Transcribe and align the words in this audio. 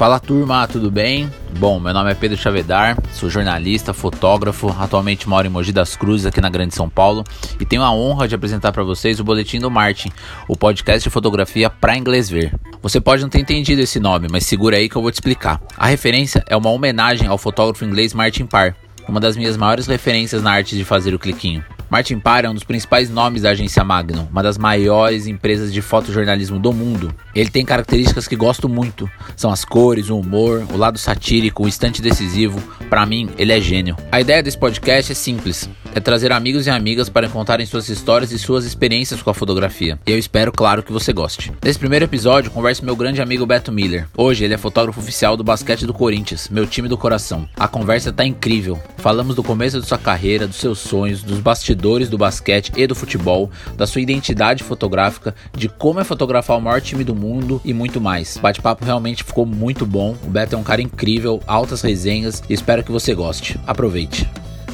Fala 0.00 0.18
turma, 0.18 0.66
tudo 0.66 0.90
bem? 0.90 1.30
Bom, 1.58 1.78
meu 1.78 1.92
nome 1.92 2.10
é 2.10 2.14
Pedro 2.14 2.34
Chavedar, 2.34 2.96
sou 3.12 3.28
jornalista, 3.28 3.92
fotógrafo, 3.92 4.74
atualmente 4.78 5.28
moro 5.28 5.46
em 5.46 5.50
Mogi 5.50 5.74
das 5.74 5.94
Cruzes, 5.94 6.24
aqui 6.24 6.40
na 6.40 6.48
Grande 6.48 6.74
São 6.74 6.88
Paulo, 6.88 7.22
e 7.60 7.66
tenho 7.66 7.82
a 7.82 7.92
honra 7.92 8.26
de 8.26 8.34
apresentar 8.34 8.72
para 8.72 8.82
vocês 8.82 9.20
o 9.20 9.24
Boletim 9.24 9.58
do 9.58 9.70
Martin, 9.70 10.10
o 10.48 10.56
podcast 10.56 11.06
de 11.06 11.12
fotografia 11.12 11.68
para 11.68 11.98
inglês 11.98 12.30
ver. 12.30 12.50
Você 12.80 12.98
pode 12.98 13.20
não 13.20 13.28
ter 13.28 13.40
entendido 13.40 13.82
esse 13.82 14.00
nome, 14.00 14.26
mas 14.30 14.46
segura 14.46 14.78
aí 14.78 14.88
que 14.88 14.96
eu 14.96 15.02
vou 15.02 15.10
te 15.10 15.16
explicar. 15.16 15.60
A 15.76 15.88
referência 15.88 16.42
é 16.46 16.56
uma 16.56 16.70
homenagem 16.70 17.28
ao 17.28 17.36
fotógrafo 17.36 17.84
inglês 17.84 18.14
Martin 18.14 18.46
Parr, 18.46 18.74
uma 19.06 19.20
das 19.20 19.36
minhas 19.36 19.58
maiores 19.58 19.86
referências 19.86 20.42
na 20.42 20.50
arte 20.50 20.78
de 20.78 20.82
fazer 20.82 21.12
o 21.12 21.18
cliquinho. 21.18 21.62
Martin 21.90 22.20
Parr 22.20 22.44
é 22.44 22.48
um 22.48 22.54
dos 22.54 22.62
principais 22.62 23.10
nomes 23.10 23.42
da 23.42 23.50
agência 23.50 23.82
Magnum, 23.82 24.28
uma 24.30 24.44
das 24.44 24.56
maiores 24.56 25.26
empresas 25.26 25.72
de 25.72 25.82
fotojornalismo 25.82 26.56
do 26.56 26.72
mundo. 26.72 27.12
Ele 27.34 27.50
tem 27.50 27.64
características 27.64 28.28
que 28.28 28.36
gosto 28.36 28.68
muito, 28.68 29.10
são 29.34 29.50
as 29.50 29.64
cores, 29.64 30.08
o 30.08 30.16
humor, 30.16 30.64
o 30.72 30.76
lado 30.76 30.98
satírico, 30.98 31.64
o 31.64 31.68
instante 31.68 32.00
decisivo. 32.00 32.62
Para 32.88 33.04
mim, 33.04 33.28
ele 33.36 33.52
é 33.52 33.60
gênio. 33.60 33.96
A 34.12 34.20
ideia 34.20 34.40
desse 34.40 34.56
podcast 34.56 35.10
é 35.10 35.14
simples, 35.16 35.68
é 35.92 35.98
trazer 35.98 36.30
amigos 36.30 36.68
e 36.68 36.70
amigas 36.70 37.08
para 37.08 37.28
contarem 37.28 37.66
suas 37.66 37.88
histórias 37.88 38.30
e 38.30 38.38
suas 38.38 38.64
experiências 38.64 39.20
com 39.20 39.30
a 39.30 39.34
fotografia. 39.34 39.98
E 40.06 40.12
eu 40.12 40.18
espero, 40.18 40.52
claro, 40.52 40.84
que 40.84 40.92
você 40.92 41.12
goste. 41.12 41.52
Nesse 41.60 41.78
primeiro 41.78 42.04
episódio, 42.04 42.52
converso 42.52 42.82
com 42.82 42.86
meu 42.86 42.94
grande 42.94 43.20
amigo 43.20 43.44
Beto 43.44 43.72
Miller. 43.72 44.06
Hoje 44.16 44.44
ele 44.44 44.54
é 44.54 44.58
fotógrafo 44.58 45.00
oficial 45.00 45.36
do 45.36 45.42
basquete 45.42 45.86
do 45.86 45.94
Corinthians, 45.94 46.48
meu 46.50 46.68
time 46.68 46.86
do 46.86 46.96
coração. 46.96 47.48
A 47.56 47.66
conversa 47.66 48.12
tá 48.12 48.24
incrível. 48.24 48.80
Falamos 48.98 49.34
do 49.34 49.42
começo 49.42 49.80
de 49.80 49.88
sua 49.88 49.98
carreira, 49.98 50.46
dos 50.46 50.56
seus 50.56 50.78
sonhos, 50.78 51.24
dos 51.24 51.40
bastidores 51.40 51.79
bastidores 51.80 52.10
do 52.10 52.18
basquete 52.18 52.72
e 52.76 52.86
do 52.86 52.94
futebol, 52.94 53.50
da 53.74 53.86
sua 53.86 54.02
identidade 54.02 54.62
fotográfica, 54.62 55.34
de 55.56 55.68
como 55.68 55.98
é 55.98 56.04
fotografar 56.04 56.58
o 56.58 56.60
maior 56.60 56.80
time 56.80 57.02
do 57.02 57.14
mundo 57.14 57.60
e 57.64 57.72
muito 57.72 58.00
mais. 58.00 58.36
O 58.36 58.40
bate-papo 58.40 58.84
realmente 58.84 59.24
ficou 59.24 59.46
muito 59.46 59.86
bom. 59.86 60.14
O 60.22 60.28
Beto 60.28 60.54
é 60.54 60.58
um 60.58 60.62
cara 60.62 60.82
incrível, 60.82 61.42
altas 61.46 61.80
resenhas 61.80 62.42
e 62.48 62.52
espero 62.52 62.84
que 62.84 62.92
você 62.92 63.14
goste. 63.14 63.58
Aproveite. 63.66 64.28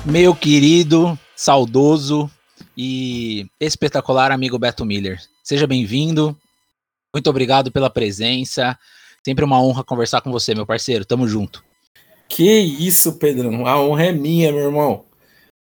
Meu 0.05 0.34
querido, 0.34 1.17
saudoso 1.36 2.28
e 2.77 3.47
espetacular 3.61 4.33
amigo 4.33 4.58
Beto 4.58 4.84
Miller. 4.84 5.20
Seja 5.45 5.67
bem-vindo. 5.67 6.36
Muito 7.14 7.30
obrigado 7.30 7.70
pela 7.70 7.89
presença. 7.89 8.77
Sempre 9.25 9.45
uma 9.45 9.62
honra 9.62 9.84
conversar 9.84 10.20
com 10.20 10.33
você, 10.33 10.55
meu 10.55 10.67
parceiro. 10.67 11.05
Tamo 11.05 11.28
junto. 11.28 11.64
Que 12.28 12.58
isso, 12.58 13.12
Pedrão. 13.12 13.64
A 13.64 13.80
honra 13.80 14.06
é 14.06 14.12
minha, 14.12 14.50
meu 14.50 14.62
irmão. 14.62 15.05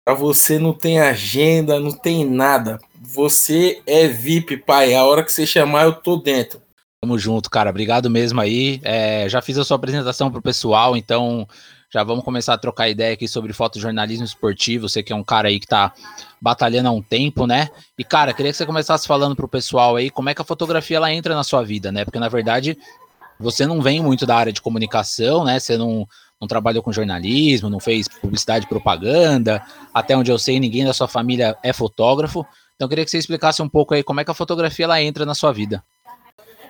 Pra 0.05 0.15
você 0.15 0.59
não 0.59 0.73
tem 0.73 1.01
agenda, 1.01 1.79
não 1.79 1.93
tem 1.93 2.25
nada. 2.25 2.79
Você 3.01 3.83
é 3.87 4.09
VIP, 4.09 4.59
pai. 4.59 4.95
A 4.95 5.05
hora 5.05 5.23
que 5.23 5.33
você 5.33 5.47
chamar, 5.47 5.85
eu 5.85 5.93
tô 5.93 6.17
dentro. 6.17 6.61
Tamo 7.03 7.19
junto, 7.19 7.49
cara. 7.49 7.71
Obrigado 7.71 8.11
mesmo 8.11 8.41
aí. 8.41 8.81
É, 8.83 9.29
já 9.29 9.41
fiz 9.41 9.57
a 9.59 9.65
sua 9.65 9.77
apresentação 9.77 10.31
pro 10.31 10.43
pessoal, 10.43 10.97
então 10.97 11.47
já 11.93 12.05
vamos 12.05 12.25
começar 12.25 12.55
a 12.55 12.59
trocar 12.59 12.89
ideia 12.89 13.15
aqui 13.15 13.27
sobre 13.27 13.53
fotojornalismo 13.53 14.25
esportivo. 14.25 14.89
Você 14.89 15.03
que 15.03 15.13
é 15.13 15.17
um 15.17 15.25
cara 15.25 15.49
aí 15.49 15.59
que 15.59 15.67
tá 15.67 15.93
batalhando 16.41 16.89
há 16.89 16.93
um 16.93 17.03
tempo, 17.03 17.47
né? 17.47 17.69
E, 17.99 18.05
cara, 18.05 18.33
queria 18.33 18.53
que 18.53 18.59
você 18.59 18.67
começasse 18.67 19.09
falando 19.09 19.35
pro 19.35 19.49
pessoal 19.49 19.97
aí 19.97 20.09
como 20.09 20.29
é 20.29 20.35
que 20.35 20.43
a 20.43 20.45
fotografia 20.45 20.99
ela 20.99 21.13
entra 21.13 21.35
na 21.35 21.43
sua 21.43 21.65
vida, 21.65 21.91
né? 21.91 22.05
Porque, 22.05 22.21
na 22.21 22.29
verdade, 22.29 22.79
você 23.39 23.67
não 23.67 23.81
vem 23.81 24.01
muito 24.01 24.25
da 24.25 24.37
área 24.37 24.53
de 24.53 24.63
comunicação, 24.63 25.45
né? 25.45 25.59
Você 25.59 25.77
não, 25.77 26.07
não 26.41 26.49
trabalhou 26.49 26.83
com 26.83 26.93
jornalismo, 26.93 27.69
não 27.69 27.79
fez 27.79 28.09
publicidade 28.09 28.67
propaganda. 28.67 29.63
Até 29.93 30.17
onde 30.17 30.33
eu 30.33 30.39
sei, 30.39 30.59
ninguém 30.59 30.85
da 30.85 30.95
sua 30.95 31.07
família 31.07 31.57
é 31.63 31.73
fotógrafo. 31.73 32.47
Então 32.75 32.87
eu 32.87 32.89
queria 32.89 33.05
que 33.05 33.11
você 33.11 33.19
explicasse 33.19 33.61
um 33.61 33.69
pouco 33.69 33.93
aí 33.93 34.03
como 34.03 34.21
é 34.21 34.25
que 34.25 34.31
a 34.31 34.35
fotografia 34.35 34.87
ela 34.87 35.03
entra 35.03 35.27
na 35.27 35.35
sua 35.35 35.53
vida. 35.53 35.85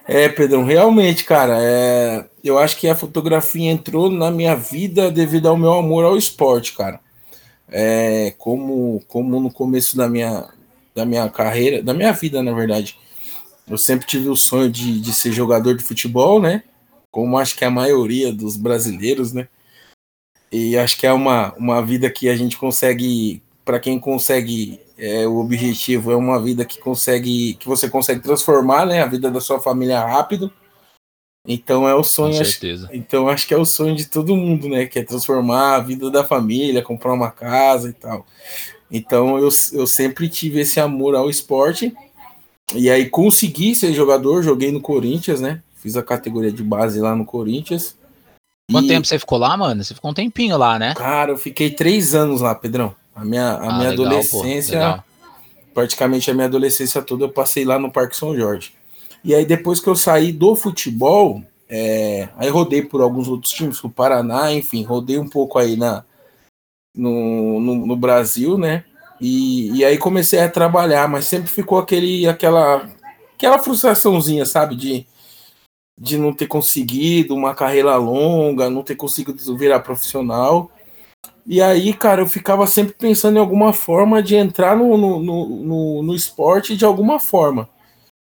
É, 0.09 0.29
Pedrão, 0.29 0.65
realmente, 0.65 1.23
cara, 1.23 1.57
é... 1.61 2.27
eu 2.43 2.59
acho 2.59 2.77
que 2.79 2.89
a 2.89 2.97
fotografia 2.97 3.71
entrou 3.71 4.11
na 4.11 4.29
minha 4.29 4.57
vida 4.57 5.09
devido 5.09 5.47
ao 5.47 5.57
meu 5.57 5.75
amor 5.75 6.05
ao 6.05 6.17
esporte, 6.17 6.73
cara. 6.73 6.99
É, 7.69 8.35
como, 8.37 9.01
como 9.07 9.39
no 9.39 9.53
começo 9.53 9.97
da 9.97 10.09
minha, 10.09 10.49
da 10.93 11.05
minha 11.05 11.29
carreira, 11.29 11.81
da 11.81 11.95
minha 11.95 12.13
vida, 12.13 12.43
na 12.43 12.53
verdade, 12.53 12.99
eu 13.69 13.79
sempre 13.79 14.05
tive 14.05 14.29
o 14.29 14.35
sonho 14.35 14.69
de, 14.69 15.01
de 15.01 15.15
ser 15.15 15.31
jogador 15.31 15.77
de 15.77 15.85
futebol, 15.85 16.41
né? 16.41 16.65
Como 17.09 17.39
acho 17.39 17.57
que 17.57 17.65
a 17.65 17.71
maioria 17.71 18.33
dos 18.33 18.57
brasileiros, 18.57 19.33
né? 19.33 19.47
E 20.53 20.77
acho 20.77 20.99
que 20.99 21.07
é 21.07 21.13
uma, 21.13 21.55
uma 21.55 21.81
vida 21.81 22.11
que 22.11 22.29
a 22.29 22.37
gente 22.37 22.59
consegue, 22.59 23.43
para 23.65 23.79
quem 23.79 23.99
consegue, 23.99 24.81
é, 24.99 25.27
o 25.27 25.39
objetivo 25.39 26.11
é 26.11 26.17
uma 26.17 26.41
vida 26.43 26.65
que 26.65 26.79
consegue, 26.79 27.55
que 27.55 27.69
você 27.69 27.89
consegue 27.89 28.21
transformar, 28.21 28.85
né, 28.85 29.03
a 29.03 29.07
vida 29.07 29.31
da 29.31 29.41
sua 29.41 29.61
família 29.61 30.01
rápido. 30.01 30.53
Então 31.47 31.89
é 31.89 31.95
o 31.95 32.03
sonho, 32.03 32.37
Com 32.37 32.45
certeza. 32.45 32.87
Acho, 32.87 32.97
então 32.97 33.29
acho 33.29 33.47
que 33.47 33.55
é 33.55 33.57
o 33.57 33.65
sonho 33.65 33.95
de 33.95 34.07
todo 34.07 34.37
mundo, 34.37 34.69
né, 34.69 34.87
que 34.87 34.99
é 34.99 35.05
transformar 35.05 35.77
a 35.77 35.81
vida 35.81 36.11
da 36.11 36.25
família, 36.25 36.83
comprar 36.83 37.13
uma 37.13 37.31
casa 37.31 37.89
e 37.89 37.93
tal. 37.93 38.27
Então 38.91 39.39
eu, 39.39 39.49
eu 39.73 39.87
sempre 39.87 40.29
tive 40.29 40.61
esse 40.61 40.81
amor 40.81 41.15
ao 41.15 41.31
esporte. 41.31 41.95
E 42.75 42.91
aí 42.91 43.09
consegui 43.09 43.75
ser 43.75 43.93
jogador, 43.93 44.43
joguei 44.43 44.71
no 44.71 44.81
Corinthians, 44.81 45.41
né? 45.41 45.63
Fiz 45.75 45.97
a 45.97 46.03
categoria 46.03 46.53
de 46.53 46.63
base 46.63 47.01
lá 47.01 47.17
no 47.17 47.25
Corinthians. 47.25 47.97
Quanto 48.71 48.87
e... 48.87 48.89
tempo 48.89 49.07
você 49.07 49.19
ficou 49.19 49.39
lá, 49.39 49.57
mano? 49.57 49.83
Você 49.83 49.95
ficou 49.95 50.11
um 50.11 50.15
tempinho 50.15 50.57
lá, 50.57 50.79
né? 50.79 50.95
Cara, 50.95 51.33
eu 51.33 51.39
fiquei 51.39 51.71
três 51.71 52.15
anos 52.15 52.41
lá, 52.41 52.55
Pedrão. 52.55 52.95
A 53.15 53.25
minha, 53.25 53.53
a 53.53 53.57
ah, 53.57 53.79
minha 53.79 53.91
legal, 53.91 54.07
adolescência, 54.07 55.05
praticamente 55.75 56.31
a 56.31 56.35
minha 56.35 56.47
adolescência 56.47 57.03
toda, 57.03 57.25
eu 57.25 57.29
passei 57.29 57.65
lá 57.65 57.79
no 57.79 57.91
Parque 57.91 58.17
São 58.17 58.35
Jorge. 58.37 58.73
E 59.23 59.35
aí, 59.35 59.45
depois 59.45 59.81
que 59.81 59.89
eu 59.89 59.97
saí 59.97 60.33
do 60.33 60.57
futebol, 60.57 61.43
é, 61.69 62.29
aí 62.37 62.49
rodei 62.49 62.83
por 62.83 63.01
alguns 63.01 63.29
outros 63.29 63.53
times, 63.53 63.83
o 63.85 63.91
Paraná, 63.91 64.53
enfim, 64.53 64.83
rodei 64.83 65.19
um 65.19 65.29
pouco 65.29 65.59
aí 65.59 65.77
na, 65.77 66.05
no, 66.95 67.61
no, 67.61 67.87
no 67.87 67.97
Brasil, 67.97 68.57
né? 68.57 68.85
E, 69.21 69.71
e, 69.77 69.85
aí 69.85 69.99
comecei 69.99 70.41
a 70.41 70.49
trabalhar, 70.49 71.07
mas 71.07 71.27
sempre 71.27 71.51
ficou 71.51 71.79
aquele, 71.79 72.27
aquela, 72.27 72.89
aquela 73.35 73.59
frustraçãozinha, 73.59 74.47
sabe? 74.47 74.75
De 74.75 75.07
de 76.01 76.17
não 76.17 76.33
ter 76.33 76.47
conseguido 76.47 77.35
uma 77.35 77.55
carreira 77.55 77.95
longa, 77.97 78.71
não 78.71 78.83
ter 78.83 78.97
conseguido 78.97 79.55
virar 79.55 79.81
profissional. 79.81 80.71
E 81.47 81.61
aí, 81.61 81.93
cara, 81.93 82.23
eu 82.23 82.27
ficava 82.27 82.67
sempre 82.67 82.95
pensando 82.95 83.37
em 83.37 83.41
alguma 83.41 83.75
forma 83.75 84.23
de 84.23 84.35
entrar 84.35 84.75
no, 84.75 84.97
no, 84.97 85.21
no, 85.21 86.03
no 86.03 86.15
esporte 86.15 86.75
de 86.75 86.87
alguma 86.87 87.21
forma. 87.21 87.69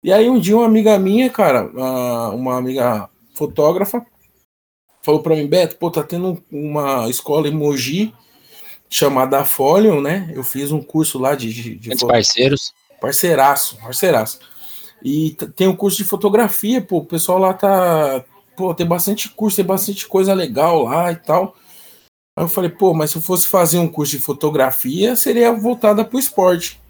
E 0.04 0.12
aí, 0.12 0.30
um 0.30 0.38
dia, 0.38 0.56
uma 0.56 0.66
amiga 0.66 0.96
minha, 0.96 1.28
cara, 1.28 1.66
uma 2.32 2.56
amiga 2.56 3.10
fotógrafa, 3.34 4.06
falou 5.02 5.20
para 5.20 5.34
mim: 5.34 5.48
Beto, 5.48 5.76
pô, 5.76 5.90
tá 5.90 6.04
tendo 6.04 6.40
uma 6.50 7.08
escola 7.10 7.48
em 7.48 7.54
Mogi 7.54 8.14
chamada 8.88 9.44
Folion, 9.44 10.00
né? 10.00 10.30
Eu 10.32 10.44
fiz 10.44 10.70
um 10.70 10.80
curso 10.80 11.18
lá 11.18 11.34
de. 11.34 11.52
de, 11.52 11.74
de 11.74 12.06
parceiros. 12.06 12.72
Parceiraço, 13.00 13.76
parceiraço. 13.78 14.38
E 15.02 15.36
tem 15.54 15.68
um 15.68 15.76
curso 15.76 15.98
de 15.98 16.04
fotografia, 16.04 16.80
pô, 16.80 16.98
o 16.98 17.04
pessoal 17.04 17.38
lá 17.38 17.54
tá. 17.54 18.24
Pô, 18.56 18.74
tem 18.74 18.86
bastante 18.86 19.28
curso, 19.28 19.56
tem 19.56 19.64
bastante 19.64 20.06
coisa 20.08 20.32
legal 20.32 20.84
lá 20.84 21.12
e 21.12 21.16
tal. 21.16 21.54
Aí 22.36 22.44
eu 22.44 22.48
falei, 22.48 22.70
pô, 22.70 22.92
mas 22.92 23.10
se 23.10 23.18
eu 23.18 23.22
fosse 23.22 23.46
fazer 23.46 23.78
um 23.78 23.88
curso 23.88 24.16
de 24.16 24.22
fotografia, 24.22 25.16
seria 25.16 25.52
voltada 25.52 26.04
pro 26.04 26.18
esporte. 26.18 26.80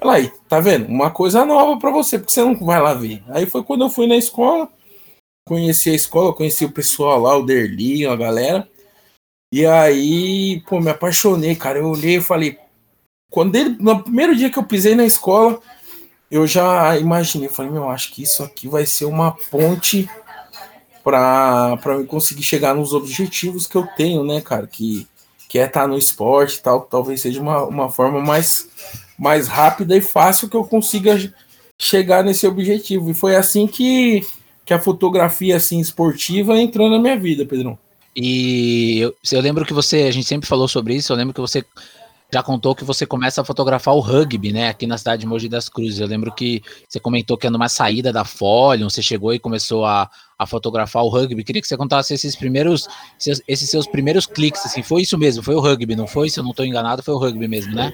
Ela 0.00 0.14
aí, 0.14 0.32
tá 0.48 0.60
vendo? 0.60 0.88
Uma 0.88 1.10
coisa 1.10 1.44
nova 1.44 1.78
para 1.78 1.90
você, 1.90 2.18
porque 2.18 2.32
você 2.32 2.42
não 2.42 2.54
vai 2.56 2.80
lá 2.80 2.94
ver. 2.94 3.22
Aí 3.28 3.46
foi 3.46 3.62
quando 3.62 3.84
eu 3.84 3.90
fui 3.90 4.06
na 4.06 4.16
escola, 4.16 4.68
conheci 5.46 5.90
a 5.90 5.94
escola, 5.94 6.32
conheci 6.32 6.64
o 6.64 6.72
pessoal 6.72 7.20
lá, 7.20 7.36
o 7.36 7.44
Derli, 7.44 8.06
a 8.06 8.16
galera. 8.16 8.68
E 9.52 9.64
aí, 9.64 10.62
pô, 10.66 10.80
me 10.80 10.90
apaixonei, 10.90 11.54
cara. 11.54 11.78
Eu 11.78 11.88
olhei 11.90 12.16
e 12.16 12.20
falei, 12.20 12.58
quando 13.30 13.54
ele, 13.54 13.76
no 13.78 14.02
primeiro 14.02 14.34
dia 14.34 14.50
que 14.50 14.58
eu 14.58 14.64
pisei 14.64 14.94
na 14.94 15.04
escola, 15.04 15.60
eu 16.30 16.46
já 16.46 16.98
imaginei, 16.98 17.48
falei, 17.48 17.70
meu, 17.70 17.88
acho 17.88 18.12
que 18.12 18.22
isso 18.22 18.42
aqui 18.42 18.68
vai 18.68 18.86
ser 18.86 19.04
uma 19.04 19.32
ponte 19.32 20.08
para 21.02 21.78
eu 21.86 22.06
conseguir 22.06 22.42
chegar 22.42 22.74
nos 22.74 22.94
objetivos 22.94 23.66
que 23.66 23.76
eu 23.76 23.86
tenho, 23.96 24.24
né, 24.24 24.40
cara? 24.40 24.66
Que, 24.66 25.06
que 25.48 25.58
é 25.58 25.66
estar 25.66 25.82
tá 25.82 25.86
no 25.86 25.98
esporte 25.98 26.56
e 26.56 26.62
tal, 26.62 26.80
talvez 26.80 27.20
seja 27.20 27.40
uma, 27.40 27.64
uma 27.64 27.90
forma 27.90 28.20
mais, 28.20 28.68
mais 29.18 29.46
rápida 29.46 29.96
e 29.96 30.00
fácil 30.00 30.48
que 30.48 30.56
eu 30.56 30.64
consiga 30.64 31.32
chegar 31.78 32.24
nesse 32.24 32.46
objetivo. 32.46 33.10
E 33.10 33.14
foi 33.14 33.36
assim 33.36 33.66
que, 33.66 34.26
que 34.64 34.72
a 34.72 34.80
fotografia 34.80 35.56
assim 35.56 35.78
esportiva 35.78 36.58
entrou 36.58 36.88
na 36.88 36.98
minha 36.98 37.18
vida, 37.18 37.44
Pedrão. 37.44 37.78
E 38.16 38.98
eu, 39.00 39.14
eu 39.30 39.40
lembro 39.40 39.66
que 39.66 39.74
você, 39.74 40.02
a 40.02 40.10
gente 40.10 40.26
sempre 40.26 40.48
falou 40.48 40.68
sobre 40.68 40.94
isso, 40.94 41.12
eu 41.12 41.16
lembro 41.16 41.34
que 41.34 41.40
você 41.40 41.64
já 42.34 42.42
contou 42.42 42.74
que 42.74 42.82
você 42.84 43.06
começa 43.06 43.40
a 43.40 43.44
fotografar 43.44 43.94
o 43.94 44.00
rugby, 44.00 44.52
né, 44.52 44.68
aqui 44.68 44.88
na 44.88 44.98
cidade 44.98 45.20
de 45.20 45.26
Mogi 45.26 45.48
das 45.48 45.68
Cruzes. 45.68 46.00
Eu 46.00 46.08
lembro 46.08 46.32
que 46.32 46.60
você 46.88 46.98
comentou 46.98 47.38
que 47.38 47.46
é 47.46 47.50
numa 47.50 47.68
saída 47.68 48.12
da 48.12 48.24
Folion, 48.24 48.90
você 48.90 49.00
chegou 49.00 49.32
e 49.32 49.38
começou 49.38 49.86
a, 49.86 50.10
a 50.36 50.44
fotografar 50.44 51.04
o 51.04 51.08
rugby. 51.08 51.44
Queria 51.44 51.62
que 51.62 51.68
você 51.68 51.76
contasse 51.76 52.12
esses 52.12 52.34
primeiros, 52.34 52.88
esses 53.46 53.70
seus 53.70 53.86
primeiros 53.86 54.26
cliques, 54.26 54.66
assim, 54.66 54.82
foi 54.82 55.02
isso 55.02 55.16
mesmo, 55.16 55.44
foi 55.44 55.54
o 55.54 55.60
rugby, 55.60 55.94
não 55.94 56.08
foi? 56.08 56.28
Se 56.28 56.40
eu 56.40 56.42
não 56.42 56.50
estou 56.50 56.66
enganado, 56.66 57.04
foi 57.04 57.14
o 57.14 57.18
rugby 57.18 57.46
mesmo, 57.46 57.72
né? 57.72 57.92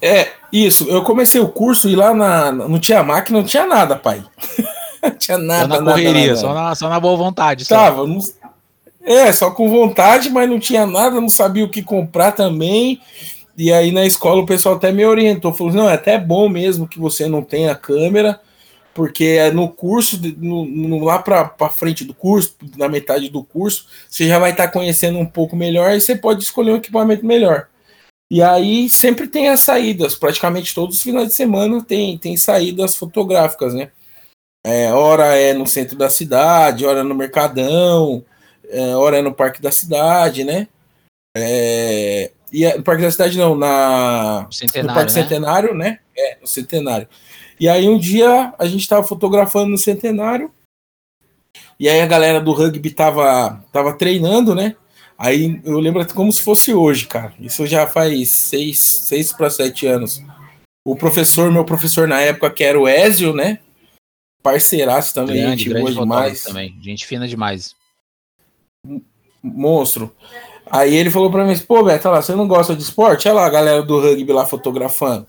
É, 0.00 0.28
isso. 0.52 0.84
Eu 0.88 1.02
comecei 1.02 1.40
o 1.40 1.48
curso 1.48 1.88
e 1.88 1.96
lá 1.96 2.14
na, 2.14 2.52
não 2.52 2.78
tinha 2.78 3.02
máquina, 3.02 3.40
não 3.40 3.44
tinha 3.44 3.66
nada, 3.66 3.96
pai. 3.96 4.24
tinha 5.18 5.36
nada. 5.36 5.74
Só 5.74 5.82
na 5.82 5.90
correria, 5.90 6.12
nada, 6.12 6.26
nada. 6.26 6.36
Só, 6.36 6.54
na, 6.54 6.74
só 6.76 6.88
na 6.88 7.00
boa 7.00 7.16
vontade. 7.16 7.66
Tava, 7.66 8.06
não, 8.06 8.20
é, 9.02 9.32
só 9.32 9.50
com 9.50 9.68
vontade, 9.68 10.30
mas 10.30 10.48
não 10.48 10.60
tinha 10.60 10.86
nada, 10.86 11.20
não 11.20 11.28
sabia 11.28 11.64
o 11.64 11.68
que 11.68 11.82
comprar 11.82 12.30
também. 12.30 13.00
E 13.58 13.72
aí 13.72 13.90
na 13.90 14.06
escola 14.06 14.40
o 14.40 14.46
pessoal 14.46 14.76
até 14.76 14.92
me 14.92 15.04
orientou, 15.04 15.52
falou: 15.52 15.72
não, 15.72 15.90
é 15.90 15.94
até 15.94 16.16
bom 16.16 16.48
mesmo 16.48 16.86
que 16.86 17.00
você 17.00 17.26
não 17.26 17.42
tenha 17.42 17.74
câmera, 17.74 18.40
porque 18.94 19.24
é 19.24 19.50
no 19.50 19.68
curso, 19.68 20.20
no, 20.38 20.64
no 20.64 21.04
lá 21.04 21.18
para 21.18 21.70
frente 21.70 22.04
do 22.04 22.14
curso, 22.14 22.54
na 22.76 22.88
metade 22.88 23.28
do 23.28 23.42
curso, 23.42 23.88
você 24.08 24.28
já 24.28 24.38
vai 24.38 24.52
estar 24.52 24.68
tá 24.68 24.72
conhecendo 24.72 25.18
um 25.18 25.26
pouco 25.26 25.56
melhor 25.56 25.92
e 25.92 26.00
você 26.00 26.14
pode 26.16 26.44
escolher 26.44 26.70
um 26.70 26.76
equipamento 26.76 27.26
melhor. 27.26 27.68
E 28.30 28.42
aí 28.42 28.88
sempre 28.88 29.26
tem 29.26 29.48
as 29.48 29.60
saídas, 29.60 30.14
praticamente 30.14 30.74
todos 30.74 30.96
os 30.96 31.02
finais 31.02 31.28
de 31.28 31.34
semana 31.34 31.82
tem, 31.82 32.16
tem 32.16 32.36
saídas 32.36 32.94
fotográficas, 32.94 33.74
né? 33.74 33.90
É, 34.64 34.92
hora 34.92 35.34
é 35.36 35.52
no 35.54 35.66
centro 35.66 35.96
da 35.96 36.10
cidade, 36.10 36.86
hora 36.86 37.00
é 37.00 37.02
no 37.02 37.14
Mercadão, 37.14 38.24
é, 38.68 38.94
hora 38.94 39.18
é 39.18 39.22
no 39.22 39.34
Parque 39.34 39.62
da 39.62 39.72
Cidade, 39.72 40.44
né? 40.44 40.68
É, 41.36 42.32
e 42.52 42.64
é, 42.64 42.76
no 42.76 42.82
Parque 42.82 43.02
da 43.02 43.10
Cidade 43.10 43.36
não, 43.38 43.54
na, 43.54 44.48
no 44.48 44.86
Parque 44.86 45.14
né? 45.14 45.22
Centenário, 45.22 45.74
né? 45.74 45.98
É, 46.16 46.38
no 46.40 46.46
Centenário. 46.46 47.08
E 47.60 47.68
aí 47.68 47.88
um 47.88 47.98
dia 47.98 48.54
a 48.58 48.66
gente 48.66 48.80
estava 48.80 49.04
fotografando 49.04 49.70
no 49.70 49.78
Centenário, 49.78 50.52
e 51.78 51.88
aí 51.88 52.00
a 52.00 52.06
galera 52.06 52.40
do 52.40 52.52
rugby 52.52 52.90
tava, 52.90 53.64
tava 53.72 53.96
treinando, 53.96 54.54
né? 54.54 54.74
Aí 55.16 55.60
eu 55.64 55.78
lembro 55.78 56.06
como 56.14 56.32
se 56.32 56.40
fosse 56.40 56.72
hoje, 56.72 57.06
cara. 57.06 57.34
Isso 57.40 57.66
já 57.66 57.86
faz 57.86 58.30
seis, 58.30 58.78
seis 58.78 59.32
para 59.32 59.50
sete 59.50 59.86
anos. 59.86 60.22
O 60.84 60.96
professor, 60.96 61.50
meu 61.50 61.64
professor 61.64 62.06
na 62.08 62.20
época, 62.20 62.50
que 62.50 62.64
era 62.64 62.78
o 62.78 62.86
Ézio, 62.86 63.34
né? 63.34 63.58
Parceiraço 64.42 65.12
também, 65.14 65.42
grande, 65.42 65.64
gente 65.64 65.68
grande 65.68 65.94
demais. 65.94 66.44
Também, 66.44 66.76
gente 66.80 67.06
fina 67.06 67.26
demais. 67.26 67.74
Monstro. 69.42 70.14
Aí 70.70 70.94
ele 70.94 71.10
falou 71.10 71.30
pra 71.30 71.44
mim, 71.44 71.56
pô, 71.58 71.82
Beto, 71.82 72.08
lá, 72.08 72.20
você 72.20 72.34
não 72.34 72.46
gosta 72.46 72.74
de 72.74 72.82
esporte? 72.82 73.28
Olha 73.28 73.36
lá 73.36 73.46
a 73.46 73.50
galera 73.50 73.82
do 73.82 74.00
rugby 74.00 74.32
lá 74.32 74.46
fotografando. 74.46 75.26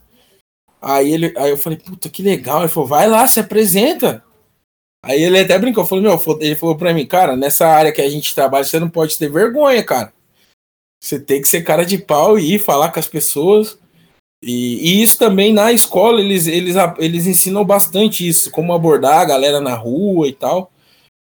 Aí, 0.81 1.11
ele, 1.11 1.33
aí 1.37 1.49
eu 1.49 1.57
falei, 1.57 1.77
puta, 1.77 2.09
que 2.09 2.21
legal. 2.21 2.59
Ele 2.59 2.69
falou, 2.69 2.87
vai 2.87 3.07
lá, 3.07 3.27
se 3.27 3.39
apresenta. 3.39 4.23
Aí 5.03 5.21
ele 5.23 5.39
até 5.39 5.57
brincou, 5.57 5.85
falou, 5.85 6.03
meu, 6.03 6.37
ele 6.41 6.55
falou 6.55 6.75
pra 6.75 6.93
mim, 6.93 7.05
cara, 7.05 7.35
nessa 7.35 7.67
área 7.67 7.91
que 7.91 8.01
a 8.01 8.09
gente 8.09 8.35
trabalha, 8.35 8.65
você 8.65 8.79
não 8.79 8.89
pode 8.89 9.17
ter 9.17 9.29
vergonha, 9.29 9.83
cara. 9.83 10.13
Você 11.01 11.19
tem 11.19 11.41
que 11.41 11.47
ser 11.47 11.61
cara 11.61 11.85
de 11.85 11.97
pau 11.97 12.37
e 12.37 12.55
ir 12.55 12.59
falar 12.59 12.91
com 12.91 12.99
as 12.99 13.07
pessoas. 13.07 13.79
E, 14.43 14.99
e, 14.99 15.01
isso 15.01 15.17
também 15.17 15.53
na 15.53 15.71
escola, 15.71 16.19
eles, 16.21 16.47
eles, 16.47 16.75
eles 16.97 17.27
ensinam 17.27 17.63
bastante 17.63 18.27
isso, 18.27 18.51
como 18.51 18.73
abordar 18.73 19.19
a 19.19 19.25
galera 19.25 19.61
na 19.61 19.75
rua 19.75 20.27
e 20.27 20.33
tal. 20.33 20.71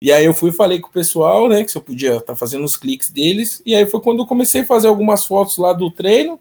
E 0.01 0.11
aí 0.11 0.25
eu 0.25 0.33
fui 0.33 0.51
falei 0.51 0.79
com 0.79 0.87
o 0.87 0.91
pessoal, 0.91 1.49
né, 1.49 1.63
que 1.63 1.71
se 1.71 1.77
eu 1.77 1.81
podia 1.81 2.13
estar 2.13 2.33
tá 2.33 2.35
fazendo 2.35 2.63
os 2.63 2.77
cliques 2.77 3.09
deles. 3.09 3.61
E 3.65 3.75
aí 3.75 3.85
foi 3.85 3.99
quando 3.99 4.19
eu 4.19 4.25
comecei 4.25 4.61
a 4.61 4.65
fazer 4.65 4.87
algumas 4.87 5.25
fotos 5.25 5.57
lá 5.57 5.73
do 5.73 5.91
treino. 5.91 6.39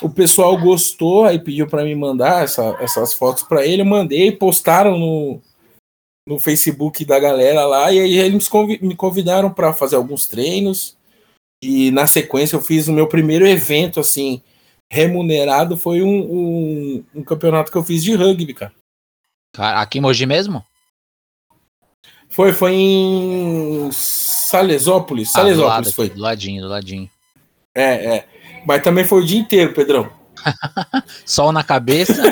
O 0.00 0.08
pessoal 0.08 0.56
gostou, 0.56 1.24
aí 1.24 1.40
pediu 1.40 1.66
para 1.66 1.82
me 1.82 1.94
mandar 1.94 2.44
essa, 2.44 2.76
essas 2.80 3.12
fotos 3.12 3.42
para 3.42 3.66
ele. 3.66 3.82
Eu 3.82 3.86
mandei, 3.86 4.30
postaram 4.30 4.96
no, 4.96 5.40
no 6.28 6.38
Facebook 6.38 7.04
da 7.04 7.18
galera 7.18 7.66
lá, 7.66 7.90
e 7.92 7.98
aí 7.98 8.18
eles 8.18 8.48
me 8.80 8.94
convidaram 8.94 9.50
para 9.52 9.74
fazer 9.74 9.96
alguns 9.96 10.26
treinos. 10.26 10.96
E 11.60 11.90
na 11.90 12.06
sequência 12.06 12.54
eu 12.54 12.62
fiz 12.62 12.86
o 12.86 12.92
meu 12.92 13.08
primeiro 13.08 13.44
evento, 13.44 13.98
assim, 13.98 14.40
remunerado, 14.92 15.76
foi 15.76 16.02
um, 16.02 16.20
um, 16.20 17.04
um 17.16 17.24
campeonato 17.24 17.72
que 17.72 17.78
eu 17.78 17.82
fiz 17.82 18.04
de 18.04 18.14
rugby, 18.14 18.54
cara. 18.54 18.72
Aqui 19.56 19.98
em 19.98 20.00
Mogi 20.00 20.26
mesmo? 20.26 20.64
Foi, 22.38 22.52
foi 22.52 22.72
em 22.72 23.90
Salesópolis. 23.90 25.30
Ah, 25.30 25.40
Salesópolis 25.40 25.56
do 25.56 25.66
lado, 25.66 25.92
foi. 25.92 26.08
Do 26.08 26.20
ladinho, 26.20 26.62
do 26.62 26.68
ladinho. 26.68 27.10
É, 27.74 28.14
é. 28.14 28.28
Mas 28.64 28.80
também 28.80 29.04
foi 29.04 29.22
o 29.22 29.26
dia 29.26 29.40
inteiro, 29.40 29.74
Pedrão. 29.74 30.08
Sol 31.26 31.50
na 31.50 31.64
cabeça. 31.64 32.22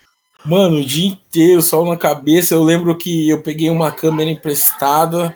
Mano, 0.44 0.76
o 0.76 0.84
dia 0.84 1.08
inteiro, 1.08 1.62
sol 1.62 1.86
na 1.86 1.96
cabeça. 1.96 2.54
Eu 2.54 2.62
lembro 2.62 2.94
que 2.96 3.30
eu 3.30 3.40
peguei 3.40 3.70
uma 3.70 3.90
câmera 3.90 4.30
emprestada. 4.30 5.34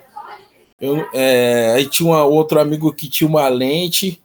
Eu, 0.78 1.04
é, 1.14 1.72
aí 1.74 1.86
tinha 1.86 2.08
um 2.08 2.12
outro 2.12 2.60
amigo 2.60 2.92
que 2.92 3.08
tinha 3.08 3.26
uma 3.26 3.48
lente. 3.48 4.22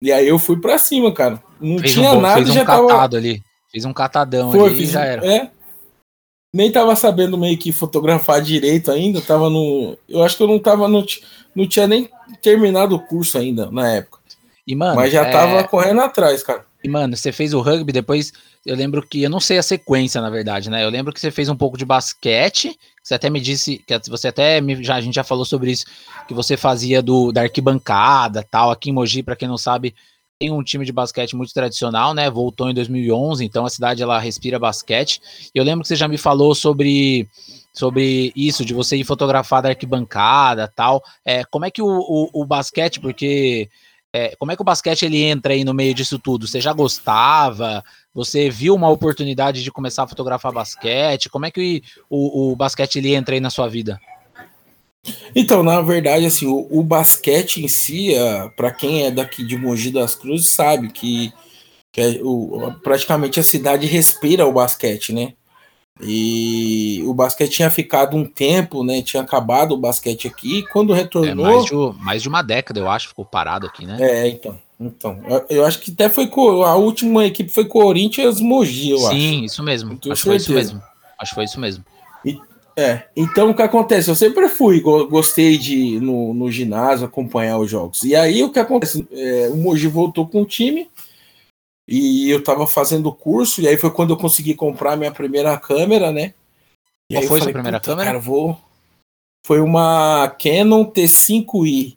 E 0.00 0.10
aí 0.10 0.26
eu 0.26 0.38
fui 0.38 0.58
pra 0.58 0.78
cima, 0.78 1.12
cara. 1.12 1.40
Não 1.60 1.78
fez 1.78 1.92
tinha 1.92 2.12
um, 2.12 2.20
nada, 2.20 2.36
fez 2.36 2.48
um 2.48 2.54
já 2.54 2.64
catado 2.64 2.88
tava... 2.88 3.16
ali. 3.16 3.42
Fiz 3.70 3.84
um 3.84 3.92
catadão 3.92 4.50
Foi, 4.50 4.70
ali 4.70 4.78
fiz, 4.78 4.90
já 4.90 5.04
era. 5.04 5.24
É. 5.24 5.50
Nem 6.52 6.72
tava 6.72 6.96
sabendo 6.96 7.36
meio 7.36 7.58
que 7.58 7.72
fotografar 7.72 8.40
direito 8.40 8.90
ainda. 8.90 9.20
Tava 9.20 9.50
no. 9.50 9.96
Eu 10.08 10.22
acho 10.22 10.36
que 10.36 10.42
eu 10.42 10.48
não 10.48 10.58
tava. 10.58 10.88
No, 10.88 11.04
não 11.54 11.68
tinha 11.68 11.86
nem 11.86 12.08
terminado 12.42 12.94
o 12.94 13.00
curso 13.00 13.38
ainda 13.38 13.70
na 13.70 13.92
época. 13.92 14.18
E, 14.66 14.74
mano, 14.74 14.96
Mas 14.96 15.12
já 15.12 15.26
é... 15.26 15.32
tava 15.32 15.64
correndo 15.64 16.00
atrás, 16.00 16.42
cara. 16.42 16.66
E, 16.82 16.88
mano, 16.88 17.16
você 17.16 17.32
fez 17.32 17.52
o 17.54 17.60
rugby, 17.60 17.92
depois 17.92 18.32
eu 18.64 18.76
lembro 18.76 19.02
que, 19.02 19.22
eu 19.22 19.30
não 19.30 19.40
sei 19.40 19.58
a 19.58 19.62
sequência, 19.62 20.20
na 20.20 20.30
verdade, 20.30 20.70
né? 20.70 20.84
Eu 20.84 20.90
lembro 20.90 21.12
que 21.12 21.20
você 21.20 21.30
fez 21.30 21.48
um 21.48 21.56
pouco 21.56 21.76
de 21.76 21.84
basquete, 21.84 22.78
você 23.02 23.14
até 23.14 23.30
me 23.30 23.40
disse, 23.40 23.78
que 23.78 23.98
você 24.10 24.28
até, 24.28 24.60
me, 24.60 24.82
já, 24.84 24.96
a 24.96 25.00
gente 25.00 25.14
já 25.14 25.24
falou 25.24 25.44
sobre 25.44 25.72
isso, 25.72 25.86
que 26.28 26.34
você 26.34 26.56
fazia 26.56 27.02
do, 27.02 27.32
da 27.32 27.42
arquibancada, 27.42 28.46
tal, 28.48 28.70
aqui 28.70 28.90
em 28.90 28.92
Mogi, 28.92 29.22
para 29.22 29.34
quem 29.34 29.48
não 29.48 29.58
sabe, 29.58 29.94
tem 30.38 30.52
um 30.52 30.62
time 30.62 30.84
de 30.84 30.92
basquete 30.92 31.34
muito 31.34 31.52
tradicional, 31.52 32.14
né? 32.14 32.30
Voltou 32.30 32.70
em 32.70 32.74
2011, 32.74 33.44
então 33.44 33.66
a 33.66 33.70
cidade, 33.70 34.02
ela 34.02 34.18
respira 34.20 34.58
basquete. 34.58 35.20
Eu 35.52 35.64
lembro 35.64 35.82
que 35.82 35.88
você 35.88 35.96
já 35.96 36.06
me 36.06 36.16
falou 36.16 36.54
sobre 36.54 37.28
sobre 37.72 38.32
isso, 38.34 38.64
de 38.64 38.74
você 38.74 38.96
ir 38.96 39.04
fotografar 39.04 39.62
da 39.62 39.68
arquibancada, 39.68 40.66
tal. 40.74 41.02
É, 41.24 41.44
como 41.44 41.64
é 41.64 41.70
que 41.70 41.82
o, 41.82 41.86
o, 41.86 42.42
o 42.42 42.44
basquete, 42.44 42.98
porque 42.98 43.68
é, 44.12 44.34
como 44.36 44.50
é 44.50 44.56
que 44.56 44.62
o 44.62 44.64
basquete 44.64 45.04
ele 45.04 45.22
entra 45.22 45.52
aí 45.52 45.64
no 45.64 45.74
meio 45.74 45.94
disso 45.94 46.18
tudo? 46.18 46.46
Você 46.46 46.60
já 46.60 46.72
gostava? 46.72 47.84
Você 48.14 48.50
viu 48.50 48.74
uma 48.74 48.88
oportunidade 48.88 49.62
de 49.62 49.70
começar 49.70 50.04
a 50.04 50.08
fotografar 50.08 50.52
basquete? 50.52 51.28
Como 51.28 51.46
é 51.46 51.50
que 51.50 51.82
o, 52.08 52.52
o 52.52 52.56
basquete 52.56 52.96
ele 52.96 53.14
entra 53.14 53.34
aí 53.34 53.40
na 53.40 53.50
sua 53.50 53.68
vida? 53.68 54.00
Então, 55.34 55.62
na 55.62 55.80
verdade, 55.80 56.26
assim, 56.26 56.46
o, 56.46 56.66
o 56.70 56.82
basquete 56.82 57.64
em 57.64 57.68
si, 57.68 58.14
é, 58.14 58.48
para 58.50 58.70
quem 58.70 59.04
é 59.04 59.10
daqui 59.10 59.44
de 59.44 59.56
Mogi 59.56 59.90
das 59.90 60.14
Cruzes, 60.14 60.48
sabe 60.48 60.90
que, 60.90 61.32
que 61.92 62.00
é, 62.00 62.20
o, 62.22 62.72
praticamente 62.82 63.38
a 63.38 63.42
cidade 63.42 63.86
respira 63.86 64.46
o 64.46 64.52
basquete, 64.52 65.12
né? 65.12 65.34
E 66.00 67.02
o 67.06 67.12
basquete 67.12 67.50
tinha 67.50 67.70
ficado 67.70 68.16
um 68.16 68.24
tempo, 68.24 68.84
né? 68.84 69.02
Tinha 69.02 69.22
acabado 69.22 69.72
o 69.72 69.76
basquete 69.76 70.28
aqui. 70.28 70.62
quando 70.72 70.92
retornou. 70.92 71.46
É 71.46 71.52
mais, 71.52 71.64
de, 71.64 71.74
mais 71.98 72.22
de 72.22 72.28
uma 72.28 72.42
década, 72.42 72.78
eu 72.78 72.88
acho, 72.88 73.08
ficou 73.08 73.24
parado 73.24 73.66
aqui, 73.66 73.84
né? 73.84 73.96
É, 74.00 74.28
então. 74.28 74.58
Então, 74.80 75.20
eu, 75.26 75.46
eu 75.50 75.66
acho 75.66 75.80
que 75.80 75.90
até 75.90 76.08
foi. 76.08 76.30
A 76.64 76.76
última 76.76 77.24
equipe 77.24 77.50
foi 77.50 77.64
Corinthians 77.64 78.40
Mogi, 78.40 78.90
eu 78.90 78.98
Sim, 78.98 79.06
acho. 79.06 79.16
Sim, 79.16 79.44
isso 79.44 79.62
mesmo. 79.64 79.98
Acho 80.08 80.22
que 80.22 80.28
foi 80.28 80.36
isso 80.36 80.52
mesmo. 80.52 80.82
Acho 81.18 81.30
que 81.30 81.34
foi 81.34 81.44
isso 81.44 81.60
mesmo. 81.60 81.84
É, 82.78 83.08
então 83.16 83.50
o 83.50 83.54
que 83.56 83.62
acontece? 83.62 84.08
Eu 84.08 84.14
sempre 84.14 84.48
fui, 84.48 84.80
gostei 84.80 85.58
de 85.58 85.76
ir 85.76 86.00
no, 86.00 86.32
no 86.32 86.48
ginásio 86.48 87.06
acompanhar 87.06 87.58
os 87.58 87.68
jogos. 87.68 88.04
E 88.04 88.14
aí 88.14 88.44
o 88.44 88.52
que 88.52 88.60
acontece? 88.60 89.04
É, 89.10 89.48
o 89.48 89.56
Mogi 89.56 89.88
voltou 89.88 90.28
com 90.28 90.42
o 90.42 90.46
time 90.46 90.88
e 91.88 92.30
eu 92.30 92.40
tava 92.44 92.68
fazendo 92.68 93.08
o 93.08 93.14
curso, 93.14 93.60
e 93.60 93.66
aí 93.66 93.76
foi 93.76 93.90
quando 93.90 94.10
eu 94.10 94.16
consegui 94.16 94.54
comprar 94.54 94.96
minha 94.96 95.10
primeira 95.10 95.58
câmera, 95.58 96.12
né? 96.12 96.34
E 97.10 97.16
Qual 97.16 97.24
foi 97.24 97.40
a 97.40 97.42
sua 97.42 97.52
primeira 97.52 97.80
câmera? 97.80 98.06
Cara, 98.06 98.20
vou... 98.20 98.56
Foi 99.44 99.60
uma 99.60 100.28
Canon 100.40 100.84
T5i. 100.84 101.96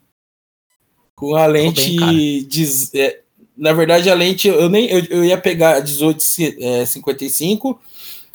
Com 1.14 1.36
a 1.36 1.46
lente 1.46 1.96
bem, 1.96 2.44
de. 2.44 2.66
É, 2.94 3.20
na 3.56 3.72
verdade, 3.72 4.10
a 4.10 4.14
lente, 4.14 4.48
eu 4.48 4.68
nem 4.68 4.88
eu, 4.90 5.04
eu 5.04 5.24
ia 5.24 5.38
pegar 5.38 5.80
1855, 5.84 7.70
é, 7.70 7.84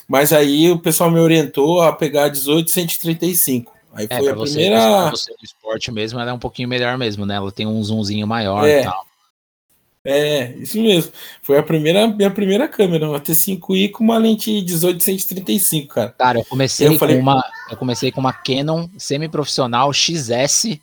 mas 0.08 0.32
aí 0.32 0.72
o 0.72 0.80
pessoal 0.80 1.12
me 1.12 1.20
orientou 1.20 1.82
a 1.82 1.92
pegar 1.92 2.32
1835. 2.32 3.76
Aí 3.94 4.08
é, 4.10 4.18
foi 4.18 4.30
a 4.30 4.36
você, 4.36 4.54
primeira. 4.54 5.10
Você 5.10 5.32
do 5.32 5.44
esporte 5.44 5.92
mesmo, 5.92 6.20
ela 6.20 6.30
é 6.30 6.34
um 6.34 6.40
pouquinho 6.40 6.70
melhor 6.70 6.98
mesmo, 6.98 7.26
né? 7.26 7.36
Ela 7.36 7.52
tem 7.52 7.66
um 7.66 7.84
zoomzinho 7.84 8.28
maior 8.28 8.68
é. 8.68 8.82
e 8.82 8.84
tal. 8.84 9.08
É, 10.10 10.54
isso 10.54 10.80
mesmo. 10.82 11.12
Foi 11.42 11.58
a 11.58 11.64
primeira, 11.64 12.08
minha 12.08 12.32
primeira 12.32 12.66
câmera, 12.66 13.10
uma 13.10 13.20
T5i 13.20 13.92
com 13.92 14.06
uma 14.06 14.18
lente 14.18 14.50
1835, 14.50 15.94
cara. 15.94 16.16
Cara, 16.18 16.40
eu 16.40 16.46
comecei 16.46 16.88
eu 16.88 16.94
com 16.94 17.00
falei... 17.00 17.20
uma, 17.20 17.44
eu 17.70 17.76
comecei 17.76 18.10
com 18.10 18.22
uma 18.22 18.32
Canon 18.32 18.88
semi-profissional 18.98 19.92
XS 19.92 20.80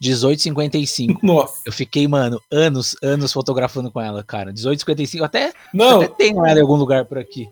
1855. 0.00 1.20
Nossa. 1.24 1.60
Eu 1.64 1.72
fiquei, 1.72 2.08
mano, 2.08 2.40
anos, 2.50 2.96
anos 3.00 3.32
fotografando 3.32 3.92
com 3.92 4.00
ela, 4.00 4.24
cara. 4.24 4.46
1855, 4.46 5.24
até, 5.24 5.52
Não. 5.72 6.00
até 6.00 6.08
tenho 6.08 6.44
ela 6.44 6.58
em 6.58 6.62
algum 6.62 6.74
lugar 6.74 7.04
por 7.04 7.16
aqui. 7.16 7.48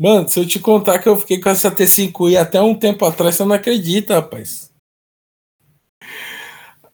Mano, 0.00 0.28
se 0.28 0.38
eu 0.38 0.46
te 0.46 0.60
contar 0.60 1.00
que 1.00 1.08
eu 1.08 1.18
fiquei 1.18 1.40
com 1.40 1.48
essa 1.48 1.74
T5i 1.74 2.36
até 2.36 2.62
um 2.62 2.78
tempo 2.78 3.04
atrás, 3.04 3.34
você 3.34 3.44
não 3.44 3.56
acredita, 3.56 4.14
rapaz. 4.14 4.72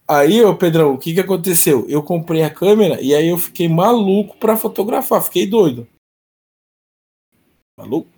Aí, 0.09 0.43
ô 0.43 0.57
Pedrão, 0.57 0.95
o 0.95 0.99
que 0.99 1.13
que 1.13 1.21
aconteceu? 1.21 1.87
Eu 1.89 2.03
comprei 2.03 2.43
a 2.43 2.51
câmera 2.51 3.01
e 3.03 3.15
aí 3.15 3.29
eu 3.29 3.37
fiquei 3.37 3.69
maluco 3.69 4.37
para 4.39 4.57
fotografar, 4.57 5.23
fiquei 5.23 5.47
doido. 5.47 5.87
Maluco? 7.79 8.09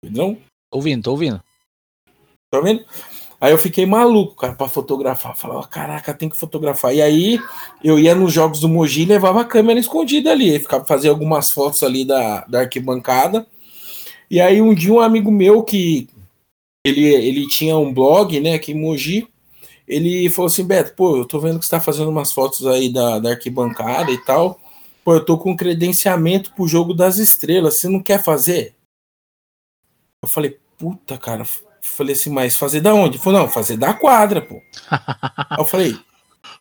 Pedrão? 0.00 0.36
Tô 0.70 0.78
ouvindo, 0.78 1.02
tô 1.02 1.10
ouvindo. 1.12 1.42
Tá 2.50 2.60
vendo? 2.60 2.84
Aí 3.40 3.52
eu 3.52 3.58
fiquei 3.58 3.86
maluco, 3.86 4.34
cara, 4.36 4.54
pra 4.54 4.68
fotografar. 4.68 5.36
Falava, 5.36 5.66
caraca, 5.66 6.14
tem 6.14 6.28
que 6.28 6.36
fotografar. 6.36 6.94
E 6.94 7.02
aí 7.02 7.38
eu 7.82 7.98
ia 7.98 8.14
nos 8.14 8.32
jogos 8.32 8.60
do 8.60 8.68
Mogi 8.68 9.02
e 9.02 9.06
levava 9.06 9.40
a 9.40 9.44
câmera 9.44 9.78
escondida 9.78 10.30
ali. 10.30 10.58
Ficava 10.58 10.84
fazia 10.84 11.10
algumas 11.10 11.50
fotos 11.50 11.82
ali 11.82 12.04
da, 12.04 12.44
da 12.46 12.60
arquibancada. 12.60 13.46
E 14.30 14.40
aí 14.40 14.60
um 14.60 14.74
dia 14.74 14.92
um 14.92 15.00
amigo 15.00 15.30
meu 15.30 15.62
que 15.62 16.08
ele, 16.84 17.04
ele 17.04 17.46
tinha 17.48 17.76
um 17.76 17.92
blog, 17.92 18.38
né, 18.40 18.54
aqui 18.54 18.72
em 18.72 18.80
Mogi, 18.80 19.28
ele 19.86 20.28
falou 20.30 20.46
assim, 20.48 20.64
Beto, 20.64 20.94
pô, 20.94 21.16
eu 21.16 21.24
tô 21.26 21.40
vendo 21.40 21.58
que 21.58 21.64
você 21.64 21.70
tá 21.70 21.80
fazendo 21.80 22.10
umas 22.10 22.32
fotos 22.32 22.66
aí 22.66 22.92
da, 22.92 23.18
da 23.18 23.30
arquibancada 23.30 24.10
e 24.10 24.18
tal. 24.24 24.60
Pô, 25.04 25.14
eu 25.14 25.24
tô 25.24 25.38
com 25.38 25.56
credenciamento 25.56 26.52
pro 26.54 26.68
jogo 26.68 26.92
das 26.92 27.16
estrelas, 27.16 27.76
você 27.76 27.88
não 27.88 28.02
quer 28.02 28.22
fazer? 28.22 28.74
Eu 30.22 30.28
falei, 30.28 30.58
puta, 30.76 31.16
cara, 31.16 31.44
Falei 31.80 32.14
assim, 32.14 32.30
mas 32.30 32.56
fazer 32.56 32.80
da 32.80 32.94
onde? 32.94 33.16
Ele 33.16 33.22
falou, 33.22 33.40
não, 33.40 33.48
fazer 33.48 33.76
da 33.76 33.94
quadra, 33.94 34.42
pô. 34.42 34.60
eu 35.58 35.64
falei. 35.64 35.96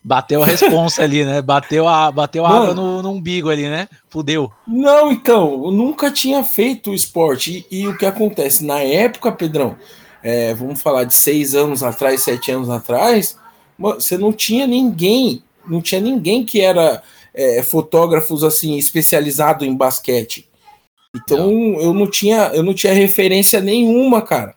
Bateu 0.03 0.41
a 0.41 0.45
responsa 0.45 1.03
ali, 1.03 1.25
né? 1.25 1.41
Bateu 1.41 1.87
a, 1.87 2.11
bateu 2.11 2.45
a 2.45 2.49
água 2.49 2.73
no, 2.73 3.01
no, 3.01 3.11
umbigo 3.11 3.49
ali, 3.49 3.67
né? 3.67 3.87
Fudeu. 4.09 4.51
Não, 4.65 5.11
então, 5.11 5.65
eu 5.65 5.71
nunca 5.71 6.11
tinha 6.11 6.43
feito 6.43 6.93
esporte. 6.93 7.65
E, 7.69 7.81
e 7.81 7.87
o 7.87 7.97
que 7.97 8.05
acontece? 8.05 8.65
Na 8.65 8.79
época, 8.79 9.31
Pedrão, 9.31 9.75
é, 10.23 10.53
vamos 10.53 10.81
falar 10.81 11.03
de 11.03 11.13
seis 11.13 11.55
anos 11.55 11.83
atrás, 11.83 12.21
sete 12.21 12.51
anos 12.51 12.69
atrás, 12.69 13.37
você 13.77 14.17
não 14.17 14.31
tinha 14.31 14.65
ninguém, 14.65 15.43
não 15.67 15.81
tinha 15.81 16.01
ninguém 16.01 16.45
que 16.45 16.61
era 16.61 17.01
é, 17.33 17.61
fotógrafos 17.61 18.43
assim, 18.43 18.77
especializado 18.77 19.63
em 19.63 19.75
basquete. 19.75 20.49
Então 21.15 21.51
não. 21.51 21.79
eu 21.79 21.93
não 21.93 22.09
tinha, 22.09 22.51
eu 22.53 22.63
não 22.63 22.73
tinha 22.73 22.93
referência 22.93 23.61
nenhuma, 23.61 24.21
cara. 24.21 24.55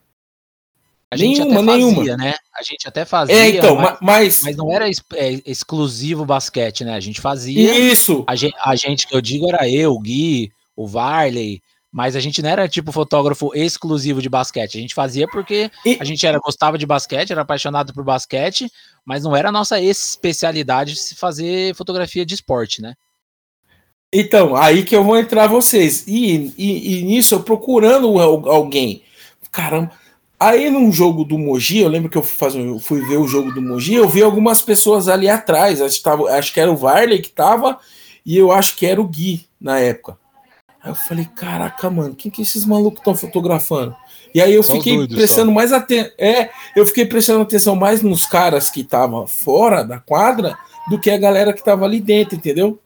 A 1.12 1.16
gente 1.16 1.40
nenhuma, 1.40 1.60
até 1.60 1.66
fazia, 1.66 1.86
nenhuma. 1.86 2.16
né? 2.16 2.34
A 2.56 2.62
gente 2.62 2.88
até 2.88 3.04
fazia, 3.04 3.34
é, 3.34 3.48
então, 3.48 3.76
mas, 3.76 3.98
mas, 4.00 4.42
mas 4.44 4.56
não 4.56 4.70
era 4.70 4.86
ex 4.86 5.02
é, 5.14 5.42
exclusivo 5.44 6.24
basquete, 6.24 6.84
né? 6.84 6.94
A 6.94 7.00
gente 7.00 7.20
fazia. 7.20 7.76
Isso. 7.76 8.22
A 8.28 8.36
gente, 8.36 8.54
a 8.64 8.76
gente 8.76 9.06
que 9.08 9.16
eu 9.16 9.20
digo 9.20 9.48
era 9.48 9.68
eu, 9.68 9.92
o 9.92 9.98
Gui, 9.98 10.52
o 10.76 10.86
Varley, 10.86 11.60
mas 11.90 12.14
a 12.14 12.20
gente 12.20 12.40
não 12.40 12.48
era 12.48 12.68
tipo 12.68 12.92
fotógrafo 12.92 13.50
exclusivo 13.54 14.22
de 14.22 14.28
basquete. 14.28 14.78
A 14.78 14.80
gente 14.80 14.94
fazia 14.94 15.26
porque 15.26 15.68
e... 15.84 15.98
a 16.00 16.04
gente 16.04 16.24
era 16.24 16.38
gostava 16.38 16.78
de 16.78 16.86
basquete, 16.86 17.32
era 17.32 17.42
apaixonado 17.42 17.92
por 17.92 18.04
basquete, 18.04 18.70
mas 19.04 19.24
não 19.24 19.34
era 19.34 19.48
a 19.48 19.52
nossa 19.52 19.80
especialidade 19.80 20.94
se 20.94 21.16
fazer 21.16 21.74
fotografia 21.74 22.24
de 22.24 22.34
esporte, 22.34 22.80
né? 22.80 22.94
Então, 24.12 24.54
aí 24.56 24.84
que 24.84 24.94
eu 24.94 25.04
vou 25.04 25.18
entrar 25.18 25.48
vocês. 25.48 26.06
E, 26.06 26.52
e, 26.56 26.98
e 26.98 27.02
nisso 27.02 27.34
eu 27.34 27.42
procurando 27.42 28.18
alguém. 28.48 29.02
Caramba, 29.50 29.92
Aí 30.40 30.70
num 30.70 30.90
jogo 30.90 31.23
do 31.23 31.38
Mogi, 31.38 31.80
eu 31.80 31.88
lembro 31.88 32.09
que 32.09 32.16
eu 32.16 32.23
fui, 32.23 32.38
fazer, 32.38 32.66
eu 32.66 32.78
fui 32.78 33.02
ver 33.02 33.18
o 33.18 33.28
jogo 33.28 33.52
do 33.52 33.61
Mogi, 33.61 33.92
eu 33.92 34.09
vi 34.09 34.23
algumas 34.23 34.62
pessoas 34.62 35.06
ali 35.06 35.28
atrás. 35.28 35.82
Acho 35.82 35.99
que, 35.99 36.02
tava, 36.02 36.30
acho 36.30 36.54
que 36.54 36.59
era 36.59 36.73
o 36.73 36.76
Varley 36.76 37.20
que 37.20 37.28
tava, 37.28 37.78
e 38.25 38.38
eu 38.38 38.50
acho 38.50 38.75
que 38.75 38.87
era 38.87 38.99
o 38.99 39.06
Gui 39.06 39.47
na 39.61 39.78
época. 39.78 40.18
Aí 40.82 40.90
eu 40.90 40.94
falei, 40.94 41.26
caraca, 41.37 41.90
mano, 41.90 42.14
quem 42.14 42.30
que 42.30 42.40
esses 42.40 42.64
malucos 42.64 43.00
estão 43.00 43.14
fotografando? 43.14 43.94
E 44.35 44.40
aí 44.40 44.54
eu 44.54 44.62
só 44.62 44.76
fiquei 44.76 45.06
prestando 45.06 45.50
só. 45.50 45.54
mais 45.54 45.75
atenção. 45.75 46.11
É, 46.16 46.50
eu 46.75 46.87
fiquei 46.87 47.04
prestando 47.04 47.42
atenção 47.42 47.76
mais 47.76 48.00
nos 48.00 48.25
caras 48.25 48.70
que 48.70 48.80
estavam 48.80 49.26
fora 49.26 49.82
da 49.82 49.99
quadra 49.99 50.56
do 50.88 50.99
que 50.99 51.11
a 51.11 51.18
galera 51.18 51.52
que 51.52 51.62
tava 51.62 51.85
ali 51.85 52.00
dentro, 52.00 52.37
entendeu? 52.37 52.80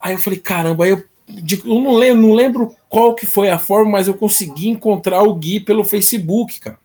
Aí 0.00 0.14
eu 0.14 0.18
falei, 0.18 0.40
caramba, 0.40 0.84
aí 0.84 0.90
eu 0.90 1.04
de, 1.28 1.60
eu 1.64 1.80
não 1.80 1.94
lembro, 1.94 2.22
não 2.22 2.34
lembro 2.34 2.76
qual 2.88 3.14
que 3.14 3.26
foi 3.26 3.50
a 3.50 3.58
forma, 3.58 3.92
mas 3.92 4.06
eu 4.06 4.14
consegui 4.14 4.68
encontrar 4.68 5.22
o 5.22 5.34
Gui 5.34 5.60
pelo 5.60 5.84
Facebook, 5.84 6.60
cara. 6.60 6.78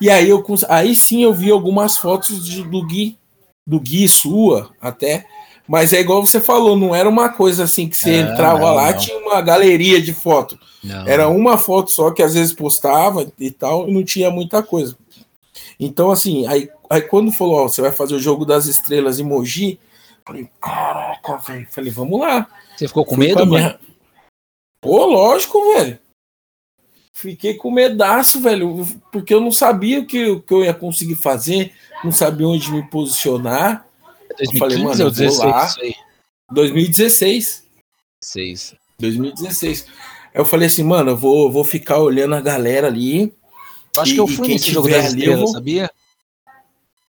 E 0.00 0.08
aí 0.08 0.28
eu 0.28 0.42
aí 0.68 0.96
sim 0.96 1.22
eu 1.22 1.32
vi 1.32 1.50
algumas 1.50 1.96
fotos 1.96 2.44
de, 2.44 2.62
do 2.62 2.84
Gui, 2.86 3.18
do 3.66 3.78
Gui 3.78 4.08
sua 4.08 4.70
até, 4.80 5.26
mas 5.68 5.92
é 5.92 6.00
igual 6.00 6.24
você 6.24 6.40
falou, 6.40 6.76
não 6.76 6.94
era 6.94 7.08
uma 7.08 7.28
coisa 7.28 7.64
assim 7.64 7.88
que 7.88 7.96
você 7.96 8.10
é, 8.10 8.18
entrava 8.20 8.60
não, 8.60 8.74
lá, 8.74 8.90
não. 8.90 8.98
tinha 8.98 9.18
uma 9.18 9.40
galeria 9.40 10.00
de 10.00 10.12
foto. 10.12 10.58
Não. 10.82 11.06
Era 11.06 11.28
uma 11.28 11.58
foto 11.58 11.90
só 11.90 12.10
que 12.10 12.22
às 12.22 12.34
vezes 12.34 12.52
postava 12.52 13.30
e 13.38 13.50
tal, 13.50 13.88
e 13.88 13.92
não 13.92 14.02
tinha 14.02 14.30
muita 14.30 14.62
coisa. 14.62 14.96
Então 15.78 16.10
assim, 16.10 16.46
aí, 16.46 16.68
aí 16.88 17.02
quando 17.02 17.30
falou, 17.30 17.56
ó, 17.56 17.68
você 17.68 17.80
vai 17.82 17.92
fazer 17.92 18.14
o 18.14 18.20
jogo 18.20 18.44
das 18.44 18.66
estrelas 18.66 19.20
em 19.20 19.24
Mogi, 19.24 19.78
Falei, 20.30 20.48
caraca, 20.60 21.36
velho. 21.38 21.66
Falei, 21.72 21.90
vamos 21.90 22.20
lá. 22.20 22.48
Você 22.76 22.86
ficou 22.86 23.04
com 23.04 23.16
Fui 23.16 23.26
medo, 23.26 23.44
mano? 23.44 23.50
Minha... 23.50 23.80
Pô, 24.80 25.04
lógico, 25.06 25.60
velho. 25.74 25.98
Fiquei 27.12 27.54
com 27.54 27.68
medaço, 27.72 28.40
velho, 28.40 28.86
porque 29.10 29.34
eu 29.34 29.40
não 29.40 29.50
sabia 29.50 29.98
o 29.98 30.06
que, 30.06 30.24
o 30.26 30.40
que 30.40 30.54
eu 30.54 30.64
ia 30.64 30.72
conseguir 30.72 31.16
fazer, 31.16 31.74
não 32.04 32.12
sabia 32.12 32.46
onde 32.46 32.70
me 32.70 32.88
posicionar. 32.88 33.84
2015 34.38 34.54
eu 34.54 34.58
falei, 34.60 34.78
mano, 34.78 35.02
eu 35.02 35.10
16, 35.10 35.36
vou 35.36 35.48
lá. 35.48 35.74
2016. 36.52 37.64
6. 38.22 38.74
2016. 39.00 39.86
Aí 40.32 40.40
eu 40.40 40.44
falei 40.44 40.68
assim, 40.68 40.84
mano, 40.84 41.10
eu 41.10 41.16
vou, 41.16 41.50
vou 41.50 41.64
ficar 41.64 41.98
olhando 41.98 42.36
a 42.36 42.40
galera 42.40 42.86
ali. 42.86 43.34
Eu 43.96 44.02
acho 44.02 44.12
e, 44.12 44.14
que 44.14 44.20
eu 44.20 44.28
fui 44.28 44.46
nesse 44.46 44.70
jogo 44.70 44.88
das 44.88 45.06
estrelas, 45.06 45.40
vou... 45.40 45.48
sabia? 45.48 45.90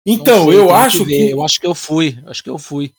Então, 0.06 0.46
sei, 0.46 0.58
eu 0.58 0.74
acho 0.74 1.04
que, 1.04 1.16
que, 1.16 1.30
Eu 1.30 1.44
acho 1.44 1.60
que 1.60 1.66
eu 1.66 1.74
fui, 1.74 2.18
acho 2.26 2.42
que 2.42 2.48
eu 2.48 2.58
fui. 2.58 2.94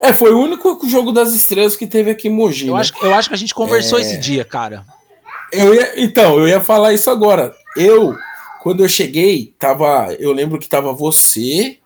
É, 0.00 0.14
foi 0.14 0.32
o 0.32 0.40
único 0.40 0.88
jogo 0.88 1.12
das 1.12 1.34
estrelas 1.34 1.76
que 1.76 1.86
teve 1.86 2.10
aqui 2.10 2.28
em 2.28 2.30
Mogi. 2.30 2.68
Eu, 2.68 2.74
né? 2.74 2.80
acho, 2.80 2.94
eu 3.02 3.14
acho 3.14 3.28
que 3.28 3.34
a 3.34 3.38
gente 3.38 3.54
conversou 3.54 3.98
é... 3.98 4.02
esse 4.02 4.18
dia, 4.18 4.44
cara. 4.44 4.84
Eu 5.52 5.74
ia, 5.74 6.02
então, 6.02 6.38
eu 6.38 6.48
ia 6.48 6.60
falar 6.60 6.94
isso 6.94 7.10
agora. 7.10 7.54
Eu, 7.76 8.16
quando 8.62 8.82
eu 8.82 8.88
cheguei, 8.88 9.54
tava. 9.58 10.14
Eu 10.18 10.32
lembro 10.32 10.58
que 10.58 10.68
tava 10.68 10.92
você, 10.92 11.78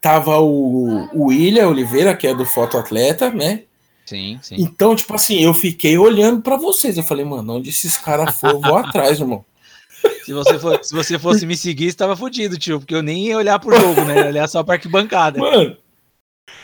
tava 0.00 0.38
o, 0.40 1.08
o 1.12 1.26
William 1.26 1.68
Oliveira, 1.68 2.16
que 2.16 2.26
é 2.26 2.34
do 2.34 2.46
Fotoatleta, 2.46 3.30
né? 3.30 3.64
Sim, 4.06 4.38
sim. 4.42 4.56
Então, 4.58 4.96
tipo 4.96 5.14
assim, 5.14 5.40
eu 5.40 5.52
fiquei 5.52 5.98
olhando 5.98 6.40
para 6.40 6.56
vocês. 6.56 6.96
Eu 6.96 7.02
falei, 7.02 7.24
mano, 7.24 7.56
onde 7.56 7.68
esses 7.68 7.96
caras 7.98 8.34
foram, 8.38 8.54
eu 8.54 8.60
vou 8.60 8.76
atrás, 8.76 9.20
irmão. 9.20 9.44
Se 10.24 10.32
você, 10.32 10.58
for, 10.58 10.84
se 10.84 10.94
você 10.94 11.18
fosse 11.18 11.46
me 11.46 11.56
seguir, 11.56 11.90
você 11.90 11.96
tava 11.96 12.16
fudido, 12.16 12.58
tio, 12.58 12.78
porque 12.78 12.94
eu 12.94 13.02
nem 13.02 13.26
ia 13.26 13.36
olhar 13.36 13.58
pro 13.58 13.76
jogo, 13.76 14.04
né? 14.04 14.24
olhar 14.24 14.48
só 14.48 14.62
pra 14.62 14.74
arquibancada. 14.74 15.38
Mano, 15.38 15.76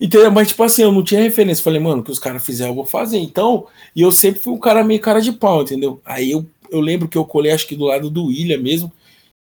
Entendeu? 0.00 0.30
Mas, 0.30 0.48
tipo 0.48 0.62
assim, 0.62 0.82
eu 0.82 0.92
não 0.92 1.02
tinha 1.02 1.20
referência. 1.20 1.64
Falei, 1.64 1.80
mano, 1.80 2.02
que 2.02 2.10
os 2.10 2.18
caras 2.18 2.44
fizeram, 2.44 2.70
eu 2.70 2.76
vou 2.76 2.86
fazer. 2.86 3.18
Então, 3.18 3.66
e 3.94 4.02
eu 4.02 4.12
sempre 4.12 4.40
fui 4.40 4.52
um 4.52 4.58
cara 4.58 4.84
meio 4.84 5.00
cara 5.00 5.20
de 5.20 5.32
pau, 5.32 5.62
entendeu? 5.62 6.00
Aí 6.04 6.30
eu, 6.30 6.46
eu 6.70 6.80
lembro 6.80 7.08
que 7.08 7.18
eu 7.18 7.24
colei, 7.24 7.52
acho 7.52 7.66
que 7.66 7.76
do 7.76 7.84
lado 7.84 8.10
do 8.10 8.26
William 8.26 8.58
mesmo. 8.58 8.92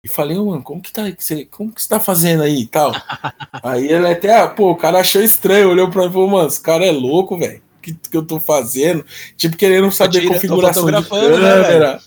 E 0.02 0.08
falei, 0.08 0.36
mano, 0.36 0.62
como 0.62 0.80
que 0.80 0.92
tá, 0.92 1.02
como 1.50 1.72
que 1.72 1.82
você 1.82 1.88
tá 1.88 1.98
fazendo 1.98 2.42
aí 2.42 2.60
e 2.60 2.66
tal? 2.66 2.92
aí 3.62 3.88
ele 3.88 4.06
até, 4.06 4.36
ah, 4.36 4.46
pô, 4.46 4.70
o 4.70 4.76
cara 4.76 5.00
achou 5.00 5.20
estranho, 5.20 5.68
olhou 5.68 5.90
pra 5.90 6.02
mim 6.02 6.10
e 6.10 6.12
falou, 6.12 6.28
mano, 6.28 6.48
esse 6.48 6.60
cara 6.60 6.86
é 6.86 6.92
louco, 6.92 7.36
velho. 7.36 7.60
O 7.78 7.82
que, 7.82 7.92
que 7.92 8.16
eu 8.16 8.24
tô 8.24 8.38
fazendo? 8.38 9.04
Tipo, 9.36 9.56
querendo 9.56 9.90
saber 9.90 10.20
tira, 10.20 10.34
configuração 10.34 10.86
de 10.86 11.08
câmera. 11.08 11.94
Né, 11.94 12.00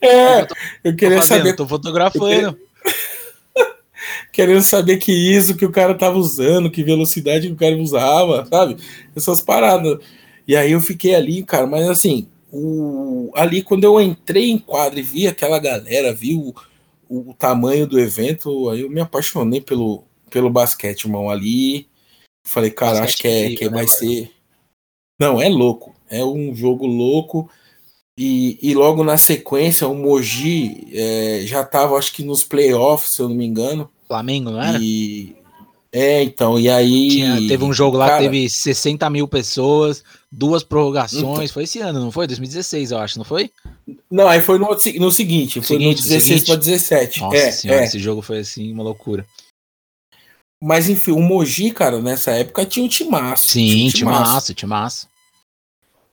é, 0.00 0.40
eu, 0.42 0.46
tô, 0.46 0.54
eu 0.84 0.96
queria 0.96 1.16
tô 1.16 1.22
fazendo, 1.22 1.38
saber. 1.38 1.56
Tô 1.56 1.66
fotografando 1.66 2.58
querendo 4.36 4.60
saber 4.60 4.98
que 4.98 5.10
ISO 5.10 5.56
que 5.56 5.64
o 5.64 5.72
cara 5.72 5.94
tava 5.94 6.18
usando, 6.18 6.70
que 6.70 6.84
velocidade 6.84 7.46
que 7.46 7.54
o 7.54 7.56
cara 7.56 7.74
usava, 7.78 8.44
sabe? 8.44 8.76
Essas 9.16 9.40
paradas. 9.40 9.98
E 10.46 10.54
aí 10.54 10.72
eu 10.72 10.80
fiquei 10.80 11.14
ali, 11.14 11.42
cara, 11.42 11.66
mas 11.66 11.88
assim, 11.88 12.28
o, 12.52 13.30
ali 13.34 13.62
quando 13.62 13.84
eu 13.84 13.98
entrei 13.98 14.50
em 14.50 14.58
quadro 14.58 14.98
e 14.98 15.02
vi 15.02 15.26
aquela 15.26 15.58
galera, 15.58 16.12
vi 16.12 16.34
o, 16.34 16.54
o, 17.08 17.32
tamanho 17.32 17.86
do 17.86 17.98
evento, 17.98 18.68
aí 18.68 18.82
eu 18.82 18.90
me 18.90 19.00
apaixonei 19.00 19.62
pelo, 19.62 20.04
pelo 20.30 20.50
basquete, 20.50 21.04
irmão. 21.04 21.30
Ali 21.30 21.88
falei, 22.44 22.70
cara, 22.70 23.04
acho 23.04 23.16
que, 23.16 23.26
é, 23.26 23.54
que 23.54 23.64
né, 23.64 23.70
vai 23.70 23.88
ser. 23.88 24.30
Não, 25.18 25.40
é 25.40 25.48
louco. 25.48 25.96
É 26.10 26.22
um 26.22 26.54
jogo 26.54 26.84
louco. 26.84 27.48
E, 28.18 28.58
e 28.60 28.74
logo 28.74 29.02
na 29.02 29.16
sequência, 29.16 29.88
o 29.88 29.94
Moji 29.94 30.88
é, 30.92 31.40
já 31.46 31.62
estava, 31.62 31.96
acho 31.96 32.12
que 32.12 32.22
nos 32.22 32.44
playoffs, 32.44 33.12
se 33.12 33.22
eu 33.22 33.30
não 33.30 33.34
me 33.34 33.46
engano. 33.46 33.90
Flamengo, 34.06 34.50
não 34.50 34.62
era? 34.62 34.78
E... 34.80 35.36
É, 35.92 36.22
então, 36.22 36.58
e 36.60 36.68
aí. 36.68 37.08
Tinha, 37.08 37.48
teve 37.48 37.64
um 37.64 37.72
jogo 37.72 37.96
lá 37.96 38.08
cara, 38.08 38.18
que 38.18 38.24
teve 38.24 38.50
60 38.50 39.08
mil 39.08 39.26
pessoas, 39.26 40.04
duas 40.30 40.62
prorrogações. 40.62 41.22
Então, 41.22 41.48
foi 41.48 41.62
esse 41.62 41.78
ano, 41.80 42.00
não 42.00 42.12
foi? 42.12 42.26
2016, 42.26 42.90
eu 42.90 42.98
acho, 42.98 43.18
não 43.18 43.24
foi? 43.24 43.50
Não, 44.10 44.28
aí 44.28 44.42
foi 44.42 44.58
no, 44.58 44.68
no 44.68 45.10
seguinte, 45.10 45.60
foi 45.60 45.78
seguinte, 45.78 46.02
no 46.02 46.08
16 46.08 46.44
para 46.44 46.56
17. 46.56 47.20
Nossa 47.20 47.36
é, 47.36 47.50
senhora, 47.50 47.80
é. 47.80 47.84
esse 47.84 47.98
jogo 47.98 48.20
foi 48.20 48.40
assim, 48.40 48.72
uma 48.72 48.82
loucura. 48.82 49.26
Mas 50.62 50.88
enfim, 50.88 51.12
o 51.12 51.20
Mogi, 51.20 51.70
cara, 51.70 52.00
nessa 52.00 52.32
época 52.32 52.66
tinha 52.66 52.84
um 52.84 52.88
timaço. 52.88 53.52
Sim, 53.52 53.68
tinha 53.68 53.86
um 53.86 53.90
timaço, 53.90 54.54
timaço. 54.54 55.08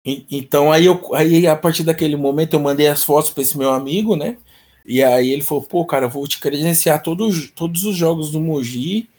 E, 0.05 0.25
então 0.29 0.71
aí, 0.71 0.85
eu, 0.85 1.01
aí 1.13 1.47
a 1.47 1.55
partir 1.55 1.83
daquele 1.83 2.15
momento 2.15 2.53
eu 2.53 2.59
mandei 2.59 2.87
as 2.87 3.03
fotos 3.03 3.31
para 3.31 3.41
esse 3.41 3.57
meu 3.57 3.71
amigo, 3.71 4.15
né? 4.15 4.37
E 4.85 5.03
aí 5.03 5.29
ele 5.29 5.41
falou, 5.41 5.63
pô, 5.63 5.85
cara, 5.85 6.05
eu 6.05 6.09
vou 6.09 6.27
te 6.27 6.39
credenciar 6.39 7.01
todos, 7.01 7.49
todos 7.51 7.85
os 7.85 7.95
jogos 7.95 8.31
do 8.31 8.39
Mogi. 8.39 9.09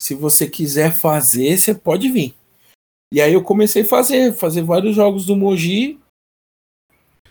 Se 0.00 0.14
você 0.14 0.46
quiser 0.46 0.92
fazer, 0.92 1.56
você 1.56 1.74
pode 1.74 2.08
vir. 2.10 2.34
E 3.12 3.20
aí 3.20 3.32
eu 3.32 3.42
comecei 3.42 3.82
a 3.82 3.86
fazer, 3.86 4.34
fazer 4.34 4.62
vários 4.62 4.94
jogos 4.94 5.24
do 5.24 5.36
Mogi. 5.36 5.98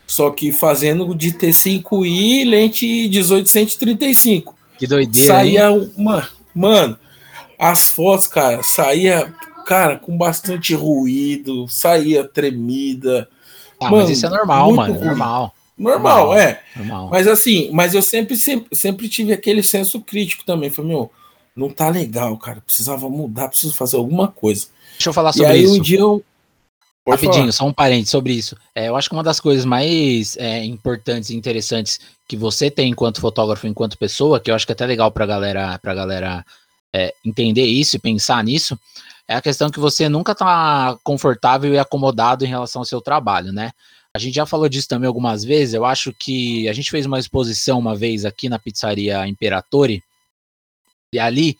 Só 0.07 0.31
que 0.31 0.51
fazendo 0.51 1.13
de 1.13 1.31
T5i 1.31 2.49
lente 2.49 2.85
1835. 3.09 4.55
Que 4.77 4.87
doideira. 4.87 5.27
Saía 5.27 5.71
uma. 5.71 6.29
Mano, 6.53 6.97
as 7.57 7.87
fotos, 7.87 8.27
cara, 8.27 8.61
saía, 8.63 9.33
cara, 9.65 9.97
com 9.97 10.15
bastante 10.17 10.75
ruído, 10.75 11.67
saía 11.67 12.27
tremida. 12.27 13.27
Ah, 13.79 13.89
mano, 13.89 14.03
mas 14.03 14.09
isso 14.09 14.25
é 14.25 14.29
normal, 14.29 14.71
mano. 14.73 14.93
Ruim. 14.93 15.05
Normal. 15.05 15.55
Normal, 15.77 16.27
normal, 16.27 16.37
é. 16.37 16.63
Normal. 16.75 17.09
Mas 17.09 17.27
assim, 17.27 17.69
mas 17.71 17.93
eu 17.93 18.01
sempre, 18.01 18.35
sempre, 18.35 18.75
sempre 18.75 19.09
tive 19.09 19.33
aquele 19.33 19.63
senso 19.63 19.99
crítico 20.01 20.43
também. 20.45 20.69
Falei, 20.69 20.91
meu, 20.91 21.11
não 21.55 21.69
tá 21.69 21.89
legal, 21.89 22.37
cara. 22.37 22.61
Precisava 22.61 23.09
mudar, 23.09 23.49
preciso 23.49 23.73
fazer 23.73 23.97
alguma 23.97 24.27
coisa. 24.27 24.67
Deixa 24.93 25.09
eu 25.09 25.13
falar 25.13 25.33
sobre 25.33 25.49
e 25.49 25.51
aí, 25.51 25.63
isso. 25.63 25.75
Um 25.75 25.81
dia 25.81 25.99
eu, 25.99 26.23
Pode 27.05 27.17
Rapidinho, 27.17 27.43
falar. 27.43 27.51
só 27.51 27.65
um 27.65 27.73
parente 27.73 28.09
sobre 28.09 28.33
isso. 28.33 28.55
É, 28.73 28.87
eu 28.87 28.95
acho 28.95 29.09
que 29.09 29.15
uma 29.15 29.23
das 29.23 29.39
coisas 29.39 29.65
mais 29.65 30.37
é, 30.37 30.63
importantes 30.63 31.29
e 31.29 31.35
interessantes 31.35 31.99
que 32.27 32.37
você 32.37 32.71
tem 32.71 32.91
enquanto 32.91 33.19
fotógrafo, 33.19 33.67
enquanto 33.67 33.97
pessoa, 33.97 34.39
que 34.39 34.49
eu 34.49 34.55
acho 34.55 34.65
que 34.65 34.71
é 34.71 34.75
até 34.75 34.85
legal 34.85 35.11
pra 35.11 35.25
galera, 35.25 35.77
pra 35.79 35.93
galera 35.93 36.45
é, 36.93 37.13
entender 37.25 37.65
isso 37.65 37.97
e 37.97 37.99
pensar 37.99 38.41
nisso, 38.41 38.79
é 39.27 39.35
a 39.35 39.41
questão 39.41 39.69
que 39.69 39.81
você 39.81 40.07
nunca 40.07 40.33
tá 40.33 40.97
confortável 41.03 41.73
e 41.73 41.79
acomodado 41.79 42.45
em 42.45 42.49
relação 42.49 42.81
ao 42.81 42.85
seu 42.85 43.01
trabalho, 43.01 43.51
né? 43.51 43.71
A 44.15 44.19
gente 44.19 44.35
já 44.35 44.45
falou 44.45 44.69
disso 44.69 44.87
também 44.87 45.07
algumas 45.07 45.43
vezes. 45.43 45.73
Eu 45.73 45.85
acho 45.85 46.13
que 46.13 46.69
a 46.69 46.73
gente 46.73 46.91
fez 46.91 47.05
uma 47.05 47.17
exposição 47.17 47.79
uma 47.79 47.95
vez 47.95 48.25
aqui 48.25 48.47
na 48.47 48.59
pizzaria 48.59 49.27
Imperatore, 49.27 50.03
e 51.11 51.19
ali 51.19 51.57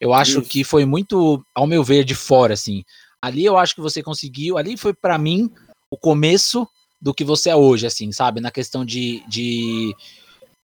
eu 0.00 0.12
acho 0.12 0.40
isso. 0.40 0.42
que 0.42 0.62
foi 0.62 0.84
muito, 0.84 1.42
ao 1.54 1.66
meu 1.66 1.82
ver, 1.82 2.04
de 2.04 2.14
fora, 2.14 2.54
assim. 2.54 2.84
Ali 3.20 3.44
eu 3.44 3.56
acho 3.56 3.74
que 3.74 3.80
você 3.80 4.02
conseguiu. 4.02 4.56
Ali 4.56 4.76
foi 4.76 4.94
para 4.94 5.18
mim 5.18 5.50
o 5.90 5.96
começo 5.96 6.68
do 7.00 7.14
que 7.14 7.24
você 7.24 7.50
é 7.50 7.56
hoje, 7.56 7.86
assim, 7.86 8.12
sabe? 8.12 8.40
Na 8.40 8.50
questão 8.50 8.84
de, 8.84 9.22
de, 9.26 9.94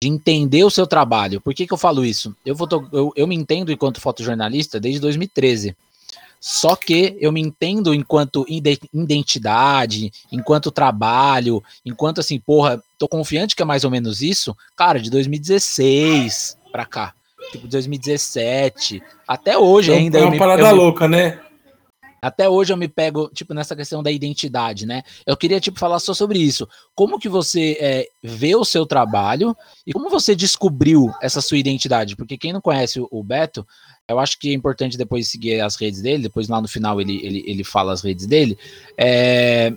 de 0.02 0.08
entender 0.08 0.64
o 0.64 0.70
seu 0.70 0.86
trabalho. 0.86 1.40
Por 1.40 1.54
que, 1.54 1.66
que 1.66 1.72
eu 1.72 1.78
falo 1.78 2.04
isso? 2.04 2.34
Eu, 2.44 2.56
foto, 2.56 2.88
eu, 2.92 3.12
eu 3.14 3.26
me 3.26 3.34
entendo 3.36 3.70
enquanto 3.70 4.00
fotojornalista 4.00 4.80
desde 4.80 5.00
2013. 5.00 5.76
Só 6.40 6.76
que 6.76 7.16
eu 7.20 7.32
me 7.32 7.40
entendo 7.40 7.94
enquanto 7.94 8.46
identidade, 8.48 10.12
enquanto 10.30 10.70
trabalho, 10.70 11.62
enquanto 11.84 12.20
assim, 12.20 12.38
porra, 12.38 12.82
tô 12.98 13.08
confiante 13.08 13.56
que 13.56 13.62
é 13.62 13.64
mais 13.64 13.84
ou 13.84 13.90
menos 13.90 14.22
isso, 14.22 14.56
cara, 14.76 15.00
de 15.00 15.10
2016 15.10 16.56
pra 16.70 16.84
cá. 16.84 17.14
Tipo, 17.50 17.66
2017. 17.66 19.02
Até 19.26 19.56
hoje 19.56 19.92
é 19.92 19.96
ainda. 19.96 20.18
É 20.18 20.24
uma 20.24 20.36
parada 20.36 20.70
louca, 20.70 21.08
né? 21.08 21.40
Até 22.20 22.48
hoje 22.48 22.72
eu 22.72 22.76
me 22.76 22.88
pego, 22.88 23.30
tipo, 23.32 23.54
nessa 23.54 23.76
questão 23.76 24.02
da 24.02 24.10
identidade, 24.10 24.84
né? 24.84 25.02
Eu 25.24 25.36
queria, 25.36 25.60
tipo, 25.60 25.78
falar 25.78 26.00
só 26.00 26.12
sobre 26.12 26.38
isso. 26.40 26.68
Como 26.94 27.18
que 27.18 27.28
você 27.28 27.76
é, 27.80 28.08
vê 28.22 28.56
o 28.56 28.64
seu 28.64 28.84
trabalho 28.84 29.56
e 29.86 29.92
como 29.92 30.10
você 30.10 30.34
descobriu 30.34 31.12
essa 31.22 31.40
sua 31.40 31.58
identidade? 31.58 32.16
Porque 32.16 32.36
quem 32.36 32.52
não 32.52 32.60
conhece 32.60 33.00
o 33.10 33.22
Beto, 33.22 33.66
eu 34.08 34.18
acho 34.18 34.38
que 34.38 34.50
é 34.50 34.54
importante 34.54 34.96
depois 34.96 35.28
seguir 35.28 35.60
as 35.60 35.76
redes 35.76 36.00
dele, 36.00 36.24
depois 36.24 36.48
lá 36.48 36.60
no 36.60 36.66
final 36.66 37.00
ele, 37.00 37.20
ele, 37.24 37.44
ele 37.46 37.62
fala 37.62 37.92
as 37.92 38.02
redes 38.02 38.26
dele, 38.26 38.58
é, 38.96 39.72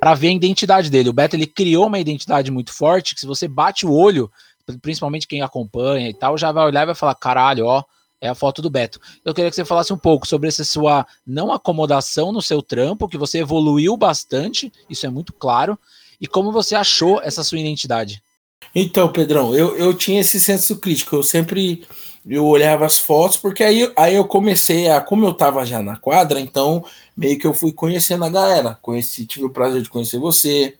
para 0.00 0.14
ver 0.14 0.28
a 0.28 0.32
identidade 0.32 0.90
dele. 0.90 1.08
O 1.08 1.12
Beto, 1.12 1.36
ele 1.36 1.46
criou 1.46 1.86
uma 1.86 1.98
identidade 1.98 2.50
muito 2.50 2.72
forte, 2.72 3.14
que 3.14 3.20
se 3.20 3.26
você 3.26 3.46
bate 3.46 3.86
o 3.86 3.92
olho, 3.92 4.30
principalmente 4.82 5.28
quem 5.28 5.40
acompanha 5.40 6.08
e 6.08 6.14
tal, 6.14 6.36
já 6.36 6.50
vai 6.50 6.66
olhar 6.66 6.82
e 6.82 6.86
vai 6.86 6.94
falar, 6.94 7.14
caralho, 7.14 7.66
ó, 7.66 7.84
é 8.20 8.28
a 8.28 8.34
foto 8.34 8.60
do 8.60 8.70
Beto. 8.70 8.98
Eu 9.24 9.32
queria 9.32 9.50
que 9.50 9.56
você 9.56 9.64
falasse 9.64 9.92
um 9.92 9.98
pouco 9.98 10.26
sobre 10.26 10.48
essa 10.48 10.64
sua 10.64 11.06
não 11.24 11.52
acomodação 11.52 12.32
no 12.32 12.42
seu 12.42 12.60
trampo, 12.60 13.08
que 13.08 13.18
você 13.18 13.38
evoluiu 13.38 13.96
bastante, 13.96 14.72
isso 14.90 15.06
é 15.06 15.10
muito 15.10 15.32
claro, 15.32 15.78
e 16.20 16.26
como 16.26 16.50
você 16.50 16.74
achou 16.74 17.20
essa 17.22 17.44
sua 17.44 17.60
identidade. 17.60 18.22
Então, 18.74 19.12
Pedrão, 19.12 19.54
eu, 19.54 19.76
eu 19.76 19.94
tinha 19.94 20.20
esse 20.20 20.40
senso 20.40 20.78
crítico, 20.78 21.16
eu 21.16 21.22
sempre 21.22 21.86
eu 22.28 22.44
olhava 22.44 22.84
as 22.84 22.98
fotos, 22.98 23.36
porque 23.36 23.62
aí, 23.62 23.92
aí 23.96 24.14
eu 24.14 24.24
comecei 24.26 24.88
a, 24.88 25.00
como 25.00 25.24
eu 25.24 25.34
tava 25.34 25.64
já 25.64 25.80
na 25.82 25.96
quadra, 25.96 26.40
então 26.40 26.84
meio 27.16 27.38
que 27.38 27.46
eu 27.46 27.54
fui 27.54 27.72
conhecendo 27.72 28.24
a 28.24 28.28
galera, 28.28 28.78
conheci, 28.82 29.26
tive 29.26 29.44
o 29.44 29.50
prazer 29.50 29.82
de 29.82 29.88
conhecer 29.88 30.18
você, 30.18 30.74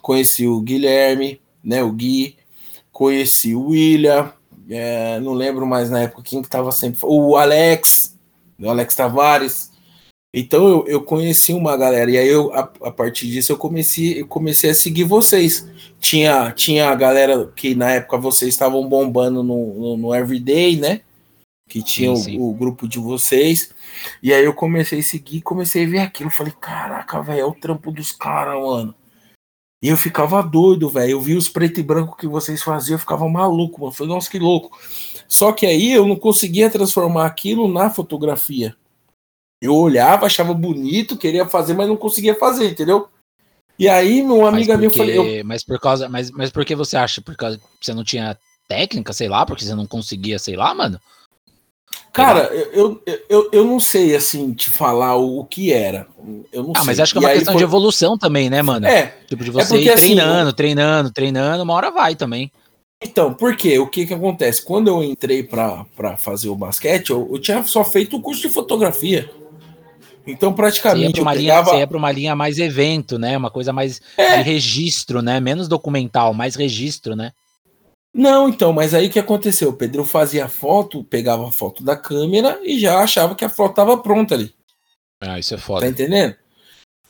conheci 0.00 0.46
o 0.46 0.60
Guilherme, 0.60 1.40
né, 1.62 1.82
o 1.82 1.92
Gui, 1.92 2.36
conheci 2.92 3.54
o 3.54 3.68
William, 3.68 4.32
é, 4.70 5.18
não 5.20 5.32
lembro 5.32 5.66
mais 5.66 5.90
na 5.90 6.00
época 6.00 6.22
quem 6.22 6.42
que 6.42 6.48
tava 6.48 6.70
sempre. 6.72 7.00
O 7.02 7.36
Alex, 7.36 8.16
o 8.58 8.68
Alex 8.68 8.94
Tavares. 8.94 9.71
Então 10.34 10.66
eu, 10.66 10.84
eu 10.86 11.02
conheci 11.02 11.52
uma 11.52 11.76
galera, 11.76 12.10
e 12.10 12.16
aí 12.16 12.28
eu, 12.28 12.52
a, 12.54 12.60
a 12.84 12.90
partir 12.90 13.26
disso 13.26 13.52
eu 13.52 13.58
comecei, 13.58 14.22
eu 14.22 14.26
comecei 14.26 14.70
a 14.70 14.74
seguir 14.74 15.04
vocês. 15.04 15.68
Tinha, 16.00 16.50
tinha 16.52 16.88
a 16.88 16.94
galera 16.94 17.52
que 17.54 17.74
na 17.74 17.90
época 17.90 18.16
vocês 18.16 18.54
estavam 18.54 18.88
bombando 18.88 19.42
no, 19.42 19.74
no, 19.74 19.96
no 19.98 20.14
Everyday, 20.14 20.76
né? 20.76 21.02
Que 21.68 21.82
tinha 21.82 22.16
sim, 22.16 22.22
sim. 22.22 22.38
O, 22.38 22.50
o, 22.50 22.54
grupo 22.54 22.88
de 22.88 22.98
vocês. 22.98 23.74
E 24.22 24.32
aí 24.32 24.44
eu 24.44 24.54
comecei 24.54 25.00
a 25.00 25.02
seguir, 25.02 25.42
comecei 25.42 25.84
a 25.84 25.88
ver 25.88 25.98
aquilo. 25.98 26.30
Falei, 26.30 26.52
caraca, 26.58 27.22
velho, 27.22 27.40
é 27.40 27.44
o 27.44 27.54
trampo 27.54 27.92
dos 27.92 28.10
caras, 28.10 28.60
mano. 28.60 28.94
E 29.82 29.88
eu 29.88 29.96
ficava 29.96 30.42
doido, 30.42 30.88
velho. 30.88 31.12
Eu 31.12 31.20
vi 31.20 31.34
os 31.34 31.48
preto 31.48 31.78
e 31.78 31.82
branco 31.82 32.16
que 32.16 32.26
vocês 32.26 32.62
faziam, 32.62 32.94
eu 32.94 32.98
ficava 32.98 33.28
maluco, 33.28 33.80
mano. 33.80 33.92
Falei, 33.92 34.14
nossa, 34.14 34.30
que 34.30 34.38
louco. 34.38 34.78
Só 35.28 35.52
que 35.52 35.66
aí 35.66 35.92
eu 35.92 36.06
não 36.06 36.16
conseguia 36.16 36.70
transformar 36.70 37.26
aquilo 37.26 37.68
na 37.68 37.90
fotografia. 37.90 38.74
Eu 39.62 39.76
olhava, 39.76 40.26
achava 40.26 40.52
bonito, 40.52 41.16
queria 41.16 41.46
fazer, 41.46 41.72
mas 41.72 41.86
não 41.86 41.96
conseguia 41.96 42.34
fazer, 42.34 42.68
entendeu? 42.68 43.08
E 43.78 43.88
aí, 43.88 44.20
meu 44.20 44.44
amigo 44.44 44.76
minha 44.76 44.90
falou. 44.90 45.24
Eu... 45.24 45.44
Mas 45.44 45.64
por 45.64 45.78
causa. 45.78 46.08
Mas, 46.08 46.32
mas 46.32 46.50
por 46.50 46.64
que 46.64 46.74
você 46.74 46.96
acha? 46.96 47.22
Por 47.22 47.36
causa 47.36 47.58
que 47.58 47.64
você 47.80 47.94
não 47.94 48.02
tinha 48.02 48.36
técnica, 48.68 49.12
sei 49.12 49.28
lá, 49.28 49.46
porque 49.46 49.64
você 49.64 49.74
não 49.74 49.86
conseguia, 49.86 50.36
sei 50.38 50.56
lá, 50.56 50.74
mano? 50.74 51.00
Cara, 52.12 52.44
eu, 52.52 53.00
eu, 53.06 53.22
eu, 53.28 53.48
eu 53.52 53.64
não 53.64 53.78
sei, 53.78 54.16
assim, 54.16 54.52
te 54.52 54.68
falar 54.68 55.16
o, 55.16 55.38
o 55.38 55.44
que 55.44 55.72
era. 55.72 56.08
Eu 56.52 56.64
não 56.64 56.72
ah, 56.72 56.80
sei. 56.80 56.86
mas 56.86 57.00
acho 57.00 57.12
que 57.12 57.18
é 57.18 57.20
uma 57.20 57.32
questão 57.32 57.54
foi... 57.54 57.58
de 57.58 57.64
evolução 57.64 58.18
também, 58.18 58.50
né, 58.50 58.62
mano? 58.62 58.86
É. 58.86 59.14
Tipo, 59.26 59.44
de 59.44 59.50
é 59.50 59.52
você 59.52 59.74
é 59.74 59.78
porque, 59.78 59.90
ir 59.90 59.94
treinando, 59.94 60.48
assim, 60.48 60.56
treinando, 60.56 61.10
treinando, 61.10 61.62
uma 61.62 61.74
hora 61.74 61.90
vai 61.90 62.14
também. 62.16 62.50
Então, 63.02 63.32
por 63.32 63.56
quê? 63.56 63.78
O 63.78 63.86
que 63.86 64.06
que 64.06 64.14
acontece? 64.14 64.62
Quando 64.62 64.88
eu 64.88 65.02
entrei 65.02 65.42
para 65.42 66.16
fazer 66.18 66.48
o 66.48 66.56
basquete, 66.56 67.10
eu, 67.10 67.28
eu, 67.32 67.40
tinha 67.40 67.62
só 67.64 67.84
feito 67.84 68.16
o 68.16 68.20
curso 68.20 68.42
de 68.42 68.48
fotografia. 68.50 69.30
Então, 70.26 70.52
praticamente. 70.52 71.04
Você 71.04 71.08
ia 71.08 71.12
para 71.12 71.22
uma, 71.22 71.34
pegava... 71.34 71.72
linha, 71.72 71.88
uma 71.90 72.12
linha 72.12 72.36
mais 72.36 72.58
evento, 72.58 73.18
né? 73.18 73.36
Uma 73.36 73.50
coisa 73.50 73.72
mais 73.72 74.00
é. 74.16 74.38
de 74.38 74.42
registro, 74.42 75.20
né? 75.20 75.40
Menos 75.40 75.68
documental, 75.68 76.32
mais 76.32 76.54
registro, 76.54 77.16
né? 77.16 77.32
Não, 78.14 78.48
então, 78.48 78.72
mas 78.72 78.92
aí 78.92 79.06
o 79.06 79.10
que 79.10 79.18
aconteceu? 79.18 79.70
O 79.70 79.76
Pedro 79.76 80.04
fazia 80.04 80.46
foto, 80.46 81.02
pegava 81.02 81.48
a 81.48 81.52
foto 81.52 81.82
da 81.82 81.96
câmera 81.96 82.60
e 82.62 82.78
já 82.78 82.98
achava 82.98 83.34
que 83.34 83.44
a 83.44 83.48
foto 83.48 83.70
estava 83.70 83.96
pronta 83.96 84.34
ali. 84.34 84.54
Ah, 85.20 85.38
isso 85.38 85.54
é 85.54 85.58
foda. 85.58 85.80
Tá 85.80 85.88
entendendo? 85.88 86.36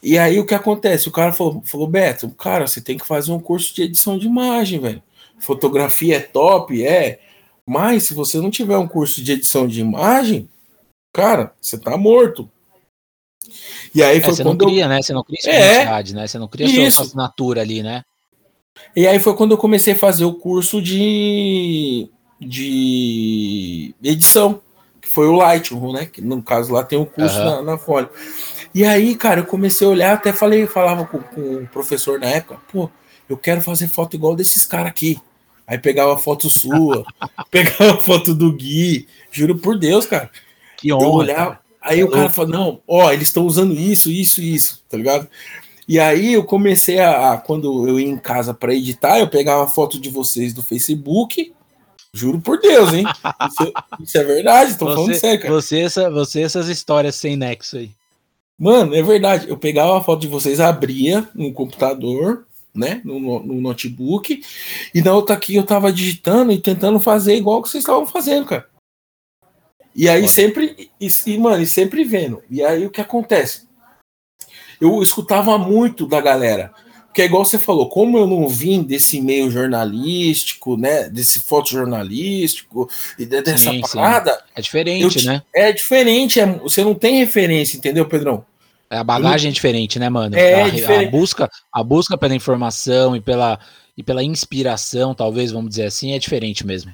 E 0.01 0.16
aí 0.16 0.38
o 0.38 0.46
que 0.46 0.55
acontece? 0.55 1.09
O 1.09 1.12
cara 1.12 1.33
falou, 1.33 1.61
falou 1.64 1.88
Beto, 1.88 2.29
cara, 2.31 2.66
você 2.66 2.81
tem 2.81 2.96
que 2.96 3.07
fazer 3.07 3.33
um 3.33 3.40
curso 3.40 3.75
de 3.75 3.83
edição 3.83 4.16
de 4.16 4.27
imagem, 4.27 4.79
velho. 4.79 5.03
Fotografia 5.38 6.16
é 6.16 6.20
top, 6.20 6.85
é. 6.85 7.20
Mas 7.66 8.05
se 8.05 8.14
você 8.14 8.38
não 8.38 8.51
tiver 8.51 8.77
um 8.77 8.87
curso 8.87 9.22
de 9.22 9.33
edição 9.33 9.66
de 9.66 9.81
imagem, 9.81 10.48
cara, 11.12 11.53
você 11.61 11.79
tá 11.79 11.96
morto. 11.96 12.48
E 13.95 14.03
aí 14.03 14.21
foi 14.21 14.31
é, 14.31 14.35
você 14.35 14.43
quando 14.43 14.62
não 14.62 14.69
cria, 14.69 14.85
eu... 14.85 14.88
né? 14.88 15.03
Você 15.03 15.12
não 15.12 15.25
cria 15.25 15.38
é, 15.47 15.85
né? 16.12 16.27
Você 16.27 16.38
não 16.38 16.49
cria 16.49 16.69
sua, 16.69 16.91
sua 16.91 17.05
assinatura 17.05 17.61
ali, 17.61 17.83
né? 17.83 18.03
E 18.95 19.07
aí 19.07 19.19
foi 19.19 19.35
quando 19.35 19.53
eu 19.53 19.59
comecei 19.59 19.95
a 19.95 19.99
fazer 19.99 20.25
o 20.25 20.35
curso 20.35 20.81
de, 20.81 22.09
de 22.41 23.95
edição, 24.03 24.61
que 25.01 25.09
foi 25.09 25.27
o 25.29 25.37
Lightroom, 25.37 25.93
né? 25.93 26.07
Que 26.07 26.21
no 26.21 26.43
caso 26.43 26.73
lá 26.73 26.83
tem 26.83 26.99
o 26.99 27.03
um 27.03 27.07
curso 27.07 27.38
uhum. 27.38 27.45
na, 27.45 27.62
na 27.62 27.79
Folha. 27.79 28.09
E 28.75 28.85
aí, 28.85 29.15
cara, 29.15 29.41
eu 29.41 29.47
comecei 29.47 29.87
a 29.87 29.91
olhar, 29.91 30.15
até 30.15 30.33
falei, 30.33 30.67
falava 30.67 31.05
com, 31.05 31.19
com 31.19 31.41
o 31.57 31.67
professor 31.69 32.19
na 32.19 32.27
época, 32.27 32.59
pô, 32.73 32.91
eu 33.29 33.37
quero 33.37 33.61
fazer 33.61 33.88
foto 33.88 34.17
igual 34.17 34.35
desses 34.35 34.65
caras 34.65 34.88
aqui. 34.88 35.19
Aí 35.67 35.79
pegava 35.79 36.19
foto 36.19 36.51
sua, 36.51 37.05
pegava 37.51 37.99
foto 38.01 38.35
do 38.35 38.53
Gui, 38.53 39.07
juro 39.31 39.57
por 39.57 39.79
Deus, 39.79 40.07
cara. 40.07 40.31
Que 40.77 40.93
honra. 40.93 41.05
Eu 41.05 41.12
olhava, 41.12 41.61
aí 41.83 42.03
o 42.03 42.11
cara 42.11 42.31
falou, 42.31 42.51
não, 42.51 42.83
ó, 42.87 43.12
eles 43.12 43.29
estão 43.29 43.45
usando 43.47 43.75
isso, 43.75 44.11
isso, 44.11 44.40
isso, 44.40 44.83
tá 44.88 44.97
ligado? 44.97 45.29
E 45.88 45.99
aí 45.99 46.33
eu 46.33 46.45
comecei 46.45 47.01
a, 47.01 47.37
quando 47.37 47.88
eu 47.88 47.99
ia 47.99 48.09
em 48.09 48.16
casa 48.16 48.55
para 48.55 48.75
editar, 48.75 49.18
eu 49.18 49.29
pegava 49.29 49.68
foto 49.68 50.01
de 50.01 50.09
vocês 50.09 50.53
do 50.53 50.62
Facebook. 50.62 51.53
Juro 52.14 52.40
por 52.40 52.61
Deus, 52.61 52.92
hein? 52.92 53.05
Isso, 53.49 53.73
isso 54.03 54.18
é 54.18 54.25
verdade, 54.25 54.77
tô 54.77 54.85
você, 54.85 54.95
falando 54.95 55.14
sério, 55.14 55.40
cara. 55.40 55.55
Você, 55.55 55.81
essa, 55.81 56.11
você 56.11 56.42
essas 56.42 56.68
histórias 56.68 57.14
sem 57.14 57.37
nexo 57.37 57.79
aí. 57.79 57.90
Mano, 58.59 58.95
é 58.95 59.03
verdade. 59.03 59.49
Eu 59.49 59.57
pegava 59.57 59.97
a 59.97 60.03
foto 60.03 60.21
de 60.21 60.29
vocês, 60.29 60.61
abria 60.61 61.27
no 61.35 61.53
computador, 61.55 62.47
né? 62.75 63.01
No, 63.03 63.18
no 63.40 63.61
notebook, 63.61 64.42
e 64.95 65.03
na 65.03 65.14
outra 65.14 65.35
aqui 65.35 65.55
eu 65.55 65.64
tava 65.64 65.92
digitando 65.92 66.53
e 66.53 66.59
tentando 66.59 67.01
fazer 67.01 67.35
igual 67.35 67.62
que 67.62 67.68
vocês 67.68 67.83
estavam 67.83 68.07
fazendo, 68.07 68.47
cara. 68.47 68.66
E 69.94 70.09
aí 70.09 70.28
sempre, 70.28 70.90
e, 71.00 71.09
e, 71.26 71.38
mano, 71.38 71.62
e 71.62 71.66
sempre 71.66 72.05
vendo. 72.05 72.42
E 72.48 72.64
aí 72.64 72.87
o 72.87 72.90
que 72.90 73.00
acontece? 73.00 73.72
eu 74.83 75.00
escutava 75.00 75.57
muito 75.57 76.07
da 76.07 76.20
galera. 76.20 76.72
Porque 77.07 77.22
é 77.22 77.26
igual 77.26 77.44
você 77.44 77.59
falou, 77.59 77.88
como 77.88 78.16
eu 78.16 78.26
não 78.26 78.48
vim 78.48 78.83
desse 78.83 79.20
meio 79.20 79.50
jornalístico, 79.50 80.76
né? 80.78 81.09
Desse 81.11 81.40
fotojornalístico 81.40 82.88
e 83.18 83.26
dessa 83.26 83.59
sim, 83.59 83.81
parada. 83.83 84.33
Sim. 84.33 84.40
É 84.57 84.61
diferente, 84.61 85.26
né? 85.26 85.42
É 85.55 85.72
diferente, 85.72 86.40
é, 86.40 86.46
você 86.46 86.83
não 86.83 86.94
tem 86.94 87.18
referência, 87.18 87.76
entendeu, 87.76 88.09
Pedrão? 88.09 88.44
É, 88.90 88.96
a 88.96 89.05
bagagem 89.05 89.48
não... 89.48 89.50
é 89.50 89.55
diferente, 89.55 89.98
né, 89.98 90.09
mano? 90.09 90.35
É, 90.35 90.62
a, 90.62 90.68
diferente. 90.70 91.09
a 91.09 91.11
busca, 91.11 91.50
a 91.72 91.85
busca 91.85 92.16
pela 92.16 92.35
informação 92.35 93.14
e 93.14 93.20
pela, 93.20 93.59
e 93.96 94.02
pela 94.02 94.24
inspiração, 94.24 95.14
talvez, 95.14 95.52
vamos 95.52 95.68
dizer 95.68 95.85
assim, 95.85 96.12
é 96.12 96.18
diferente 96.18 96.66
mesmo. 96.66 96.92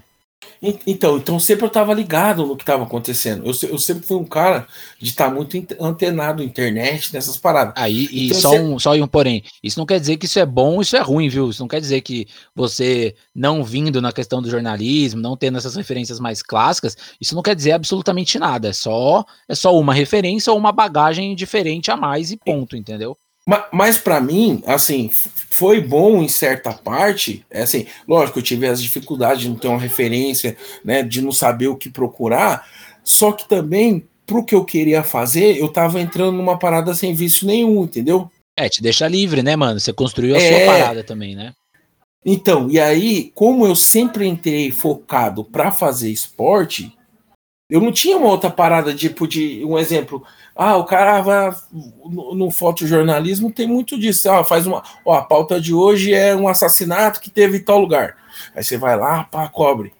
Então, 0.60 1.16
então 1.18 1.38
sempre 1.38 1.64
eu 1.64 1.68
estava 1.68 1.94
ligado 1.94 2.44
no 2.44 2.56
que 2.56 2.62
estava 2.62 2.82
acontecendo. 2.82 3.44
Eu, 3.46 3.70
eu, 3.70 3.78
sempre 3.78 4.06
fui 4.06 4.16
um 4.16 4.24
cara 4.24 4.66
de 4.98 5.10
estar 5.10 5.28
tá 5.28 5.34
muito 5.34 5.56
antenado 5.80 6.38
na 6.38 6.44
internet, 6.44 7.12
nessas 7.12 7.36
paradas. 7.36 7.74
Aí, 7.76 8.08
e 8.10 8.26
então, 8.26 8.40
só, 8.40 8.50
você... 8.50 8.58
um, 8.58 8.78
só 8.78 8.94
um 8.94 9.06
porém. 9.06 9.44
Isso 9.62 9.78
não 9.78 9.86
quer 9.86 10.00
dizer 10.00 10.16
que 10.16 10.26
isso 10.26 10.38
é 10.38 10.46
bom 10.46 10.80
isso 10.80 10.96
é 10.96 11.00
ruim, 11.00 11.28
viu? 11.28 11.50
Isso 11.50 11.62
não 11.62 11.68
quer 11.68 11.80
dizer 11.80 12.00
que 12.00 12.26
você 12.54 13.14
não 13.34 13.62
vindo 13.62 14.00
na 14.00 14.12
questão 14.12 14.42
do 14.42 14.50
jornalismo, 14.50 15.20
não 15.20 15.36
tendo 15.36 15.58
essas 15.58 15.76
referências 15.76 16.18
mais 16.18 16.42
clássicas, 16.42 16.96
isso 17.20 17.34
não 17.34 17.42
quer 17.42 17.54
dizer 17.54 17.72
absolutamente 17.72 18.38
nada. 18.38 18.68
É 18.68 18.72
só, 18.72 19.24
é 19.48 19.54
só 19.54 19.78
uma 19.78 19.94
referência 19.94 20.52
ou 20.52 20.58
uma 20.58 20.72
bagagem 20.72 21.34
diferente 21.34 21.90
a 21.90 21.96
mais 21.96 22.30
e 22.30 22.36
ponto, 22.36 22.76
entendeu? 22.76 23.16
Mas 23.72 23.96
para 23.96 24.20
mim, 24.20 24.62
assim, 24.66 25.10
foi 25.48 25.80
bom 25.80 26.22
em 26.22 26.28
certa 26.28 26.72
parte. 26.72 27.46
É 27.50 27.62
assim, 27.62 27.86
lógico, 28.06 28.38
eu 28.38 28.42
tive 28.42 28.66
as 28.66 28.82
dificuldades 28.82 29.42
de 29.42 29.48
não 29.48 29.56
ter 29.56 29.68
uma 29.68 29.78
referência, 29.78 30.54
né, 30.84 31.02
de 31.02 31.22
não 31.22 31.32
saber 31.32 31.68
o 31.68 31.76
que 31.76 31.88
procurar. 31.88 32.68
Só 33.02 33.32
que 33.32 33.48
também, 33.48 34.06
pro 34.26 34.44
que 34.44 34.54
eu 34.54 34.64
queria 34.64 35.02
fazer, 35.02 35.56
eu 35.56 35.68
tava 35.68 35.98
entrando 35.98 36.36
numa 36.36 36.58
parada 36.58 36.94
sem 36.94 37.14
vício 37.14 37.46
nenhum, 37.46 37.84
entendeu? 37.84 38.30
É, 38.54 38.68
te 38.68 38.82
deixa 38.82 39.08
livre, 39.08 39.42
né, 39.42 39.56
mano? 39.56 39.80
Você 39.80 39.92
construiu 39.92 40.34
a 40.34 40.38
é... 40.38 40.66
sua 40.66 40.72
parada 40.72 41.02
também, 41.02 41.34
né? 41.34 41.54
Então, 42.26 42.68
e 42.70 42.78
aí, 42.78 43.32
como 43.34 43.64
eu 43.64 43.74
sempre 43.74 44.26
entrei 44.26 44.70
focado 44.70 45.42
para 45.42 45.72
fazer 45.72 46.10
esporte, 46.10 46.92
eu 47.68 47.80
não 47.80 47.92
tinha 47.92 48.16
uma 48.16 48.28
outra 48.28 48.50
parada, 48.50 48.94
tipo, 48.94 49.28
de 49.28 49.62
um 49.64 49.78
exemplo. 49.78 50.24
Ah, 50.56 50.76
o 50.76 50.84
cara 50.84 51.20
vai 51.20 51.54
no, 51.72 52.34
no 52.34 52.50
fotojornalismo 52.50 53.52
tem 53.52 53.66
muito 53.66 53.98
disso. 53.98 54.30
Ah, 54.30 54.42
faz 54.42 54.66
uma. 54.66 54.82
Ó, 55.04 55.12
a 55.14 55.22
pauta 55.22 55.60
de 55.60 55.74
hoje 55.74 56.14
é 56.14 56.34
um 56.34 56.48
assassinato 56.48 57.20
que 57.20 57.30
teve 57.30 57.58
em 57.58 57.62
tal 57.62 57.78
lugar. 57.78 58.16
Aí 58.54 58.64
você 58.64 58.78
vai 58.78 58.96
lá, 58.96 59.24
pá, 59.24 59.48
cobre. 59.48 59.92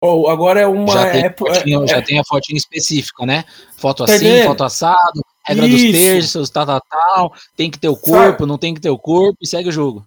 Ó, 0.00 0.30
agora 0.30 0.60
é 0.60 0.66
uma. 0.66 0.92
Já 0.92 1.10
tem, 1.10 1.24
é, 1.26 1.34
fotinho, 1.36 1.84
é, 1.84 1.86
já 1.86 2.02
tem 2.02 2.18
a 2.18 2.24
fotinha 2.24 2.56
específica, 2.56 3.26
né? 3.26 3.44
Foto 3.76 4.06
tá 4.06 4.14
assim, 4.14 4.24
entendendo? 4.24 4.46
foto 4.46 4.64
assado, 4.64 5.24
regra 5.46 5.66
Isso. 5.66 5.76
dos 5.76 5.92
terços, 5.92 6.50
tal, 6.50 6.64
tal, 6.64 6.80
tal. 6.88 7.34
Tem 7.54 7.70
que 7.70 7.78
ter 7.78 7.88
o 7.88 7.96
corpo, 7.96 8.38
Sabe? 8.38 8.46
não 8.46 8.56
tem 8.56 8.72
que 8.72 8.80
ter 8.80 8.88
o 8.88 8.98
corpo, 8.98 9.36
e 9.42 9.46
segue 9.46 9.68
o 9.68 9.72
jogo. 9.72 10.06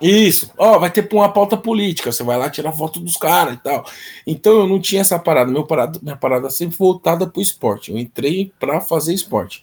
Isso, 0.00 0.50
ó, 0.56 0.78
vai 0.78 0.90
ter 0.90 1.06
uma 1.12 1.30
pauta 1.30 1.58
política, 1.58 2.10
você 2.10 2.22
vai 2.22 2.38
lá 2.38 2.48
tirar 2.48 2.72
foto 2.72 2.98
dos 3.00 3.18
caras 3.18 3.54
e 3.54 3.56
tal. 3.58 3.84
Então 4.26 4.60
eu 4.60 4.66
não 4.66 4.80
tinha 4.80 5.02
essa 5.02 5.18
parada, 5.18 5.52
meu 5.52 5.66
parada, 5.66 5.98
minha 6.02 6.16
parada 6.16 6.48
sempre 6.48 6.76
voltada 6.78 7.26
pro 7.26 7.42
esporte. 7.42 7.90
Eu 7.90 7.98
entrei 7.98 8.50
para 8.58 8.80
fazer 8.80 9.12
esporte. 9.12 9.62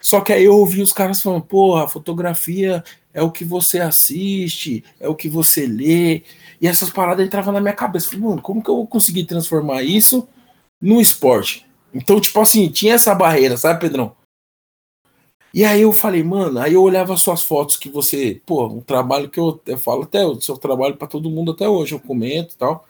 Só 0.00 0.20
que 0.20 0.32
aí 0.32 0.44
eu 0.44 0.56
ouvi 0.56 0.82
os 0.82 0.92
caras 0.92 1.22
falando, 1.22 1.42
porra, 1.42 1.88
fotografia 1.88 2.82
é 3.14 3.22
o 3.22 3.30
que 3.30 3.44
você 3.44 3.78
assiste, 3.80 4.84
é 5.00 5.08
o 5.08 5.14
que 5.14 5.28
você 5.28 5.66
lê. 5.66 6.22
E 6.60 6.66
essas 6.66 6.90
paradas 6.90 7.24
entravam 7.24 7.52
na 7.52 7.60
minha 7.60 7.72
cabeça. 7.72 8.08
Falei, 8.08 8.24
mano, 8.24 8.42
como 8.42 8.62
que 8.62 8.68
eu 8.68 8.76
vou 8.76 8.86
conseguir 8.86 9.24
transformar 9.24 9.82
isso 9.82 10.28
no 10.80 11.00
esporte? 11.00 11.64
Então, 11.94 12.20
tipo 12.20 12.40
assim, 12.40 12.68
tinha 12.68 12.94
essa 12.94 13.14
barreira, 13.14 13.56
sabe, 13.56 13.80
Pedrão? 13.80 14.14
E 15.56 15.64
aí 15.64 15.80
eu 15.80 15.90
falei, 15.90 16.22
mano, 16.22 16.60
aí 16.60 16.74
eu 16.74 16.82
olhava 16.82 17.16
suas 17.16 17.42
fotos 17.42 17.78
que 17.78 17.88
você, 17.88 18.42
pô, 18.44 18.66
um 18.66 18.82
trabalho 18.82 19.30
que 19.30 19.40
eu, 19.40 19.58
eu 19.64 19.78
falo 19.78 20.02
até 20.02 20.22
o 20.22 20.38
seu 20.38 20.58
trabalho 20.58 20.98
para 20.98 21.08
todo 21.08 21.30
mundo 21.30 21.52
até 21.52 21.66
hoje, 21.66 21.94
eu 21.94 21.98
comento 21.98 22.54
e 22.54 22.58
tal, 22.58 22.84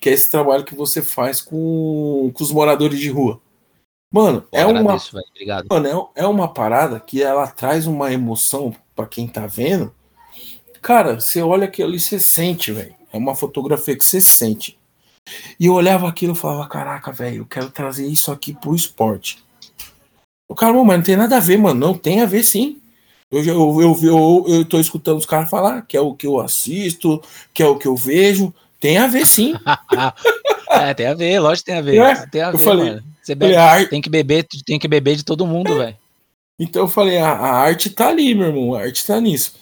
que 0.00 0.08
é 0.08 0.12
esse 0.12 0.30
trabalho 0.30 0.64
que 0.64 0.76
você 0.76 1.02
faz 1.02 1.40
com, 1.40 2.30
com 2.32 2.44
os 2.44 2.52
moradores 2.52 3.00
de 3.00 3.10
rua. 3.10 3.40
Mano, 4.12 4.46
é 4.52 4.64
uma 4.64 4.96
Obrigado. 5.32 5.66
Mano, 5.68 6.08
é, 6.14 6.22
é 6.22 6.26
uma 6.28 6.46
parada 6.46 7.00
que 7.00 7.20
ela 7.20 7.48
traz 7.48 7.84
uma 7.84 8.12
emoção 8.12 8.72
para 8.94 9.08
quem 9.08 9.26
tá 9.26 9.48
vendo. 9.48 9.92
Cara, 10.80 11.20
você 11.20 11.42
olha 11.42 11.64
aquilo 11.64 11.88
ali, 11.88 11.98
você 11.98 12.20
sente, 12.20 12.70
velho. 12.70 12.94
É 13.12 13.18
uma 13.18 13.34
fotografia 13.34 13.96
que 13.96 14.04
você 14.04 14.20
sente. 14.20 14.78
E 15.58 15.66
eu 15.66 15.74
olhava 15.74 16.08
aquilo 16.08 16.34
e 16.34 16.36
falava, 16.36 16.68
caraca, 16.68 17.10
velho, 17.10 17.38
eu 17.38 17.46
quero 17.46 17.70
trazer 17.70 18.06
isso 18.06 18.30
aqui 18.30 18.54
pro 18.54 18.72
esporte. 18.72 19.43
O 20.48 20.54
cara, 20.54 20.72
mas 20.72 20.96
não 20.96 21.02
tem 21.02 21.16
nada 21.16 21.36
a 21.36 21.40
ver, 21.40 21.58
mano. 21.58 21.78
Não 21.78 21.94
tem 21.94 22.20
a 22.20 22.26
ver 22.26 22.44
sim. 22.44 22.78
Eu, 23.30 23.42
eu, 23.44 23.80
eu, 23.80 23.98
eu, 24.02 24.44
eu 24.48 24.64
tô 24.64 24.78
escutando 24.78 25.18
os 25.18 25.26
caras 25.26 25.50
falar 25.50 25.82
que 25.82 25.96
é 25.96 26.00
o 26.00 26.14
que 26.14 26.26
eu 26.26 26.40
assisto, 26.40 27.20
que 27.52 27.62
é 27.62 27.66
o 27.66 27.76
que 27.76 27.88
eu 27.88 27.96
vejo. 27.96 28.54
Tem 28.78 28.98
a 28.98 29.06
ver 29.06 29.26
sim. 29.26 29.54
é, 30.70 30.94
tem 30.94 31.06
a 31.06 31.14
ver, 31.14 31.40
lógico 31.40 31.64
que 31.64 31.72
tem 31.72 31.78
a 31.78 31.82
ver. 31.82 31.96
É? 31.96 32.26
Tem 32.26 32.42
a 32.42 32.50
ver, 32.50 32.56
eu 32.56 32.60
falei, 32.60 32.90
mano. 32.90 33.04
Você 33.22 33.34
bebe, 33.34 33.54
falei, 33.54 33.86
tem 33.86 34.02
que 34.02 34.10
beber, 34.10 34.46
tem 34.66 34.78
que 34.78 34.86
beber 34.86 35.16
de 35.16 35.24
todo 35.24 35.46
mundo, 35.46 35.72
é. 35.72 35.78
velho. 35.78 35.96
Então 36.58 36.82
eu 36.82 36.88
falei, 36.88 37.18
a, 37.18 37.30
a, 37.30 37.50
arte 37.56 37.90
tá 37.90 38.08
ali, 38.08 38.34
meu 38.34 38.48
irmão. 38.48 38.74
A 38.74 38.82
arte 38.82 39.04
tá 39.06 39.20
nisso. 39.20 39.54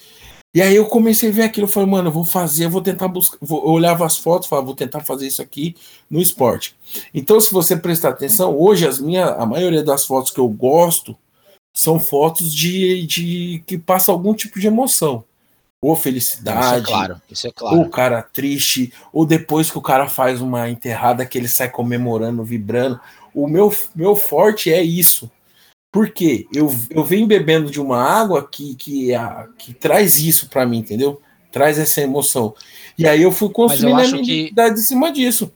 E 0.54 0.60
aí 0.60 0.76
eu 0.76 0.84
comecei 0.86 1.30
a 1.30 1.32
ver 1.32 1.42
aquilo, 1.44 1.66
eu 1.66 1.70
falei, 1.70 1.88
mano, 1.88 2.08
eu 2.08 2.12
vou 2.12 2.26
fazer, 2.26 2.66
eu 2.66 2.70
vou 2.70 2.82
tentar 2.82 3.08
buscar. 3.08 3.38
Vou, 3.40 3.64
eu 3.64 3.70
olhava 3.70 4.04
as 4.04 4.18
fotos, 4.18 4.46
falava, 4.46 4.66
vou 4.66 4.74
tentar 4.74 5.00
fazer 5.00 5.26
isso 5.26 5.40
aqui 5.40 5.74
no 6.10 6.20
esporte. 6.20 6.76
Então, 7.14 7.40
se 7.40 7.50
você 7.50 7.74
prestar 7.74 8.10
atenção, 8.10 8.54
hoje 8.58 8.86
as 8.86 9.00
minhas, 9.00 9.30
a 9.30 9.46
maioria 9.46 9.82
das 9.82 10.04
fotos 10.04 10.30
que 10.30 10.38
eu 10.38 10.48
gosto 10.48 11.16
são 11.72 11.98
fotos 11.98 12.54
de, 12.54 13.06
de 13.06 13.64
que 13.66 13.78
passa 13.78 14.12
algum 14.12 14.34
tipo 14.34 14.60
de 14.60 14.66
emoção. 14.66 15.24
Ou 15.80 15.96
felicidade, 15.96 16.60
isso 16.60 16.74
é 16.74 16.80
claro, 16.86 17.22
isso 17.28 17.46
é 17.48 17.50
claro. 17.50 17.76
ou 17.76 17.82
o 17.82 17.90
cara 17.90 18.22
triste, 18.22 18.92
ou 19.12 19.26
depois 19.26 19.68
que 19.68 19.78
o 19.78 19.82
cara 19.82 20.06
faz 20.06 20.40
uma 20.40 20.70
enterrada 20.70 21.26
que 21.26 21.36
ele 21.36 21.48
sai 21.48 21.68
comemorando, 21.68 22.44
vibrando. 22.44 23.00
O 23.34 23.48
meu, 23.48 23.74
meu 23.92 24.14
forte 24.14 24.72
é 24.72 24.80
isso. 24.80 25.28
Porque 25.92 26.48
eu, 26.54 26.74
eu 26.88 27.04
venho 27.04 27.26
bebendo 27.26 27.70
de 27.70 27.78
uma 27.78 28.02
água 28.02 28.48
que, 28.48 28.74
que, 28.74 29.14
a, 29.14 29.46
que 29.58 29.74
traz 29.74 30.18
isso 30.18 30.48
para 30.48 30.64
mim, 30.64 30.78
entendeu? 30.78 31.20
Traz 31.52 31.78
essa 31.78 32.00
emoção. 32.00 32.54
E 32.96 33.06
aí 33.06 33.22
eu 33.22 33.30
fui 33.30 33.50
construindo 33.50 34.00
a 34.00 34.08
minha 34.08 34.24
que... 34.24 34.52
em 34.56 34.76
cima 34.78 35.12
disso. 35.12 35.52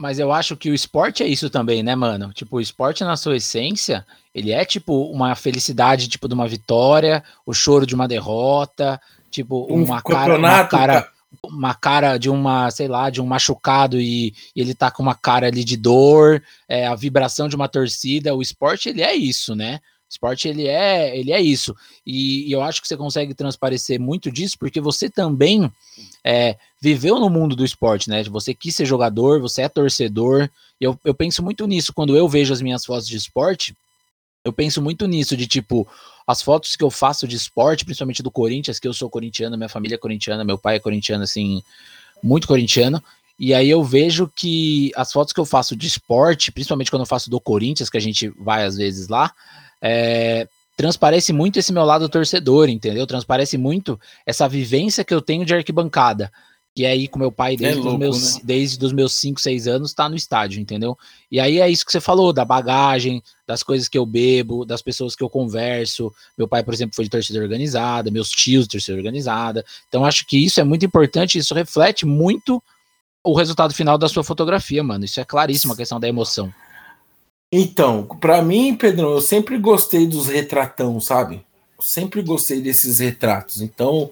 Mas 0.00 0.18
eu 0.18 0.32
acho 0.32 0.56
que 0.56 0.70
o 0.70 0.74
esporte 0.74 1.22
é 1.22 1.26
isso 1.26 1.50
também, 1.50 1.82
né, 1.82 1.94
mano? 1.96 2.32
Tipo, 2.32 2.56
o 2.56 2.60
esporte 2.60 3.04
na 3.04 3.16
sua 3.16 3.36
essência, 3.36 4.06
ele 4.32 4.52
é 4.52 4.64
tipo 4.64 5.10
uma 5.10 5.34
felicidade, 5.34 6.08
tipo, 6.08 6.28
de 6.28 6.32
uma 6.32 6.48
vitória, 6.48 7.22
o 7.44 7.52
choro 7.52 7.84
de 7.84 7.94
uma 7.94 8.08
derrota, 8.08 8.98
tipo, 9.30 9.66
um 9.68 9.84
uma 9.84 10.00
cara, 10.00 10.38
uma 10.38 10.64
cara, 10.64 11.08
uma 11.44 11.74
cara 11.74 12.18
de 12.18 12.28
uma, 12.28 12.70
sei 12.70 12.88
lá, 12.88 13.08
de 13.10 13.20
um 13.20 13.26
machucado 13.26 14.00
e, 14.00 14.34
e 14.54 14.60
ele 14.60 14.74
tá 14.74 14.90
com 14.90 15.02
uma 15.02 15.14
cara 15.14 15.46
ali 15.46 15.64
de 15.64 15.76
dor, 15.76 16.42
é, 16.68 16.86
a 16.86 16.94
vibração 16.94 17.48
de 17.48 17.56
uma 17.56 17.68
torcida, 17.68 18.34
o 18.34 18.42
esporte 18.42 18.88
ele 18.88 19.02
é 19.02 19.14
isso, 19.14 19.54
né? 19.54 19.76
O 19.76 20.10
esporte 20.10 20.48
ele 20.48 20.66
é, 20.66 21.16
ele 21.16 21.30
é 21.30 21.40
isso. 21.40 21.74
E, 22.04 22.48
e 22.48 22.52
eu 22.52 22.60
acho 22.62 22.82
que 22.82 22.88
você 22.88 22.96
consegue 22.96 23.32
transparecer 23.32 24.00
muito 24.00 24.30
disso 24.30 24.56
porque 24.58 24.80
você 24.80 25.08
também 25.08 25.70
é, 26.24 26.56
viveu 26.80 27.20
no 27.20 27.30
mundo 27.30 27.54
do 27.54 27.64
esporte, 27.64 28.10
né? 28.10 28.24
Você 28.24 28.52
quis 28.52 28.74
ser 28.74 28.84
jogador, 28.84 29.40
você 29.40 29.62
é 29.62 29.68
torcedor. 29.68 30.50
Eu, 30.80 30.98
eu 31.04 31.14
penso 31.14 31.44
muito 31.44 31.64
nisso 31.66 31.92
quando 31.92 32.16
eu 32.16 32.28
vejo 32.28 32.52
as 32.52 32.60
minhas 32.60 32.84
fotos 32.84 33.06
de 33.06 33.16
esporte. 33.16 33.72
Eu 34.44 34.52
penso 34.52 34.80
muito 34.80 35.06
nisso, 35.06 35.36
de 35.36 35.46
tipo, 35.46 35.86
as 36.26 36.40
fotos 36.40 36.74
que 36.74 36.82
eu 36.82 36.90
faço 36.90 37.28
de 37.28 37.36
esporte, 37.36 37.84
principalmente 37.84 38.22
do 38.22 38.30
Corinthians, 38.30 38.78
que 38.78 38.88
eu 38.88 38.94
sou 38.94 39.10
corintiano, 39.10 39.56
minha 39.56 39.68
família 39.68 39.96
é 39.96 39.98
corintiana, 39.98 40.44
meu 40.44 40.56
pai 40.56 40.76
é 40.76 40.80
corintiano, 40.80 41.24
assim, 41.24 41.62
muito 42.22 42.48
corintiano. 42.48 43.02
E 43.38 43.52
aí 43.52 43.68
eu 43.68 43.82
vejo 43.82 44.30
que 44.34 44.92
as 44.96 45.12
fotos 45.12 45.32
que 45.32 45.40
eu 45.40 45.44
faço 45.44 45.76
de 45.76 45.86
esporte, 45.86 46.52
principalmente 46.52 46.90
quando 46.90 47.02
eu 47.02 47.06
faço 47.06 47.28
do 47.28 47.40
Corinthians, 47.40 47.90
que 47.90 47.96
a 47.98 48.00
gente 48.00 48.28
vai 48.38 48.64
às 48.64 48.76
vezes 48.76 49.08
lá, 49.08 49.32
é, 49.80 50.46
transparece 50.76 51.32
muito 51.32 51.58
esse 51.58 51.72
meu 51.72 51.84
lado 51.84 52.08
torcedor, 52.08 52.70
entendeu? 52.70 53.06
Transparece 53.06 53.58
muito 53.58 54.00
essa 54.24 54.48
vivência 54.48 55.04
que 55.04 55.12
eu 55.12 55.20
tenho 55.20 55.44
de 55.44 55.54
arquibancada. 55.54 56.32
E 56.76 56.86
aí, 56.86 57.08
com 57.08 57.18
meu 57.18 57.32
pai, 57.32 57.56
desde, 57.56 57.80
é 57.80 57.82
louco, 57.82 57.94
os, 57.94 57.98
meus, 57.98 58.34
né? 58.36 58.40
desde 58.44 58.84
os 58.84 58.92
meus 58.92 59.12
5, 59.14 59.40
6 59.40 59.66
anos, 59.66 59.92
tá 59.92 60.08
no 60.08 60.14
estádio, 60.14 60.60
entendeu? 60.60 60.96
E 61.30 61.40
aí 61.40 61.58
é 61.58 61.68
isso 61.68 61.84
que 61.84 61.90
você 61.90 62.00
falou, 62.00 62.32
da 62.32 62.44
bagagem, 62.44 63.22
das 63.46 63.62
coisas 63.62 63.88
que 63.88 63.98
eu 63.98 64.06
bebo, 64.06 64.64
das 64.64 64.80
pessoas 64.80 65.16
que 65.16 65.22
eu 65.22 65.28
converso. 65.28 66.12
Meu 66.38 66.46
pai, 66.46 66.62
por 66.62 66.72
exemplo, 66.72 66.94
foi 66.94 67.04
de 67.04 67.10
torcida 67.10 67.40
organizada, 67.40 68.10
meus 68.10 68.30
tios 68.30 68.64
de 68.64 68.70
torcida 68.70 68.96
organizada. 68.96 69.64
Então, 69.88 70.04
acho 70.04 70.24
que 70.26 70.42
isso 70.42 70.60
é 70.60 70.64
muito 70.64 70.86
importante, 70.86 71.38
isso 71.38 71.54
reflete 71.54 72.06
muito 72.06 72.62
o 73.24 73.34
resultado 73.34 73.74
final 73.74 73.98
da 73.98 74.08
sua 74.08 74.22
fotografia, 74.22 74.82
mano. 74.82 75.04
Isso 75.04 75.20
é 75.20 75.24
claríssimo, 75.24 75.72
a 75.72 75.76
questão 75.76 75.98
da 75.98 76.08
emoção. 76.08 76.52
Então, 77.52 78.04
para 78.04 78.40
mim, 78.42 78.76
Pedro, 78.76 79.14
eu 79.14 79.20
sempre 79.20 79.58
gostei 79.58 80.06
dos 80.06 80.28
retratão, 80.28 81.00
sabe? 81.00 81.44
Eu 81.76 81.82
sempre 81.82 82.22
gostei 82.22 82.60
desses 82.60 83.00
retratos. 83.00 83.60
Então, 83.60 84.10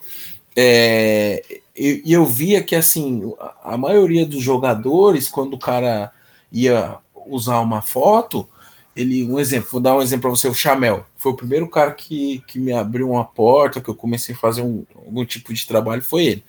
é, 0.60 1.60
e 1.76 2.02
eu, 2.04 2.22
eu, 2.22 2.26
via 2.26 2.60
que 2.60 2.74
assim 2.74 3.32
a 3.62 3.76
maioria 3.76 4.26
dos 4.26 4.42
jogadores, 4.42 5.28
quando 5.28 5.54
o 5.54 5.58
cara 5.58 6.12
ia 6.50 6.98
usar 7.28 7.60
uma 7.60 7.80
foto, 7.80 8.48
ele, 8.96 9.24
um 9.24 9.38
exemplo, 9.38 9.70
vou 9.70 9.80
dar 9.80 9.96
um 9.96 10.02
exemplo 10.02 10.22
para 10.22 10.30
você, 10.30 10.48
o 10.48 10.54
Chamel. 10.54 11.06
Foi 11.16 11.30
o 11.30 11.36
primeiro 11.36 11.68
cara 11.68 11.92
que, 11.92 12.42
que 12.48 12.58
me 12.58 12.72
abriu 12.72 13.08
uma 13.08 13.24
porta, 13.24 13.80
que 13.80 13.88
eu 13.88 13.94
comecei 13.94 14.34
a 14.34 14.38
fazer 14.38 14.62
um, 14.62 14.84
algum 14.96 15.24
tipo 15.24 15.54
de 15.54 15.64
trabalho, 15.64 16.02
foi 16.02 16.26
ele. 16.26 16.44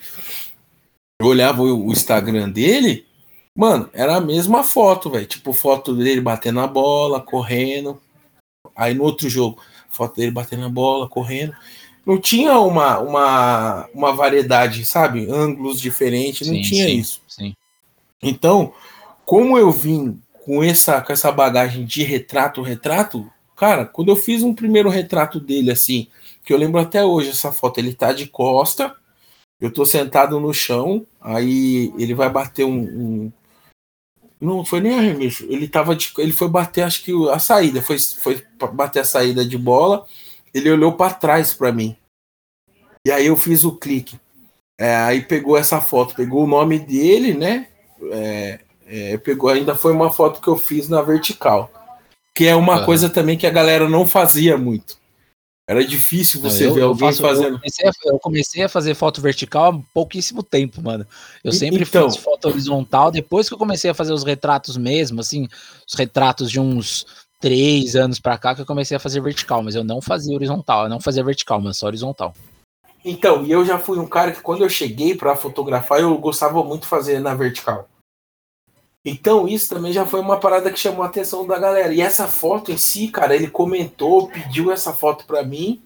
Eu 1.22 1.28
olhava 1.28 1.62
o, 1.62 1.86
o 1.88 1.91
Instagram 1.91 2.50
dele, 2.50 3.06
mano, 3.56 3.91
era 3.93 4.15
a 4.15 4.22
mesma 4.22 4.63
foto, 4.63 5.12
velho. 5.12 5.28
Tipo, 5.28 5.54
foto 5.54 5.95
dele 5.95 6.19
batendo 6.19 6.62
a 6.62 6.65
bola, 6.67 7.22
correndo. 7.22 8.02
Aí 8.76 8.95
no 8.95 9.04
outro 9.04 9.30
jogo, 9.30 9.62
foto 9.88 10.15
dele 10.15 10.32
batendo 10.32 10.65
a 10.65 10.69
bola, 10.69 11.08
correndo. 11.08 11.54
Não 12.10 12.19
tinha 12.19 12.60
uma, 12.60 12.98
uma, 12.98 13.88
uma 13.93 14.12
variedade, 14.12 14.84
sabe? 14.84 15.30
Ângulos 15.30 15.80
diferentes, 15.80 16.48
não 16.48 16.56
sim, 16.56 16.62
tinha 16.63 16.88
sim, 16.88 16.98
isso. 16.98 17.22
Sim. 17.28 17.56
Então, 18.19 18.74
como 19.24 19.60
eu 19.60 19.69
vim 19.69 20.19
com 20.43 20.63
essa, 20.63 21.02
com 21.02 21.13
essa 21.13 21.32
bagagem 21.32 21.86
de 21.86 22.02
retrato, 22.02 22.63
retrato, 22.63 23.32
cara, 23.56 23.86
quando 23.86 24.10
eu 24.10 24.15
fiz 24.15 24.41
um 24.41 24.56
primeiro 24.56 24.89
retrato 24.89 25.39
dele 25.39 25.69
assim, 25.69 26.08
que 26.43 26.52
eu 26.52 26.58
lembro 26.58 26.82
até 26.82 27.06
hoje 27.06 27.30
essa 27.30 27.52
foto, 27.52 27.78
ele 27.78 27.93
tá 27.93 28.12
de 28.12 28.26
costa, 28.26 28.95
eu 29.62 29.72
tô 29.72 29.86
sentado 29.86 30.39
no 30.39 30.52
chão, 30.52 31.06
aí 31.22 31.93
ele 31.95 32.15
vai 32.15 32.28
bater 32.28 32.65
um, 32.65 32.80
um 32.80 33.32
não 34.41 34.65
foi 34.65 34.80
nem 34.82 34.98
arremesso, 34.98 35.45
ele 35.48 35.67
tava 35.67 35.95
de, 35.95 36.12
ele 36.17 36.32
foi 36.32 36.50
bater 36.50 36.82
acho 36.82 37.04
que 37.04 37.12
a 37.30 37.38
saída, 37.38 37.84
foi 37.84 38.00
foi 38.00 38.43
bater 38.74 39.02
a 39.02 39.06
saída 39.06 39.45
de 39.45 39.60
bola, 39.60 40.08
ele 40.54 40.72
olhou 40.72 40.94
para 40.94 41.14
trás 41.14 41.54
para 41.54 41.72
mim. 41.72 41.96
E 43.06 43.12
aí 43.12 43.28
eu 43.28 43.38
fiz 43.38 43.64
o 43.64 43.78
clique. 43.78 44.20
É, 44.80 44.96
aí 44.96 45.22
pegou 45.22 45.58
essa 45.58 45.82
foto, 45.82 46.16
pegou 46.16 46.44
o 46.44 46.48
nome 46.48 46.80
dele, 46.80 47.34
né? 47.34 47.68
É, 48.12 48.60
é, 48.88 49.18
pegou, 49.18 49.50
ainda 49.50 49.76
foi 49.76 49.92
uma 49.92 50.12
foto 50.12 50.42
que 50.42 50.48
eu 50.48 50.58
fiz 50.58 50.88
na 50.88 51.02
vertical. 51.02 51.72
Que 52.34 52.48
é 52.48 52.56
uma 52.56 52.80
uhum. 52.80 52.86
coisa 52.86 53.10
também 53.10 53.38
que 53.38 53.46
a 53.46 53.52
galera 53.52 53.90
não 53.90 54.08
fazia 54.08 54.58
muito. 54.58 54.98
Era 55.70 55.86
difícil 55.86 56.42
você 56.42 56.66
eu, 56.66 56.74
ver 56.74 56.82
alguém 56.82 57.10
faço, 57.10 57.22
fazendo. 57.22 57.56
Eu 57.56 57.60
comecei, 57.60 57.88
a, 57.88 57.92
eu 58.06 58.20
comecei, 58.20 58.64
a, 58.64 58.70
fazer 58.70 58.96
foto 58.96 59.22
vertical 59.22 59.72
há 59.72 59.82
pouquíssimo 59.94 60.42
tempo, 60.42 60.82
mano. 60.82 61.06
Eu 61.44 61.52
sempre 61.52 61.84
então, 61.84 62.10
fiz 62.10 62.20
foto 62.20 62.48
horizontal. 62.48 63.12
Depois 63.12 63.48
que 63.48 63.54
eu 63.54 63.58
comecei 63.58 63.92
a 63.92 63.94
fazer 63.94 64.12
os 64.12 64.24
retratos 64.24 64.78
mesmo, 64.78 65.22
assim, 65.22 65.48
os 65.88 65.94
retratos 65.94 66.50
de 66.50 66.60
uns 66.60 67.06
três 67.39 67.95
anos 67.95 68.19
pra 68.19 68.38
cá, 68.38 68.54
que 68.54 68.62
eu 68.62 68.65
comecei 68.65 68.95
a 68.97 68.99
fazer 68.99 69.21
vertical. 69.21 69.63
Mas 69.63 69.75
eu 69.75 69.84
não 69.84 70.02
fazia 70.02 70.36
horizontal, 70.36 70.84
eu 70.84 70.89
não 70.89 70.99
fazia 70.99 71.23
vertical, 71.23 71.60
mas 71.60 71.78
só 71.78 71.88
horizontal. 71.88 72.34
Então, 73.04 73.45
e 73.45 73.52
eu 73.52 73.65
já 73.65 73.80
fui 73.80 73.97
um 73.97 74.08
cara 74.08 74.32
que 74.32 74.41
quando 74.41 74.63
eu 74.63 74.69
cheguei 74.69 75.15
para 75.15 75.36
fotografar, 75.36 76.02
eu 76.02 76.17
gostava 76.17 76.63
muito 76.63 76.82
de 76.82 76.88
fazer 76.88 77.19
na 77.19 77.34
vertical. 77.34 77.88
Então, 79.06 79.47
isso 79.47 79.69
também 79.69 79.93
já 79.93 80.06
foi 80.06 80.19
uma 80.19 80.39
parada 80.39 80.69
que 80.69 80.80
chamou 80.80 81.04
a 81.04 81.08
atenção 81.08 81.47
da 81.47 81.58
galera. 81.58 81.93
E 81.93 82.02
essa 82.02 82.28
foto 82.28 82.71
em 82.71 82.78
si, 82.78 83.08
cara, 83.08 83.36
ele 83.36 83.49
comentou, 83.49 84.28
pediu 84.28 84.71
essa 84.71 84.93
foto 84.93 85.25
para 85.25 85.43
mim. 85.43 85.82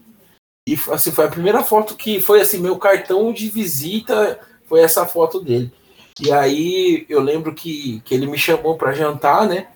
E 0.68 0.76
assim, 0.90 1.12
foi 1.12 1.26
a 1.26 1.30
primeira 1.30 1.62
foto 1.62 1.96
que 1.96 2.20
foi 2.20 2.40
assim, 2.40 2.58
meu 2.58 2.76
cartão 2.76 3.32
de 3.32 3.48
visita 3.48 4.40
foi 4.66 4.80
essa 4.80 5.06
foto 5.06 5.40
dele. 5.40 5.72
E 6.20 6.32
aí 6.32 7.06
eu 7.08 7.20
lembro 7.20 7.54
que, 7.54 8.00
que 8.00 8.14
ele 8.14 8.26
me 8.26 8.38
chamou 8.38 8.76
para 8.76 8.94
jantar, 8.94 9.46
né? 9.46 9.68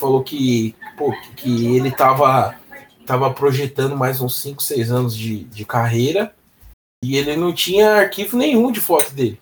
Falou 0.00 0.24
que, 0.24 0.74
pô, 0.96 1.14
que 1.36 1.76
ele 1.76 1.90
tava, 1.90 2.58
tava 3.04 3.30
projetando 3.32 3.94
mais 3.94 4.20
uns 4.20 4.40
5, 4.40 4.62
6 4.62 4.90
anos 4.90 5.14
de, 5.14 5.44
de 5.44 5.64
carreira 5.66 6.34
e 7.04 7.16
ele 7.16 7.36
não 7.36 7.52
tinha 7.52 7.96
arquivo 7.96 8.36
nenhum 8.36 8.72
de 8.72 8.80
foto 8.80 9.12
dele. 9.12 9.38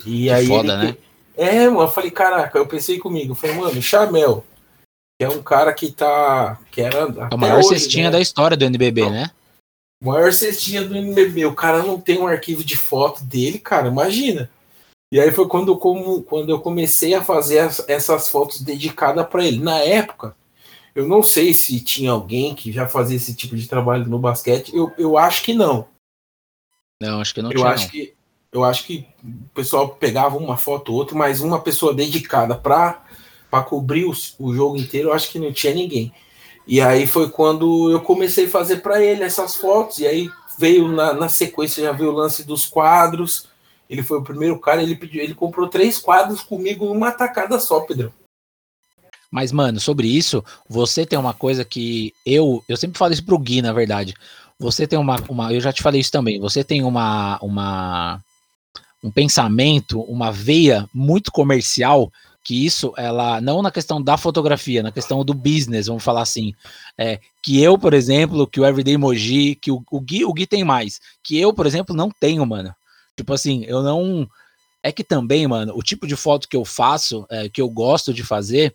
E 0.00 0.24
que 0.24 0.30
aí 0.30 0.46
foda, 0.48 0.74
ele, 0.74 0.82
né? 0.84 0.96
É, 1.36 1.68
mano, 1.68 1.82
eu 1.82 1.88
falei, 1.88 2.10
caraca, 2.10 2.58
eu 2.58 2.66
pensei 2.66 2.98
comigo, 2.98 3.32
eu 3.32 3.36
falei, 3.36 3.54
mano, 3.54 3.80
Chamel, 3.80 4.44
que 5.16 5.24
é 5.24 5.28
um 5.28 5.42
cara 5.42 5.72
que 5.72 5.92
tá. 5.92 6.58
Que 6.70 6.80
era. 6.80 7.06
A 7.30 7.36
maior 7.36 7.58
hoje, 7.58 7.68
cestinha 7.68 8.06
né? 8.06 8.10
da 8.10 8.20
história 8.20 8.56
do 8.56 8.64
NBB, 8.64 9.02
Não. 9.02 9.10
né? 9.10 9.30
Maior 10.02 10.32
cestinha 10.32 10.84
do 10.84 10.96
NBB. 10.96 11.46
O 11.46 11.54
cara 11.54 11.82
não 11.82 12.00
tem 12.00 12.18
um 12.18 12.26
arquivo 12.26 12.62
de 12.62 12.76
foto 12.76 13.24
dele, 13.24 13.58
cara, 13.58 13.88
imagina. 13.88 14.48
E 15.10 15.18
aí 15.18 15.30
foi 15.32 15.48
quando, 15.48 15.76
como, 15.76 16.22
quando 16.22 16.50
eu 16.50 16.60
comecei 16.60 17.14
a 17.14 17.24
fazer 17.24 17.60
as, 17.60 17.86
essas 17.88 18.28
fotos 18.28 18.60
dedicadas 18.60 19.26
para 19.26 19.44
ele. 19.44 19.58
Na 19.58 19.78
época, 19.78 20.36
eu 20.94 21.06
não 21.06 21.22
sei 21.22 21.54
se 21.54 21.80
tinha 21.80 22.10
alguém 22.10 22.54
que 22.54 22.70
já 22.70 22.86
fazia 22.86 23.16
esse 23.16 23.34
tipo 23.34 23.56
de 23.56 23.66
trabalho 23.66 24.06
no 24.06 24.18
basquete. 24.18 24.74
Eu, 24.74 24.92
eu 24.98 25.16
acho 25.16 25.42
que 25.42 25.54
não. 25.54 25.88
Não, 27.00 27.20
acho 27.20 27.32
que 27.32 27.40
não 27.40 27.50
eu 27.50 27.56
tinha. 27.56 27.68
Acho 27.68 27.84
não. 27.84 27.90
que, 27.90 28.14
eu 28.52 28.64
acho 28.64 28.84
que 28.84 29.06
o 29.24 29.48
pessoal 29.54 29.88
pegava 29.88 30.36
uma 30.36 30.56
foto 30.56 30.92
ou 30.92 30.98
outra, 30.98 31.16
mas 31.16 31.40
uma 31.40 31.60
pessoa 31.60 31.94
dedicada 31.94 32.54
para 32.54 33.04
para 33.50 33.64
cobrir 33.64 34.04
o, 34.04 34.12
o, 34.38 34.54
jogo 34.54 34.76
inteiro, 34.76 35.08
eu 35.08 35.12
acho 35.12 35.30
que 35.30 35.38
não 35.38 35.52
tinha 35.52 35.74
ninguém. 35.74 36.12
E 36.66 36.80
aí 36.80 37.06
foi 37.06 37.30
quando 37.30 37.90
eu 37.90 38.00
comecei 38.00 38.44
a 38.44 38.50
fazer 38.50 38.82
para 38.82 39.02
ele 39.02 39.24
essas 39.24 39.56
fotos, 39.56 40.00
e 40.00 40.06
aí 40.06 40.30
veio 40.58 40.88
na, 40.88 41.14
na 41.14 41.28
sequência, 41.28 41.82
já 41.82 41.92
veio 41.92 42.10
o 42.10 42.14
lance 42.14 42.44
dos 42.44 42.66
quadros. 42.66 43.48
Ele 43.88 44.02
foi 44.02 44.18
o 44.18 44.24
primeiro 44.24 44.58
cara, 44.60 44.82
ele 44.82 44.96
pediu, 44.96 45.22
ele 45.22 45.34
comprou 45.34 45.68
três 45.68 45.98
quadros 45.98 46.42
comigo 46.42 46.86
numa 46.86 47.10
tacada 47.10 47.58
só, 47.58 47.80
Pedro. 47.80 48.12
Mas, 49.30 49.52
mano, 49.52 49.78
sobre 49.78 50.08
isso, 50.08 50.44
você 50.68 51.04
tem 51.04 51.18
uma 51.18 51.34
coisa 51.34 51.64
que 51.64 52.14
eu. 52.24 52.64
Eu 52.68 52.76
sempre 52.76 52.98
falo 52.98 53.12
isso 53.12 53.24
pro 53.24 53.38
Gui, 53.38 53.60
na 53.60 53.72
verdade. 53.72 54.14
Você 54.58 54.86
tem 54.86 54.98
uma. 54.98 55.16
uma 55.28 55.52
eu 55.52 55.60
já 55.60 55.72
te 55.72 55.82
falei 55.82 56.00
isso 56.00 56.10
também. 56.10 56.40
Você 56.40 56.64
tem 56.64 56.82
uma. 56.82 57.38
uma 57.42 58.20
um 59.02 59.12
pensamento, 59.12 60.00
uma 60.02 60.32
veia 60.32 60.88
muito 60.92 61.30
comercial, 61.30 62.12
que 62.42 62.64
isso, 62.64 62.92
ela, 62.96 63.40
não 63.40 63.62
na 63.62 63.70
questão 63.70 64.02
da 64.02 64.16
fotografia, 64.16 64.82
na 64.82 64.90
questão 64.90 65.24
do 65.24 65.34
business, 65.34 65.86
vamos 65.86 66.02
falar 66.02 66.22
assim, 66.22 66.54
é, 66.96 67.20
que 67.42 67.62
eu, 67.62 67.78
por 67.78 67.94
exemplo, 67.94 68.46
que 68.46 68.58
o 68.58 68.64
Everyday 68.64 68.96
Moji, 68.96 69.54
que 69.54 69.70
o, 69.70 69.84
o, 69.90 70.00
Gui, 70.00 70.24
o 70.24 70.32
Gui 70.32 70.46
tem 70.46 70.64
mais, 70.64 71.00
que 71.22 71.38
eu, 71.38 71.52
por 71.52 71.66
exemplo, 71.66 71.94
não 71.94 72.10
tenho, 72.10 72.44
mano. 72.46 72.74
Tipo 73.18 73.34
assim, 73.34 73.64
eu 73.64 73.82
não... 73.82 74.28
É 74.80 74.92
que 74.92 75.02
também, 75.02 75.44
mano, 75.48 75.72
o 75.76 75.82
tipo 75.82 76.06
de 76.06 76.14
foto 76.14 76.48
que 76.48 76.56
eu 76.56 76.64
faço, 76.64 77.26
é, 77.28 77.48
que 77.48 77.60
eu 77.60 77.68
gosto 77.68 78.14
de 78.14 78.22
fazer, 78.22 78.72